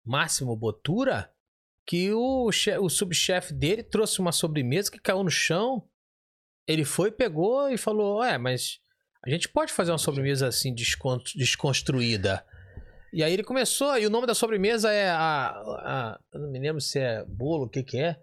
Máximo 0.05 0.55
Botura, 0.55 1.29
que 1.85 2.13
o, 2.13 2.49
che- 2.53 2.77
o 2.77 2.87
subchefe 2.89 3.53
dele 3.53 3.83
trouxe 3.83 4.19
uma 4.21 4.31
sobremesa 4.31 4.89
que 4.89 4.97
caiu 4.99 5.21
no 5.23 5.29
chão. 5.29 5.85
Ele 6.65 6.85
foi, 6.85 7.11
pegou 7.11 7.69
e 7.69 7.77
falou: 7.77 8.23
É, 8.23 8.37
mas 8.37 8.79
a 9.25 9.29
gente 9.29 9.49
pode 9.49 9.73
fazer 9.73 9.91
uma 9.91 9.97
sobremesa 9.97 10.47
assim 10.47 10.73
descon- 10.73 11.21
desconstruída. 11.35 12.45
E 13.11 13.21
aí 13.21 13.33
ele 13.33 13.43
começou, 13.43 13.97
e 13.97 14.05
o 14.05 14.09
nome 14.09 14.25
da 14.25 14.33
sobremesa 14.33 14.91
é 14.91 15.09
a. 15.09 15.49
a- 15.49 16.19
eu 16.33 16.39
não 16.39 16.49
me 16.49 16.59
lembro 16.59 16.79
se 16.79 16.97
é 16.97 17.25
bolo, 17.25 17.65
o 17.65 17.69
que, 17.69 17.83
que 17.83 17.97
é. 17.97 18.21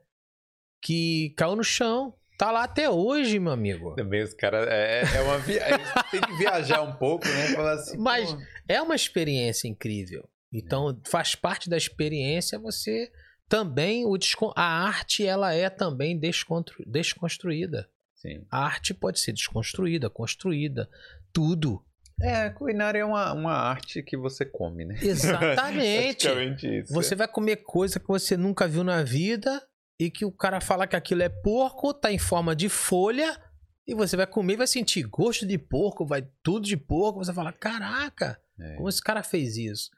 Que 0.83 1.35
caiu 1.37 1.55
no 1.57 1.63
chão. 1.63 2.15
Tá 2.39 2.51
lá 2.51 2.65
até 2.65 2.89
hoje, 2.91 3.39
meu 3.39 3.53
amigo. 3.53 3.95
Também 3.95 4.23
os 4.23 4.35
caras. 4.35 4.67
É, 4.69 5.03
é 5.17 5.21
uma 5.23 5.39
viagem. 5.39 5.79
tem 6.11 6.21
que 6.21 6.33
viajar 6.39 6.83
um 6.83 6.93
pouco, 6.95 7.27
né? 7.29 7.49
Falar 7.55 7.73
assim. 7.75 7.97
Mas- 7.99 8.33
pô, 8.33 8.41
é 8.69 8.81
uma 8.83 8.95
experiência 8.97 9.69
incrível. 9.69 10.29
Então, 10.53 10.99
faz 11.07 11.35
parte 11.35 11.71
da 11.71 11.77
experiência 11.77 12.59
você 12.59 13.11
também 13.49 14.05
o 14.07 14.17
descon- 14.19 14.53
a 14.57 14.87
arte 14.87 15.27
ela 15.27 15.55
é 15.55 15.71
também 15.71 16.19
descontru- 16.19 16.83
desconstruída. 16.87 17.89
Sim. 18.15 18.45
A 18.51 18.65
arte 18.65 18.93
pode 18.95 19.19
ser 19.21 19.33
desconstruída, 19.33 20.09
construída, 20.11 20.89
tudo. 21.33 21.85
É, 22.21 22.51
culinária 22.51 23.01
é 23.01 23.05
uma, 23.05 23.33
uma 23.33 23.53
arte 23.53 24.03
que 24.03 24.17
você 24.17 24.45
come, 24.45 24.85
né? 24.85 24.97
Exatamente. 25.03 26.23
Praticamente 26.27 26.79
isso. 26.81 26.93
Você 26.93 27.15
vai 27.15 27.27
comer 27.27 27.57
coisa 27.57 27.99
que 27.99 28.07
você 28.07 28.37
nunca 28.37 28.69
viu 28.69 28.85
na 28.85 29.03
vida 29.03 29.61
e 30.07 30.11
que 30.11 30.25
o 30.25 30.33
cara 30.33 30.61
fala 30.61 30.87
que 30.87 30.97
aquilo 30.97 31.23
é 31.23 31.29
porco, 31.29 31.95
tá 31.95 32.11
em 32.11 32.19
forma 32.19 32.57
de 32.57 32.69
folha 32.69 33.41
e 33.87 33.95
você 33.95 34.17
vai 34.17 34.27
comer 34.27 34.57
vai 34.57 34.67
sentir 34.67 35.05
gosto 35.05 35.47
de 35.47 35.57
porco, 35.57 36.05
vai 36.05 36.27
tudo 36.43 36.67
de 36.67 36.77
porco, 36.77 37.25
você 37.25 37.33
fala, 37.33 37.53
caraca, 37.53 38.41
É. 38.59 38.75
como 38.75 38.89
esse 38.89 39.01
cara 39.01 39.23
fez 39.23 39.57
isso? 39.57 39.91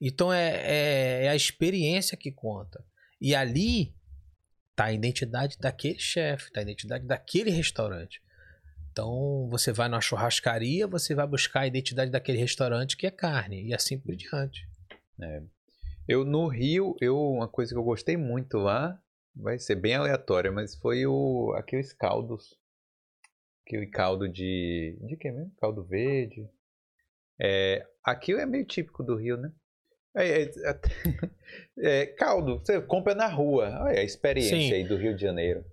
Então 0.00 0.32
é, 0.32 0.56
é, 0.56 1.24
é 1.26 1.28
a 1.28 1.36
experiência 1.36 2.16
que 2.16 2.32
conta. 2.32 2.84
E 3.20 3.34
ali 3.34 3.94
tá 4.74 4.86
a 4.86 4.92
identidade 4.92 5.56
daquele 5.58 6.00
chefe, 6.00 6.50
tá 6.50 6.60
a 6.60 6.62
identidade 6.62 7.06
daquele 7.06 7.50
restaurante. 7.50 8.20
Então, 8.90 9.48
você 9.50 9.72
vai 9.72 9.88
numa 9.88 10.00
churrascaria, 10.00 10.86
você 10.86 11.14
vai 11.14 11.26
buscar 11.26 11.60
a 11.60 11.66
identidade 11.66 12.10
daquele 12.10 12.38
restaurante 12.38 12.96
que 12.96 13.06
é 13.06 13.10
carne, 13.10 13.68
e 13.68 13.74
assim 13.74 13.98
por 13.98 14.14
diante. 14.14 14.68
É. 15.20 15.42
Eu 16.06 16.24
no 16.24 16.46
Rio, 16.48 16.94
eu 17.00 17.18
uma 17.18 17.48
coisa 17.48 17.72
que 17.72 17.78
eu 17.78 17.82
gostei 17.84 18.16
muito 18.16 18.58
lá, 18.58 19.00
vai 19.34 19.58
ser 19.58 19.74
bem 19.76 19.94
aleatória, 19.94 20.50
mas 20.52 20.74
foi 20.74 21.06
o 21.06 21.52
aqueles 21.56 21.92
caldos. 21.92 22.58
Aquele 23.66 23.86
caldo 23.86 24.28
de. 24.28 24.98
De 25.02 25.16
que 25.16 25.30
mesmo? 25.30 25.52
Caldo 25.60 25.82
verde. 25.84 26.48
É, 27.40 27.86
aquilo 28.04 28.38
é 28.40 28.46
meio 28.46 28.64
típico 28.66 29.02
do 29.02 29.16
Rio, 29.16 29.36
né? 29.36 29.50
É, 30.16 30.42
é, 30.42 30.50
é, 31.78 32.06
caldo, 32.06 32.58
você 32.58 32.80
compra 32.80 33.14
na 33.14 33.26
rua. 33.26 33.78
Olha 33.82 34.00
a 34.00 34.04
experiência 34.04 34.56
Sim. 34.56 34.72
aí 34.74 34.84
do 34.86 34.96
Rio 34.96 35.14
de 35.16 35.22
Janeiro. 35.22 35.64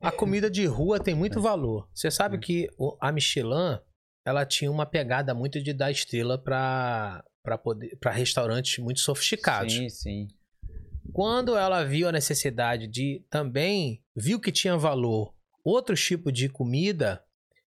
A 0.00 0.10
comida 0.10 0.50
de 0.50 0.64
rua 0.64 0.98
tem 0.98 1.14
muito 1.14 1.40
valor. 1.42 1.86
Você 1.94 2.10
sabe 2.10 2.38
que 2.38 2.68
o- 2.78 2.96
a 2.98 3.12
Michelin, 3.12 3.78
ela 4.24 4.46
tinha 4.46 4.70
uma 4.70 4.86
pegada 4.86 5.34
muito 5.34 5.62
de 5.62 5.72
dar 5.72 5.90
estrela 5.90 6.38
para 6.42 7.22
para 7.42 7.56
poder 7.56 7.96
para 7.96 8.10
restaurantes 8.10 8.78
muito 8.82 9.00
sofisticados. 9.00 9.72
Sim, 9.74 9.88
sim. 9.88 10.28
Quando 11.12 11.56
ela 11.56 11.84
viu 11.84 12.08
a 12.08 12.12
necessidade 12.12 12.86
de 12.86 13.24
também 13.28 14.02
viu 14.14 14.40
que 14.40 14.52
tinha 14.52 14.76
valor 14.76 15.34
outros 15.64 16.02
tipos 16.02 16.32
de 16.32 16.48
comida, 16.48 17.22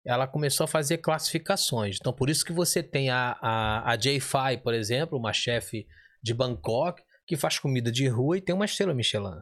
ela 0.03 0.27
começou 0.27 0.63
a 0.63 0.67
fazer 0.67 0.99
classificações. 0.99 1.97
Então, 1.99 2.13
por 2.13 2.29
isso 2.29 2.45
que 2.45 2.51
você 2.51 2.81
tem 2.81 3.09
a, 3.09 3.37
a, 3.41 3.91
a 3.91 3.95
J-Fi, 3.95 4.57
por 4.63 4.73
exemplo, 4.73 5.17
uma 5.17 5.33
chefe 5.33 5.87
de 6.21 6.33
Bangkok, 6.33 7.03
que 7.25 7.37
faz 7.37 7.59
comida 7.59 7.91
de 7.91 8.07
rua 8.07 8.37
e 8.37 8.41
tem 8.41 8.55
uma 8.55 8.65
estrela 8.65 8.93
Michelin. 8.93 9.41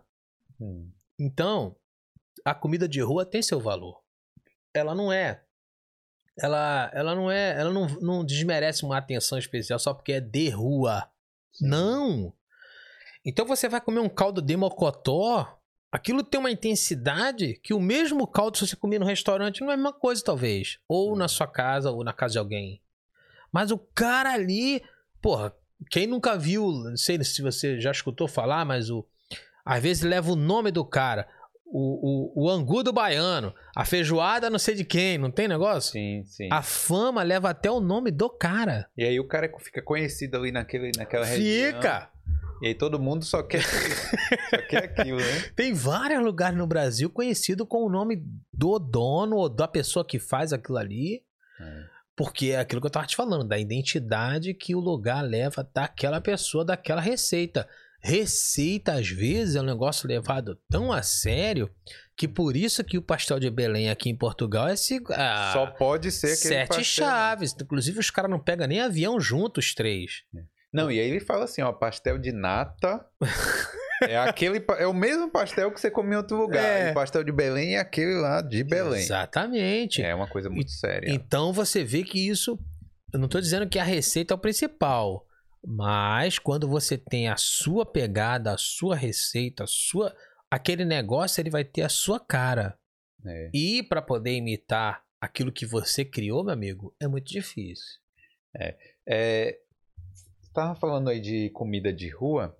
Hum. 0.59 0.91
Então, 1.19 1.75
a 2.43 2.53
comida 2.53 2.87
de 2.87 3.01
rua 3.01 3.25
tem 3.25 3.41
seu 3.41 3.59
valor. 3.59 4.01
Ela 4.73 4.93
não 4.93 5.11
é. 5.11 5.43
Ela, 6.39 6.91
ela 6.93 7.15
não 7.15 7.31
é. 7.31 7.59
Ela 7.59 7.71
não, 7.71 7.87
não 7.99 8.25
desmerece 8.25 8.83
uma 8.83 8.97
atenção 8.97 9.37
especial 9.37 9.79
só 9.79 9.93
porque 9.93 10.13
é 10.13 10.21
de 10.21 10.49
rua. 10.49 11.09
Não! 11.59 12.33
Então 13.27 13.45
você 13.45 13.67
vai 13.67 13.81
comer 13.81 13.99
um 13.99 14.07
caldo 14.07 14.41
de 14.41 14.55
mocotó, 14.55 15.59
aquilo 15.91 16.23
tem 16.23 16.39
uma 16.39 16.49
intensidade 16.49 17.59
que 17.61 17.73
o 17.73 17.79
mesmo 17.79 18.25
caldo, 18.25 18.57
se 18.57 18.65
você 18.65 18.73
comer 18.77 18.99
no 18.99 19.05
restaurante, 19.05 19.59
não 19.59 19.69
é 19.69 19.73
a 19.73 19.77
mesma 19.77 19.91
coisa, 19.91 20.23
talvez. 20.23 20.79
Ou 20.87 21.13
na 21.13 21.27
sua 21.27 21.45
casa, 21.45 21.91
ou 21.91 22.05
na 22.05 22.13
casa 22.13 22.31
de 22.31 22.37
alguém. 22.39 22.81
Mas 23.51 23.69
o 23.69 23.77
cara 23.77 24.31
ali, 24.31 24.81
porra, 25.21 25.53
quem 25.91 26.07
nunca 26.07 26.37
viu, 26.37 26.71
não 26.71 26.95
sei 26.95 27.21
se 27.21 27.41
você 27.41 27.81
já 27.81 27.91
escutou 27.91 28.29
falar, 28.29 28.63
mas 28.63 28.89
o. 28.89 29.05
Às 29.65 29.83
vezes 29.83 30.03
leva 30.03 30.31
o 30.31 30.37
nome 30.37 30.71
do 30.71 30.85
cara. 30.85 31.27
O, 31.65 32.37
o, 32.39 32.45
o 32.45 32.49
angu 32.49 32.81
do 32.81 32.93
baiano, 32.93 33.53
a 33.75 33.83
feijoada 33.83 34.49
não 34.49 34.57
sei 34.57 34.73
de 34.73 34.85
quem, 34.85 35.17
não 35.17 35.29
tem 35.29 35.49
negócio? 35.49 35.91
Sim, 35.91 36.23
sim. 36.23 36.47
A 36.49 36.61
fama 36.61 37.23
leva 37.23 37.49
até 37.49 37.69
o 37.69 37.81
nome 37.81 38.09
do 38.09 38.29
cara. 38.29 38.89
E 38.95 39.03
aí 39.03 39.19
o 39.19 39.27
cara 39.27 39.51
fica 39.59 39.81
conhecido 39.81 40.37
ali 40.37 40.49
naquele, 40.49 40.93
naquela 40.95 41.25
região. 41.25 41.73
Fica! 41.73 42.16
E 42.61 42.67
aí 42.67 42.75
todo 42.75 42.99
mundo 42.99 43.23
só 43.23 43.43
quer, 43.43 43.61
só 44.49 44.57
quer 44.69 44.83
aquilo, 44.85 45.19
né? 45.19 45.51
Tem 45.55 45.73
vários 45.73 46.23
lugares 46.23 46.57
no 46.57 46.65
Brasil 46.65 47.09
conhecido 47.09 47.65
com 47.65 47.85
o 47.85 47.89
nome 47.89 48.23
do 48.53 48.79
dono 48.79 49.35
ou 49.37 49.47
da 49.49 49.67
pessoa 49.67 50.05
que 50.05 50.17
faz 50.19 50.51
aquilo 50.53 50.77
ali. 50.77 51.21
Porque 52.15 52.47
é 52.47 52.59
aquilo 52.59 52.81
que 52.81 52.87
eu 52.87 52.91
tava 52.91 53.05
te 53.05 53.15
falando, 53.15 53.47
da 53.47 53.59
identidade 53.59 54.53
que 54.55 54.73
o 54.73 54.79
lugar 54.79 55.21
leva 55.23 55.67
daquela 55.71 56.19
pessoa, 56.19 56.65
daquela 56.65 56.99
receita. 56.99 57.67
Receita, 58.01 58.93
às 58.93 59.07
vezes, 59.09 59.55
é 59.55 59.61
um 59.61 59.65
negócio 59.65 60.07
levado 60.07 60.57
tão 60.69 60.91
a 60.91 61.01
sério 61.03 61.69
que 62.15 62.27
por 62.27 62.55
isso 62.57 62.83
que 62.83 62.97
o 62.97 63.01
pastel 63.01 63.39
de 63.39 63.49
Belém 63.51 63.89
aqui 63.89 64.09
em 64.09 64.15
Portugal 64.15 64.67
é 64.67 64.75
se- 64.75 65.01
ah, 65.11 65.51
Só 65.53 65.67
pode 65.67 66.11
ser 66.11 66.35
sete 66.35 66.67
pastel, 66.69 67.05
né? 67.05 67.11
chaves. 67.11 67.55
Inclusive, 67.61 67.99
os 67.99 68.09
caras 68.09 68.31
não 68.31 68.39
pegam 68.39 68.65
nem 68.67 68.79
avião 68.81 69.19
junto, 69.19 69.59
os 69.59 69.73
três. 69.75 70.23
Não, 70.73 70.91
e 70.91 70.99
aí 70.99 71.09
ele 71.09 71.19
fala 71.19 71.45
assim, 71.45 71.61
ó, 71.61 71.71
pastel 71.71 72.17
de 72.17 72.31
nata 72.31 73.05
é 74.03 74.17
aquele 74.19 74.63
é 74.77 74.85
o 74.85 74.93
mesmo 74.93 75.29
pastel 75.29 75.71
que 75.71 75.79
você 75.79 75.89
comia 75.89 76.15
em 76.15 76.17
outro 76.17 76.37
lugar. 76.37 76.63
É. 76.63 76.89
E 76.89 76.91
o 76.91 76.93
pastel 76.93 77.23
de 77.23 77.31
Belém 77.31 77.75
é 77.75 77.79
aquele 77.79 78.15
lá 78.15 78.41
de 78.41 78.63
Belém. 78.63 79.01
Exatamente. 79.01 80.01
É 80.01 80.13
uma 80.13 80.27
coisa 80.27 80.49
muito 80.49 80.71
séria. 80.71 81.09
Então 81.09 81.53
você 81.53 81.83
vê 81.83 82.03
que 82.03 82.27
isso. 82.27 82.59
Eu 83.11 83.19
não 83.19 83.27
tô 83.27 83.39
dizendo 83.39 83.67
que 83.67 83.79
a 83.79 83.83
receita 83.83 84.33
é 84.33 84.35
o 84.35 84.39
principal. 84.39 85.25
Mas 85.65 86.37
quando 86.37 86.67
você 86.67 86.97
tem 86.97 87.27
a 87.27 87.37
sua 87.37 87.85
pegada, 87.85 88.53
a 88.53 88.57
sua 88.57 88.95
receita, 88.95 89.63
a 89.63 89.67
sua. 89.67 90.15
Aquele 90.49 90.85
negócio, 90.85 91.41
ele 91.41 91.49
vai 91.49 91.63
ter 91.63 91.81
a 91.81 91.89
sua 91.89 92.19
cara. 92.19 92.77
É. 93.25 93.49
E 93.53 93.83
para 93.83 94.01
poder 94.01 94.31
imitar 94.31 95.03
aquilo 95.19 95.51
que 95.51 95.65
você 95.65 96.05
criou, 96.05 96.43
meu 96.43 96.53
amigo, 96.53 96.95
é 97.01 97.07
muito 97.07 97.27
difícil. 97.27 97.99
É, 98.55 98.77
você 99.05 99.59
tava 100.57 100.75
falando 100.75 101.09
aí 101.09 101.19
de 101.19 101.49
comida 101.51 101.93
de 101.93 102.09
rua. 102.09 102.57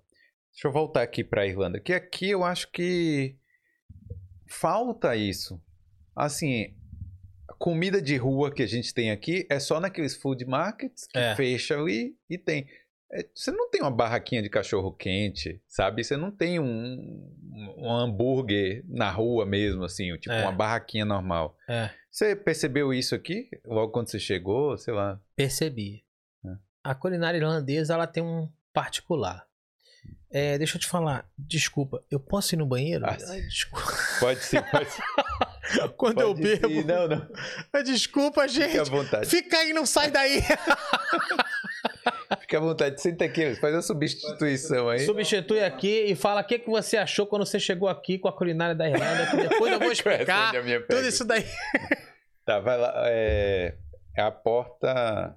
Deixa 0.52 0.68
eu 0.68 0.72
voltar 0.72 1.02
aqui 1.02 1.24
pra 1.24 1.46
Irlanda. 1.46 1.80
Que 1.80 1.92
aqui 1.92 2.30
eu 2.30 2.44
acho 2.44 2.70
que 2.70 3.36
falta 4.46 5.14
isso. 5.16 5.60
Assim, 6.14 6.74
a 7.48 7.54
comida 7.54 8.00
de 8.00 8.16
rua 8.16 8.52
que 8.52 8.62
a 8.62 8.66
gente 8.66 8.92
tem 8.94 9.10
aqui 9.10 9.46
é 9.50 9.58
só 9.58 9.80
naqueles 9.80 10.16
food 10.16 10.44
markets 10.46 11.06
que 11.06 11.18
É. 11.18 11.34
fecha 11.36 11.76
ali 11.76 12.16
e 12.30 12.38
tem. 12.38 12.66
É, 13.10 13.26
você 13.34 13.50
não 13.50 13.70
tem 13.70 13.80
uma 13.80 13.90
barraquinha 13.90 14.42
de 14.42 14.50
cachorro 14.50 14.92
quente, 14.92 15.60
sabe? 15.66 16.04
Você 16.04 16.16
não 16.16 16.30
tem 16.30 16.60
um, 16.60 17.32
um 17.78 17.90
hambúrguer 17.90 18.84
na 18.86 19.10
rua 19.10 19.46
mesmo, 19.46 19.82
assim, 19.84 20.14
tipo 20.18 20.34
É. 20.34 20.42
uma 20.42 20.52
barraquinha 20.52 21.04
normal. 21.06 21.56
É, 21.68 21.90
Você 22.10 22.36
percebeu 22.36 22.92
isso 22.92 23.14
aqui 23.14 23.48
logo 23.64 23.92
quando 23.92 24.08
você 24.10 24.18
chegou, 24.18 24.76
sei 24.76 24.92
lá? 24.94 25.20
percebi. 25.34 26.04
A 26.82 26.94
culinária 26.94 27.38
irlandesa, 27.38 27.94
ela 27.94 28.06
tem 28.06 28.22
um 28.22 28.48
particular. 28.72 29.46
É, 30.30 30.58
deixa 30.58 30.76
eu 30.76 30.80
te 30.80 30.86
falar, 30.86 31.26
desculpa, 31.38 32.04
eu 32.10 32.20
posso 32.20 32.54
ir 32.54 32.58
no 32.58 32.66
banheiro? 32.66 33.04
Ah, 33.06 33.16
Ai, 33.28 33.40
desculpa. 33.42 33.86
Pode 34.20 34.40
sim, 34.44 34.58
pode 34.70 34.90
sim. 34.90 35.02
Quando 35.96 36.20
eu 36.20 36.34
Pode 36.34 36.42
bebo. 36.42 36.68
sim. 36.68 36.84
Não, 36.84 37.08
não. 37.08 37.28
Desculpa, 37.84 38.48
gente. 38.48 38.70
Fica 38.70 38.82
à 38.82 38.84
vontade. 38.84 39.26
Fica 39.26 39.58
aí, 39.58 39.72
não 39.72 39.84
sai 39.84 40.10
daí. 40.10 40.42
Fica 42.40 42.56
à 42.58 42.60
vontade. 42.60 43.00
Senta 43.00 43.24
aqui, 43.24 43.54
faz 43.56 43.74
a 43.74 43.82
substituição 43.82 44.88
aí. 44.88 45.00
Substitui 45.00 45.62
aqui 45.62 46.04
e 46.06 46.14
fala 46.14 46.40
o 46.40 46.44
que, 46.44 46.58
que 46.58 46.70
você 46.70 46.96
achou 46.96 47.26
quando 47.26 47.44
você 47.44 47.60
chegou 47.60 47.88
aqui 47.88 48.18
com 48.18 48.28
a 48.28 48.32
culinária 48.32 48.74
da 48.74 48.88
Irlanda, 48.88 49.26
depois 49.48 49.72
eu 49.72 49.78
vou 49.78 49.92
explicar 49.92 50.52
tudo 50.88 51.06
isso 51.06 51.24
daí. 51.24 51.44
Tá, 52.44 52.60
vai 52.60 52.78
lá. 52.78 52.92
É, 53.06 53.76
é 54.16 54.22
a 54.22 54.30
porta 54.30 55.36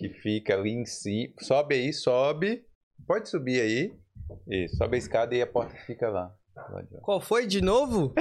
que 0.00 0.08
fica 0.08 0.54
ali 0.54 0.70
em 0.70 0.86
cima. 0.86 1.34
Sobe 1.40 1.74
aí, 1.74 1.92
sobe. 1.92 2.64
Pode 3.06 3.28
subir 3.28 3.60
aí. 3.60 3.94
Isso, 4.48 4.76
sobe 4.76 4.96
a 4.96 4.98
escada 4.98 5.34
e 5.34 5.42
a 5.42 5.46
porta 5.46 5.74
fica 5.86 6.08
lá. 6.08 6.32
Qual 7.02 7.20
foi 7.20 7.46
de 7.46 7.60
novo? 7.60 8.14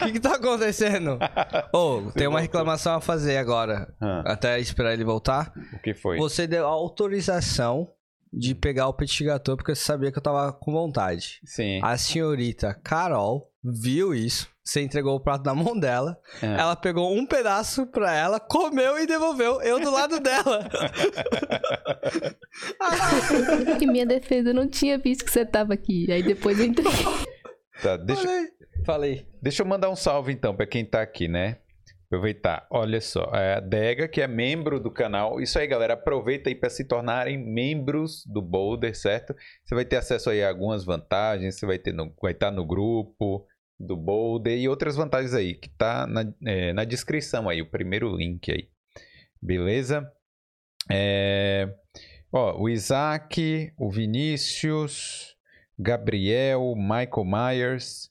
O 0.00 0.04
que, 0.04 0.12
que 0.12 0.20
tá 0.20 0.34
acontecendo? 0.36 1.18
Ô, 1.74 2.10
tem 2.12 2.26
uma 2.26 2.40
reclamação 2.40 2.94
a 2.94 3.00
fazer 3.00 3.36
agora. 3.36 3.92
Ah, 4.00 4.32
Até 4.32 4.58
esperar 4.58 4.94
ele 4.94 5.04
voltar. 5.04 5.52
o 5.74 5.78
que 5.78 5.94
foi? 5.94 6.16
Você 6.16 6.46
deu 6.46 6.66
autorização 6.66 7.92
de 8.32 8.54
pegar 8.54 8.88
o 8.88 8.94
petit 8.94 9.24
gâteau 9.24 9.56
porque 9.56 9.74
você 9.74 9.82
sabia 9.84 10.10
que 10.10 10.18
eu 10.18 10.22
tava 10.22 10.52
com 10.52 10.72
vontade. 10.72 11.40
Sim. 11.44 11.80
A 11.82 11.96
senhorita 11.98 12.74
Carol 12.82 13.52
viu 13.62 14.14
isso. 14.14 14.48
Você 14.70 14.82
entregou 14.82 15.16
o 15.16 15.20
prato 15.20 15.44
na 15.44 15.52
mão 15.52 15.76
dela. 15.76 16.16
É. 16.40 16.46
Ela 16.46 16.76
pegou 16.76 17.12
um 17.12 17.26
pedaço 17.26 17.88
pra 17.88 18.14
ela, 18.14 18.38
comeu 18.38 19.00
e 19.00 19.06
devolveu. 19.06 19.60
Eu 19.62 19.80
do 19.80 19.90
lado 19.90 20.20
dela. 20.20 20.68
Em 23.82 23.86
minha 23.88 24.06
defesa, 24.06 24.50
eu 24.50 24.54
não 24.54 24.68
tinha 24.68 24.96
visto 24.96 25.24
que 25.24 25.32
você 25.32 25.44
tava 25.44 25.74
aqui. 25.74 26.06
Aí 26.12 26.22
depois 26.22 26.60
eu 26.60 26.66
entrei. 26.66 26.86
Tá, 27.82 27.96
deixa, 27.96 28.28
Falei. 28.86 29.26
Deixa 29.42 29.62
eu 29.62 29.66
mandar 29.66 29.90
um 29.90 29.96
salve 29.96 30.32
então 30.32 30.54
pra 30.54 30.66
quem 30.66 30.84
tá 30.84 31.02
aqui, 31.02 31.26
né? 31.26 31.56
Aproveitar. 32.06 32.64
Olha 32.70 33.00
só, 33.00 33.28
é 33.34 33.54
a 33.54 33.60
Dega, 33.60 34.06
que 34.06 34.20
é 34.20 34.28
membro 34.28 34.78
do 34.78 34.92
canal. 34.92 35.40
Isso 35.40 35.58
aí, 35.58 35.66
galera. 35.66 35.94
Aproveita 35.94 36.48
aí 36.48 36.54
pra 36.54 36.70
se 36.70 36.84
tornarem 36.84 37.36
membros 37.36 38.24
do 38.24 38.40
Boulder, 38.40 38.96
certo? 38.96 39.34
Você 39.64 39.74
vai 39.74 39.84
ter 39.84 39.96
acesso 39.96 40.30
aí 40.30 40.44
a 40.44 40.48
algumas 40.48 40.84
vantagens. 40.84 41.58
Você 41.58 41.66
vai 41.66 41.78
ter 41.78 41.92
no, 41.92 42.14
vai 42.22 42.30
estar 42.30 42.52
no 42.52 42.64
grupo 42.64 43.44
do 43.80 43.96
Boulder 43.96 44.58
e 44.58 44.68
outras 44.68 44.94
vantagens 44.94 45.32
aí 45.32 45.54
que 45.54 45.70
tá 45.70 46.06
na, 46.06 46.30
é, 46.44 46.72
na 46.74 46.84
descrição 46.84 47.48
aí, 47.48 47.62
o 47.62 47.70
primeiro 47.70 48.14
link 48.14 48.52
aí. 48.52 48.68
Beleza? 49.40 50.12
É, 50.90 51.74
ó, 52.30 52.60
o 52.60 52.68
Isaac, 52.68 53.72
o 53.78 53.90
Vinícius, 53.90 55.34
Gabriel, 55.78 56.74
Michael 56.76 57.24
Myers. 57.24 58.10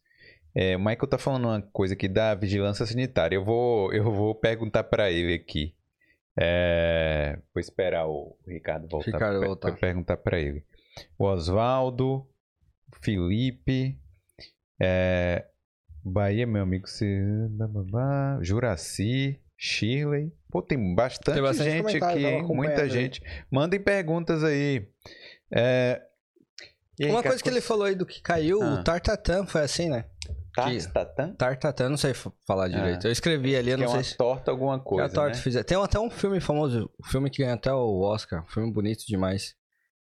É, 0.55 0.75
o 0.75 0.79
Michael 0.79 1.07
tá 1.07 1.17
falando 1.19 1.45
uma 1.45 1.61
coisa 1.61 1.93
aqui 1.93 2.07
da 2.07 2.33
vigilância 2.33 2.85
sanitária. 2.85 3.35
Eu 3.35 3.45
vou, 3.45 3.93
eu 3.93 4.11
vou 4.11 4.33
perguntar 4.33 4.83
para 4.85 5.11
ele 5.11 5.35
aqui. 5.35 5.75
É, 6.35 7.37
vou 7.53 7.61
esperar 7.61 8.07
o 8.07 8.35
Ricardo 8.47 8.87
voltar 8.87 9.11
Ricardo 9.11 9.45
voltar. 9.45 9.71
pra 9.71 9.79
perguntar 9.79 10.17
para 10.17 10.39
ele. 10.39 10.63
O 11.17 11.25
Oswaldo, 11.25 12.27
Felipe, 13.03 13.99
É, 14.81 15.45
Bahia, 16.10 16.45
meu 16.48 16.64
amigo. 16.64 16.88
Se... 16.88 17.06
Juraci, 18.41 19.40
Shirley. 19.57 20.31
Pô, 20.52 20.61
tem 20.61 20.95
bastante, 20.95 21.34
Tem 21.36 21.44
bastante 21.44 21.69
gente 21.72 22.03
aqui, 22.03 22.26
hein? 22.26 22.44
Muita 22.44 22.90
gente. 22.90 23.22
Mandem 23.52 23.80
perguntas 23.80 24.44
aí. 24.44 24.88
É, 25.53 26.02
e 26.99 27.06
aí, 27.06 27.11
Uma 27.11 27.23
coisa 27.23 27.41
que 27.41 27.49
ele 27.49 27.61
falou 27.61 27.86
aí 27.86 27.95
do 27.95 28.06
que 28.06 28.22
caiu, 28.22 28.61
Ah. 28.61 28.73
o 28.76 28.84
Tartatã 28.84 29.45
foi 29.45 29.61
assim, 29.61 29.90
né? 29.90 30.06
Tartatã? 30.53 31.34
Tartatã, 31.36 31.88
não 31.90 31.95
sei 31.98 32.14
falar 32.45 32.68
direito. 32.68 33.07
Eu 33.07 33.11
escrevi 33.11 33.56
ali, 33.56 33.72
eu 33.72 33.77
Que 33.77 33.84
não 33.84 33.90
é 33.90 33.91
sei 33.91 33.98
uma 33.99 34.03
se. 34.03 34.18
torta 34.18 34.52
alguma 34.52 34.77
Que 34.80 34.86
coisa, 34.86 35.06
a 35.06 35.10
torta 35.10 35.36
né? 35.38 35.41
fizer. 35.41 35.64
Tem 35.64 35.77
até 35.81 35.99
um 35.99 36.10
filme 36.10 36.41
famoso, 36.41 36.90
um 36.99 37.07
filme 37.07 37.30
que 37.30 37.41
ganha 37.44 37.53
até 37.53 37.72
o 37.72 38.02
Oscar, 38.02 38.44
um 38.44 38.48
filme 38.48 38.72
bonito 38.73 39.06
demais. 39.07 39.56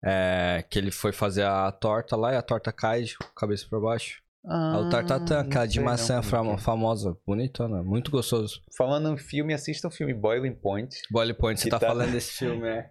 É, 0.03 0.63
que 0.69 0.79
ele 0.79 0.89
foi 0.91 1.11
fazer 1.11 1.43
a 1.43 1.71
torta 1.71 2.15
lá 2.15 2.33
e 2.33 2.35
a 2.37 2.41
torta 2.41 2.71
cai 2.71 3.03
de 3.03 3.15
cabeça 3.35 3.65
pra 3.69 3.79
baixo. 3.79 4.21
Ah, 4.49 4.75
é 4.77 4.79
o 4.79 4.89
Tartatã, 4.89 5.35
não 5.35 5.41
aquela 5.41 5.65
de 5.65 5.73
sei 5.73 5.83
não 5.83 5.91
maçã 5.91 6.21
que 6.21 6.27
é. 6.27 6.57
famosa, 6.57 7.17
bonitona, 7.25 7.83
muito 7.83 8.09
gostoso. 8.09 8.61
Falando 8.77 9.13
em 9.13 9.17
filme, 9.17 9.53
assista 9.53 9.87
o 9.87 9.91
filme 9.91 10.13
Boiling 10.13 10.55
Point, 10.55 10.95
Boiling 11.11 11.33
Point, 11.33 11.59
você 11.59 11.65
Que 11.65 11.69
tá, 11.71 11.79
tá- 11.79 11.87
falando 11.87 12.11
desse 12.11 12.31
filme, 12.31 12.65
é. 12.69 12.89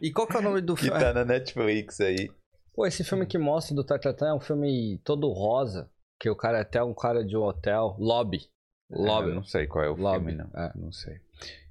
E 0.00 0.10
qual 0.10 0.26
que 0.26 0.36
é 0.36 0.40
o 0.40 0.42
nome 0.42 0.60
do 0.60 0.74
que 0.74 0.84
filme? 0.84 0.98
tá 0.98 1.12
na 1.12 1.24
Netflix 1.24 2.00
aí. 2.00 2.30
Pô, 2.74 2.86
esse 2.86 3.04
filme 3.04 3.26
que 3.26 3.36
mostra 3.38 3.74
do 3.74 3.84
Tartatã 3.84 4.28
é 4.28 4.34
um 4.34 4.40
filme 4.40 4.98
todo 5.04 5.28
rosa, 5.32 5.90
que 6.18 6.30
o 6.30 6.36
cara 6.36 6.58
é 6.58 6.62
até 6.62 6.82
um 6.82 6.94
cara 6.94 7.24
de 7.24 7.36
um 7.36 7.42
hotel, 7.42 7.94
Lobby. 7.98 8.40
Lobby. 8.90 9.30
É, 9.30 9.34
não 9.34 9.44
sei 9.44 9.66
qual 9.66 9.84
é 9.84 9.90
o 9.90 9.94
Lobby, 9.96 10.26
filme, 10.26 10.34
não. 10.34 10.50
é. 10.62 10.72
Não 10.74 10.90
sei. 10.92 11.16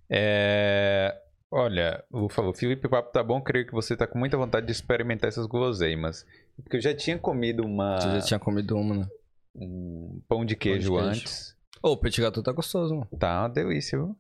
É, 0.09 1.17
Olha, 1.49 2.03
o 2.11 2.19
Lu 2.19 2.29
falou, 2.29 2.53
Felipe, 2.53 2.87
o 2.87 2.89
papo 2.89 3.11
tá 3.11 3.23
bom, 3.23 3.41
creio 3.41 3.65
que 3.65 3.71
você 3.71 3.95
tá 3.95 4.05
com 4.05 4.19
muita 4.19 4.35
vontade 4.37 4.65
de 4.65 4.71
experimentar 4.73 5.29
essas 5.29 5.45
guloseimas. 5.45 6.25
Porque 6.63 6.77
eu 6.77 6.81
já 6.81 6.95
tinha 6.95 7.17
comido 7.17 7.63
uma, 7.63 7.99
Você 8.01 8.07
já 8.11 8.21
tinha 8.21 8.39
comido 8.39 8.75
uma, 8.77 8.95
né? 8.97 9.07
um 9.55 10.21
pão 10.27 10.45
de 10.45 10.55
queijo 10.55 10.91
queijo. 10.93 11.05
antes. 11.05 11.55
Ô, 11.81 11.91
o 11.91 11.97
petit 11.97 12.21
gâteau 12.21 12.43
tá 12.43 12.51
gostoso, 12.51 12.93
mano. 12.95 13.07
Tá 13.19 13.41
uma 13.41 13.49
delícia, 13.49 13.97
viu? 13.97 14.17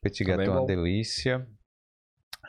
Petit 0.00 0.24
Tá 0.24 0.36
gâteau 0.36 0.54
é 0.54 0.58
uma 0.58 0.66
delícia. 0.66 1.46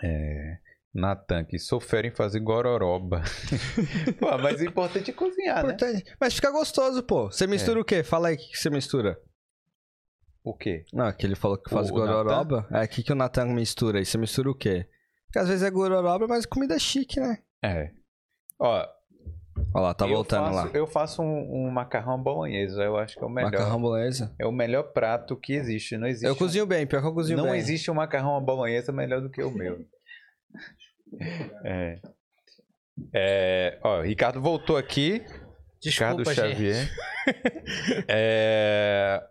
É... 0.03 0.57
Natan, 0.93 1.43
que 1.45 1.59
sofrem 1.59 2.09
fazer 2.11 2.39
gororoba. 2.39 3.21
Pô, 4.19 4.35
mas 4.39 4.59
o 4.61 4.65
importante 4.65 5.11
é 5.11 5.13
cozinhar, 5.13 5.57
né? 5.65 5.73
Importante. 5.73 6.15
Mas 6.19 6.33
fica 6.33 6.49
gostoso, 6.49 7.03
pô. 7.03 7.31
Você 7.31 7.45
mistura 7.45 7.79
o 7.79 7.85
quê? 7.85 8.01
Fala 8.03 8.29
aí 8.29 8.35
o 8.35 8.37
que 8.39 8.57
você 8.57 8.69
mistura. 8.71 9.21
O 10.43 10.55
quê? 10.55 10.85
Não, 10.91 11.11
que 11.13 11.23
ele 11.27 11.35
falou 11.35 11.57
que 11.57 11.69
faz 11.69 11.89
O- 11.91 11.93
gororoba. 11.93 12.67
É, 12.71 12.83
o 12.83 12.87
que, 12.87 13.03
que 13.03 13.11
o 13.11 13.15
Natan 13.15 13.45
mistura 13.53 13.99
aí? 13.99 14.05
Você 14.05 14.17
mistura 14.17 14.49
o 14.49 14.55
quê? 14.55 14.89
Porque 15.25 15.37
às 15.39 15.47
vezes 15.49 15.61
é 15.61 15.69
gororoba, 15.69 16.25
mas 16.27 16.45
comida 16.47 16.73
é 16.75 16.79
chique, 16.79 17.19
né? 17.19 17.43
É. 17.63 17.91
Ó, 18.57 18.83
Olha 19.73 19.83
lá, 19.83 19.93
tá 19.93 20.05
eu 20.07 20.13
voltando 20.15 20.45
faço, 20.45 20.55
lá. 20.55 20.71
Eu 20.73 20.87
faço 20.87 21.21
um, 21.21 21.67
um 21.67 21.69
macarrão 21.71 22.21
bolonhesa, 22.21 22.81
eu 22.83 22.97
acho 22.97 23.15
que 23.17 23.23
é 23.23 23.27
o 23.27 23.29
melhor. 23.29 23.51
Macarrão 23.51 23.81
bolonhesa. 23.81 24.33
É 24.39 24.45
o 24.45 24.51
melhor 24.51 24.83
prato 24.93 25.35
que 25.35 25.53
existe. 25.53 25.97
Não 25.97 26.07
existe. 26.07 26.25
Eu 26.25 26.33
um- 26.33 26.37
cozinho 26.37 26.65
bem, 26.65 26.85
pior 26.87 27.01
que 27.01 27.07
eu 27.07 27.13
cozinho 27.13 27.37
Não 27.37 27.45
bem. 27.45 27.55
existe 27.59 27.89
um 27.91 27.93
macarrão 27.95 28.41
bolonhesa 28.43 28.91
melhor 28.91 29.21
do 29.21 29.29
que 29.29 29.41
o 29.43 29.51
meu. 29.51 29.79
É. 31.63 31.99
É, 33.13 33.79
ó, 33.83 33.99
o 33.99 34.01
Ricardo 34.01 34.41
voltou 34.41 34.75
aqui. 34.75 35.23
Ricardo 35.83 36.23
Desculpa, 36.23 36.33
gente. 36.33 36.55
Xavier. 36.55 36.89
É, 38.07 39.21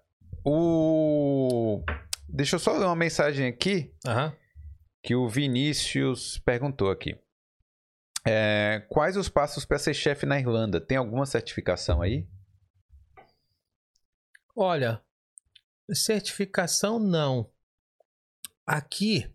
o... 0.44 1.82
Deixa 2.28 2.56
eu 2.56 2.60
só 2.60 2.72
ler 2.76 2.84
uma 2.86 2.94
mensagem 2.96 3.46
aqui 3.46 3.92
que 5.02 5.14
o 5.14 5.28
Vinícius 5.28 6.38
perguntou 6.44 6.90
aqui. 6.90 7.16
É, 8.28 8.80
quais 8.88 9.16
os 9.16 9.28
passos 9.28 9.64
para 9.64 9.78
ser 9.78 9.94
chefe 9.94 10.26
na 10.26 10.38
Irlanda? 10.38 10.80
Tem 10.80 10.96
alguma 10.96 11.24
certificação 11.26 12.02
aí? 12.02 12.26
Olha, 14.54 15.00
certificação 15.92 16.98
não. 16.98 17.52
Aqui, 18.66 19.32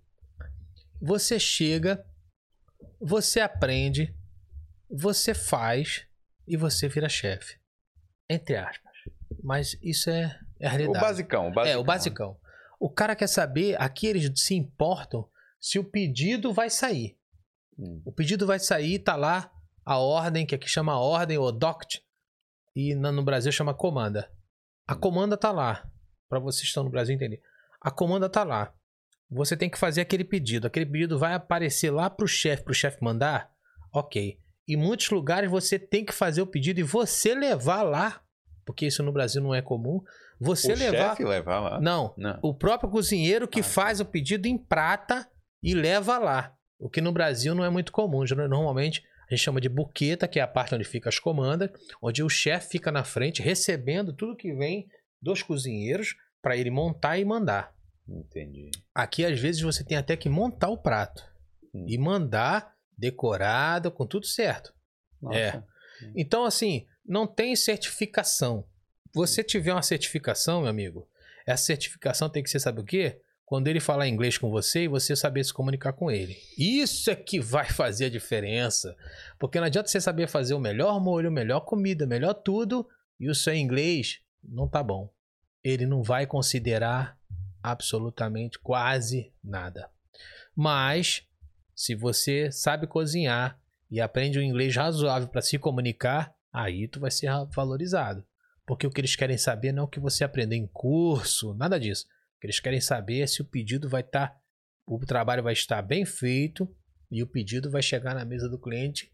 você 1.00 1.40
chega, 1.40 2.06
você 3.00 3.40
aprende, 3.40 4.14
você 4.90 5.34
faz 5.34 6.06
e 6.46 6.58
você 6.58 6.90
vira 6.90 7.08
chefe. 7.08 7.60
Entre 8.30 8.58
aspas. 8.58 8.92
Mas 9.42 9.78
isso 9.82 10.10
é, 10.10 10.38
é 10.60 10.68
a 10.68 10.70
O 10.74 10.78
realidade. 10.78 11.06
basicão, 11.06 11.48
o 11.48 11.54
basicão. 11.54 11.74
É, 11.74 11.78
o 11.78 11.84
basicão. 11.84 12.40
O 12.80 12.90
cara 12.90 13.16
quer 13.16 13.28
saber, 13.28 13.80
aqui 13.80 14.08
eles 14.08 14.32
se 14.42 14.56
importam 14.56 15.30
se 15.60 15.80
o 15.80 15.84
pedido 15.84 16.52
vai 16.52 16.70
sair. 16.70 17.18
Hum. 17.82 18.02
O 18.06 18.12
pedido 18.12 18.46
vai 18.46 18.60
sair, 18.60 19.00
tá 19.00 19.16
lá 19.16 19.52
a 19.84 19.98
ordem, 19.98 20.46
que 20.46 20.54
aqui 20.54 20.70
chama 20.70 21.00
ordem 21.00 21.38
ou 21.38 21.52
doct, 21.52 22.02
e 22.76 22.94
no 22.96 23.24
Brasil 23.24 23.52
chama 23.52 23.74
comanda. 23.74 24.32
A 24.88 24.96
comanda 24.96 25.36
tá 25.36 25.52
lá, 25.52 25.90
para 26.30 26.40
vocês 26.40 26.62
que 26.62 26.68
estão 26.68 26.84
no 26.84 26.90
Brasil 26.92 27.16
entender. 27.16 27.42
A 27.82 27.90
comanda 27.90 28.30
tá 28.30 28.44
lá. 28.44 28.74
Você 29.30 29.58
tem 29.58 29.70
que 29.70 29.80
fazer 29.80 30.02
aquele 30.02 30.24
pedido. 30.24 30.68
Aquele 30.68 30.86
pedido 30.86 31.18
vai 31.18 31.34
aparecer 31.34 31.90
lá 31.90 32.10
pro 32.10 32.28
chefe, 32.28 32.64
pro 32.64 32.74
chefe 32.74 33.02
mandar. 33.02 33.50
OK. 33.94 34.38
Em 34.68 34.78
muitos 34.78 35.10
lugares 35.10 35.50
você 35.50 35.80
tem 35.80 36.06
que 36.06 36.14
fazer 36.14 36.42
o 36.42 36.48
pedido 36.48 36.80
e 36.80 36.84
você 36.84 37.34
levar 37.34 37.82
lá, 37.82 38.22
porque 38.66 38.86
isso 38.86 39.02
no 39.02 39.12
Brasil 39.12 39.42
não 39.42 39.56
é 39.56 39.62
comum. 39.62 40.02
Você 40.40 40.74
o 40.74 40.76
levar 40.76 41.10
chefe 41.10 41.24
levar 41.24 41.60
lá? 41.60 41.80
Não, 41.82 42.14
Não. 42.18 42.38
o 42.42 42.54
próprio 42.54 42.90
cozinheiro 42.90 43.48
que 43.48 43.62
Ah, 43.62 43.64
tá. 43.64 43.70
faz 43.70 44.00
o 44.00 44.06
pedido 44.06 44.48
em 44.48 44.58
prata 44.58 45.28
e 45.64 45.74
leva 45.74 46.18
lá. 46.18 46.56
O 46.82 46.90
que 46.90 47.00
no 47.00 47.12
Brasil 47.12 47.54
não 47.54 47.64
é 47.64 47.70
muito 47.70 47.92
comum. 47.92 48.24
Normalmente 48.26 49.04
a 49.30 49.34
gente 49.36 49.44
chama 49.44 49.62
de 49.62 49.70
buqueta, 49.70 50.28
que 50.28 50.40
é 50.40 50.42
a 50.42 50.48
parte 50.48 50.74
onde 50.76 50.84
fica 50.84 51.10
as 51.10 51.20
comandas, 51.20 51.70
onde 52.02 52.24
o 52.24 52.30
chefe 52.30 52.72
fica 52.72 52.92
na 52.92 53.04
frente 53.04 53.42
recebendo 53.42 54.12
tudo 54.12 54.36
que 54.36 54.54
vem 54.54 54.88
dos 55.22 55.44
cozinheiros 55.44 56.16
para 56.42 56.58
ele 56.58 56.72
montar 56.72 57.18
e 57.20 57.24
mandar. 57.24 57.74
Entendi. 58.08 58.72
Aqui 58.94 59.24
às 59.24 59.40
vezes 59.40 59.62
você 59.62 59.84
tem 59.84 59.98
até 59.98 60.18
que 60.18 60.28
montar 60.28 60.70
o 60.70 60.78
prato 60.78 61.30
Hum. 61.74 61.86
e 61.88 61.98
mandar 61.98 62.76
decorado 62.98 63.90
com 63.92 64.06
tudo 64.06 64.26
certo. 64.26 64.74
Nossa. 65.22 65.38
É. 65.38 65.64
Então, 66.16 66.44
assim, 66.44 66.86
não 67.06 67.26
tem 67.26 67.56
certificação. 67.56 68.66
Você 69.14 69.44
tiver 69.44 69.72
uma 69.72 69.82
certificação, 69.82 70.62
meu 70.62 70.70
amigo, 70.70 71.08
essa 71.46 71.64
certificação 71.64 72.30
tem 72.30 72.44
que 72.44 72.50
ser, 72.50 72.60
sabe 72.60 72.82
o 72.82 72.84
quê? 72.84 73.22
Quando 73.52 73.68
ele 73.68 73.82
falar 73.82 74.08
inglês 74.08 74.38
com 74.38 74.50
você 74.50 74.84
e 74.84 74.88
você 74.88 75.14
saber 75.14 75.44
se 75.44 75.54
comunicar 75.54 75.92
com 75.92 76.10
ele. 76.10 76.38
Isso 76.58 77.12
é 77.12 77.16
que 77.18 77.38
vai 77.38 77.66
fazer 77.70 78.06
a 78.06 78.10
diferença. 78.10 78.96
Porque 79.38 79.60
não 79.60 79.68
adianta 79.68 79.90
você 79.90 80.00
saber 80.00 80.30
fazer 80.30 80.54
o 80.54 80.60
melhor 80.60 81.02
molho, 81.02 81.30
melhor 81.30 81.60
comida, 81.60 82.08
melhor 82.08 82.34
tudo, 82.34 82.88
e 83.20 83.30
o 83.30 83.36
seu 83.36 83.54
inglês 83.54 84.22
não 84.42 84.70
tá 84.70 84.82
bom. 84.82 85.14
Ele 85.62 85.86
não 85.86 86.02
vai 86.02 86.26
considerar 86.26 87.20
absolutamente 87.62 88.58
quase 88.58 89.34
nada. 89.44 89.90
Mas, 90.56 91.28
se 91.76 91.94
você 91.94 92.50
sabe 92.54 92.88
cozinhar 92.88 93.60
e 93.92 94.00
aprende 94.00 94.40
um 94.40 94.44
inglês 94.44 94.74
razoável 94.78 95.28
para 95.28 95.42
se 95.42 95.60
comunicar, 95.60 96.34
aí 96.54 96.88
tu 96.88 97.02
vai 97.02 97.12
ser 97.12 97.30
valorizado. 97.54 98.26
Porque 98.66 98.88
o 98.88 98.90
que 98.90 99.02
eles 99.02 99.18
querem 99.18 99.38
saber 99.38 99.74
não 99.74 99.82
é 99.82 99.86
o 99.88 99.90
que 99.90 100.00
você 100.00 100.24
aprendeu 100.24 100.58
em 100.58 100.68
curso, 100.68 101.54
nada 101.54 101.78
disso. 101.78 102.06
Que 102.42 102.48
eles 102.48 102.60
querem 102.60 102.82
saber 102.82 103.28
se 103.30 103.42
o 103.42 103.46
pedido 103.46 103.88
vai 103.88 104.02
estar, 104.02 104.36
o 104.88 104.98
trabalho 105.06 105.44
vai 105.44 105.54
estar 105.54 105.82
bem 105.84 106.04
feito 106.06 106.68
e 107.12 107.22
o 107.22 107.28
pedido 107.28 107.70
vai 107.70 107.82
chegar 107.84 108.16
na 108.16 108.26
mesa 108.26 108.50
do 108.50 108.60
cliente 108.60 109.12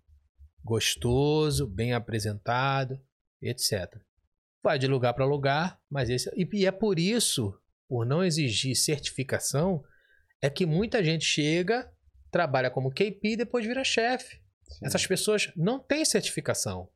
gostoso, 0.63 1.67
bem 1.67 1.93
apresentado, 1.93 2.99
etc. 3.41 3.95
Vai 4.63 4.77
de 4.79 4.87
lugar 4.87 5.13
para 5.13 5.25
lugar, 5.25 5.79
mas 5.89 6.09
esse 6.09 6.29
e 6.35 6.65
é 6.65 6.71
por 6.71 6.99
isso, 6.99 7.57
por 7.87 8.05
não 8.05 8.23
exigir 8.23 8.75
certificação, 8.75 9.83
é 10.41 10.49
que 10.49 10.65
muita 10.65 11.03
gente 11.03 11.23
chega, 11.23 11.89
trabalha 12.31 12.69
como 12.69 12.91
KP 12.91 13.19
e 13.23 13.37
depois 13.37 13.65
vira 13.65 13.83
chefe. 13.83 14.41
Essas 14.83 15.07
pessoas 15.07 15.51
não 15.55 15.79
têm 15.79 16.03
certificação. 16.03 16.89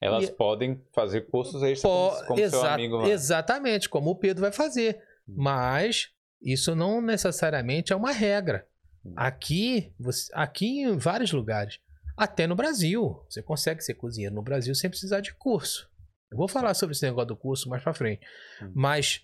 Elas 0.00 0.28
E- 0.28 0.32
podem 0.32 0.82
fazer 0.92 1.22
cursos 1.28 1.62
extras 1.62 1.82
Po- 1.82 2.10
como, 2.10 2.26
como 2.26 2.38
seu 2.38 2.44
exa- 2.46 2.74
amigo 2.74 2.96
lá. 2.96 3.08
Exatamente, 3.08 3.88
como 3.88 4.10
o 4.10 4.16
Pedro 4.16 4.40
vai 4.42 4.50
fazer. 4.52 5.00
Hum. 5.28 5.34
Mas 5.36 6.10
isso 6.42 6.74
não 6.74 7.00
necessariamente 7.00 7.92
é 7.92 7.96
uma 7.96 8.12
regra. 8.12 8.66
Hum. 9.04 9.12
Aqui, 9.16 9.92
você- 9.98 10.30
aqui 10.34 10.80
em 10.82 10.96
vários 10.96 11.32
lugares, 11.32 11.78
até 12.16 12.46
no 12.46 12.54
Brasil, 12.54 13.24
você 13.28 13.42
consegue 13.42 13.82
ser 13.82 13.94
cozinheiro 13.94 14.34
no 14.34 14.42
Brasil 14.42 14.74
sem 14.74 14.90
precisar 14.90 15.20
de 15.20 15.34
curso. 15.34 15.90
Eu 16.30 16.36
vou 16.38 16.48
falar 16.48 16.74
sobre 16.74 16.94
esse 16.94 17.04
negócio 17.04 17.28
do 17.28 17.36
curso 17.36 17.68
mais 17.68 17.82
pra 17.82 17.92
frente. 17.94 18.24
Hum. 18.62 18.72
Mas 18.74 19.20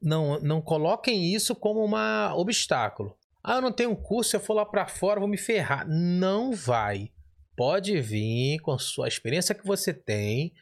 não, 0.00 0.38
não 0.40 0.60
coloquem 0.60 1.32
isso 1.34 1.54
como 1.56 1.84
um 1.84 2.34
obstáculo. 2.38 3.16
Ah, 3.42 3.56
eu 3.56 3.62
não 3.62 3.72
tenho 3.72 3.94
curso, 3.96 4.30
se 4.30 4.36
eu 4.36 4.40
for 4.40 4.54
lá 4.54 4.64
pra 4.64 4.86
fora, 4.86 5.20
vou 5.20 5.28
me 5.28 5.36
ferrar. 5.36 5.86
Não 5.88 6.52
vai. 6.52 7.10
Pode 7.56 8.00
vir 8.00 8.58
com 8.60 8.72
a 8.72 8.78
sua 8.78 9.06
experiência 9.06 9.54
que 9.54 9.66
você 9.66 9.92
tem, 9.92 10.52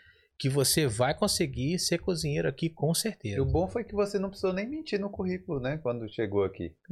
que 0.42 0.48
você 0.48 0.88
vai 0.88 1.14
conseguir 1.16 1.78
ser 1.78 1.98
cozinheiro 1.98 2.48
aqui 2.48 2.68
com 2.68 2.90
E 2.90 2.96
certeza. 2.96 3.40
o 3.40 3.44
bom 3.44 3.68
foi 3.68 3.84
que 3.84 3.94
você 3.94 4.18
não 4.18 4.28
precisou 4.28 4.52
nem 4.52 4.68
mentir 4.68 4.98
no 4.98 5.08
currículo, 5.08 5.60
né? 5.60 5.78
Quando 5.80 6.12
chegou 6.12 6.42
aqui. 6.42 6.74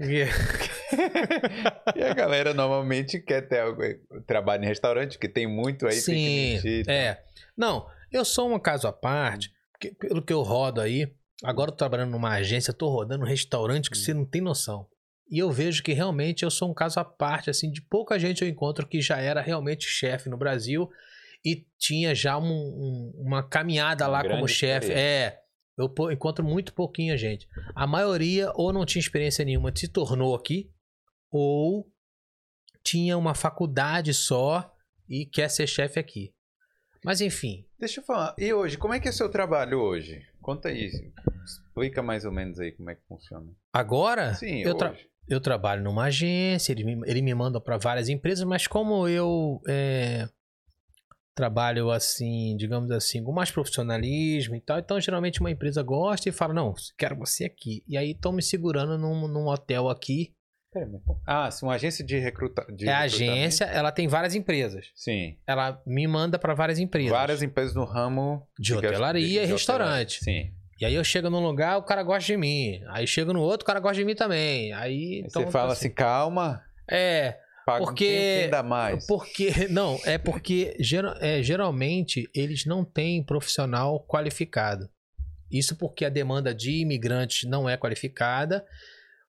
e 1.97 2.03
a 2.05 2.15
galera 2.15 2.55
normalmente 2.55 3.19
quer 3.19 3.49
ter 3.49 3.59
algo, 3.59 3.83
trabalho 4.25 4.63
em 4.63 4.69
restaurante, 4.69 5.19
que 5.19 5.29
tem 5.29 5.49
muito 5.49 5.85
aí, 5.87 5.95
tem 5.95 6.01
que 6.01 6.11
Sim, 6.13 6.53
mentir. 6.55 6.85
e 6.87 6.91
é. 6.93 7.21
Não, 7.57 7.85
Eu 8.13 8.25
sou 8.25 8.55
um 8.55 8.59
caso 8.61 8.87
à 8.87 8.93
parte, 8.93 9.51
porque 9.73 9.93
pelo 9.97 10.23
que 10.23 10.33
eu 10.33 10.43
rodo 10.43 10.81
aí, 10.81 11.13
agora 11.43 11.71
eu 11.71 11.73
tô 11.73 11.79
trabalhando 11.79 12.13
numa 12.13 12.31
agência, 12.35 12.73
tô 12.73 12.89
rodando 12.89 13.25
um 13.25 13.29
restaurante 13.29 13.91
que 13.91 13.99
você 13.99 14.15
não 14.15 14.25
tem 14.25 14.41
noção. 14.41 14.87
E 15.29 15.41
eu 15.41 15.51
vejo 15.51 15.83
que 15.83 15.93
realmente 15.93 16.45
eu 16.45 16.53
sou 16.53 16.71
um 16.71 16.75
caso 16.75 17.01
à 17.01 17.05
parte, 17.05 17.51
assim, 17.51 17.69
de 17.69 17.83
pouca 17.83 18.17
gente 18.17 18.43
eu 18.43 18.49
encontro 18.49 18.87
que 18.87 19.01
já 19.01 19.19
era 19.21 19.41
realmente 19.41 19.87
chefe 19.89 20.29
no 20.29 20.37
Brasil 20.37 20.89
e 21.45 21.67
tinha 21.79 22.15
já 22.15 22.37
um- 22.39 22.45
um- 22.45 23.13
uma 23.17 23.43
caminhada 23.43 24.07
lá 24.07 24.23
como 24.23 24.47
chefe. 24.49 24.93
É, 24.93 25.39
eu 25.79 25.93
encontro 26.13 26.45
muito 26.45 26.75
pouquinha 26.75 27.17
gente. 27.17 27.47
A 27.75 27.87
maioria 27.87 28.53
ou 28.55 28.73
não 28.73 28.85
tinha 28.85 29.01
experiência 29.01 29.45
nenhuma, 29.45 29.73
se 29.75 29.89
tornou 29.89 30.35
aqui, 30.35 30.71
ou 31.31 31.91
tinha 32.83 33.17
uma 33.17 33.35
faculdade 33.35 34.13
só 34.15 34.75
e 35.09 35.25
quer 35.27 35.49
ser 35.49 35.67
chefe 35.67 35.99
aqui. 35.99 36.35
Mas 37.05 37.21
enfim, 37.21 37.65
Deixa 37.79 38.01
eu 38.01 38.05
falar. 38.05 38.35
E 38.39 38.53
hoje, 38.53 38.77
como 38.77 38.93
é 38.93 39.01
que 39.01 39.09
é 39.09 39.13
seu 39.13 39.31
trabalho 39.31 39.79
hoje? 39.81 40.21
Conta 40.43 40.69
aí. 40.69 40.91
Explica 41.45 42.03
mais 42.03 42.27
ou 42.27 42.33
menos 42.33 42.61
aí 42.61 42.73
como 42.73 42.91
é 42.91 42.95
que 42.95 43.01
funciona. 43.09 43.47
agora 43.73 44.35
Sim, 44.35 44.61
eu, 44.61 44.75
tra- 44.75 44.95
eu 45.27 45.41
trabalho 45.41 45.83
numa 45.83 46.05
agência, 46.05 46.73
ele 46.73 46.85
me, 46.85 47.09
ele 47.11 47.23
me 47.23 47.35
manda 47.35 47.59
para 47.59 47.79
várias 47.79 48.11
empresas, 48.11 48.45
mas 48.45 48.67
como 48.67 49.09
eu 49.09 49.63
é, 49.67 50.29
trabalho 51.41 51.91
assim, 51.91 52.55
digamos 52.57 52.91
assim, 52.91 53.25
com 53.25 53.33
mais 53.33 53.51
profissionalismo 53.51 54.55
e 54.55 54.61
tal, 54.61 54.79
então 54.79 55.01
geralmente 55.01 55.41
uma 55.41 55.51
empresa 55.51 55.83
gosta 55.83 56.29
e 56.29 56.33
fala, 56.33 56.53
não, 56.53 56.75
quero 56.99 57.17
você 57.17 57.45
aqui. 57.45 57.83
E 57.89 57.97
aí 57.97 58.11
estão 58.11 58.31
me 58.31 58.43
segurando 58.43 58.99
num, 58.99 59.27
num 59.27 59.47
hotel 59.49 59.89
aqui. 59.89 60.35
Ah, 61.27 61.51
sim, 61.51 61.67
uma 61.67 61.75
agência 61.75 62.05
de, 62.05 62.19
recruta... 62.19 62.65
de 62.73 62.87
é 62.87 62.93
a 62.93 63.01
recrutamento? 63.01 63.33
agência, 63.33 63.65
ela 63.65 63.91
tem 63.91 64.07
várias 64.07 64.35
empresas. 64.35 64.87
Sim. 64.95 65.37
Ela 65.47 65.83
me 65.87 66.07
manda 66.07 66.39
para 66.39 66.55
várias 66.55 66.79
empresas. 66.79 67.11
Várias 67.11 67.43
empresas 67.43 67.75
no 67.75 67.85
ramo 67.85 68.47
De 68.59 68.75
hotelaria 68.75 69.43
e 69.43 69.47
restaurante. 69.47 70.23
Sim. 70.23 70.53
E 70.79 70.85
aí 70.85 70.95
eu 70.95 71.03
chego 71.03 71.29
num 71.29 71.41
lugar, 71.41 71.79
o 71.79 71.83
cara 71.83 72.03
gosta 72.03 72.27
de 72.27 72.37
mim. 72.37 72.81
Aí 72.91 73.07
chego 73.07 73.33
no 73.33 73.41
outro, 73.41 73.65
o 73.65 73.67
cara 73.67 73.81
gosta 73.81 73.97
de 73.97 74.05
mim 74.05 74.15
também. 74.15 74.73
Aí, 74.73 74.83
Aí 74.83 75.25
então, 75.27 75.43
você 75.43 75.51
fala 75.51 75.73
assim, 75.73 75.91
calma, 75.91 76.63
É, 76.89 77.37
paga 77.73 77.85
Porque- 77.85 78.41
ainda 78.45 78.63
mais. 78.63 79.07
porque. 79.07 79.51
Não, 79.71 79.99
é 80.05 80.19
porque 80.19 80.77
gera- 80.81 81.17
é, 81.21 81.43
geralmente 81.43 82.29
eles 82.35 82.65
não 82.67 82.85
têm 82.85 83.23
profissional 83.23 84.05
qualificado. 84.07 84.89
Isso 85.51 85.77
porque 85.77 86.05
a 86.05 86.09
demanda 86.09 86.55
de 86.55 86.81
imigrantes 86.81 87.49
não 87.49 87.69
é 87.69 87.77
qualificada. 87.77 88.65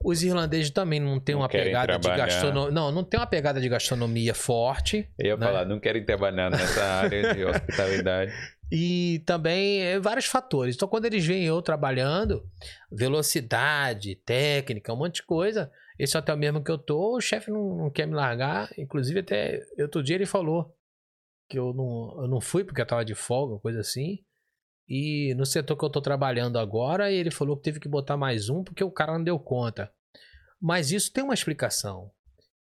Os 0.04 0.24
irlandeses 0.24 0.72
também 0.72 1.00
não 1.00 1.20
têm 1.20 1.36
Não 1.36 1.42
uma 1.44 1.50
pegada 1.50 1.94
de 1.94 2.02
trabalhar. 2.02 2.26
gastronomia. 2.26 2.72
Não, 2.72 2.92
não 2.92 3.04
tem 3.04 3.20
uma 3.20 3.28
pegada 3.28 3.62
de 3.62 3.70
gastronomia 3.70 4.34
forte. 4.34 5.08
Eu 5.18 5.26
ia 5.28 5.38
né? 5.38 5.46
falar, 5.46 5.66
não 5.66 5.80
querem 5.80 6.04
trabalhar 6.04 6.50
nessa 6.50 6.84
área 6.84 7.34
de 7.36 7.44
hospitalidade. 7.46 8.34
E 8.72 9.22
também 9.28 9.82
é, 9.82 10.00
vários 10.00 10.26
fatores. 10.26 10.76
Então, 10.76 10.88
quando 10.88 11.06
eles 11.06 11.24
veem 11.26 11.44
eu 11.46 11.62
trabalhando, 11.62 12.44
velocidade, 12.92 14.16
técnica, 14.16 14.94
um 14.94 14.98
monte 14.98 15.16
de 15.16 15.24
coisa. 15.24 15.72
Esse 16.02 16.18
hotel 16.18 16.36
mesmo 16.36 16.64
que 16.64 16.72
eu 16.72 16.80
tô, 16.80 17.16
o 17.16 17.22
chefe 17.22 17.52
não, 17.52 17.78
não 17.78 17.92
quer 17.92 18.08
me 18.08 18.16
largar. 18.16 18.68
Inclusive, 18.76 19.20
até 19.20 19.64
outro 19.78 20.02
dia 20.02 20.16
ele 20.16 20.26
falou 20.26 20.76
que 21.48 21.60
eu 21.60 21.76
não, 21.76 22.24
eu 22.24 22.28
não 22.28 22.42
fui 22.42 22.64
porque 22.64 22.82
eu 22.82 22.88
tava 22.88 23.06
de 23.06 23.14
folga, 23.14 23.60
coisa 23.60 23.82
assim. 23.82 24.18
E 24.90 25.36
no 25.36 25.46
setor 25.46 25.78
que 25.78 25.86
eu 25.86 25.92
tô 25.92 26.02
trabalhando 26.02 26.58
agora, 26.58 27.12
ele 27.12 27.30
falou 27.30 27.56
que 27.56 27.62
teve 27.62 27.80
que 27.80 27.88
botar 27.88 28.18
mais 28.18 28.50
um 28.50 28.64
porque 28.64 28.84
o 28.84 28.90
cara 28.90 29.14
não 29.14 29.24
deu 29.24 29.38
conta. 29.38 29.94
Mas 30.60 30.92
isso 30.92 31.14
tem 31.14 31.24
uma 31.24 31.36
explicação. 31.36 32.12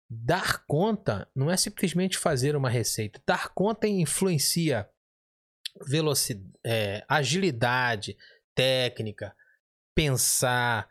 Dar 0.07 0.63
conta 0.67 1.27
não 1.35 1.51
é 1.51 1.57
simplesmente 1.57 2.19
fazer 2.19 2.55
uma 2.55 2.69
receita. 2.69 3.23
Dar 3.27 3.55
conta 3.55 3.89
influencia 3.89 4.87
velocidade, 5.89 6.53
agilidade, 7.09 8.19
técnica, 8.55 9.35
pensar, 9.95 10.87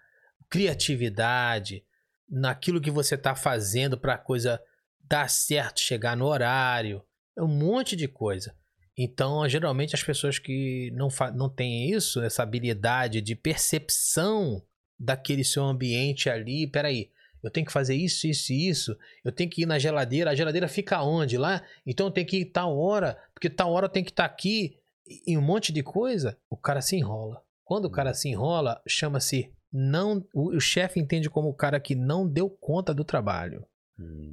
criatividade 0.50 1.86
naquilo 2.34 2.82
que 2.82 2.90
você 2.90 3.14
está 3.14 3.36
fazendo 3.36 3.96
para 3.96 4.16
a 4.16 4.18
coisa 4.18 4.60
dar 5.08 5.30
certo, 5.30 5.80
chegar 5.80 6.18
no 6.18 6.26
horário, 6.26 7.04
é 7.38 7.44
um 7.44 7.48
monte 7.48 7.96
de 7.96 8.08
coisa. 8.08 8.56
Então, 8.98 9.48
geralmente 9.48 9.94
as 9.94 10.04
pessoas 10.04 10.40
que 10.40 10.92
não, 10.96 11.10
não 11.36 11.48
têm 11.48 11.92
isso, 11.92 12.22
essa 12.22 12.42
habilidade 12.42 13.22
de 13.22 13.36
percepção 13.36 14.64
daquele 15.00 15.44
seu 15.44 15.64
ambiente 15.64 16.30
ali, 16.30 16.66
peraí, 16.66 17.12
eu 17.44 17.52
tenho 17.52 17.66
que 17.66 17.74
fazer 17.74 17.96
isso, 17.96 18.26
isso 18.26 18.52
e 18.52 18.68
isso, 18.68 18.98
eu 19.24 19.32
tenho 19.32 19.50
que 19.50 19.64
ir 19.64 19.66
na 19.66 19.78
geladeira, 19.78 20.32
a 20.32 20.36
geladeira 20.36 20.68
fica 20.68 21.04
onde? 21.04 21.38
Lá? 21.38 21.62
Então 21.86 22.08
eu 22.08 22.12
tenho 22.12 22.26
que 22.26 22.38
ir 22.38 22.46
tal 22.46 22.76
hora, 22.78 23.18
porque 23.34 23.50
tal 23.50 23.72
hora 23.74 23.86
eu 23.86 23.90
tenho 23.90 24.06
que 24.06 24.12
estar 24.12 24.26
aqui, 24.26 24.80
e 25.06 25.34
e 25.34 25.38
um 25.38 25.42
monte 25.42 25.72
de 25.72 25.84
coisa, 25.84 26.38
o 26.50 26.58
cara 26.58 26.82
se 26.82 26.96
enrola. 26.96 27.44
Quando 27.64 27.86
o 27.86 27.92
cara 27.92 28.14
se 28.14 28.30
enrola, 28.30 28.82
chama-se 28.88 29.54
não. 29.74 30.24
O, 30.34 30.56
o 30.56 30.62
chefe 30.62 31.00
entende 31.00 31.30
como 31.30 31.50
o 31.50 31.56
cara 31.56 31.80
que 31.80 31.96
não 31.96 32.28
deu 32.28 32.50
conta 32.50 32.94
do 32.94 33.04
trabalho. 33.04 33.66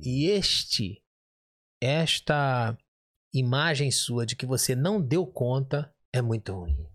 E 0.03 0.27
este, 0.27 1.03
esta 1.81 2.77
imagem 3.33 3.91
sua 3.91 4.27
de 4.27 4.37
que 4.37 4.47
você 4.47 4.75
não 4.75 5.01
deu 5.01 5.27
conta 5.27 5.93
é 6.13 6.21
muito 6.21 6.53
ruim. 6.53 6.87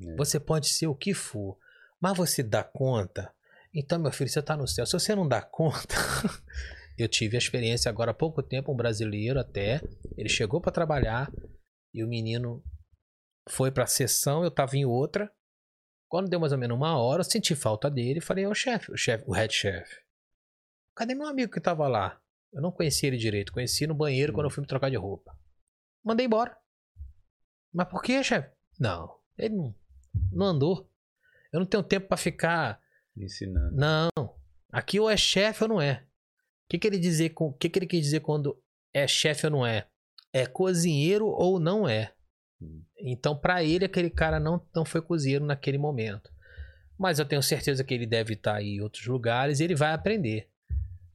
É. 0.00 0.16
Você 0.16 0.38
pode 0.38 0.68
ser 0.68 0.86
o 0.86 0.94
que 0.94 1.14
for, 1.14 1.58
mas 2.00 2.16
você 2.16 2.42
dá 2.42 2.62
conta. 2.62 3.32
Então, 3.74 3.98
meu 3.98 4.12
filho, 4.12 4.30
você 4.30 4.42
tá 4.42 4.56
no 4.56 4.66
céu. 4.66 4.86
Se 4.86 4.92
você 4.92 5.14
não 5.14 5.26
dá 5.26 5.42
conta. 5.42 5.94
eu 6.96 7.08
tive 7.08 7.36
a 7.36 7.38
experiência 7.38 7.88
agora 7.88 8.10
há 8.10 8.14
pouco 8.14 8.42
tempo, 8.42 8.72
um 8.72 8.76
brasileiro 8.76 9.38
até. 9.38 9.80
Ele 10.16 10.28
chegou 10.28 10.60
para 10.60 10.72
trabalhar 10.72 11.32
e 11.92 12.02
o 12.02 12.08
menino 12.08 12.62
foi 13.48 13.70
pra 13.70 13.86
sessão, 13.86 14.44
eu 14.44 14.50
tava 14.50 14.76
em 14.76 14.84
outra. 14.84 15.30
Quando 16.08 16.28
deu 16.28 16.40
mais 16.40 16.52
ou 16.52 16.58
menos 16.58 16.76
uma 16.76 16.96
hora, 16.96 17.20
eu 17.20 17.24
senti 17.24 17.54
falta 17.54 17.90
dele 17.90 18.18
e 18.18 18.22
falei 18.22 18.44
ao 18.44 18.54
chefe, 18.54 18.90
o 18.90 18.96
chefe, 18.96 19.24
o 19.26 19.32
head 19.32 19.52
chef. 19.52 20.00
Cadê 20.94 21.14
meu 21.14 21.26
amigo 21.26 21.52
que 21.52 21.60
tava 21.60 21.86
lá? 21.86 22.20
Eu 22.52 22.62
não 22.62 22.72
conhecia 22.72 23.08
ele 23.08 23.18
direito, 23.18 23.52
conheci 23.52 23.86
no 23.86 23.94
banheiro 23.94 24.32
quando 24.32 24.46
eu 24.46 24.50
fui 24.50 24.62
me 24.62 24.66
trocar 24.66 24.90
de 24.90 24.96
roupa. 24.96 25.38
Mandei 26.02 26.24
embora. 26.24 26.56
Mas 27.72 27.88
por 27.88 28.02
que, 28.02 28.22
chefe? 28.24 28.50
Não, 28.80 29.18
ele 29.36 29.54
não, 29.54 29.74
não 30.32 30.46
andou. 30.46 30.90
Eu 31.52 31.60
não 31.60 31.66
tenho 31.66 31.82
tempo 31.82 32.08
pra 32.08 32.16
ficar. 32.16 32.80
Ensinando. 33.16 33.76
Não. 33.76 34.08
Aqui 34.72 34.98
ou 34.98 35.10
é 35.10 35.16
chefe 35.16 35.64
ou 35.64 35.68
não 35.68 35.80
é. 35.80 36.06
O 36.64 36.68
que, 36.70 36.78
que 36.78 36.86
ele 36.86 36.98
dizer 36.98 37.30
com, 37.30 37.52
que, 37.52 37.68
que 37.68 37.78
ele 37.78 37.86
quer 37.86 38.00
dizer 38.00 38.20
quando 38.20 38.60
é 38.92 39.06
chefe 39.06 39.46
ou 39.46 39.52
não 39.52 39.66
é? 39.66 39.86
É 40.32 40.46
cozinheiro 40.46 41.26
ou 41.26 41.58
não 41.58 41.88
é? 41.88 42.14
Hum. 42.60 42.82
Então, 43.00 43.36
pra 43.36 43.62
ele, 43.62 43.84
aquele 43.84 44.10
cara 44.10 44.40
não, 44.40 44.60
não 44.74 44.84
foi 44.84 45.00
cozinheiro 45.00 45.44
naquele 45.44 45.78
momento. 45.78 46.30
Mas 46.98 47.18
eu 47.18 47.24
tenho 47.24 47.42
certeza 47.42 47.84
que 47.84 47.94
ele 47.94 48.06
deve 48.06 48.34
estar 48.34 48.56
aí 48.56 48.76
em 48.76 48.80
outros 48.80 49.06
lugares 49.06 49.60
e 49.60 49.64
ele 49.64 49.74
vai 49.74 49.92
aprender. 49.92 50.48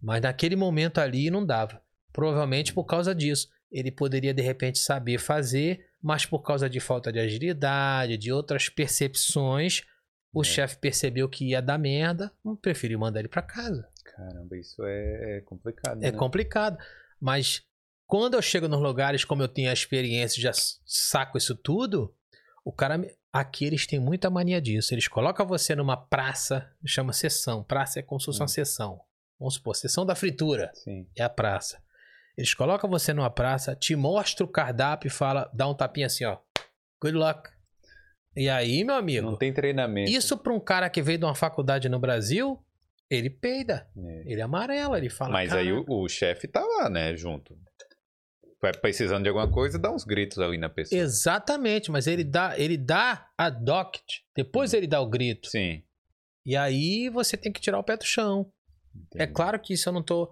Mas 0.01 0.21
naquele 0.21 0.55
momento 0.55 0.99
ali 0.99 1.29
não 1.29 1.45
dava. 1.45 1.81
Provavelmente 2.13 2.73
por 2.73 2.85
causa 2.85 3.13
disso. 3.13 3.49
Ele 3.71 3.91
poderia 3.91 4.33
de 4.33 4.41
repente 4.41 4.79
saber 4.79 5.17
fazer, 5.17 5.87
mas 6.01 6.25
por 6.25 6.39
causa 6.41 6.69
de 6.69 6.79
falta 6.79 7.11
de 7.11 7.19
agilidade, 7.19 8.17
de 8.17 8.31
outras 8.31 8.69
percepções, 8.69 9.81
o 10.31 10.41
É. 10.41 10.45
chefe 10.45 10.77
percebeu 10.77 11.27
que 11.27 11.49
ia 11.49 11.61
dar 11.61 11.77
merda, 11.77 12.31
preferiu 12.61 12.99
mandar 12.99 13.19
ele 13.19 13.27
pra 13.27 13.41
casa. 13.41 13.87
Caramba, 14.03 14.55
isso 14.57 14.83
é, 14.85 15.37
é 15.37 15.41
complicado. 15.41 16.03
É 16.03 16.11
né? 16.11 16.17
complicado. 16.17 16.77
Mas 17.19 17.63
quando 18.13 18.35
eu 18.35 18.41
chego 18.43 18.67
nos 18.67 18.79
lugares, 18.79 19.25
como 19.25 19.41
eu 19.41 19.47
tenho 19.47 19.71
a 19.71 19.73
experiência, 19.73 20.39
já 20.39 20.51
saco 20.85 21.35
isso 21.35 21.55
tudo, 21.55 22.13
o 22.63 22.71
cara. 22.71 22.95
me- 22.95 23.11
Aqui 23.31 23.65
eles 23.65 23.87
têm 23.87 23.99
muita 23.99 24.29
mania 24.29 24.61
disso. 24.61 24.93
Eles 24.93 25.07
colocam 25.07 25.43
você 25.47 25.73
numa 25.75 25.97
praça, 25.97 26.71
chama 26.85 27.11
sessão. 27.11 27.63
Praça 27.63 27.97
é 27.99 28.03
como 28.03 28.19
se 28.19 28.25
fosse 28.27 28.39
uma 28.39 28.45
Hum. 28.45 28.47
sessão. 28.47 29.01
Vamos 29.39 29.55
supor, 29.55 29.75
sessão 29.75 30.05
da 30.05 30.13
fritura 30.13 30.69
Sim. 30.75 31.07
é 31.17 31.23
a 31.23 31.29
praça. 31.29 31.81
Eles 32.37 32.53
colocam 32.53 32.87
você 32.87 33.11
numa 33.11 33.31
praça, 33.31 33.75
te 33.75 33.95
mostra 33.95 34.45
o 34.45 34.47
cardápio 34.47 35.07
e 35.07 35.09
fala, 35.09 35.49
dá 35.51 35.67
um 35.67 35.73
tapinha 35.73 36.05
assim, 36.05 36.25
ó. 36.25 36.37
Good 37.01 37.17
luck. 37.17 37.49
E 38.37 38.47
aí, 38.47 38.83
meu 38.83 38.93
amigo, 38.93 39.25
Não 39.31 39.35
tem 39.37 39.51
treinamento. 39.51 40.11
isso 40.11 40.37
pra 40.37 40.53
um 40.53 40.59
cara 40.59 40.87
que 40.87 41.01
veio 41.01 41.17
de 41.17 41.25
uma 41.25 41.33
faculdade 41.33 41.89
no 41.89 41.97
Brasil, 41.99 42.63
ele 43.09 43.31
peida. 43.31 43.87
É. 43.97 44.23
Ele 44.31 44.41
amarela, 44.43 44.99
ele 44.99 45.09
fala. 45.09 45.31
Mas 45.31 45.51
aí 45.53 45.73
o, 45.73 45.83
o 45.87 46.07
chefe 46.07 46.47
tá 46.47 46.61
lá, 46.63 46.87
né, 46.87 47.15
junto. 47.17 47.57
Vai 48.63 48.71
precisando 48.71 49.23
de 49.23 49.27
alguma 49.27 49.51
coisa, 49.51 49.77
dá 49.77 49.91
uns 49.91 50.05
gritos 50.05 50.39
ali 50.39 50.57
na 50.57 50.69
pessoa. 50.69 50.97
Exatamente, 51.01 51.91
mas 51.91 52.07
ele 52.07 52.23
dá, 52.23 52.57
ele 52.57 52.77
dá 52.77 53.27
a 53.37 53.49
docket, 53.49 54.21
depois 54.33 54.73
ele 54.73 54.87
dá 54.87 55.01
o 55.01 55.09
grito. 55.09 55.49
Sim. 55.49 55.83
E 56.45 56.55
aí 56.55 57.09
você 57.09 57.35
tem 57.35 57.51
que 57.51 57.59
tirar 57.59 57.77
o 57.77 57.83
pé 57.83 57.97
do 57.97 58.05
chão. 58.05 58.49
É 59.15 59.23
entendi. 59.23 59.33
claro 59.33 59.59
que 59.59 59.73
isso 59.73 59.89
eu 59.89 59.93
não 59.93 60.01
tô 60.01 60.31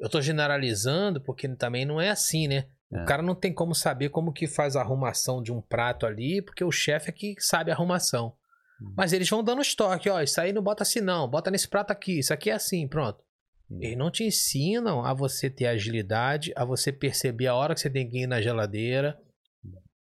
eu 0.00 0.08
tô 0.08 0.22
generalizando, 0.22 1.20
porque 1.20 1.46
também 1.48 1.84
não 1.84 2.00
é 2.00 2.08
assim, 2.08 2.48
né? 2.48 2.66
O 2.90 2.96
É. 2.98 3.04
cara 3.04 3.22
não 3.22 3.34
tem 3.34 3.52
como 3.52 3.74
saber 3.74 4.08
como 4.08 4.32
que 4.32 4.46
faz 4.46 4.74
a 4.74 4.80
arrumação 4.80 5.42
de 5.42 5.52
um 5.52 5.60
prato 5.60 6.06
ali, 6.06 6.40
porque 6.40 6.64
o 6.64 6.72
chefe 6.72 7.10
é 7.10 7.12
que 7.12 7.34
sabe 7.38 7.70
a 7.70 7.74
arrumação. 7.74 8.34
Hum. 8.80 8.94
Mas 8.96 9.12
eles 9.12 9.28
vão 9.28 9.42
dando 9.44 9.60
estoque, 9.60 10.08
ó, 10.08 10.20
isso 10.22 10.40
aí 10.40 10.50
não 10.52 10.62
bota 10.62 10.82
assim 10.82 11.00
não, 11.02 11.28
bota 11.28 11.50
nesse 11.50 11.68
prato 11.68 11.90
aqui, 11.90 12.20
isso 12.20 12.32
aqui 12.32 12.48
é 12.50 12.54
assim, 12.54 12.88
pronto. 12.88 13.22
Hum. 13.70 13.78
Eles 13.82 13.96
não 13.96 14.10
te 14.10 14.24
ensinam 14.24 15.04
a 15.04 15.12
você 15.12 15.50
ter 15.50 15.66
agilidade, 15.66 16.52
a 16.56 16.64
você 16.64 16.92
perceber 16.92 17.46
a 17.48 17.54
hora 17.54 17.74
que 17.74 17.80
você 17.80 17.90
tem 17.90 18.08
que 18.08 18.18
ir 18.22 18.26
na 18.26 18.40
geladeira. 18.40 19.20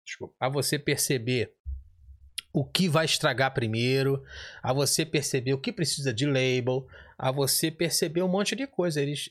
desculpa, 0.06 0.36
a 0.40 0.48
você 0.50 0.80
perceber 0.80 1.54
o 2.54 2.64
que 2.66 2.88
vai 2.88 3.06
estragar 3.06 3.54
primeiro, 3.54 4.24
a 4.64 4.74
você 4.74 5.06
perceber 5.06 5.54
o 5.54 5.60
que 5.62 5.72
precisa 5.72 6.14
de 6.14 6.26
label, 6.26 6.88
a 7.18 7.32
você 7.32 7.70
perceber 7.70 8.22
um 8.24 8.28
monte 8.28 8.56
de 8.56 8.66
coisa. 8.66 9.02
Eles 9.02 9.30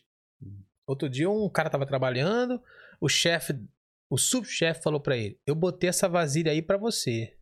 outro 0.87 1.09
dia 1.09 1.29
um 1.31 1.49
cara 1.49 1.71
tava 1.71 1.87
trabalhando, 1.87 2.63
o 3.01 3.09
chefe, 3.09 3.55
o 4.11 4.19
subchefe 4.19 4.83
falou 4.83 5.01
pra 5.01 5.17
ele: 5.17 5.39
"Eu 5.47 5.55
botei 5.55 5.89
essa 5.89 6.09
vasilha 6.09 6.53
aí 6.53 6.63
pra 6.63 6.77
você". 6.77 7.37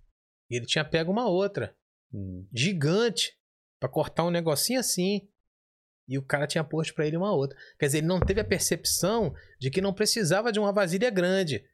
E 0.51 0.57
ele 0.57 0.67
tinha 0.67 0.85
pego 0.85 1.11
uma 1.11 1.27
outra 1.29 1.75
Hum. 2.13 2.47
gigante 2.55 3.37
pra 3.81 3.89
cortar 3.89 4.25
um 4.25 4.31
negocinho 4.31 4.79
assim. 4.79 5.29
E 6.09 6.19
o 6.19 6.23
cara 6.23 6.47
tinha 6.47 6.63
posto 6.63 6.95
pra 6.95 7.07
ele 7.07 7.17
uma 7.17 7.33
outra. 7.33 7.57
Quer 7.79 7.87
dizer, 7.87 7.99
ele 7.99 8.07
não 8.07 8.21
teve 8.21 8.41
a 8.41 8.45
percepção 8.45 9.33
de 9.59 9.71
que 9.71 9.81
não 9.81 9.93
precisava 9.95 10.53
de 10.53 10.59
uma 10.59 10.73
vasilha 10.73 11.09
grande. 11.11 11.65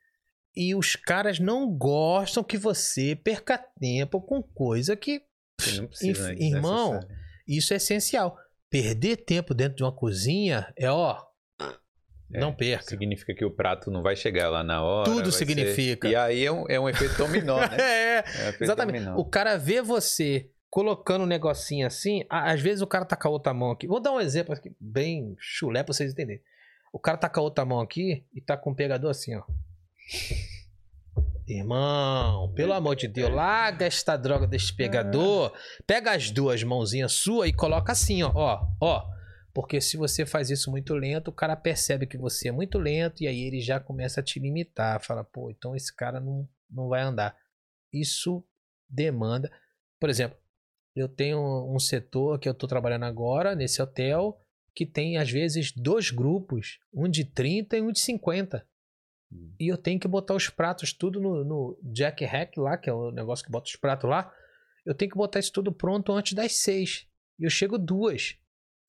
E 0.57 0.75
os 0.75 0.95
caras 0.97 1.39
não 1.39 1.69
gostam 1.71 2.43
que 2.45 2.57
você 2.59 3.15
perca 3.17 3.59
tempo 3.81 4.21
com 4.21 4.43
coisa 4.43 4.97
que. 4.97 5.21
Que 5.61 5.77
não 5.81 5.87
precisa, 5.89 6.33
Inf- 6.33 6.41
é 6.41 6.45
irmão. 6.45 7.01
Isso 7.47 7.73
é 7.73 7.77
essencial. 7.77 8.37
Perder 8.71 9.17
tempo 9.19 9.53
dentro 9.53 9.77
de 9.77 9.83
uma 9.83 9.93
cozinha 9.95 10.73
é, 10.77 10.91
ó. 10.91 11.21
É, 12.33 12.39
não 12.39 12.55
perca. 12.55 12.85
Significa 12.85 13.35
que 13.35 13.45
o 13.45 13.51
prato 13.51 13.91
não 13.91 14.03
vai 14.03 14.15
chegar 14.15 14.49
lá 14.49 14.63
na 14.63 14.83
hora. 14.83 15.05
Tudo 15.11 15.23
vai 15.23 15.33
ser- 15.33 15.39
significa. 15.39 16.09
E 16.09 16.15
aí 16.15 16.45
é 16.45 16.53
um, 16.53 16.65
é 16.69 16.79
um 16.79 16.89
efeito 16.89 17.17
dominó, 17.17 17.59
né? 17.59 17.77
É, 17.81 18.17
É 18.19 18.21
um 18.21 18.49
efeito 18.49 18.63
Exatamente. 18.65 19.05
dominó. 19.05 19.19
O 19.21 19.25
cara 19.25 19.57
vê 19.57 19.83
você 19.83 20.49
colocando 20.71 21.23
um 21.23 21.27
negocinho 21.27 21.87
assim, 21.87 22.25
às 22.31 22.61
vezes 22.61 22.81
o 22.81 22.87
cara 22.87 23.05
tá 23.05 23.17
com 23.17 23.29
a 23.29 23.31
outra 23.31 23.53
mão 23.53 23.73
aqui. 23.73 23.89
Vou 23.89 24.01
dar 24.01 24.13
um 24.13 24.21
exemplo 24.21 24.55
aqui, 24.55 24.73
bem 24.81 25.35
chulé 25.39 25.83
pra 25.83 25.93
vocês 25.93 26.13
entenderem. 26.13 26.43
O 26.93 26.99
cara 26.99 27.19
tá 27.19 27.29
com 27.29 27.41
a 27.41 27.43
outra 27.43 27.65
mão 27.65 27.81
aqui 27.81 28.25
e 28.33 28.41
tá 28.41 28.57
com 28.57 28.71
o 28.71 28.75
pegador 28.75 29.11
assim, 29.11 29.35
ó. 29.35 29.43
Irmão, 31.47 32.53
pelo 32.55 32.73
amor 32.73 32.95
de 32.95 33.09
Deus, 33.09 33.31
larga 33.31 33.85
esta 33.85 34.17
droga 34.17 34.47
desse 34.47 34.73
pegador, 34.73 35.53
pega 35.85 36.13
as 36.13 36.31
duas 36.31 36.63
mãozinhas 36.63 37.13
suas 37.13 37.49
e 37.49 37.53
coloca 37.53 37.91
assim, 37.91 38.23
ó, 38.23 38.31
ó, 38.33 38.69
ó. 38.81 39.21
Porque 39.53 39.81
se 39.81 39.97
você 39.97 40.25
faz 40.25 40.49
isso 40.49 40.71
muito 40.71 40.95
lento, 40.95 41.29
o 41.29 41.33
cara 41.33 41.57
percebe 41.57 42.07
que 42.07 42.17
você 42.17 42.49
é 42.49 42.53
muito 42.53 42.79
lento 42.79 43.23
e 43.23 43.27
aí 43.27 43.41
ele 43.41 43.61
já 43.61 43.81
começa 43.81 44.21
a 44.21 44.23
te 44.23 44.39
limitar. 44.39 45.03
Fala, 45.03 45.25
pô, 45.25 45.51
então 45.51 45.75
esse 45.75 45.95
cara 45.95 46.21
não, 46.21 46.49
não 46.71 46.89
vai 46.89 47.03
andar. 47.03 47.37
Isso 47.93 48.45
demanda. 48.89 49.51
Por 49.99 50.09
exemplo, 50.09 50.39
eu 50.95 51.09
tenho 51.09 51.41
um 51.73 51.79
setor 51.79 52.39
que 52.39 52.49
eu 52.49 52.53
estou 52.53 52.69
trabalhando 52.69 53.05
agora, 53.05 53.55
nesse 53.55 53.81
hotel, 53.81 54.41
que 54.75 54.87
tem 54.87 55.17
às 55.17 55.31
vezes 55.31 55.73
dois 55.73 56.11
grupos, 56.11 56.79
um 56.93 57.09
de 57.09 57.25
30 57.25 57.77
e 57.77 57.83
um 57.83 57.93
de 57.93 58.01
50. 58.01 58.67
E 59.59 59.69
eu 59.69 59.77
tenho 59.77 60.01
que 60.01 60.09
botar 60.09 60.35
os 60.35 60.49
pratos 60.49 60.93
tudo 60.93 61.21
no, 61.21 61.45
no 61.45 61.81
Jack 61.93 62.25
Hack 62.25 62.57
lá, 62.57 62.77
que 62.77 62.91
é 62.91 62.93
o 62.93 63.13
negócio 63.13 63.45
que 63.45 63.51
bota 63.51 63.69
os 63.69 63.77
pratos 63.77 64.11
lá. 64.11 64.33
Eu 64.85 64.95
tenho 64.95 65.11
que 65.11 65.17
botar 65.17 65.39
isso 65.39 65.53
tudo 65.53 65.71
pronto 65.71 66.13
antes 66.13 66.33
das 66.33 66.57
seis. 66.57 67.07
E 67.39 67.45
eu 67.45 67.51
chego 67.51 67.79
duas. 67.79 68.37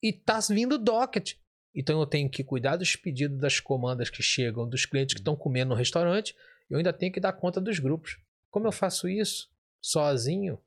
E 0.02 0.12
tá 0.12 0.40
vindo 0.50 0.78
docket. 0.78 1.34
Então 1.74 2.00
eu 2.00 2.06
tenho 2.06 2.28
que 2.28 2.42
cuidar 2.42 2.76
dos 2.76 2.96
pedidos 2.96 3.38
das 3.38 3.60
comandas 3.60 4.10
que 4.10 4.22
chegam, 4.22 4.68
dos 4.68 4.84
clientes 4.84 5.14
que 5.14 5.20
estão 5.20 5.36
comendo 5.36 5.70
no 5.70 5.76
restaurante. 5.76 6.34
Eu 6.68 6.78
ainda 6.78 6.92
tenho 6.92 7.12
que 7.12 7.20
dar 7.20 7.32
conta 7.32 7.60
dos 7.60 7.78
grupos. 7.78 8.18
Como 8.50 8.66
eu 8.66 8.72
faço 8.72 9.08
isso? 9.08 9.48
Sozinho? 9.80 10.58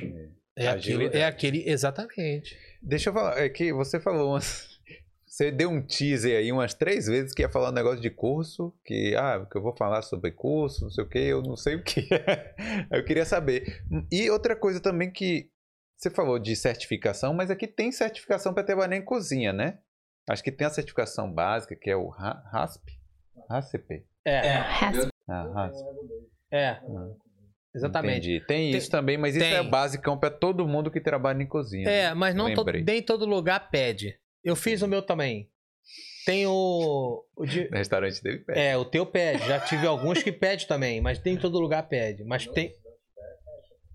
É, 0.00 0.30
aquilo, 0.68 1.00
Agilidade. 1.02 1.18
é 1.18 1.24
aquele. 1.26 1.68
Exatamente. 1.68 2.56
Deixa 2.82 3.10
eu 3.10 3.14
falar, 3.14 3.38
é 3.38 3.48
que 3.48 3.72
você 3.72 4.00
falou 4.00 4.30
umas. 4.32 4.74
Você 5.28 5.50
deu 5.50 5.68
um 5.68 5.82
teaser 5.86 6.38
aí 6.38 6.50
umas 6.50 6.72
três 6.72 7.06
vezes 7.06 7.34
que 7.34 7.42
ia 7.42 7.48
falar 7.50 7.68
um 7.68 7.74
negócio 7.74 8.00
de 8.00 8.08
curso, 8.08 8.72
que, 8.82 9.14
ah, 9.16 9.44
que 9.50 9.58
eu 9.58 9.60
vou 9.60 9.76
falar 9.76 10.00
sobre 10.00 10.30
curso, 10.30 10.84
não 10.84 10.90
sei 10.90 11.04
o 11.04 11.08
que, 11.10 11.18
eu 11.18 11.42
não 11.42 11.56
sei 11.56 11.74
o 11.74 11.82
que. 11.82 12.08
eu 12.90 13.04
queria 13.04 13.26
saber. 13.26 13.84
E 14.10 14.30
outra 14.30 14.56
coisa 14.56 14.80
também 14.80 15.10
que 15.10 15.50
você 15.94 16.08
falou 16.08 16.38
de 16.38 16.56
certificação, 16.56 17.34
mas 17.34 17.50
aqui 17.50 17.66
tem 17.66 17.92
certificação 17.92 18.54
para 18.54 18.64
trabalhar 18.64 18.96
em 18.96 19.04
cozinha, 19.04 19.52
né? 19.52 19.78
Acho 20.26 20.42
que 20.42 20.50
tem 20.50 20.66
a 20.66 20.70
certificação 20.70 21.30
básica, 21.30 21.76
que 21.76 21.90
é 21.90 21.96
o 21.96 22.08
Ra- 22.08 22.42
RASP. 22.50 22.98
RASP. 23.50 24.06
É, 24.24 24.40
Raspa. 24.56 25.08
Ah, 25.28 25.42
RASP. 25.52 25.84
é. 26.50 26.80
Exatamente. 27.76 28.28
Entendi. 28.30 28.46
Tem, 28.46 28.70
Tem- 28.70 28.78
isso 28.78 28.90
também, 28.90 29.16
mas 29.18 29.36
isso 29.36 29.44
é 29.44 29.60
tem. 29.60 29.70
basicão 29.70 30.18
para 30.18 30.30
todo 30.30 30.66
mundo 30.66 30.90
que 30.90 31.00
trabalha 31.00 31.42
em 31.42 31.46
cozinha. 31.46 31.88
É, 31.88 32.08
né? 32.08 32.14
mas 32.14 32.34
não 32.34 32.52
to- 32.54 32.64
nem 32.64 33.02
todo 33.02 33.24
lugar 33.26 33.70
pede. 33.70 34.18
Eu 34.42 34.56
fiz 34.56 34.82
o 34.82 34.88
meu 34.88 35.02
também. 35.02 35.48
Tem 36.24 36.46
o. 36.46 37.24
o 37.36 37.46
de- 37.46 37.68
No 37.70 37.76
restaurante 37.78 38.20
dele 38.22 38.38
pede. 38.38 38.58
é, 38.58 38.76
o 38.76 38.84
teu 38.84 39.06
pede. 39.06 39.46
Já 39.46 39.60
tive 39.60 39.86
alguns 39.86 40.22
que 40.22 40.32
pede 40.32 40.66
também, 40.66 41.00
mas 41.00 41.22
nem 41.22 41.36
todo 41.36 41.58
lugar 41.60 41.88
pede. 41.88 42.24
Mas 42.24 42.46
tem. 42.46 42.72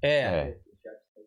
É. 0.02 0.10
É. 0.10 0.58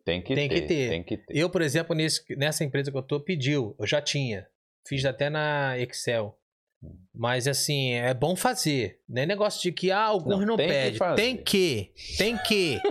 Tem 0.03 0.21
que 0.21 0.35
Tem 0.35 0.47
ter. 0.49 0.61
que 0.61 0.67
ter. 0.67 0.89
Tem 0.89 1.03
que 1.03 1.17
ter. 1.17 1.35
Eu, 1.37 1.49
por 1.49 1.61
exemplo, 1.61 1.95
nesse, 1.95 2.23
nessa 2.35 2.63
empresa 2.63 2.91
que 2.91 2.97
eu 2.97 3.01
tô, 3.03 3.19
pediu. 3.19 3.75
Eu 3.79 3.87
já 3.87 4.01
tinha. 4.01 4.47
Fiz 4.87 5.03
até 5.05 5.29
na 5.29 5.77
Excel. 5.79 6.37
Mas 7.17 7.47
assim, 7.47 7.93
é 7.93 8.13
bom 8.13 8.35
fazer. 8.35 8.99
Não 9.07 9.21
é 9.21 9.25
negócio 9.25 9.61
de 9.61 9.71
que 9.71 9.89
ah, 9.89 10.01
alguns 10.03 10.39
Não, 10.39 10.45
não, 10.45 10.57
tem 10.57 10.67
que 10.67 10.73
pedem. 10.73 10.97
fazer. 10.97 11.15
Tem 11.21 11.37
que. 11.37 11.91
Tem 12.17 12.37
que. 12.39 12.81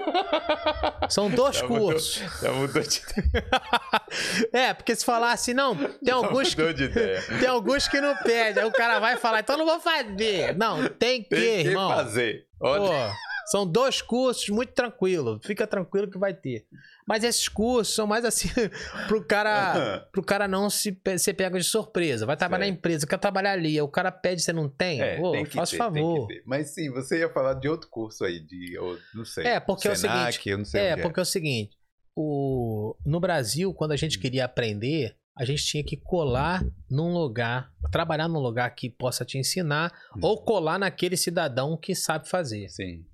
São 1.11 1.29
dois 1.31 1.57
Já 1.61 1.67
mudou- 1.69 1.89
cursos. 1.91 2.23
Já 2.41 2.53
mudou 2.53 2.83
de, 2.83 3.03
É, 4.53 4.73
porque 4.73 4.95
se 4.97 5.05
falar 5.05 5.33
assim, 5.33 5.53
não, 5.53 5.77
tem 5.77 5.89
já 6.07 6.15
alguns 6.15 6.55
que 6.55 6.61
mudou 6.63 6.75
de 6.75 6.85
ideia. 6.85 7.23
Tem 7.39 7.47
alguns 7.49 7.87
que 7.89 8.01
não 8.01 8.17
pedem. 8.17 8.63
Aí 8.63 8.69
o 8.69 8.73
cara 8.73 8.99
vai 8.99 9.17
falar, 9.19 9.41
então 9.41 9.57
não 9.59 9.67
vou 9.67 9.79
fazer. 9.81 10.57
Não, 10.57 10.89
tem 10.89 11.23
que, 11.23 11.29
Tem 11.29 11.63
que 11.63 11.69
irmão. 11.69 11.91
fazer. 11.91 12.47
Olha, 12.61 12.81
Pô, 13.11 13.15
são 13.51 13.67
dois 13.67 14.01
cursos 14.01 14.49
muito 14.49 14.73
tranquilo. 14.73 15.39
Fica 15.45 15.67
tranquilo 15.67 16.11
que 16.11 16.19
vai 16.19 16.33
ter. 16.33 16.65
Mas 17.07 17.23
esses 17.23 17.49
cursos 17.49 17.95
são 17.95 18.07
mais 18.07 18.25
assim 18.25 18.49
pro 19.09 19.23
cara, 19.27 20.09
pro 20.11 20.23
cara 20.25 20.49
não 20.49 20.71
se 20.71 20.99
ser 21.19 21.35
pego 21.35 21.59
de 21.59 21.65
surpresa. 21.65 22.25
Vai 22.25 22.37
trabalhar 22.37 22.65
na 22.65 22.73
empresa, 22.73 23.07
quer 23.07 23.19
trabalhar 23.19 23.53
ali. 23.53 23.79
O 23.81 23.89
cara 23.89 24.11
pede, 24.11 24.41
você 24.43 24.53
não 24.55 24.69
tem? 24.69 25.03
É, 25.03 25.17
Pô, 25.19 25.33
tem 25.33 25.45
faz 25.45 25.71
ter, 25.71 25.77
favor. 25.77 26.27
tem. 26.27 26.43
Mas 26.47 26.71
sim, 26.75 26.91
você 26.91 27.19
ia 27.19 27.29
falar 27.33 27.55
de 27.55 27.69
outro 27.69 27.89
curso 27.91 28.25
aí, 28.25 28.41
de, 28.41 28.73
eu 28.75 28.99
não 29.15 29.25
sei. 29.25 29.47
É, 29.47 29.61
porque 29.61 29.87
é 29.87 29.93
o 29.93 29.97
Senac, 29.97 30.33
seguinte, 30.33 30.49
eu 30.49 30.59
não 30.59 30.65
sei 30.65 30.81
É, 30.81 30.93
onde 30.95 31.03
porque 31.03 31.21
é 31.21 31.23
o 31.23 31.27
seguinte, 31.27 31.77
o... 32.17 32.97
no 33.05 33.21
Brasil, 33.21 33.75
quando 33.75 33.91
a 33.93 33.95
Hum. 33.95 33.99
gente 33.99 34.19
queria 34.19 34.47
aprender, 34.47 35.15
a 35.37 35.45
gente 35.45 35.63
tinha 35.65 35.85
que 35.85 35.97
colar 35.99 36.65
num 36.91 37.13
lugar, 37.13 37.71
trabalhar 37.93 38.29
num 38.29 38.39
lugar 38.41 38.71
que 38.75 38.89
possa 38.89 39.25
te 39.27 39.37
ensinar, 39.37 39.93
Hum. 40.17 40.21
ou 40.23 40.43
colar 40.43 40.79
naquele 40.79 41.17
cidadão 41.19 41.77
que 41.77 41.95
sabe 41.95 42.29
fazer. 42.31 42.69
Sim. 42.71 43.05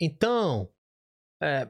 Então, 0.00 0.68
é, 1.42 1.66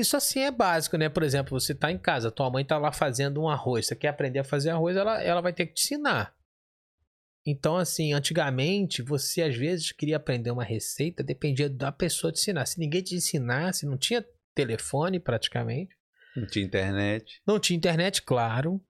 isso 0.00 0.16
assim 0.16 0.40
é 0.40 0.50
básico, 0.50 0.96
né? 0.96 1.08
Por 1.08 1.22
exemplo, 1.22 1.58
você 1.58 1.74
tá 1.74 1.90
em 1.90 1.98
casa, 1.98 2.30
tua 2.30 2.50
mãe 2.50 2.64
tá 2.64 2.78
lá 2.78 2.92
fazendo 2.92 3.40
um 3.42 3.48
arroz, 3.48 3.86
você 3.86 3.96
quer 3.96 4.08
aprender 4.08 4.38
a 4.40 4.44
fazer 4.44 4.70
arroz, 4.70 4.96
ela, 4.96 5.22
ela 5.22 5.40
vai 5.40 5.52
ter 5.52 5.66
que 5.66 5.74
te 5.74 5.82
ensinar. 5.94 6.34
Então, 7.44 7.76
assim, 7.76 8.12
antigamente, 8.12 9.02
você 9.02 9.42
às 9.42 9.56
vezes 9.56 9.90
queria 9.90 10.16
aprender 10.16 10.50
uma 10.52 10.62
receita, 10.62 11.24
dependia 11.24 11.68
da 11.68 11.90
pessoa 11.90 12.32
te 12.32 12.38
ensinar. 12.40 12.66
Se 12.66 12.78
ninguém 12.78 13.02
te 13.02 13.16
ensinasse, 13.16 13.84
não 13.84 13.98
tinha 13.98 14.24
telefone 14.54 15.18
praticamente, 15.18 15.94
Não 16.36 16.46
tinha 16.46 16.64
internet. 16.64 17.40
não 17.46 17.58
tinha 17.58 17.76
internet, 17.76 18.22
claro. 18.22 18.80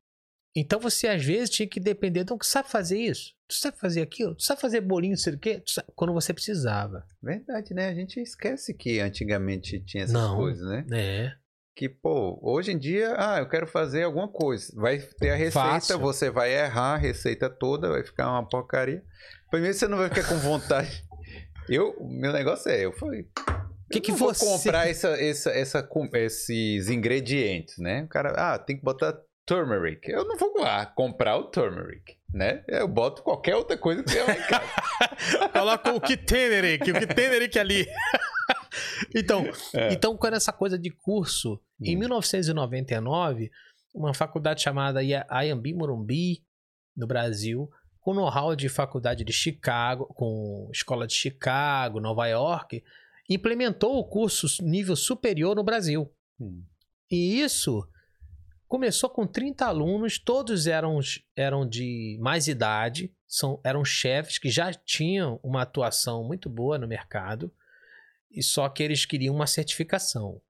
Então 0.54 0.78
você 0.78 1.08
às 1.08 1.24
vezes 1.24 1.48
tinha 1.50 1.66
que 1.66 1.80
depender, 1.80 2.20
então, 2.20 2.36
tu 2.36 2.44
sabe 2.44 2.68
fazer 2.70 2.98
isso? 2.98 3.32
Tu 3.48 3.54
sabe 3.54 3.78
fazer 3.78 4.02
aquilo? 4.02 4.34
Tu 4.34 4.42
sabe 4.44 4.60
fazer 4.60 4.80
bolinho, 4.82 5.16
sei 5.16 5.32
o 5.34 5.38
quê? 5.38 5.62
Quando 5.94 6.12
você 6.12 6.32
precisava. 6.34 7.04
Verdade, 7.22 7.72
né? 7.72 7.88
A 7.88 7.94
gente 7.94 8.20
esquece 8.20 8.74
que 8.74 9.00
antigamente 9.00 9.80
tinha 9.84 10.04
essas 10.04 10.12
Não. 10.12 10.36
coisas, 10.36 10.66
né? 10.66 10.86
É. 10.92 11.32
Que, 11.74 11.88
pô, 11.88 12.38
hoje 12.42 12.72
em 12.72 12.78
dia, 12.78 13.14
ah, 13.16 13.38
eu 13.38 13.48
quero 13.48 13.66
fazer 13.66 14.02
alguma 14.02 14.28
coisa. 14.28 14.70
Vai 14.76 14.98
ter 14.98 15.30
a 15.30 15.34
receita, 15.36 15.58
Fácil. 15.70 15.98
você 15.98 16.30
vai 16.30 16.52
errar 16.52 16.94
a 16.94 16.98
receita 16.98 17.48
toda, 17.48 17.88
vai 17.88 18.04
ficar 18.04 18.30
uma 18.30 18.46
porcaria. 18.46 19.02
Primeiro 19.50 19.74
você 19.74 19.88
não 19.88 19.96
vai 19.96 20.08
ficar 20.10 20.28
com 20.28 20.36
vontade. 20.36 21.02
Eu, 21.68 21.94
meu 22.00 22.32
negócio 22.32 22.68
é, 22.70 22.84
eu 22.84 22.92
falei. 22.92 23.24
Que 23.90 24.00
que 24.00 24.10
vou 24.10 24.34
você- 24.34 24.44
comprar 24.44 24.88
essa, 24.88 25.10
essa, 25.10 25.50
essa, 25.52 25.88
esses 26.14 26.88
ingredientes, 26.88 27.78
né? 27.78 28.02
O 28.02 28.08
cara, 28.08 28.30
ah, 28.36 28.58
tem 28.58 28.76
que 28.76 28.82
botar 28.82 29.16
turmeric. 29.46 30.08
Eu 30.10 30.24
não 30.26 30.36
vou 30.36 30.54
lá 30.60 30.86
comprar 30.86 31.36
o 31.36 31.44
turmeric, 31.44 32.16
né? 32.32 32.64
Eu 32.68 32.86
boto 32.88 33.22
qualquer 33.22 33.56
outra 33.56 33.76
coisa 33.76 34.02
que 34.02 34.14
lá 34.18 34.32
em 34.36 34.42
casa. 34.42 35.48
Coloca 35.52 35.92
o 35.92 36.00
que 36.00 36.16
tem, 36.16 36.38
Eric, 36.44 36.90
o 36.90 36.94
que 36.94 37.06
tem, 37.06 37.24
Eric 37.26 37.58
ali. 37.58 37.86
então, 39.14 39.44
É. 39.74 39.92
então, 39.92 40.16
quando 40.16 40.34
essa 40.34 40.52
coisa 40.52 40.78
de 40.78 40.90
curso, 40.90 41.60
em 41.80 41.96
Hum. 41.96 42.00
1999, 42.00 43.50
uma 43.94 44.14
faculdade 44.14 44.62
chamada 44.62 45.02
I- 45.02 45.12
IMB 45.48 45.74
Morumbi, 45.74 46.42
no 46.96 47.06
Brasil, 47.06 47.68
com 48.00 48.14
know-how 48.14 48.54
de 48.56 48.68
faculdade 48.68 49.24
de 49.24 49.32
Chicago, 49.32 50.06
com 50.14 50.68
escola 50.72 51.06
de 51.06 51.14
Chicago, 51.14 52.00
Nova 52.00 52.26
York, 52.26 52.82
implementou 53.28 53.96
o 53.98 54.04
curso 54.08 54.46
nível 54.62 54.96
superior 54.96 55.54
no 55.56 55.62
Brasil. 55.64 56.10
Hum. 56.40 56.62
E 57.10 57.40
isso 57.40 57.86
começou 58.72 59.10
com 59.10 59.26
30 59.26 59.66
alunos, 59.66 60.18
todos 60.18 60.66
eram, 60.66 60.98
eram 61.36 61.68
de 61.68 62.16
mais 62.22 62.48
idade, 62.48 63.14
são, 63.28 63.60
eram 63.62 63.84
chefes 63.84 64.38
que 64.38 64.48
já 64.48 64.72
tinham 64.72 65.38
uma 65.42 65.60
atuação 65.60 66.24
muito 66.24 66.48
boa 66.48 66.78
no 66.78 66.88
mercado. 66.88 67.52
E 68.30 68.42
só 68.42 68.66
que 68.70 68.82
eles 68.82 69.04
queriam 69.04 69.34
uma 69.34 69.46
certificação. 69.46 70.40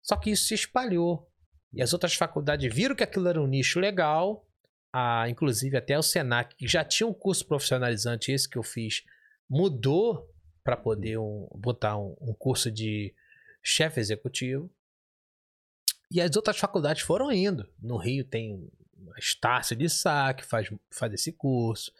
Só 0.00 0.16
que 0.16 0.30
isso 0.30 0.46
se 0.46 0.54
espalhou. 0.54 1.30
E 1.74 1.82
as 1.82 1.92
outras 1.92 2.14
faculdades 2.14 2.74
viram 2.74 2.94
que 2.94 3.02
aquilo 3.02 3.28
era 3.28 3.38
um 3.38 3.46
nicho 3.46 3.78
legal. 3.78 4.48
A, 4.90 5.28
inclusive 5.28 5.76
até 5.76 5.98
o 5.98 6.02
Senac, 6.02 6.56
que 6.56 6.66
já 6.66 6.82
tinha 6.82 7.06
um 7.06 7.12
curso 7.12 7.46
profissionalizante, 7.46 8.32
esse 8.32 8.48
que 8.48 8.56
eu 8.56 8.62
fiz, 8.62 9.04
mudou 9.46 10.26
para 10.64 10.74
poder 10.74 11.18
um- 11.18 11.46
botar 11.54 11.98
um, 11.98 12.16
um 12.18 12.32
curso 12.32 12.70
de 12.70 13.14
chefe 13.62 14.00
executivo. 14.00 14.70
E 16.12 16.20
as 16.20 16.36
outras 16.36 16.58
faculdades 16.58 17.02
foram 17.02 17.32
indo. 17.32 17.66
No 17.80 17.96
Rio 17.96 18.22
tem 18.22 18.70
a 19.16 19.18
Estácio 19.18 19.74
de 19.74 19.88
Sá, 19.88 20.34
que 20.34 20.44
faz, 20.44 20.68
faz 20.90 21.14
esse 21.14 21.32
curso, 21.32 21.90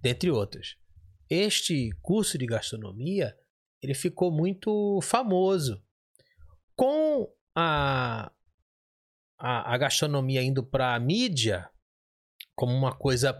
dentre 0.00 0.30
outros. 0.30 0.78
Este 1.28 1.90
curso 2.00 2.38
de 2.38 2.46
gastronomia, 2.46 3.36
ele 3.82 3.92
ficou 3.92 4.32
muito 4.32 4.98
famoso. 5.02 5.82
Com 6.74 7.30
a, 7.54 8.32
a, 9.38 9.74
a 9.74 9.76
gastronomia 9.76 10.42
indo 10.42 10.62
para 10.62 10.94
a 10.94 10.98
mídia, 10.98 11.68
como 12.54 12.72
uma 12.72 12.94
coisa 12.94 13.38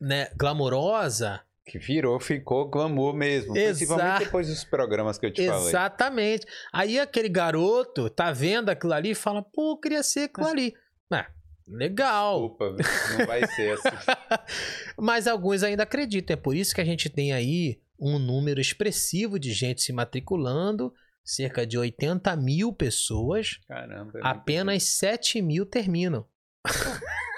né, 0.00 0.30
glamourosa, 0.34 1.44
Que 1.68 1.78
virou, 1.78 2.18
ficou 2.18 2.66
glamour 2.66 3.14
mesmo. 3.14 3.52
Principalmente 3.52 4.24
depois 4.24 4.48
dos 4.48 4.64
programas 4.64 5.18
que 5.18 5.26
eu 5.26 5.32
te 5.32 5.46
falei. 5.46 5.68
Exatamente. 5.68 6.46
Aí 6.72 6.98
aquele 6.98 7.28
garoto 7.28 8.08
tá 8.08 8.32
vendo 8.32 8.70
aquilo 8.70 8.94
ali 8.94 9.10
e 9.10 9.14
fala, 9.14 9.42
pô, 9.42 9.72
eu 9.72 9.76
queria 9.76 10.02
ser 10.02 10.20
aquilo 10.24 10.46
ali. 10.46 10.74
Ah, 11.10 11.26
legal. 11.66 12.56
Desculpa, 12.76 12.76
não 13.18 13.26
vai 13.26 13.46
ser 13.46 13.72
assim. 13.72 13.96
Mas 14.98 15.26
alguns 15.26 15.62
ainda 15.62 15.84
acreditam. 15.84 16.34
É 16.34 16.36
por 16.36 16.54
isso 16.54 16.74
que 16.74 16.82
a 16.82 16.84
gente 16.84 17.08
tem 17.08 17.32
aí 17.32 17.80
um 17.98 18.18
número 18.18 18.60
expressivo 18.60 19.38
de 19.38 19.52
gente 19.52 19.82
se 19.82 19.92
matriculando, 19.92 20.92
cerca 21.24 21.66
de 21.66 21.78
80 21.78 22.36
mil 22.36 22.72
pessoas, 22.72 23.58
Caramba. 23.66 24.18
é 24.18 24.20
apenas 24.22 24.82
7 24.84 25.40
mil 25.42 25.66
terminam. 25.66 26.26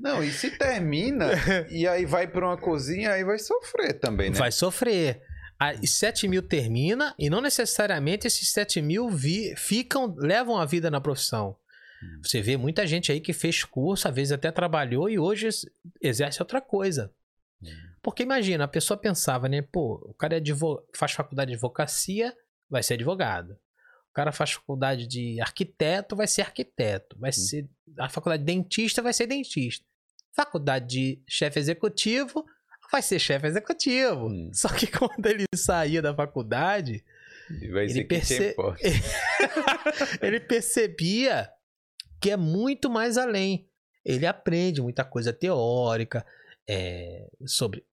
Não, 0.00 0.22
e 0.24 0.30
se 0.32 0.50
termina 0.56 1.30
e 1.70 1.86
aí 1.86 2.06
vai 2.06 2.26
pra 2.26 2.46
uma 2.46 2.56
cozinha, 2.56 3.12
aí 3.12 3.22
vai 3.24 3.38
sofrer 3.38 3.94
também, 4.00 4.30
né? 4.30 4.36
Vai 4.36 4.50
sofrer. 4.50 5.22
Aí 5.58 5.86
7 5.86 6.26
mil 6.26 6.40
termina 6.42 7.14
e 7.18 7.28
não 7.28 7.40
necessariamente 7.42 8.26
esses 8.26 8.48
7 8.50 8.80
mil 8.80 9.10
vi- 9.10 9.54
ficam, 9.56 10.14
levam 10.16 10.56
a 10.56 10.64
vida 10.64 10.90
na 10.90 11.00
profissão. 11.00 11.54
Hum. 12.02 12.20
Você 12.24 12.40
vê 12.40 12.56
muita 12.56 12.86
gente 12.86 13.12
aí 13.12 13.20
que 13.20 13.34
fez 13.34 13.62
curso, 13.62 14.08
às 14.08 14.14
vezes 14.14 14.32
até 14.32 14.50
trabalhou 14.50 15.10
e 15.10 15.18
hoje 15.18 15.46
ex- 15.46 15.66
exerce 16.00 16.40
outra 16.40 16.62
coisa. 16.62 17.12
Hum. 17.62 17.68
Porque 18.02 18.22
imagina, 18.22 18.64
a 18.64 18.68
pessoa 18.68 18.96
pensava, 18.96 19.50
né? 19.50 19.60
Pô, 19.60 19.96
o 20.08 20.14
cara 20.14 20.38
é 20.38 20.42
faz 20.96 21.12
faculdade 21.12 21.48
de 21.50 21.54
advocacia, 21.56 22.34
vai 22.70 22.82
ser 22.82 22.94
advogado. 22.94 23.52
O 24.10 24.12
cara 24.14 24.32
faz 24.32 24.52
faculdade 24.52 25.06
de 25.06 25.38
arquiteto, 25.42 26.16
vai 26.16 26.26
ser 26.26 26.40
arquiteto. 26.40 27.16
Hum. 27.16 27.20
Vai 27.20 27.32
ser 27.32 27.68
a 27.98 28.08
faculdade 28.08 28.42
de 28.42 28.46
dentista, 28.46 29.02
vai 29.02 29.12
ser 29.12 29.26
dentista. 29.26 29.84
Faculdade 30.32 30.86
de 30.86 31.22
chefe 31.28 31.58
executivo, 31.58 32.44
vai 32.90 33.02
ser 33.02 33.18
chefe 33.18 33.46
executivo. 33.46 34.26
Hum. 34.28 34.50
Só 34.52 34.68
que 34.68 34.86
quando 34.90 35.26
ele 35.26 35.44
saía 35.54 36.00
da 36.02 36.14
faculdade, 36.14 37.04
vai 37.72 37.84
Ele 37.86 38.04
perce- 38.04 38.54
ele 40.22 40.40
percebia 40.40 41.50
que 42.20 42.30
é 42.30 42.36
muito 42.36 42.90
mais 42.90 43.16
além. 43.16 43.66
Ele 44.04 44.26
aprende 44.26 44.80
muita 44.80 45.04
coisa 45.04 45.32
teórica 45.32 46.24
é, 46.68 47.28
sobre. 47.46 47.84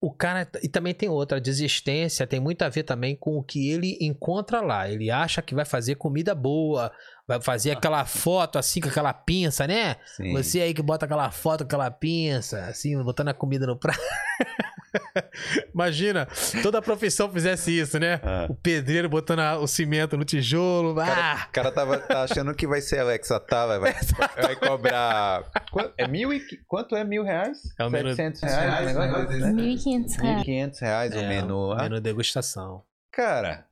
O 0.00 0.12
cara. 0.12 0.48
E 0.62 0.68
também 0.68 0.92
tem 0.92 1.08
outra, 1.08 1.38
a 1.38 1.40
desistência 1.40 2.26
tem 2.26 2.40
muito 2.40 2.62
a 2.62 2.68
ver 2.68 2.82
também 2.82 3.14
com 3.14 3.36
o 3.38 3.42
que 3.42 3.70
ele 3.70 3.96
encontra 4.00 4.60
lá. 4.60 4.90
Ele 4.90 5.10
acha 5.10 5.40
que 5.40 5.54
vai 5.54 5.64
fazer 5.64 5.94
comida 5.94 6.34
boa, 6.34 6.92
vai 7.26 7.40
fazer 7.40 7.70
aquela 7.72 8.04
foto 8.04 8.58
assim 8.58 8.80
com 8.80 8.88
aquela 8.88 9.12
pinça, 9.12 9.66
né? 9.66 9.96
Sim. 10.16 10.32
Você 10.32 10.60
aí 10.60 10.74
que 10.74 10.82
bota 10.82 11.04
aquela 11.06 11.30
foto 11.30 11.60
com 11.60 11.64
aquela 11.66 11.90
pinça, 11.90 12.64
assim, 12.66 13.00
botando 13.02 13.28
a 13.28 13.34
comida 13.34 13.66
no 13.66 13.76
prato. 13.78 14.00
Imagina, 15.74 16.28
toda 16.62 16.78
a 16.78 16.82
profissão 16.82 17.30
fizesse 17.30 17.76
isso, 17.78 17.98
né? 17.98 18.20
Ah. 18.22 18.46
O 18.50 18.54
pedreiro 18.54 19.08
botando 19.08 19.40
a- 19.40 19.58
o 19.58 19.66
cimento 19.66 20.16
no 20.16 20.24
tijolo. 20.24 20.98
Ah! 21.00 21.46
O 21.48 21.52
cara 21.52 21.72
tava 21.72 21.98
tá 21.98 22.24
achando 22.24 22.54
que 22.54 22.66
vai 22.66 22.80
ser 22.80 22.98
Alexa 22.98 23.40
Tava, 23.40 23.78
vai, 23.78 23.94
vai 24.36 24.56
cobrar. 24.60 25.44
Quanto 25.70 25.94
é 25.96 26.06
mil 26.06 26.32
e, 26.32 26.40
quanto 26.66 26.94
é 26.94 27.04
mil 27.04 27.22
reais? 27.24 27.58
É 27.78 27.84
o 27.86 27.90
menu- 27.90 28.14
700 28.14 28.42
reais? 28.42 28.96
um 28.96 29.00
negócio 29.00 29.28
desse, 29.28 29.40
né? 29.40 29.62
1.500 29.62 30.20
reais. 30.20 30.42
1.500 30.46 30.80
reais 30.80 31.14
o 31.14 31.18
É, 31.18 31.28
menu. 31.28 31.72
Ah, 31.72 31.82
Menu 31.84 32.00
degustação. 32.00 32.82
Cara, 33.10 33.64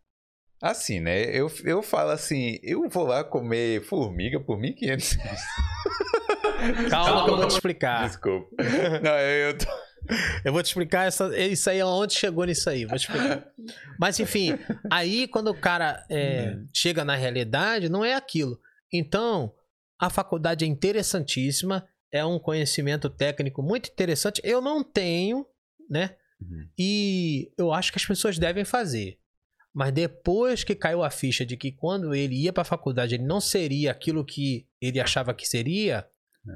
assim, 0.61 1.01
né? 1.01 1.25
Eu, 1.25 1.51
eu 1.65 1.83
falo 1.83 2.11
assim, 2.11 2.59
eu 2.63 2.89
vou 2.89 3.05
lá 3.07 3.25
comer 3.25 3.83
formiga 3.85 4.41
por 4.41 4.59
1.500 4.59 5.17
reais. 5.17 5.41
Calma 6.91 7.25
que 7.25 7.31
eu 7.31 7.37
vou 7.37 7.49
te 7.49 7.53
explicar. 7.53 8.07
Desculpa. 8.07 8.49
Não, 9.03 9.19
eu, 9.19 9.49
eu 9.49 9.59
tô... 9.59 9.67
Eu 10.45 10.53
vou 10.53 10.63
te 10.63 10.67
explicar 10.67 11.07
essa, 11.07 11.37
isso 11.39 11.69
aí, 11.71 11.81
aonde 11.81 12.15
chegou 12.15 12.45
nisso 12.45 12.69
aí. 12.69 12.85
Vou 12.85 12.99
te 12.99 13.03
explicar. 13.03 13.47
Mas 13.99 14.19
enfim, 14.19 14.59
aí 14.91 15.29
quando 15.29 15.49
o 15.49 15.61
cara 15.61 16.05
é, 16.11 16.57
chega 16.75 17.05
na 17.05 17.15
realidade, 17.15 17.89
não 17.89 18.05
é 18.05 18.15
aquilo. 18.15 18.59
Então, 18.93 19.53
a 19.99 20.11
faculdade 20.11 20.65
é 20.65 20.69
interessantíssima, 20.69 21.87
é 22.11 22.25
um 22.25 22.39
conhecimento 22.39 23.09
técnico 23.09 23.63
muito 23.63 23.91
interessante. 23.91 24.41
Eu 24.43 24.61
não 24.61 24.83
tenho, 24.83 25.47
né? 25.89 26.17
Uhum. 26.41 26.69
E 26.79 27.53
eu 27.57 27.73
acho 27.73 27.93
que 27.93 27.99
as 27.99 28.07
pessoas 28.07 28.39
devem 28.39 28.65
fazer. 28.65 29.20
Mas 29.73 29.93
depois 29.93 30.65
que 30.65 30.75
caiu 30.75 31.03
a 31.03 31.11
ficha 31.11 31.47
de 31.47 31.57
que 31.57 31.71
quando 31.71 32.15
ele 32.15 32.35
ia 32.35 32.53
para 32.53 32.63
a 32.63 32.65
faculdade 32.65 33.15
ele 33.15 33.25
não 33.25 33.41
seria 33.41 33.93
aquilo 33.93 34.25
que 34.25 34.67
ele 34.81 34.99
achava 34.99 35.33
que 35.33 35.47
seria, 35.47 36.07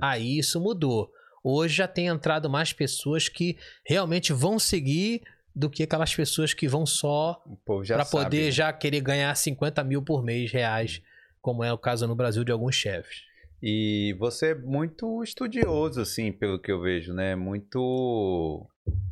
aí 0.00 0.38
isso 0.38 0.60
mudou. 0.60 1.12
Hoje 1.42 1.74
já 1.74 1.86
tem 1.86 2.06
entrado 2.06 2.48
mais 2.50 2.72
pessoas 2.72 3.28
que 3.28 3.56
realmente 3.84 4.32
vão 4.32 4.58
seguir 4.58 5.22
do 5.54 5.70
que 5.70 5.84
aquelas 5.84 6.14
pessoas 6.14 6.52
que 6.52 6.66
vão 6.66 6.84
só 6.84 7.40
para 7.64 8.04
poder 8.04 8.46
né? 8.46 8.50
já 8.50 8.72
querer 8.72 9.00
ganhar 9.00 9.34
50 9.34 9.84
mil 9.84 10.02
por 10.02 10.24
mês 10.24 10.50
reais, 10.50 11.00
como 11.40 11.62
é 11.62 11.72
o 11.72 11.78
caso 11.78 12.06
no 12.08 12.16
Brasil 12.16 12.42
de 12.42 12.50
alguns 12.50 12.74
chefes. 12.74 13.22
E 13.62 14.14
você 14.18 14.50
é 14.50 14.54
muito 14.54 15.22
estudioso, 15.22 16.00
assim, 16.00 16.32
pelo 16.32 16.58
que 16.58 16.70
eu 16.70 16.80
vejo, 16.80 17.14
né? 17.14 17.34
Muito. 17.34 18.66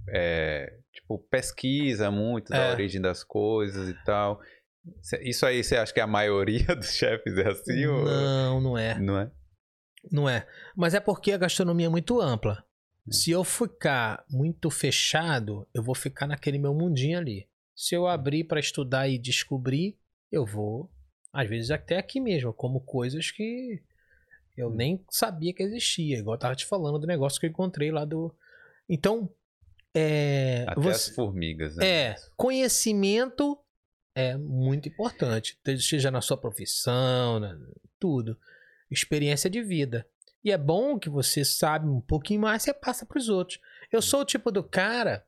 é, 0.09 0.75
tipo, 0.93 1.19
pesquisa 1.31 2.11
muito 2.11 2.51
da 2.51 2.57
É. 2.59 2.73
origem 2.73 3.01
das 3.01 3.25
coisas 3.25 3.89
e 3.89 3.95
tal. 4.05 4.41
Isso 5.23 5.47
aí 5.47 5.63
você 5.63 5.77
acha 5.77 5.93
que 5.93 6.01
a 6.01 6.07
maioria 6.07 6.67
dos 6.77 6.93
chefes 6.93 7.37
é 7.39 7.49
assim? 7.49 7.87
Ou... 7.87 8.05
Não, 8.05 8.61
não 8.61 8.79
é. 8.79 8.99
Não 8.99 9.19
é? 9.19 9.31
Não 10.11 10.29
é. 10.29 10.47
Mas 10.77 10.95
é 10.95 11.01
porque 11.01 11.33
a 11.33 11.39
gastronomia 11.39 11.87
é 11.87 11.91
muito 11.91 12.21
ampla. 12.21 12.65
É. 13.09 13.13
Se 13.13 13.31
eu 13.31 13.45
ficar 13.45 14.25
muito 14.31 14.71
fechado, 14.71 15.67
eu 15.75 15.83
vou 15.83 15.95
ficar 15.95 16.27
naquele 16.27 16.59
meu 16.59 16.75
mundinho 16.75 17.19
ali. 17.19 17.49
Se 17.75 17.95
eu 17.95 18.07
abrir 18.07 18.45
para 18.45 18.61
estudar 18.61 19.09
e 19.09 19.19
descobrir, 19.19 19.97
eu 20.31 20.45
vou, 20.45 20.91
às 21.33 21.49
vezes 21.49 21.71
até 21.71 21.97
aqui 21.99 22.21
mesmo, 22.21 22.53
como 22.53 22.81
coisas 22.81 23.31
que 23.31 23.81
eu 24.57 24.69
Hum. 24.69 24.75
nem 24.75 25.05
sabia 25.11 25.55
que 25.55 25.63
existia. 25.63 26.19
Igual 26.19 26.35
eu 26.35 26.41
tava 26.41 26.55
te 26.57 26.67
falando 26.67 26.99
do 26.99 27.07
negócio 27.07 27.41
que 27.41 27.47
eu 27.47 27.51
encontrei 27.51 27.91
lá 27.91 28.05
do. 28.05 28.35
Então, 28.89 29.31
é. 29.95 30.65
Até 30.69 30.81
você- 30.81 31.11
as 31.11 31.15
formigas, 31.15 31.77
né? 31.77 31.87
é, 31.87 32.17
conhecimento 32.37 33.59
é 34.15 34.37
muito 34.37 34.89
importante, 34.89 35.59
seja 35.79 36.11
na 36.11 36.21
sua 36.21 36.37
profissão, 36.37 37.41
na- 37.41 37.59
tudo. 37.99 38.39
Experiência 38.91 39.49
de 39.49 39.63
vida. 39.63 40.07
E 40.45 40.51
é 40.53 40.59
bom 40.59 40.99
que 40.99 41.09
você 41.09 41.45
sabe 41.45 41.89
um 41.89 42.01
pouquinho 42.01 42.41
mais, 42.41 42.63
você 42.63 42.75
passa 42.75 43.07
para 43.07 43.19
os 43.19 43.29
outros. 43.29 43.59
Eu 43.91 44.03
sou 44.03 44.21
o 44.21 44.25
tipo 44.25 44.51
do 44.51 44.63
cara 44.63 45.25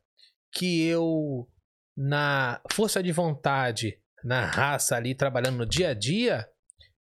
que 0.52 0.82
eu, 0.86 1.48
na 1.96 2.60
força 2.72 3.02
de 3.02 3.12
vontade, 3.12 3.98
na 4.24 4.44
raça 4.44 4.96
ali, 4.96 5.14
trabalhando 5.14 5.58
no 5.58 5.66
dia 5.66 5.90
a 5.90 5.94
dia, 5.94 6.48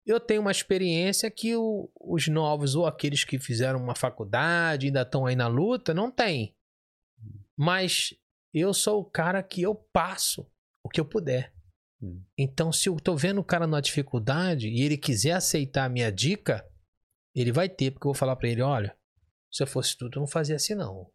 eu 0.05 0.19
tenho 0.19 0.41
uma 0.41 0.51
experiência 0.51 1.31
que 1.31 1.55
o- 1.57 1.89
os 2.01 2.27
novos 2.29 2.75
ou 2.75 2.85
aqueles 2.87 3.25
que 3.25 3.39
fizeram 3.39 3.79
uma 3.81 3.95
faculdade, 3.95 4.87
ainda 4.87 5.03
estão 5.03 5.25
aí 5.25 5.37
na 5.37 5.47
luta, 5.47 5.95
não 5.95 6.11
têm. 6.11 6.55
Mas 7.61 8.15
eu 8.55 8.73
sou 8.73 9.03
o 9.03 9.05
cara 9.05 9.43
que 9.43 9.61
eu 9.61 9.75
passo 9.75 10.51
o 10.83 10.89
que 10.89 10.99
eu 10.99 11.05
puder. 11.05 11.53
Hum. 12.03 12.25
Então, 12.39 12.73
se 12.73 12.89
eu 12.89 12.97
tô 12.97 13.15
vendo 13.15 13.39
o 13.39 13.45
cara 13.45 13.67
numa 13.67 13.83
dificuldade 13.83 14.67
e 14.67 14.81
ele 14.81 14.97
quiser 14.97 15.33
aceitar 15.33 15.85
a 15.85 15.89
minha 15.91 16.11
dica, 16.11 16.67
ele 17.35 17.53
vai 17.53 17.69
ter, 17.69 17.91
porque 17.91 18.07
eu 18.07 18.13
vou 18.13 18.19
falar 18.19 18.35
pra 18.37 18.49
ele: 18.49 18.63
olha, 18.63 18.97
se 19.53 19.63
eu 19.63 19.67
fosse 19.67 19.95
tu, 19.95 20.09
tu 20.09 20.19
não 20.19 20.27
fazia 20.27 20.57
assim, 20.57 20.75
não. 20.75 21.07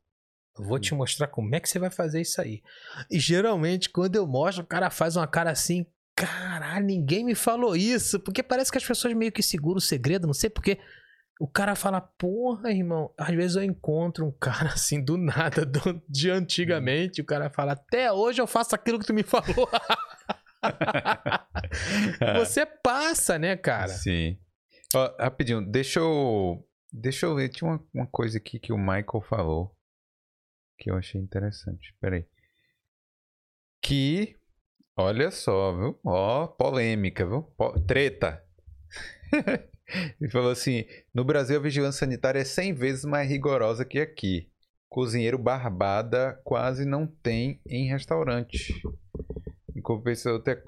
Eu 0.55 0.65
vou 0.65 0.77
te 0.77 0.93
mostrar 0.93 1.29
como 1.29 1.55
é 1.55 1.59
que 1.59 1.67
você 1.67 1.79
vai 1.79 1.89
fazer 1.89 2.21
isso 2.21 2.39
aí. 2.39 2.61
E 3.09 3.19
geralmente, 3.19 3.89
quando 3.89 4.15
eu 4.15 4.27
mostro, 4.27 4.63
o 4.63 4.67
cara 4.67 4.91
faz 4.91 5.15
uma 5.15 5.27
cara 5.27 5.49
assim: 5.49 5.83
caralho, 6.15 6.85
ninguém 6.85 7.25
me 7.25 7.33
falou 7.33 7.75
isso. 7.75 8.19
Porque 8.19 8.43
parece 8.43 8.71
que 8.71 8.77
as 8.77 8.85
pessoas 8.85 9.15
meio 9.15 9.31
que 9.31 9.41
seguram 9.41 9.77
o 9.77 9.81
segredo, 9.81 10.27
não 10.27 10.33
sei 10.35 10.51
porque. 10.51 10.77
O 11.39 11.47
cara 11.47 11.75
fala, 11.75 11.99
porra, 11.99 12.71
irmão. 12.71 13.13
Às 13.17 13.35
vezes 13.35 13.57
eu 13.57 13.63
encontro 13.63 14.25
um 14.25 14.31
cara 14.31 14.69
assim 14.73 15.03
do 15.03 15.17
nada, 15.17 15.65
do- 15.65 16.01
de 16.07 16.29
antigamente. 16.29 17.21
O 17.21 17.25
cara 17.25 17.49
fala, 17.49 17.73
até 17.73 18.11
hoje 18.11 18.41
eu 18.41 18.47
faço 18.47 18.73
aquilo 18.75 18.99
que 18.99 19.05
tu 19.05 19.13
me 19.13 19.23
falou. 19.23 19.69
Você 22.39 22.65
passa, 22.65 23.37
né, 23.37 23.55
cara? 23.55 23.89
Sim. 23.89 24.39
Ó, 24.95 25.15
rapidinho, 25.19 25.61
deixa 25.61 25.99
eu. 25.99 26.65
Deixa 26.91 27.25
eu 27.25 27.35
ver. 27.35 27.49
Tinha 27.49 27.69
uma, 27.69 27.85
uma 27.93 28.07
coisa 28.07 28.37
aqui 28.37 28.57
que 28.59 28.71
o 28.71 28.77
Michael 28.77 29.21
falou. 29.27 29.75
Que 30.77 30.89
eu 30.89 30.95
achei 30.95 31.19
interessante. 31.19 31.93
Peraí. 31.99 32.25
Que. 33.81 34.37
Olha 34.97 35.29
só, 35.29 35.73
viu? 35.77 35.99
Ó, 36.05 36.47
polêmica, 36.47 37.25
viu? 37.27 37.43
Po- 37.57 37.77
treta. 37.81 38.41
Ele 40.19 40.29
falou 40.29 40.51
assim: 40.51 40.85
no 41.13 41.23
Brasil 41.23 41.57
a 41.57 41.61
vigilância 41.61 41.99
sanitária 41.99 42.39
é 42.39 42.45
100 42.45 42.73
vezes 42.73 43.05
mais 43.05 43.29
rigorosa 43.29 43.85
que 43.85 43.99
aqui. 43.99 44.49
Cozinheiro 44.89 45.37
barbada 45.37 46.39
quase 46.43 46.85
não 46.85 47.05
tem 47.05 47.59
em 47.67 47.87
restaurante. 47.87 48.73
Em 49.75 49.81
compensação, 49.81 50.33
outra, 50.33 50.63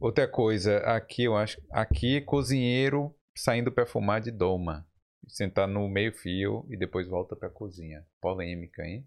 outra 0.00 0.28
coisa, 0.28 0.78
aqui 0.78 1.24
eu 1.24 1.36
acho. 1.36 1.60
Aqui, 1.70 2.20
cozinheiro 2.20 3.14
saindo 3.34 3.72
perfumar 3.72 4.20
de 4.20 4.30
doma. 4.30 4.86
Sentar 5.26 5.66
no 5.66 5.88
meio-fio 5.88 6.66
e 6.70 6.76
depois 6.76 7.08
volta 7.08 7.34
pra 7.34 7.48
cozinha. 7.50 8.04
Polêmica, 8.20 8.82
hein? 8.84 9.06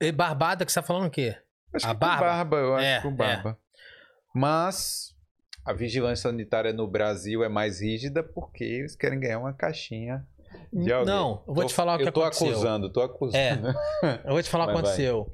E 0.00 0.10
barbada 0.12 0.64
que 0.64 0.72
você 0.72 0.80
tá 0.80 0.86
falando 0.86 1.06
o 1.06 1.10
quê? 1.10 1.36
Acho 1.72 1.86
A 1.86 1.94
que 1.94 2.00
barba? 2.00 2.18
com 2.18 2.24
barba, 2.26 2.56
eu 2.58 2.74
acho 2.74 2.84
É, 2.86 2.96
que 2.96 3.02
com 3.02 3.14
barba. 3.14 3.58
Mas 4.34 5.15
a 5.66 5.72
vigilância 5.72 6.30
sanitária 6.30 6.72
no 6.72 6.86
Brasil 6.86 7.42
é 7.42 7.48
mais 7.48 7.80
rígida 7.80 8.22
porque 8.22 8.64
eles 8.64 8.94
querem 8.94 9.18
ganhar 9.18 9.38
uma 9.40 9.52
caixinha 9.52 10.24
de 10.72 10.92
alguém. 10.92 11.12
Não, 11.14 11.42
eu 11.46 11.54
vou 11.54 11.64
Tô- 11.64 11.68
te 11.68 11.74
falar 11.74 11.96
o 11.96 11.98
que 11.98 12.04
eu 12.08 12.12
tô 12.12 12.22
aconteceu. 12.22 12.50
acusando, 12.50 12.92
tô 12.92 13.00
acusando. 13.02 13.74
Eu 14.24 14.32
vou 14.32 14.42
te 14.42 14.48
falar 14.48 14.64
o 14.64 14.66
que 14.72 14.72
aconteceu. 14.72 15.30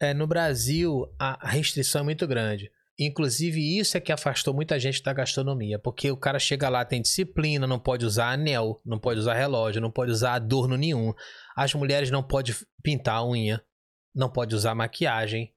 É, 0.00 0.12
no 0.12 0.26
Brasil, 0.26 1.06
a 1.18 1.46
a 1.46 1.50
restrição 1.50 2.02
é 2.02 2.04
muito 2.04 2.26
grande. 2.26 2.70
Inclusive, 2.98 3.78
isso 3.78 3.96
é 3.96 4.00
que 4.00 4.12
afastou 4.12 4.54
muita 4.54 4.78
gente 4.78 5.02
da 5.02 5.12
gastronomia. 5.12 5.78
Porque 5.80 6.10
o 6.12 6.16
cara 6.16 6.38
chega 6.38 6.68
lá, 6.68 6.84
tem 6.84 7.00
disciplina, 7.02 7.66
não 7.66 7.78
pode 7.78 8.04
usar 8.04 8.32
anel, 8.32 8.80
não 8.84 8.98
pode 9.00 9.18
usar 9.18 9.34
relógio, 9.34 9.80
não 9.80 9.90
pode 9.90 10.12
usar 10.12 10.34
adorno 10.34 10.76
nenhum. 10.76 11.12
As 11.56 11.72
mulheres 11.74 12.10
não 12.10 12.22
podem 12.22 12.54
pintar 12.82 13.16
a 13.16 13.26
unha, 13.26 13.60
não 14.14 14.28
pode 14.30 14.54
usar 14.54 14.74
maquiagem. 14.76 15.52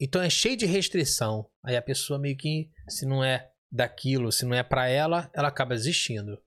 Então 0.00 0.20
é 0.20 0.28
cheio 0.28 0.56
de 0.56 0.66
restrição. 0.66 1.48
Aí 1.64 1.76
a 1.76 1.82
pessoa 1.82 2.18
meio 2.18 2.36
que, 2.36 2.70
se 2.88 3.06
não 3.06 3.24
é 3.24 3.50
daquilo, 3.70 4.30
se 4.30 4.44
não 4.44 4.54
é 4.54 4.62
pra 4.62 4.88
ela, 4.88 5.30
ela 5.34 5.48
acaba 5.48 5.74
desistindo. 5.74 6.38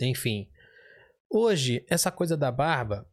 Enfim. 0.00 0.50
Hoje, 1.28 1.84
essa 1.88 2.10
coisa 2.10 2.36
da 2.36 2.50
barba 2.50 3.08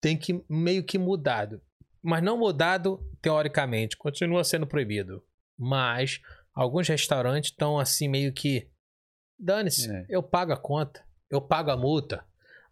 tem 0.00 0.16
que 0.18 0.44
meio 0.48 0.84
que 0.84 0.98
mudado. 0.98 1.60
Mas 2.02 2.22
não 2.22 2.38
mudado 2.38 3.00
teoricamente, 3.20 3.96
continua 3.96 4.44
sendo 4.44 4.66
proibido. 4.66 5.24
Mas 5.58 6.20
alguns 6.54 6.86
restaurantes 6.88 7.50
estão 7.50 7.78
assim 7.78 8.06
meio 8.08 8.32
que 8.32 8.70
dane-se, 9.38 9.90
É. 9.90 10.06
eu 10.08 10.22
pago 10.22 10.52
a 10.52 10.56
conta, 10.56 11.04
eu 11.30 11.40
pago 11.40 11.70
a 11.70 11.76
multa. 11.76 12.24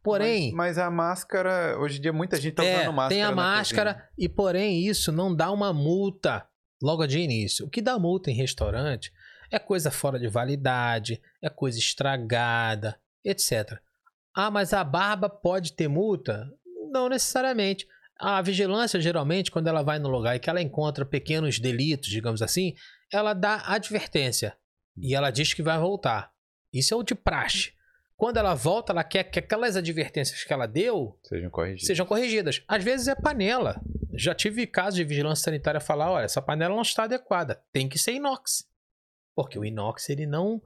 Porém, 0.04 0.52
Mas, 0.52 0.76
mas 0.76 0.78
a 0.78 0.90
máscara, 0.90 1.78
hoje 1.78 1.96
em 1.96 2.02
dia 2.02 2.12
muita 2.12 2.38
gente 2.38 2.52
tá 2.52 2.62
é, 2.62 2.82
usando 2.82 2.92
máscara. 2.92 3.08
tem 3.08 3.22
a 3.22 3.30
na 3.30 3.34
máscara 3.34 4.08
e 4.18 4.28
porém 4.28 4.86
isso 4.86 5.10
não 5.10 5.34
dá 5.34 5.50
uma 5.50 5.72
multa 5.72 6.46
logo 6.82 7.06
de 7.06 7.18
início. 7.18 7.64
O 7.64 7.70
que 7.70 7.80
dá 7.80 7.98
multa 7.98 8.30
em 8.30 8.34
restaurante 8.34 9.10
é 9.50 9.58
coisa 9.58 9.90
fora 9.90 10.18
de 10.18 10.28
validade, 10.28 11.22
é 11.40 11.48
coisa 11.48 11.78
estragada, 11.78 13.00
etc. 13.24 13.78
Ah, 14.34 14.50
mas 14.50 14.74
a 14.74 14.84
barba 14.84 15.30
pode 15.30 15.72
ter 15.72 15.88
multa? 15.88 16.50
Não 16.92 17.08
necessariamente. 17.08 17.88
A 18.18 18.42
vigilância, 18.42 19.00
geralmente, 19.00 19.50
quando 19.50 19.68
ela 19.68 19.82
vai 19.82 19.98
no 19.98 20.10
lugar 20.10 20.36
e 20.36 20.38
que 20.38 20.50
ela 20.50 20.60
encontra 20.60 21.06
pequenos 21.06 21.58
delitos, 21.58 22.10
digamos 22.10 22.42
assim, 22.42 22.74
ela 23.10 23.32
dá 23.32 23.62
advertência. 23.66 24.54
E 24.96 25.14
ela 25.14 25.30
diz 25.30 25.54
que 25.54 25.62
vai 25.62 25.78
voltar. 25.78 26.30
Isso 26.72 26.92
é 26.92 26.96
o 26.96 27.02
de 27.02 27.14
praxe. 27.14 27.72
Quando 28.24 28.38
ela 28.38 28.54
volta, 28.54 28.90
ela 28.90 29.04
quer 29.04 29.24
que 29.24 29.38
aquelas 29.38 29.76
advertências 29.76 30.44
que 30.44 30.50
ela 30.50 30.64
deu 30.66 31.14
Sejam 31.24 31.50
corrigidos. 31.50 31.86
sejam 31.86 32.06
corrigidas. 32.06 32.64
Às 32.66 32.82
vezes 32.82 33.06
é 33.06 33.14
panela. 33.14 33.78
Já 34.14 34.34
tive 34.34 34.66
casos 34.66 34.94
de 34.94 35.04
vigilância 35.04 35.44
sanitária 35.44 35.78
falar, 35.78 36.10
olha, 36.10 36.24
essa 36.24 36.40
panela 36.40 36.74
não 36.74 36.80
está 36.80 37.04
adequada, 37.04 37.62
tem 37.70 37.86
que 37.86 37.98
ser 37.98 38.12
inox. 38.12 38.66
Porque 39.36 39.58
o 39.58 39.64
inox 39.64 40.08
ele 40.08 40.24
não 40.24 40.62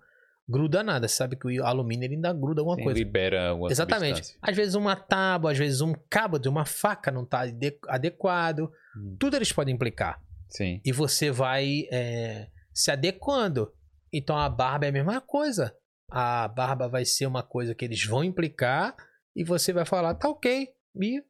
gruda 0.48 0.84
nada. 0.84 1.08
Você 1.08 1.16
sabe 1.16 1.34
que 1.34 1.48
o 1.48 1.66
alumínio 1.66 2.06
ele 2.06 2.14
ainda 2.14 2.32
gruda 2.32 2.60
alguma 2.60 2.76
Sim, 2.76 2.84
coisa. 2.84 2.96
libera 2.96 3.52
uma 3.52 3.72
Exatamente. 3.72 4.18
substância. 4.18 4.38
Às 4.40 4.56
vezes 4.56 4.74
uma 4.76 4.94
tábua, 4.94 5.50
às 5.50 5.58
vezes 5.58 5.80
um 5.80 5.94
cabo 6.08 6.38
de 6.38 6.48
uma 6.48 6.64
faca 6.64 7.10
não 7.10 7.24
está 7.24 7.42
adequado. 7.88 8.70
Hum. 8.96 9.16
Tudo 9.18 9.34
eles 9.34 9.52
podem 9.52 9.74
implicar. 9.74 10.22
Sim. 10.48 10.80
E 10.84 10.92
você 10.92 11.32
vai 11.32 11.88
é, 11.90 12.50
se 12.72 12.92
adequando. 12.92 13.72
Então 14.12 14.38
a 14.38 14.48
barba 14.48 14.86
é 14.86 14.90
a 14.90 14.92
mesma 14.92 15.20
coisa. 15.20 15.74
A 16.08 16.48
barba 16.48 16.88
vai 16.88 17.04
ser 17.04 17.26
uma 17.26 17.42
coisa 17.42 17.74
que 17.74 17.84
eles 17.84 18.04
vão 18.04 18.24
implicar 18.24 18.96
e 19.36 19.44
você 19.44 19.72
vai 19.72 19.84
falar, 19.84 20.14
tá 20.14 20.28
ok. 20.28 20.72
E 21.00 21.22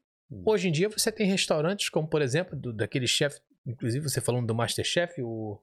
hoje 0.44 0.68
em 0.68 0.72
dia 0.72 0.88
você 0.88 1.10
tem 1.10 1.26
restaurantes 1.26 1.88
como, 1.88 2.06
por 2.06 2.22
exemplo, 2.22 2.56
do, 2.56 2.72
daquele 2.72 3.06
chefe, 3.06 3.40
inclusive 3.66 4.08
você 4.08 4.20
falando 4.20 4.46
do 4.46 4.54
Masterchef, 4.54 5.20
o 5.20 5.60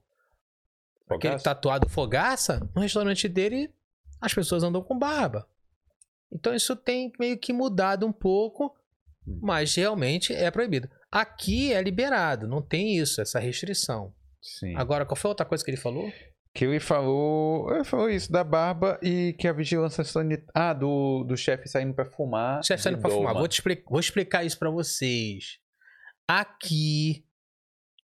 aquele 1.10 1.34
Fogaça? 1.34 1.44
tatuado 1.44 1.90
Fogaça, 1.90 2.70
no 2.76 2.82
restaurante 2.82 3.28
dele 3.28 3.72
as 4.20 4.34
pessoas 4.34 4.64
andam 4.64 4.82
com 4.82 4.98
barba. 4.98 5.48
Então 6.32 6.54
isso 6.54 6.76
tem 6.76 7.12
meio 7.20 7.38
que 7.38 7.54
mudado 7.54 8.06
um 8.06 8.12
pouco, 8.12 8.76
mas 9.26 9.76
realmente 9.76 10.34
é 10.34 10.50
proibido. 10.52 10.90
Aqui 11.12 11.72
é 11.72 11.82
liberado, 11.82 12.48
não 12.48 12.62
tem 12.62 12.98
isso, 12.98 13.22
essa 13.22 13.40
restrição. 13.40 14.14
Sim. 14.42 14.76
Agora, 14.76 15.06
qual 15.06 15.16
foi 15.16 15.30
a 15.30 15.32
outra 15.32 15.46
coisa 15.46 15.64
que 15.64 15.72
ele 15.72 15.78
falou? 15.78 16.12
Que 16.56 16.64
ele 16.66 16.80
falou. 16.80 17.70
Ele 17.76 17.84
falou 17.84 18.10
isso 18.10 18.32
da 18.32 18.42
barba 18.44 18.98
e 19.04 19.34
que 19.34 19.46
a 19.48 19.52
vigilância 19.54 20.04
sanitária. 20.06 20.50
Ah, 20.54 20.74
do, 20.74 21.24
do 21.26 21.36
chefe 21.36 21.68
saindo 21.68 21.94
pra 21.94 22.06
fumar. 22.06 22.64
Chefe 22.64 22.82
saindo 22.82 23.00
pra 23.00 23.10
fumar. 23.12 23.34
Vou, 23.40 23.48
te 23.48 23.54
expli- 23.60 23.84
vou 23.90 24.00
explicar 24.00 24.44
isso 24.46 24.58
pra 24.58 24.70
vocês. 24.70 25.60
Aqui, 26.28 27.26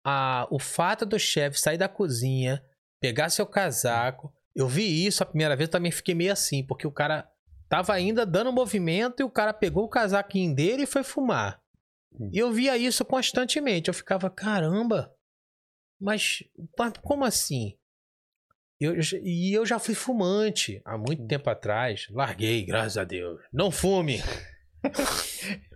a, 0.05 0.47
o 0.51 0.59
fato 0.59 1.07
do 1.07 1.19
chefe 1.19 1.59
sair 1.61 1.79
da 1.79 1.89
cozinha, 1.89 2.63
pegar 3.01 3.31
seu 3.31 3.47
casaco. 3.47 4.33
Eu 4.55 4.67
vi 4.69 5.07
isso 5.07 5.23
a 5.23 5.27
primeira 5.27 5.55
vez, 5.57 5.69
eu 5.69 5.73
também 5.73 5.93
fiquei 5.93 6.15
meio 6.15 6.33
assim, 6.33 6.67
porque 6.67 6.87
o 6.87 6.93
cara 6.93 7.31
tava 7.69 7.93
ainda 7.95 8.27
dando 8.27 8.53
movimento 8.53 9.21
e 9.21 9.25
o 9.25 9.31
cara 9.31 9.53
pegou 9.55 9.85
o 9.85 9.89
casaquinho 9.89 10.55
dele 10.55 10.83
e 10.83 10.87
foi 10.87 11.05
fumar. 11.05 11.63
E 12.33 12.37
eu 12.39 12.51
via 12.51 12.77
isso 12.77 13.05
constantemente. 13.05 13.87
Eu 13.89 13.95
ficava, 13.95 14.29
caramba, 14.29 15.15
mas, 16.01 16.43
mas 16.77 16.93
como 17.01 17.25
assim? 17.25 17.77
Eu, 18.81 18.95
e 19.23 19.53
eu 19.53 19.67
já 19.67 19.79
fui 19.79 19.95
fumante 19.95 20.81
há 20.85 20.97
muito 20.97 21.27
tempo 21.27 21.51
atrás. 21.51 22.07
Larguei, 22.11 22.65
graças 22.65 22.97
a 22.97 23.05
Deus. 23.05 23.41
Não 23.53 23.71
fume! 23.71 24.23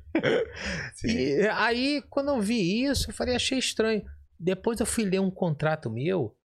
E 1.05 1.41
aí, 1.49 2.01
quando 2.09 2.29
eu 2.29 2.41
vi 2.41 2.85
isso, 2.85 3.11
eu 3.11 3.15
falei, 3.15 3.35
achei 3.35 3.59
estranho. 3.59 4.05
Depois 4.39 4.79
eu 4.79 4.87
fui 4.87 5.05
ler 5.05 5.21
um 5.21 5.31
contrato 5.31 5.91
meu. 5.91 6.37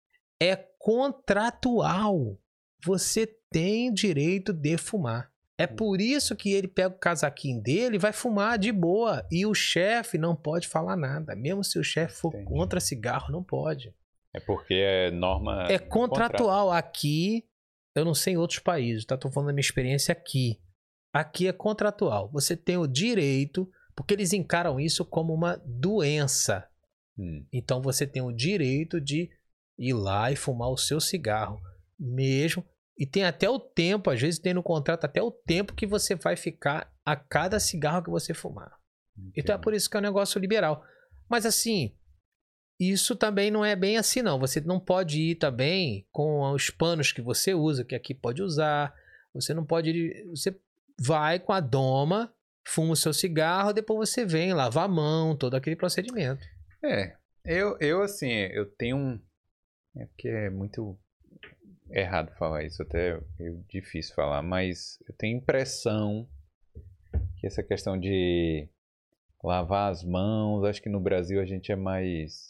É 0.41 0.57
contratual. 0.79 2.39
Você 2.85 3.27
tem 3.51 3.93
direito 3.93 4.53
de 4.53 4.79
fumar. 4.79 5.31
É 5.61 5.67
por 5.67 6.01
isso 6.01 6.37
que 6.37 6.53
ele 6.53 6.69
pega 6.69 6.95
o 6.95 6.99
casaquinho 6.99 7.61
dele 7.61 7.97
e 7.97 7.99
vai 7.99 8.13
fumar 8.13 8.59
de 8.59 8.71
boa. 8.71 9.27
E 9.31 9.45
o 9.45 9.53
chefe 9.53 10.17
não 10.17 10.37
pode 10.37 10.69
falar 10.69 10.97
nada. 10.97 11.35
Mesmo 11.35 11.65
se 11.65 11.79
o 11.79 11.85
chefe 11.85 12.15
for 12.15 12.33
Entendi. 12.33 12.45
contra 12.47 12.79
cigarro, 12.81 13.33
não 13.33 13.43
pode. 13.43 13.93
É 14.35 14.41
porque 14.41 14.75
é 14.75 15.11
norma. 15.11 15.65
É 15.65 15.79
contrato. 15.79 16.33
contratual. 16.33 16.73
Aqui, 16.73 17.45
eu 17.95 18.05
não 18.05 18.15
sei 18.15 18.35
em 18.35 18.37
outros 18.37 18.59
países, 18.59 19.05
tá? 19.05 19.17
Tô 19.17 19.31
falando 19.31 19.49
da 19.49 19.53
minha 19.53 19.61
experiência 19.61 20.13
aqui. 20.13 20.61
Aqui 21.13 21.49
é 21.49 21.53
contratual. 21.53 22.31
Você 22.33 22.57
tem 22.57 22.77
o 22.77 22.87
direito, 22.87 23.71
porque 23.97 24.15
eles 24.15 24.33
encaram 24.33 24.79
isso 24.79 25.05
como 25.05 25.33
uma 25.33 25.57
doença. 25.65 26.69
Hum. 27.19 27.45
Então 27.53 27.81
você 27.81 28.07
tem 28.07 28.23
o 28.23 28.33
direito 28.33 29.01
de 29.01 29.31
ir 29.79 29.93
lá 29.95 30.31
e 30.31 30.37
fumar 30.37 30.71
o 30.71 30.77
seu 30.77 31.01
cigarro, 31.01 31.61
mesmo. 31.99 32.65
E 32.97 33.07
tem 33.07 33.25
até 33.25 33.49
o 33.49 33.61
tempo, 33.61 34.11
às 34.11 34.21
vezes 34.21 34.41
tem 34.41 34.53
no 34.53 34.63
contrato 34.63 35.05
até 35.05 35.23
o 35.23 35.31
tempo 35.31 35.75
que 35.75 35.87
você 35.87 36.17
vai 36.17 36.37
ficar 36.37 36.93
a 37.05 37.15
cada 37.17 37.61
cigarro 37.61 38.03
que 38.03 38.11
você 38.11 38.35
fumar. 38.35 38.77
Então 39.37 39.55
é 39.55 39.59
por 39.59 39.75
isso 39.75 39.89
que 39.89 39.97
é 39.97 40.01
um 40.01 40.03
negócio 40.03 40.39
liberal. 40.39 40.85
Mas 41.29 41.47
assim, 41.47 41.95
isso 42.79 43.17
também 43.17 43.51
não 43.51 43.65
é 43.65 43.75
bem 43.75 43.97
assim, 43.97 44.23
não. 44.23 44.39
Você 44.39 44.61
não 44.61 44.79
pode 44.79 45.21
ir 45.21 45.35
também 45.37 46.07
com 46.13 46.51
os 46.53 46.71
panos 46.71 47.13
que 47.13 47.21
você 47.21 47.55
usa, 47.55 47.85
que 47.85 47.95
aqui 47.95 48.15
pode 48.15 48.43
usar. 48.43 48.95
Você 49.35 49.53
não 49.53 49.65
pode 49.65 49.91
ir. 49.91 50.27
Você 50.31 50.57
vai 50.99 51.39
com 51.39 51.53
a 51.53 51.61
doma, 51.61 52.33
fuma 52.67 52.93
o 52.93 52.97
seu 52.97 53.13
cigarro, 53.13 53.73
depois 53.73 54.11
você 54.11 54.25
vem, 54.25 54.53
lava 54.53 54.83
a 54.83 54.89
mão, 54.89 55.37
todo 55.37 55.55
aquele 55.55 55.77
procedimento. 55.77 56.47
É, 56.83 57.17
eu, 57.45 57.77
eu 57.81 58.03
assim, 58.03 58.31
eu 58.31 58.67
tenho 58.67 58.97
um. 58.97 59.21
É 59.97 60.07
porque 60.07 60.29
é 60.29 60.51
muito 60.51 60.97
errado 61.91 62.31
falar 62.37 62.65
isso, 62.65 62.83
até 62.83 63.17
é 63.41 63.51
difícil 63.69 64.15
falar, 64.15 64.43
mas 64.43 64.99
eu 65.09 65.15
tenho 65.17 65.39
impressão 65.39 66.29
que 67.39 67.47
essa 67.47 67.63
questão 67.63 67.99
de 67.99 68.69
lavar 69.43 69.91
as 69.91 70.05
mãos, 70.05 70.65
acho 70.65 70.83
que 70.83 70.89
no 70.89 71.01
Brasil 71.01 71.41
a 71.41 71.45
gente 71.45 71.73
é 71.73 71.77
mais. 71.77 72.48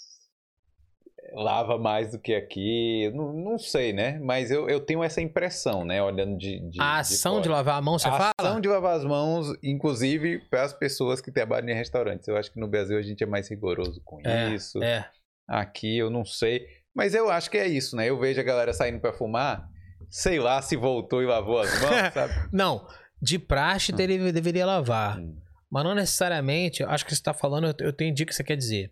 Lava 1.33 1.79
mais 1.79 2.13
do 2.13 2.19
que 2.19 2.35
aqui. 2.35 3.11
Não, 3.15 3.33
não 3.33 3.59
sei, 3.59 3.93
né? 3.93 4.19
Mas 4.21 4.51
eu, 4.51 4.69
eu 4.69 4.81
tenho 4.81 5.03
essa 5.05 5.21
impressão, 5.21 5.85
né? 5.85 6.03
Olhando 6.03 6.37
de. 6.39 6.59
de 6.71 6.81
A 6.81 6.99
ação 6.99 7.41
de, 7.41 7.49
fora. 7.49 7.59
lavar 7.59 7.79
a 7.79 7.83
mão, 7.83 7.99
você 7.99 8.09
a 8.09 8.13
fala? 8.13 8.31
ação 8.41 8.61
de 8.61 8.69
lavar 8.69 8.97
as 8.97 9.05
mãos, 9.05 9.47
inclusive 9.63 10.39
para 10.51 10.63
as 10.63 10.73
pessoas 10.73 11.21
que 11.21 11.31
trabalham 11.31 11.69
em 11.71 11.75
restaurantes. 11.75 12.27
Eu 12.29 12.37
acho 12.37 12.53
que 12.53 12.59
no 12.61 12.69
Brasil 12.69 12.99
a 12.99 13.03
gente 13.03 13.23
é 13.23 13.27
mais 13.27 13.49
rigoroso 13.49 14.01
com 14.05 14.21
É, 14.27 14.55
isso. 14.55 14.83
É. 14.83 15.09
Aqui 15.49 15.97
eu 15.99 16.11
não 16.11 16.25
sei. 16.25 16.67
Mas 16.95 17.15
eu 17.15 17.31
acho 17.31 17.51
que 17.51 17.57
é 17.59 17.67
isso, 17.67 17.95
né? 17.97 18.09
Eu 18.09 18.19
vejo 18.19 18.41
a 18.41 18.45
galera 18.45 18.73
saindo 18.73 18.99
para 19.01 19.13
fumar. 19.13 19.69
Sei 20.11 20.39
lá 20.41 20.61
se 20.63 20.75
voltou 20.77 21.23
e 21.23 21.27
lavou 21.27 21.59
as 21.61 21.71
mãos, 21.81 21.91
sabe? 22.15 22.35
Não, 22.53 22.87
de 23.21 23.39
praxe 23.39 23.93
dele- 23.93 24.33
deveria 24.33 24.67
lavar. 24.67 25.19
Hum. 25.19 25.37
Mas 25.71 25.85
não 25.85 25.95
necessariamente, 25.95 26.83
eu 26.83 26.89
acho 26.89 27.05
que 27.05 27.11
você 27.11 27.21
está 27.21 27.35
falando, 27.35 27.67
eu- 27.69 27.75
eu 27.87 27.91
entendi 27.91 28.23
o 28.23 28.27
que 28.27 28.35
você 28.35 28.43
quer 28.43 28.57
dizer. 28.57 28.91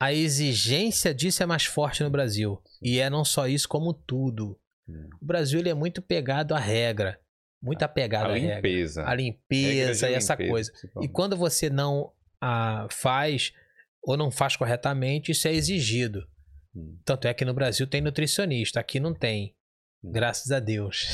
A 0.00 0.12
exigência 0.12 1.14
disso 1.14 1.42
é 1.42 1.46
mais 1.46 1.64
forte 1.64 2.02
no 2.02 2.10
Brasil. 2.10 2.62
E 2.82 2.98
é 2.98 3.08
não 3.08 3.24
só 3.24 3.46
isso, 3.48 3.68
como 3.68 3.94
tudo. 3.94 4.58
Hum. 4.88 5.08
O 5.20 5.24
Brasil 5.24 5.58
ele 5.58 5.70
é 5.70 5.74
muito 5.74 6.02
pegado 6.02 6.54
à 6.54 6.58
regra. 6.58 7.18
Muito 7.62 7.82
apegado 7.82 8.30
A 8.30 8.34
à 8.34 8.38
limpeza. 8.38 9.02
A 9.02 9.10
Regra 9.10 9.22
limpeza 9.24 10.10
e 10.10 10.14
essa 10.14 10.34
limpeza, 10.34 10.50
coisa. 10.50 10.72
E 11.02 11.08
quando 11.08 11.36
você 11.36 11.70
não 11.70 12.12
a 12.40 12.86
faz 12.90 13.52
ou 14.02 14.16
não 14.16 14.30
faz 14.30 14.54
corretamente, 14.56 15.32
isso 15.32 15.48
é 15.48 15.52
exigido. 15.54 16.28
Hum. 16.74 16.98
Tanto 17.04 17.26
é 17.26 17.34
que 17.34 17.44
no 17.44 17.54
Brasil 17.54 17.86
tem 17.86 18.00
nutricionista, 18.02 18.78
aqui 18.78 19.00
não 19.00 19.14
tem. 19.14 19.56
Hum. 20.04 20.12
Graças 20.12 20.52
a 20.52 20.60
Deus. 20.60 21.08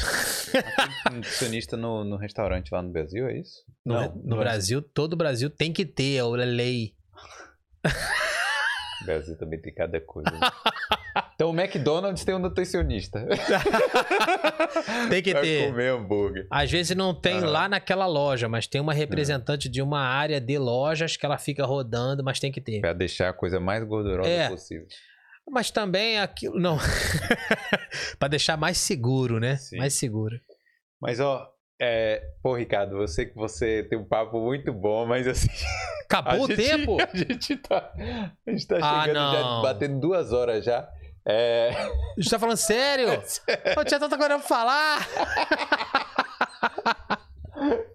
Tem 1.05 1.15
nutricionista 1.17 1.77
no, 1.77 2.05
no 2.05 2.17
restaurante 2.17 2.71
lá 2.73 2.83
no 2.83 2.91
Brasil, 2.91 3.29
é 3.29 3.39
isso? 3.39 3.65
No, 3.87 3.95
Não, 3.95 4.15
no 4.17 4.23
não 4.25 4.37
é. 4.39 4.41
Brasil, 4.41 4.83
todo 4.83 5.13
o 5.13 5.17
Brasil 5.17 5.49
tem 5.49 5.73
que 5.73 5.87
ter, 5.87 6.17
é 6.17 6.25
lei. 6.45 6.95
No 9.03 9.07
Brasil 9.07 9.37
também 9.39 9.61
tem 9.61 9.73
cada 9.74 10.01
coisa. 10.01 10.31
né? 10.31 10.39
então 11.35 11.51
o 11.51 11.55
McDonald's 11.61 12.24
tem 12.24 12.35
um 12.35 12.39
nutricionista. 12.39 13.27
Tem 15.11 15.23
que 15.23 15.33
Vai 15.33 15.43
ter. 15.43 15.66
comer 15.70 15.91
hambúrguer. 15.93 16.47
Às 16.51 16.70
vezes 16.70 16.97
não 16.97 17.15
tem 17.15 17.39
Ah. 17.39 17.47
lá 17.47 17.69
naquela 17.69 18.07
loja, 18.07 18.49
mas 18.49 18.66
tem 18.66 18.81
uma 18.81 18.93
representante 18.95 19.69
de 19.69 19.83
uma 19.83 20.01
área 20.01 20.41
de 20.41 20.59
lojas 20.59 21.16
que 21.16 21.27
ela 21.27 21.37
fica 21.39 21.65
rodando, 21.66 22.24
mas 22.24 22.41
tem 22.41 22.51
que 22.51 22.61
ter. 22.61 22.81
Pra 22.81 22.93
deixar 22.93 23.29
a 23.29 23.33
coisa 23.33 23.61
mais 23.61 23.85
gordurosa 23.85 24.29
É. 24.29 24.49
possível. 24.49 24.87
Mas 25.51 25.70
também 25.70 26.19
aquilo. 26.20 26.59
Não. 26.59 26.79
Pra 28.19 28.29
deixar 28.29 28.57
mais 28.57 28.79
seguro, 28.79 29.39
né? 29.41 29.57
Sim. 29.57 29.77
Mais 29.77 29.95
seguro. 29.95 30.41
Mas 31.01 31.19
ó, 31.20 31.49
é... 31.83 32.23
pô, 32.43 32.55
Ricardo, 32.55 32.97
você 32.97 33.27
que 33.27 33.35
você 33.35 33.83
tem 33.91 33.99
um 33.99 34.05
papo 34.05 34.41
muito 34.41 34.73
bom, 34.73 35.05
mas 35.07 35.27
assim. 35.27 35.49
Acabou 36.05 36.45
o 36.45 36.47
gente- 36.47 36.57
tempo? 36.63 36.97
A 37.01 37.17
gente 37.17 37.57
tá, 37.57 37.93
a 38.47 38.51
gente 38.51 38.67
tá 38.67 38.77
Ah, 38.83 39.05
chegando 39.07 39.33
já, 39.33 39.41
não. 39.41 39.63
batendo 39.63 39.99
duas 40.01 40.31
horas 40.33 40.63
já. 40.65 40.87
É. 41.27 41.71
A 41.71 42.21
gente 42.21 42.31
tá 42.31 42.39
falando 42.39 42.57
sério? 42.59 43.09
Eu 43.77 43.85
tinha 43.85 43.99
tanta 43.99 44.17
coisa 44.19 44.39
pra 44.39 44.39
falar. 44.41 44.99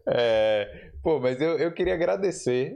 é... 0.07 0.89
Pô, 1.03 1.19
mas 1.19 1.39
eu, 1.39 1.57
eu 1.57 1.71
queria 1.73 1.93
agradecer. 1.93 2.73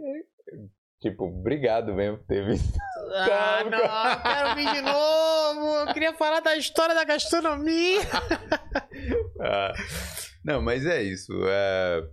Tipo, 1.01 1.25
obrigado 1.25 1.93
mesmo 1.93 2.17
por 2.19 2.27
ter 2.27 2.45
visto. 2.45 2.77
Ah, 3.13 3.63
não, 3.69 3.79
eu 3.79 4.21
quero 4.21 4.55
vir 4.55 4.71
de 4.75 4.81
novo. 4.81 5.79
Eu 5.79 5.93
queria 5.93 6.13
falar 6.13 6.39
da 6.39 6.55
história 6.55 6.93
da 6.95 7.03
gastronomia. 7.03 7.99
Ah, 9.41 9.73
Não, 10.43 10.61
mas 10.61 10.85
é 10.85 11.01
isso. 11.03 11.31
é, 11.47 12.03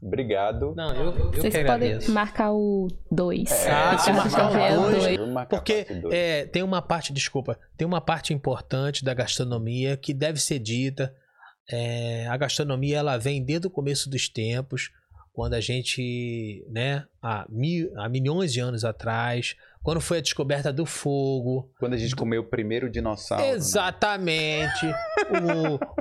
Obrigado. 0.00 0.74
Não, 0.76 0.94
eu, 0.94 1.06
eu 1.16 1.32
Vocês 1.32 1.52
que 1.54 1.64
podem 1.64 1.98
marcar 2.10 2.52
o 2.52 2.86
2. 3.10 3.50
Ah, 3.68 3.98
se 3.98 4.12
marcar 4.12 4.48
o 4.78 4.90
dois, 4.92 5.16
Vamos 5.16 5.34
marcar 5.34 5.56
a 5.56 5.58
Porque 5.60 5.84
parte 5.84 6.00
dois. 6.00 6.14
é, 6.14 6.46
tem 6.46 6.62
uma 6.62 6.80
parte, 6.80 7.12
desculpa, 7.12 7.58
tem 7.76 7.86
uma 7.86 8.00
parte 8.00 8.32
importante 8.32 9.04
da 9.04 9.12
gastronomia 9.12 9.96
que 9.96 10.14
deve 10.14 10.38
ser 10.40 10.60
dita. 10.60 11.12
É, 11.70 12.26
a 12.28 12.36
gastronomia 12.36 12.98
ela 12.98 13.16
vem 13.18 13.42
desde 13.44 13.66
o 13.66 13.70
começo 13.70 14.08
dos 14.08 14.28
tempos, 14.28 14.90
quando 15.32 15.54
a 15.54 15.60
gente, 15.60 16.64
né, 16.70 17.04
há, 17.20 17.44
mil, 17.48 17.90
há 17.96 18.08
milhões 18.08 18.52
de 18.52 18.60
anos 18.60 18.84
atrás, 18.84 19.54
quando 19.82 20.00
foi 20.00 20.18
a 20.18 20.20
descoberta 20.20 20.72
do 20.72 20.86
fogo, 20.86 21.70
Quando 21.78 21.94
a 21.94 21.96
gente 21.96 22.14
comeu 22.16 22.42
o 22.42 22.44
primeiro 22.44 22.88
dinossauro. 22.90 23.42
né? 23.44 23.56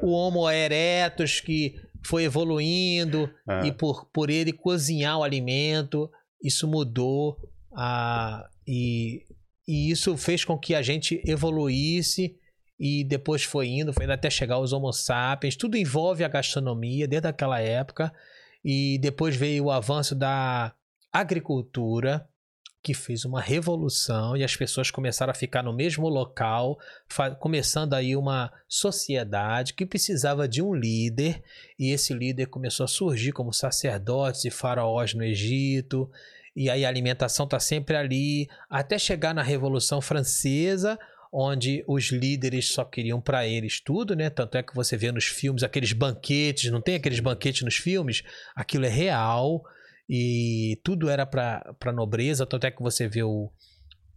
O, 0.02 0.08
o 0.08 0.12
Homo 0.12 0.50
erectus 0.50 1.40
que 1.40 1.76
foi 2.06 2.24
evoluindo 2.24 3.30
Ah. 3.48 3.66
e 3.66 3.72
por, 3.72 4.06
por 4.14 4.30
ele 4.30 4.54
cozinhar 4.54 5.20
o 5.20 5.24
alimento, 5.24 6.10
isso 6.42 6.68
mudou 6.68 7.38
a, 7.76 8.48
e, 8.66 9.24
e 9.68 9.92
isso 9.92 10.16
fez 10.18 10.46
com 10.46 10.58
que 10.58 10.74
a 10.74 10.82
gente 10.82 11.22
evoluísse 11.26 12.36
e 12.80 13.04
depois 13.04 13.44
foi 13.44 13.68
indo, 13.68 13.92
foi 13.92 14.06
indo 14.06 14.14
até 14.14 14.30
chegar 14.30 14.56
aos 14.56 14.72
Homo 14.72 14.92
sapiens. 14.94 15.56
Tudo 15.56 15.76
envolve 15.78 16.24
a 16.24 16.28
gastronomia 16.28 17.08
desde 17.08 17.28
aquela 17.28 17.60
época 17.60 18.14
e 18.64 19.00
depois 19.00 19.36
veio 19.36 19.66
o 19.66 19.72
avanço 19.72 20.14
da 20.14 20.74
agricultura 21.12 22.28
que 22.88 22.94
fez 22.94 23.26
uma 23.26 23.42
revolução 23.42 24.38
e 24.38 24.46
as 24.46 24.56
pessoas 24.56 24.90
começaram 24.90 25.32
a 25.32 25.34
ficar 25.34 25.62
no 25.62 25.74
mesmo 25.74 26.08
local, 26.08 26.80
começando 27.38 27.94
aí 27.94 28.16
uma 28.16 28.50
sociedade 28.66 29.74
que 29.74 29.86
precisava 29.86 30.48
de 30.48 30.62
um 30.62 30.74
líder 30.74 31.44
e 31.78 31.92
esse 31.92 32.14
líder 32.14 32.46
começou 32.46 32.86
a 32.86 32.88
surgir 32.88 33.34
como 33.34 33.52
sacerdotes 33.52 34.46
e 34.46 34.50
faraós 34.50 35.14
no 35.14 35.22
Egito. 35.22 36.10
E 36.56 36.70
aí 36.70 36.86
a 36.86 36.88
alimentação 36.88 37.44
está 37.44 37.60
sempre 37.60 37.98
ali, 37.98 38.48
até 38.70 38.98
chegar 38.98 39.36
na 39.36 39.44
Revolução 39.44 40.00
Francesa, 40.00 40.98
onde 41.30 41.84
os 41.90 42.06
líderes 42.06 42.70
só 42.70 42.86
queriam 42.86 43.20
para 43.20 43.46
eles 43.46 43.82
tudo, 43.82 44.16
né? 44.16 44.30
Tanto 44.30 44.58
é 44.58 44.64
que 44.64 44.74
você 44.74 44.96
vê 44.96 45.12
nos 45.12 45.26
filmes 45.26 45.62
aqueles 45.62 45.92
banquetes, 45.92 46.72
não 46.72 46.80
tem 46.80 46.96
aqueles 46.96 47.20
banquetes 47.20 47.64
nos 47.64 47.76
filmes? 47.76 48.24
Aquilo 48.56 48.86
é 48.86 48.90
real 48.90 49.62
e 50.10 50.80
tudo 50.84 51.10
era 51.10 51.26
para 51.26 51.92
nobreza. 51.94 52.46
Tanto 52.46 52.66
é 52.66 52.72
que 52.72 52.82
você 52.82 53.08
vê 53.08 53.24
o, 53.24 53.52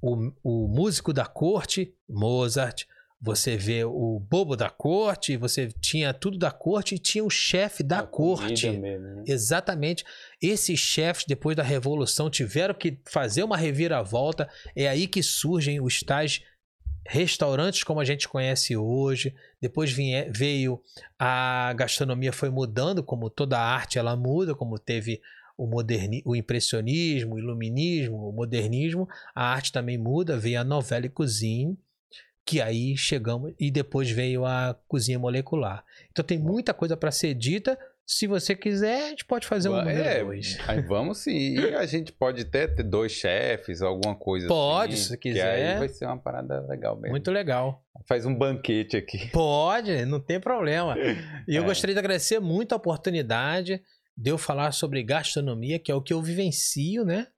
o, 0.01 0.33
o 0.43 0.69
músico 0.69 1.13
da 1.13 1.27
corte, 1.27 1.95
Mozart, 2.09 2.85
você 3.23 3.55
vê 3.55 3.85
o 3.85 4.19
bobo 4.19 4.57
da 4.57 4.71
corte, 4.71 5.37
você 5.37 5.69
tinha 5.81 6.15
tudo 6.15 6.39
da 6.39 6.51
corte 6.51 6.95
e 6.95 6.99
tinha 6.99 7.23
o 7.23 7.29
chefe 7.29 7.83
da 7.83 7.99
A 7.99 8.03
corte. 8.07 8.71
mesmo, 8.71 9.07
né? 9.07 9.25
Exatamente. 9.27 10.05
Esses 10.41 10.81
chefes, 10.81 11.27
depois 11.29 11.55
da 11.55 11.63
Revolução, 11.63 12.31
tiveram 12.31 12.73
que 12.73 12.99
fazer 13.11 13.43
uma 13.43 13.59
reviravolta. 13.59 14.49
É 14.75 14.89
aí 14.89 15.07
que 15.07 15.23
surgem 15.23 15.83
os 15.83 16.01
tais 16.01 16.43
restaurantes 17.07 17.83
como 17.85 18.01
a 18.01 18.05
gente 18.05 18.29
conhece 18.29 18.77
hoje. 18.77 19.35
Depois 19.61 19.91
vinha- 19.93 20.31
veio 20.33 20.81
a 21.19 21.75
gastronomia 21.77 22.33
foi 22.33 22.49
mudando, 22.49 23.03
como 23.03 23.29
toda 23.29 23.59
arte 23.59 23.99
ela 23.99 24.17
muda, 24.17 24.55
como 24.55 24.79
teve 24.79 25.21
o, 25.63 25.67
moderni, 25.67 26.23
o 26.25 26.35
impressionismo, 26.35 27.35
o 27.35 27.39
iluminismo, 27.39 28.17
o 28.29 28.33
modernismo. 28.33 29.07
A 29.35 29.45
arte 29.53 29.73
também 29.73 29.99
muda, 29.99 30.37
veio 30.39 30.61
a 30.61 30.65
novela 30.65 31.07
e 31.07 31.11
cozinha, 31.11 31.77
que 32.47 32.61
aí 32.61 32.97
chegamos 32.97 33.53
e 33.61 33.71
depois 33.71 34.11
veio 34.11 34.45
a 34.47 34.75
cozinha 34.89 35.19
molecular. 35.19 35.85
Então 36.11 36.25
tem 36.25 36.39
muita 36.39 36.73
coisa 36.73 36.97
para 36.97 37.11
ser 37.11 37.35
dita. 37.35 37.79
Se 38.07 38.27
você 38.27 38.57
quiser, 38.57 39.05
a 39.07 39.09
gente 39.11 39.25
pode 39.25 39.47
fazer 39.47 39.69
um 39.69 39.79
é, 39.89 40.25
dois. 40.25 40.59
aí 40.67 40.81
vamos 40.83 41.19
sim. 41.19 41.55
E 41.61 41.75
a 41.77 41.87
gente 41.87 42.11
pode 42.11 42.43
até 42.43 42.67
ter 42.67 42.83
dois 42.83 43.13
chefes, 43.13 43.83
alguma 43.83 44.17
coisa 44.17 44.49
Pode, 44.49 44.95
assim. 44.95 45.03
se 45.05 45.17
Que 45.17 45.31
quiser. 45.31 45.73
aí 45.75 45.79
vai 45.79 45.89
ser 45.89 46.07
uma 46.07 46.19
parada 46.19 46.61
legal 46.67 46.97
mesmo. 46.97 47.11
Muito 47.11 47.31
legal. 47.31 47.85
Faz 48.09 48.27
um 48.27 48.35
banquete 48.35 48.97
aqui. 48.97 49.29
Pode, 49.31 50.05
não 50.07 50.19
tem 50.19 50.41
problema. 50.41 50.97
E 51.47 51.55
eu 51.55 51.63
É. 51.63 51.67
gostaria 51.67 51.95
de 51.95 52.01
agradecer 52.01 52.41
muito 52.41 52.73
a 52.73 52.77
oportunidade 52.77 53.81
de 54.21 54.31
eu 54.31 54.37
falar 54.37 54.73
sobre 54.73 55.03
gastronomia, 55.03 55.79
que 55.79 55.91
é 55.91 55.95
o 55.95 56.03
que 56.03 56.13
eu 56.13 56.21
vivencio, 56.21 57.07
né? 57.07 57.29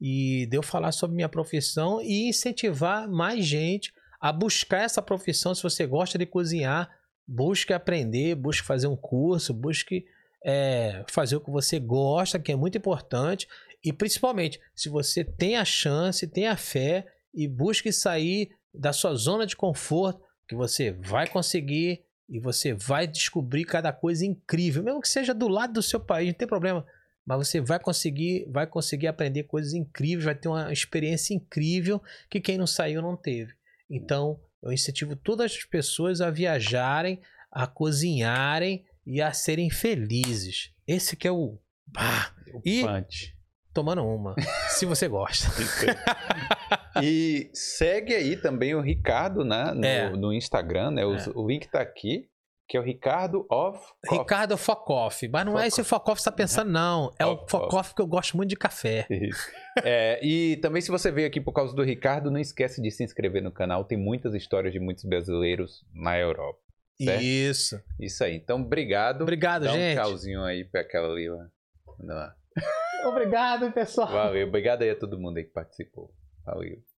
E 0.00 0.46
de 0.46 0.56
eu 0.56 0.62
falar 0.62 0.92
sobre 0.92 1.16
minha 1.16 1.28
profissão 1.28 2.00
e 2.00 2.28
incentivar 2.28 3.10
mais 3.10 3.44
gente 3.44 3.92
a 4.20 4.32
buscar 4.32 4.84
essa 4.84 5.02
profissão. 5.02 5.52
Se 5.56 5.62
você 5.62 5.84
gosta 5.84 6.16
de 6.16 6.24
cozinhar, 6.24 6.88
busque 7.26 7.72
aprender, 7.72 8.36
busque 8.36 8.64
fazer 8.64 8.86
um 8.86 8.96
curso, 8.96 9.52
busque 9.52 10.06
é, 10.44 11.04
fazer 11.08 11.34
o 11.34 11.40
que 11.40 11.50
você 11.50 11.80
gosta, 11.80 12.38
que 12.38 12.52
é 12.52 12.56
muito 12.56 12.78
importante. 12.78 13.48
E 13.82 13.92
principalmente, 13.92 14.60
se 14.72 14.88
você 14.88 15.24
tem 15.24 15.56
a 15.56 15.64
chance, 15.64 16.28
tem 16.28 16.46
a 16.46 16.56
fé 16.56 17.08
e 17.34 17.48
busque 17.48 17.90
sair 17.92 18.50
da 18.72 18.92
sua 18.92 19.16
zona 19.16 19.44
de 19.44 19.56
conforto, 19.56 20.22
que 20.48 20.54
você 20.54 20.92
vai 20.92 21.26
conseguir 21.26 22.04
e 22.30 22.38
você 22.38 22.72
vai 22.72 23.06
descobrir 23.08 23.64
cada 23.64 23.92
coisa 23.92 24.24
incrível, 24.24 24.82
mesmo 24.84 25.00
que 25.00 25.08
seja 25.08 25.34
do 25.34 25.48
lado 25.48 25.72
do 25.74 25.82
seu 25.82 25.98
país, 25.98 26.28
não 26.28 26.34
tem 26.34 26.46
problema. 26.48 26.86
Mas 27.26 27.48
você 27.48 27.60
vai 27.60 27.78
conseguir, 27.78 28.46
vai 28.48 28.66
conseguir 28.66 29.08
aprender 29.08 29.42
coisas 29.44 29.74
incríveis, 29.74 30.24
vai 30.24 30.34
ter 30.34 30.48
uma 30.48 30.72
experiência 30.72 31.34
incrível 31.34 32.00
que 32.30 32.40
quem 32.40 32.56
não 32.56 32.66
saiu 32.66 33.02
não 33.02 33.16
teve. 33.16 33.52
Então, 33.90 34.40
eu 34.62 34.72
incentivo 34.72 35.16
todas 35.16 35.52
as 35.52 35.64
pessoas 35.64 36.20
a 36.20 36.30
viajarem, 36.30 37.20
a 37.50 37.66
cozinharem 37.66 38.84
e 39.04 39.20
a 39.20 39.32
serem 39.32 39.68
felizes. 39.68 40.70
Esse 40.86 41.16
que 41.16 41.26
é 41.26 41.32
o 41.32 41.58
ah, 41.96 42.30
O 42.54 42.62
E- 42.64 42.82
punch. 42.82 43.36
tomando 43.74 44.04
uma, 44.04 44.34
se 44.68 44.86
você 44.86 45.08
gosta. 45.08 45.46
E 47.02 47.50
segue 47.54 48.14
aí 48.14 48.36
também 48.36 48.74
o 48.74 48.80
Ricardo, 48.80 49.44
né? 49.44 49.72
No, 49.74 49.84
É. 49.84 50.10
no 50.10 50.32
Instagram, 50.32 50.90
né? 50.92 51.04
O, 51.04 51.14
É. 51.14 51.24
o 51.34 51.46
link 51.46 51.68
tá 51.68 51.80
aqui, 51.80 52.28
que 52.68 52.76
é 52.76 52.80
o 52.80 52.82
Ricardo 52.82 53.46
of 53.50 53.78
Coffee. 54.06 54.18
Ricardo 54.18 54.56
Focoff. 54.56 55.28
Mas 55.28 55.44
não 55.46 55.58
é 55.58 55.66
esse 55.66 55.82
Focoff 55.82 56.16
que 56.18 56.22
você 56.22 56.30
tá 56.30 56.36
pensando, 56.36 56.70
não. 56.70 57.10
É 57.18 57.26
o 57.26 57.36
Focoff. 57.48 57.94
Que 57.94 58.00
eu 58.02 58.06
gosto 58.06 58.36
muito 58.36 58.48
de 58.50 58.56
café. 58.56 59.06
Isso. 59.10 59.48
É, 59.84 60.24
e 60.24 60.56
também 60.58 60.80
se 60.80 60.90
você 60.90 61.10
veio 61.10 61.26
aqui 61.26 61.40
por 61.40 61.52
causa 61.52 61.74
do 61.74 61.82
Ricardo, 61.82 62.30
não 62.30 62.38
esquece 62.38 62.80
de 62.80 62.90
se 62.90 63.02
inscrever 63.02 63.42
no 63.42 63.50
canal. 63.52 63.84
Tem 63.84 63.98
muitas 63.98 64.34
histórias 64.34 64.72
de 64.72 64.78
muitos 64.78 65.04
brasileiros 65.04 65.84
na 65.94 66.18
Europa. 66.18 66.58
Certo? 67.02 67.22
Isso. 67.22 67.80
Isso 67.98 68.22
aí. 68.22 68.36
Então, 68.36 68.60
obrigado. 68.60 69.22
Obrigado, 69.22 69.64
Dá 69.64 69.72
gente. 69.72 69.98
um 69.98 70.02
tchauzinho 70.02 70.42
aí 70.44 70.64
pra 70.64 70.82
aquela 70.82 71.08
ali, 71.08 71.28
ó. 71.30 71.38
Lá. 71.98 72.34
Obrigado, 73.06 73.72
pessoal. 73.72 74.08
Valeu. 74.12 74.46
Obrigado 74.46 74.82
aí 74.82 74.90
a 74.90 74.96
todo 74.96 75.18
mundo 75.18 75.38
aí 75.38 75.44
que 75.44 75.50
participou. 75.52 76.12
Valeu. 76.50 76.89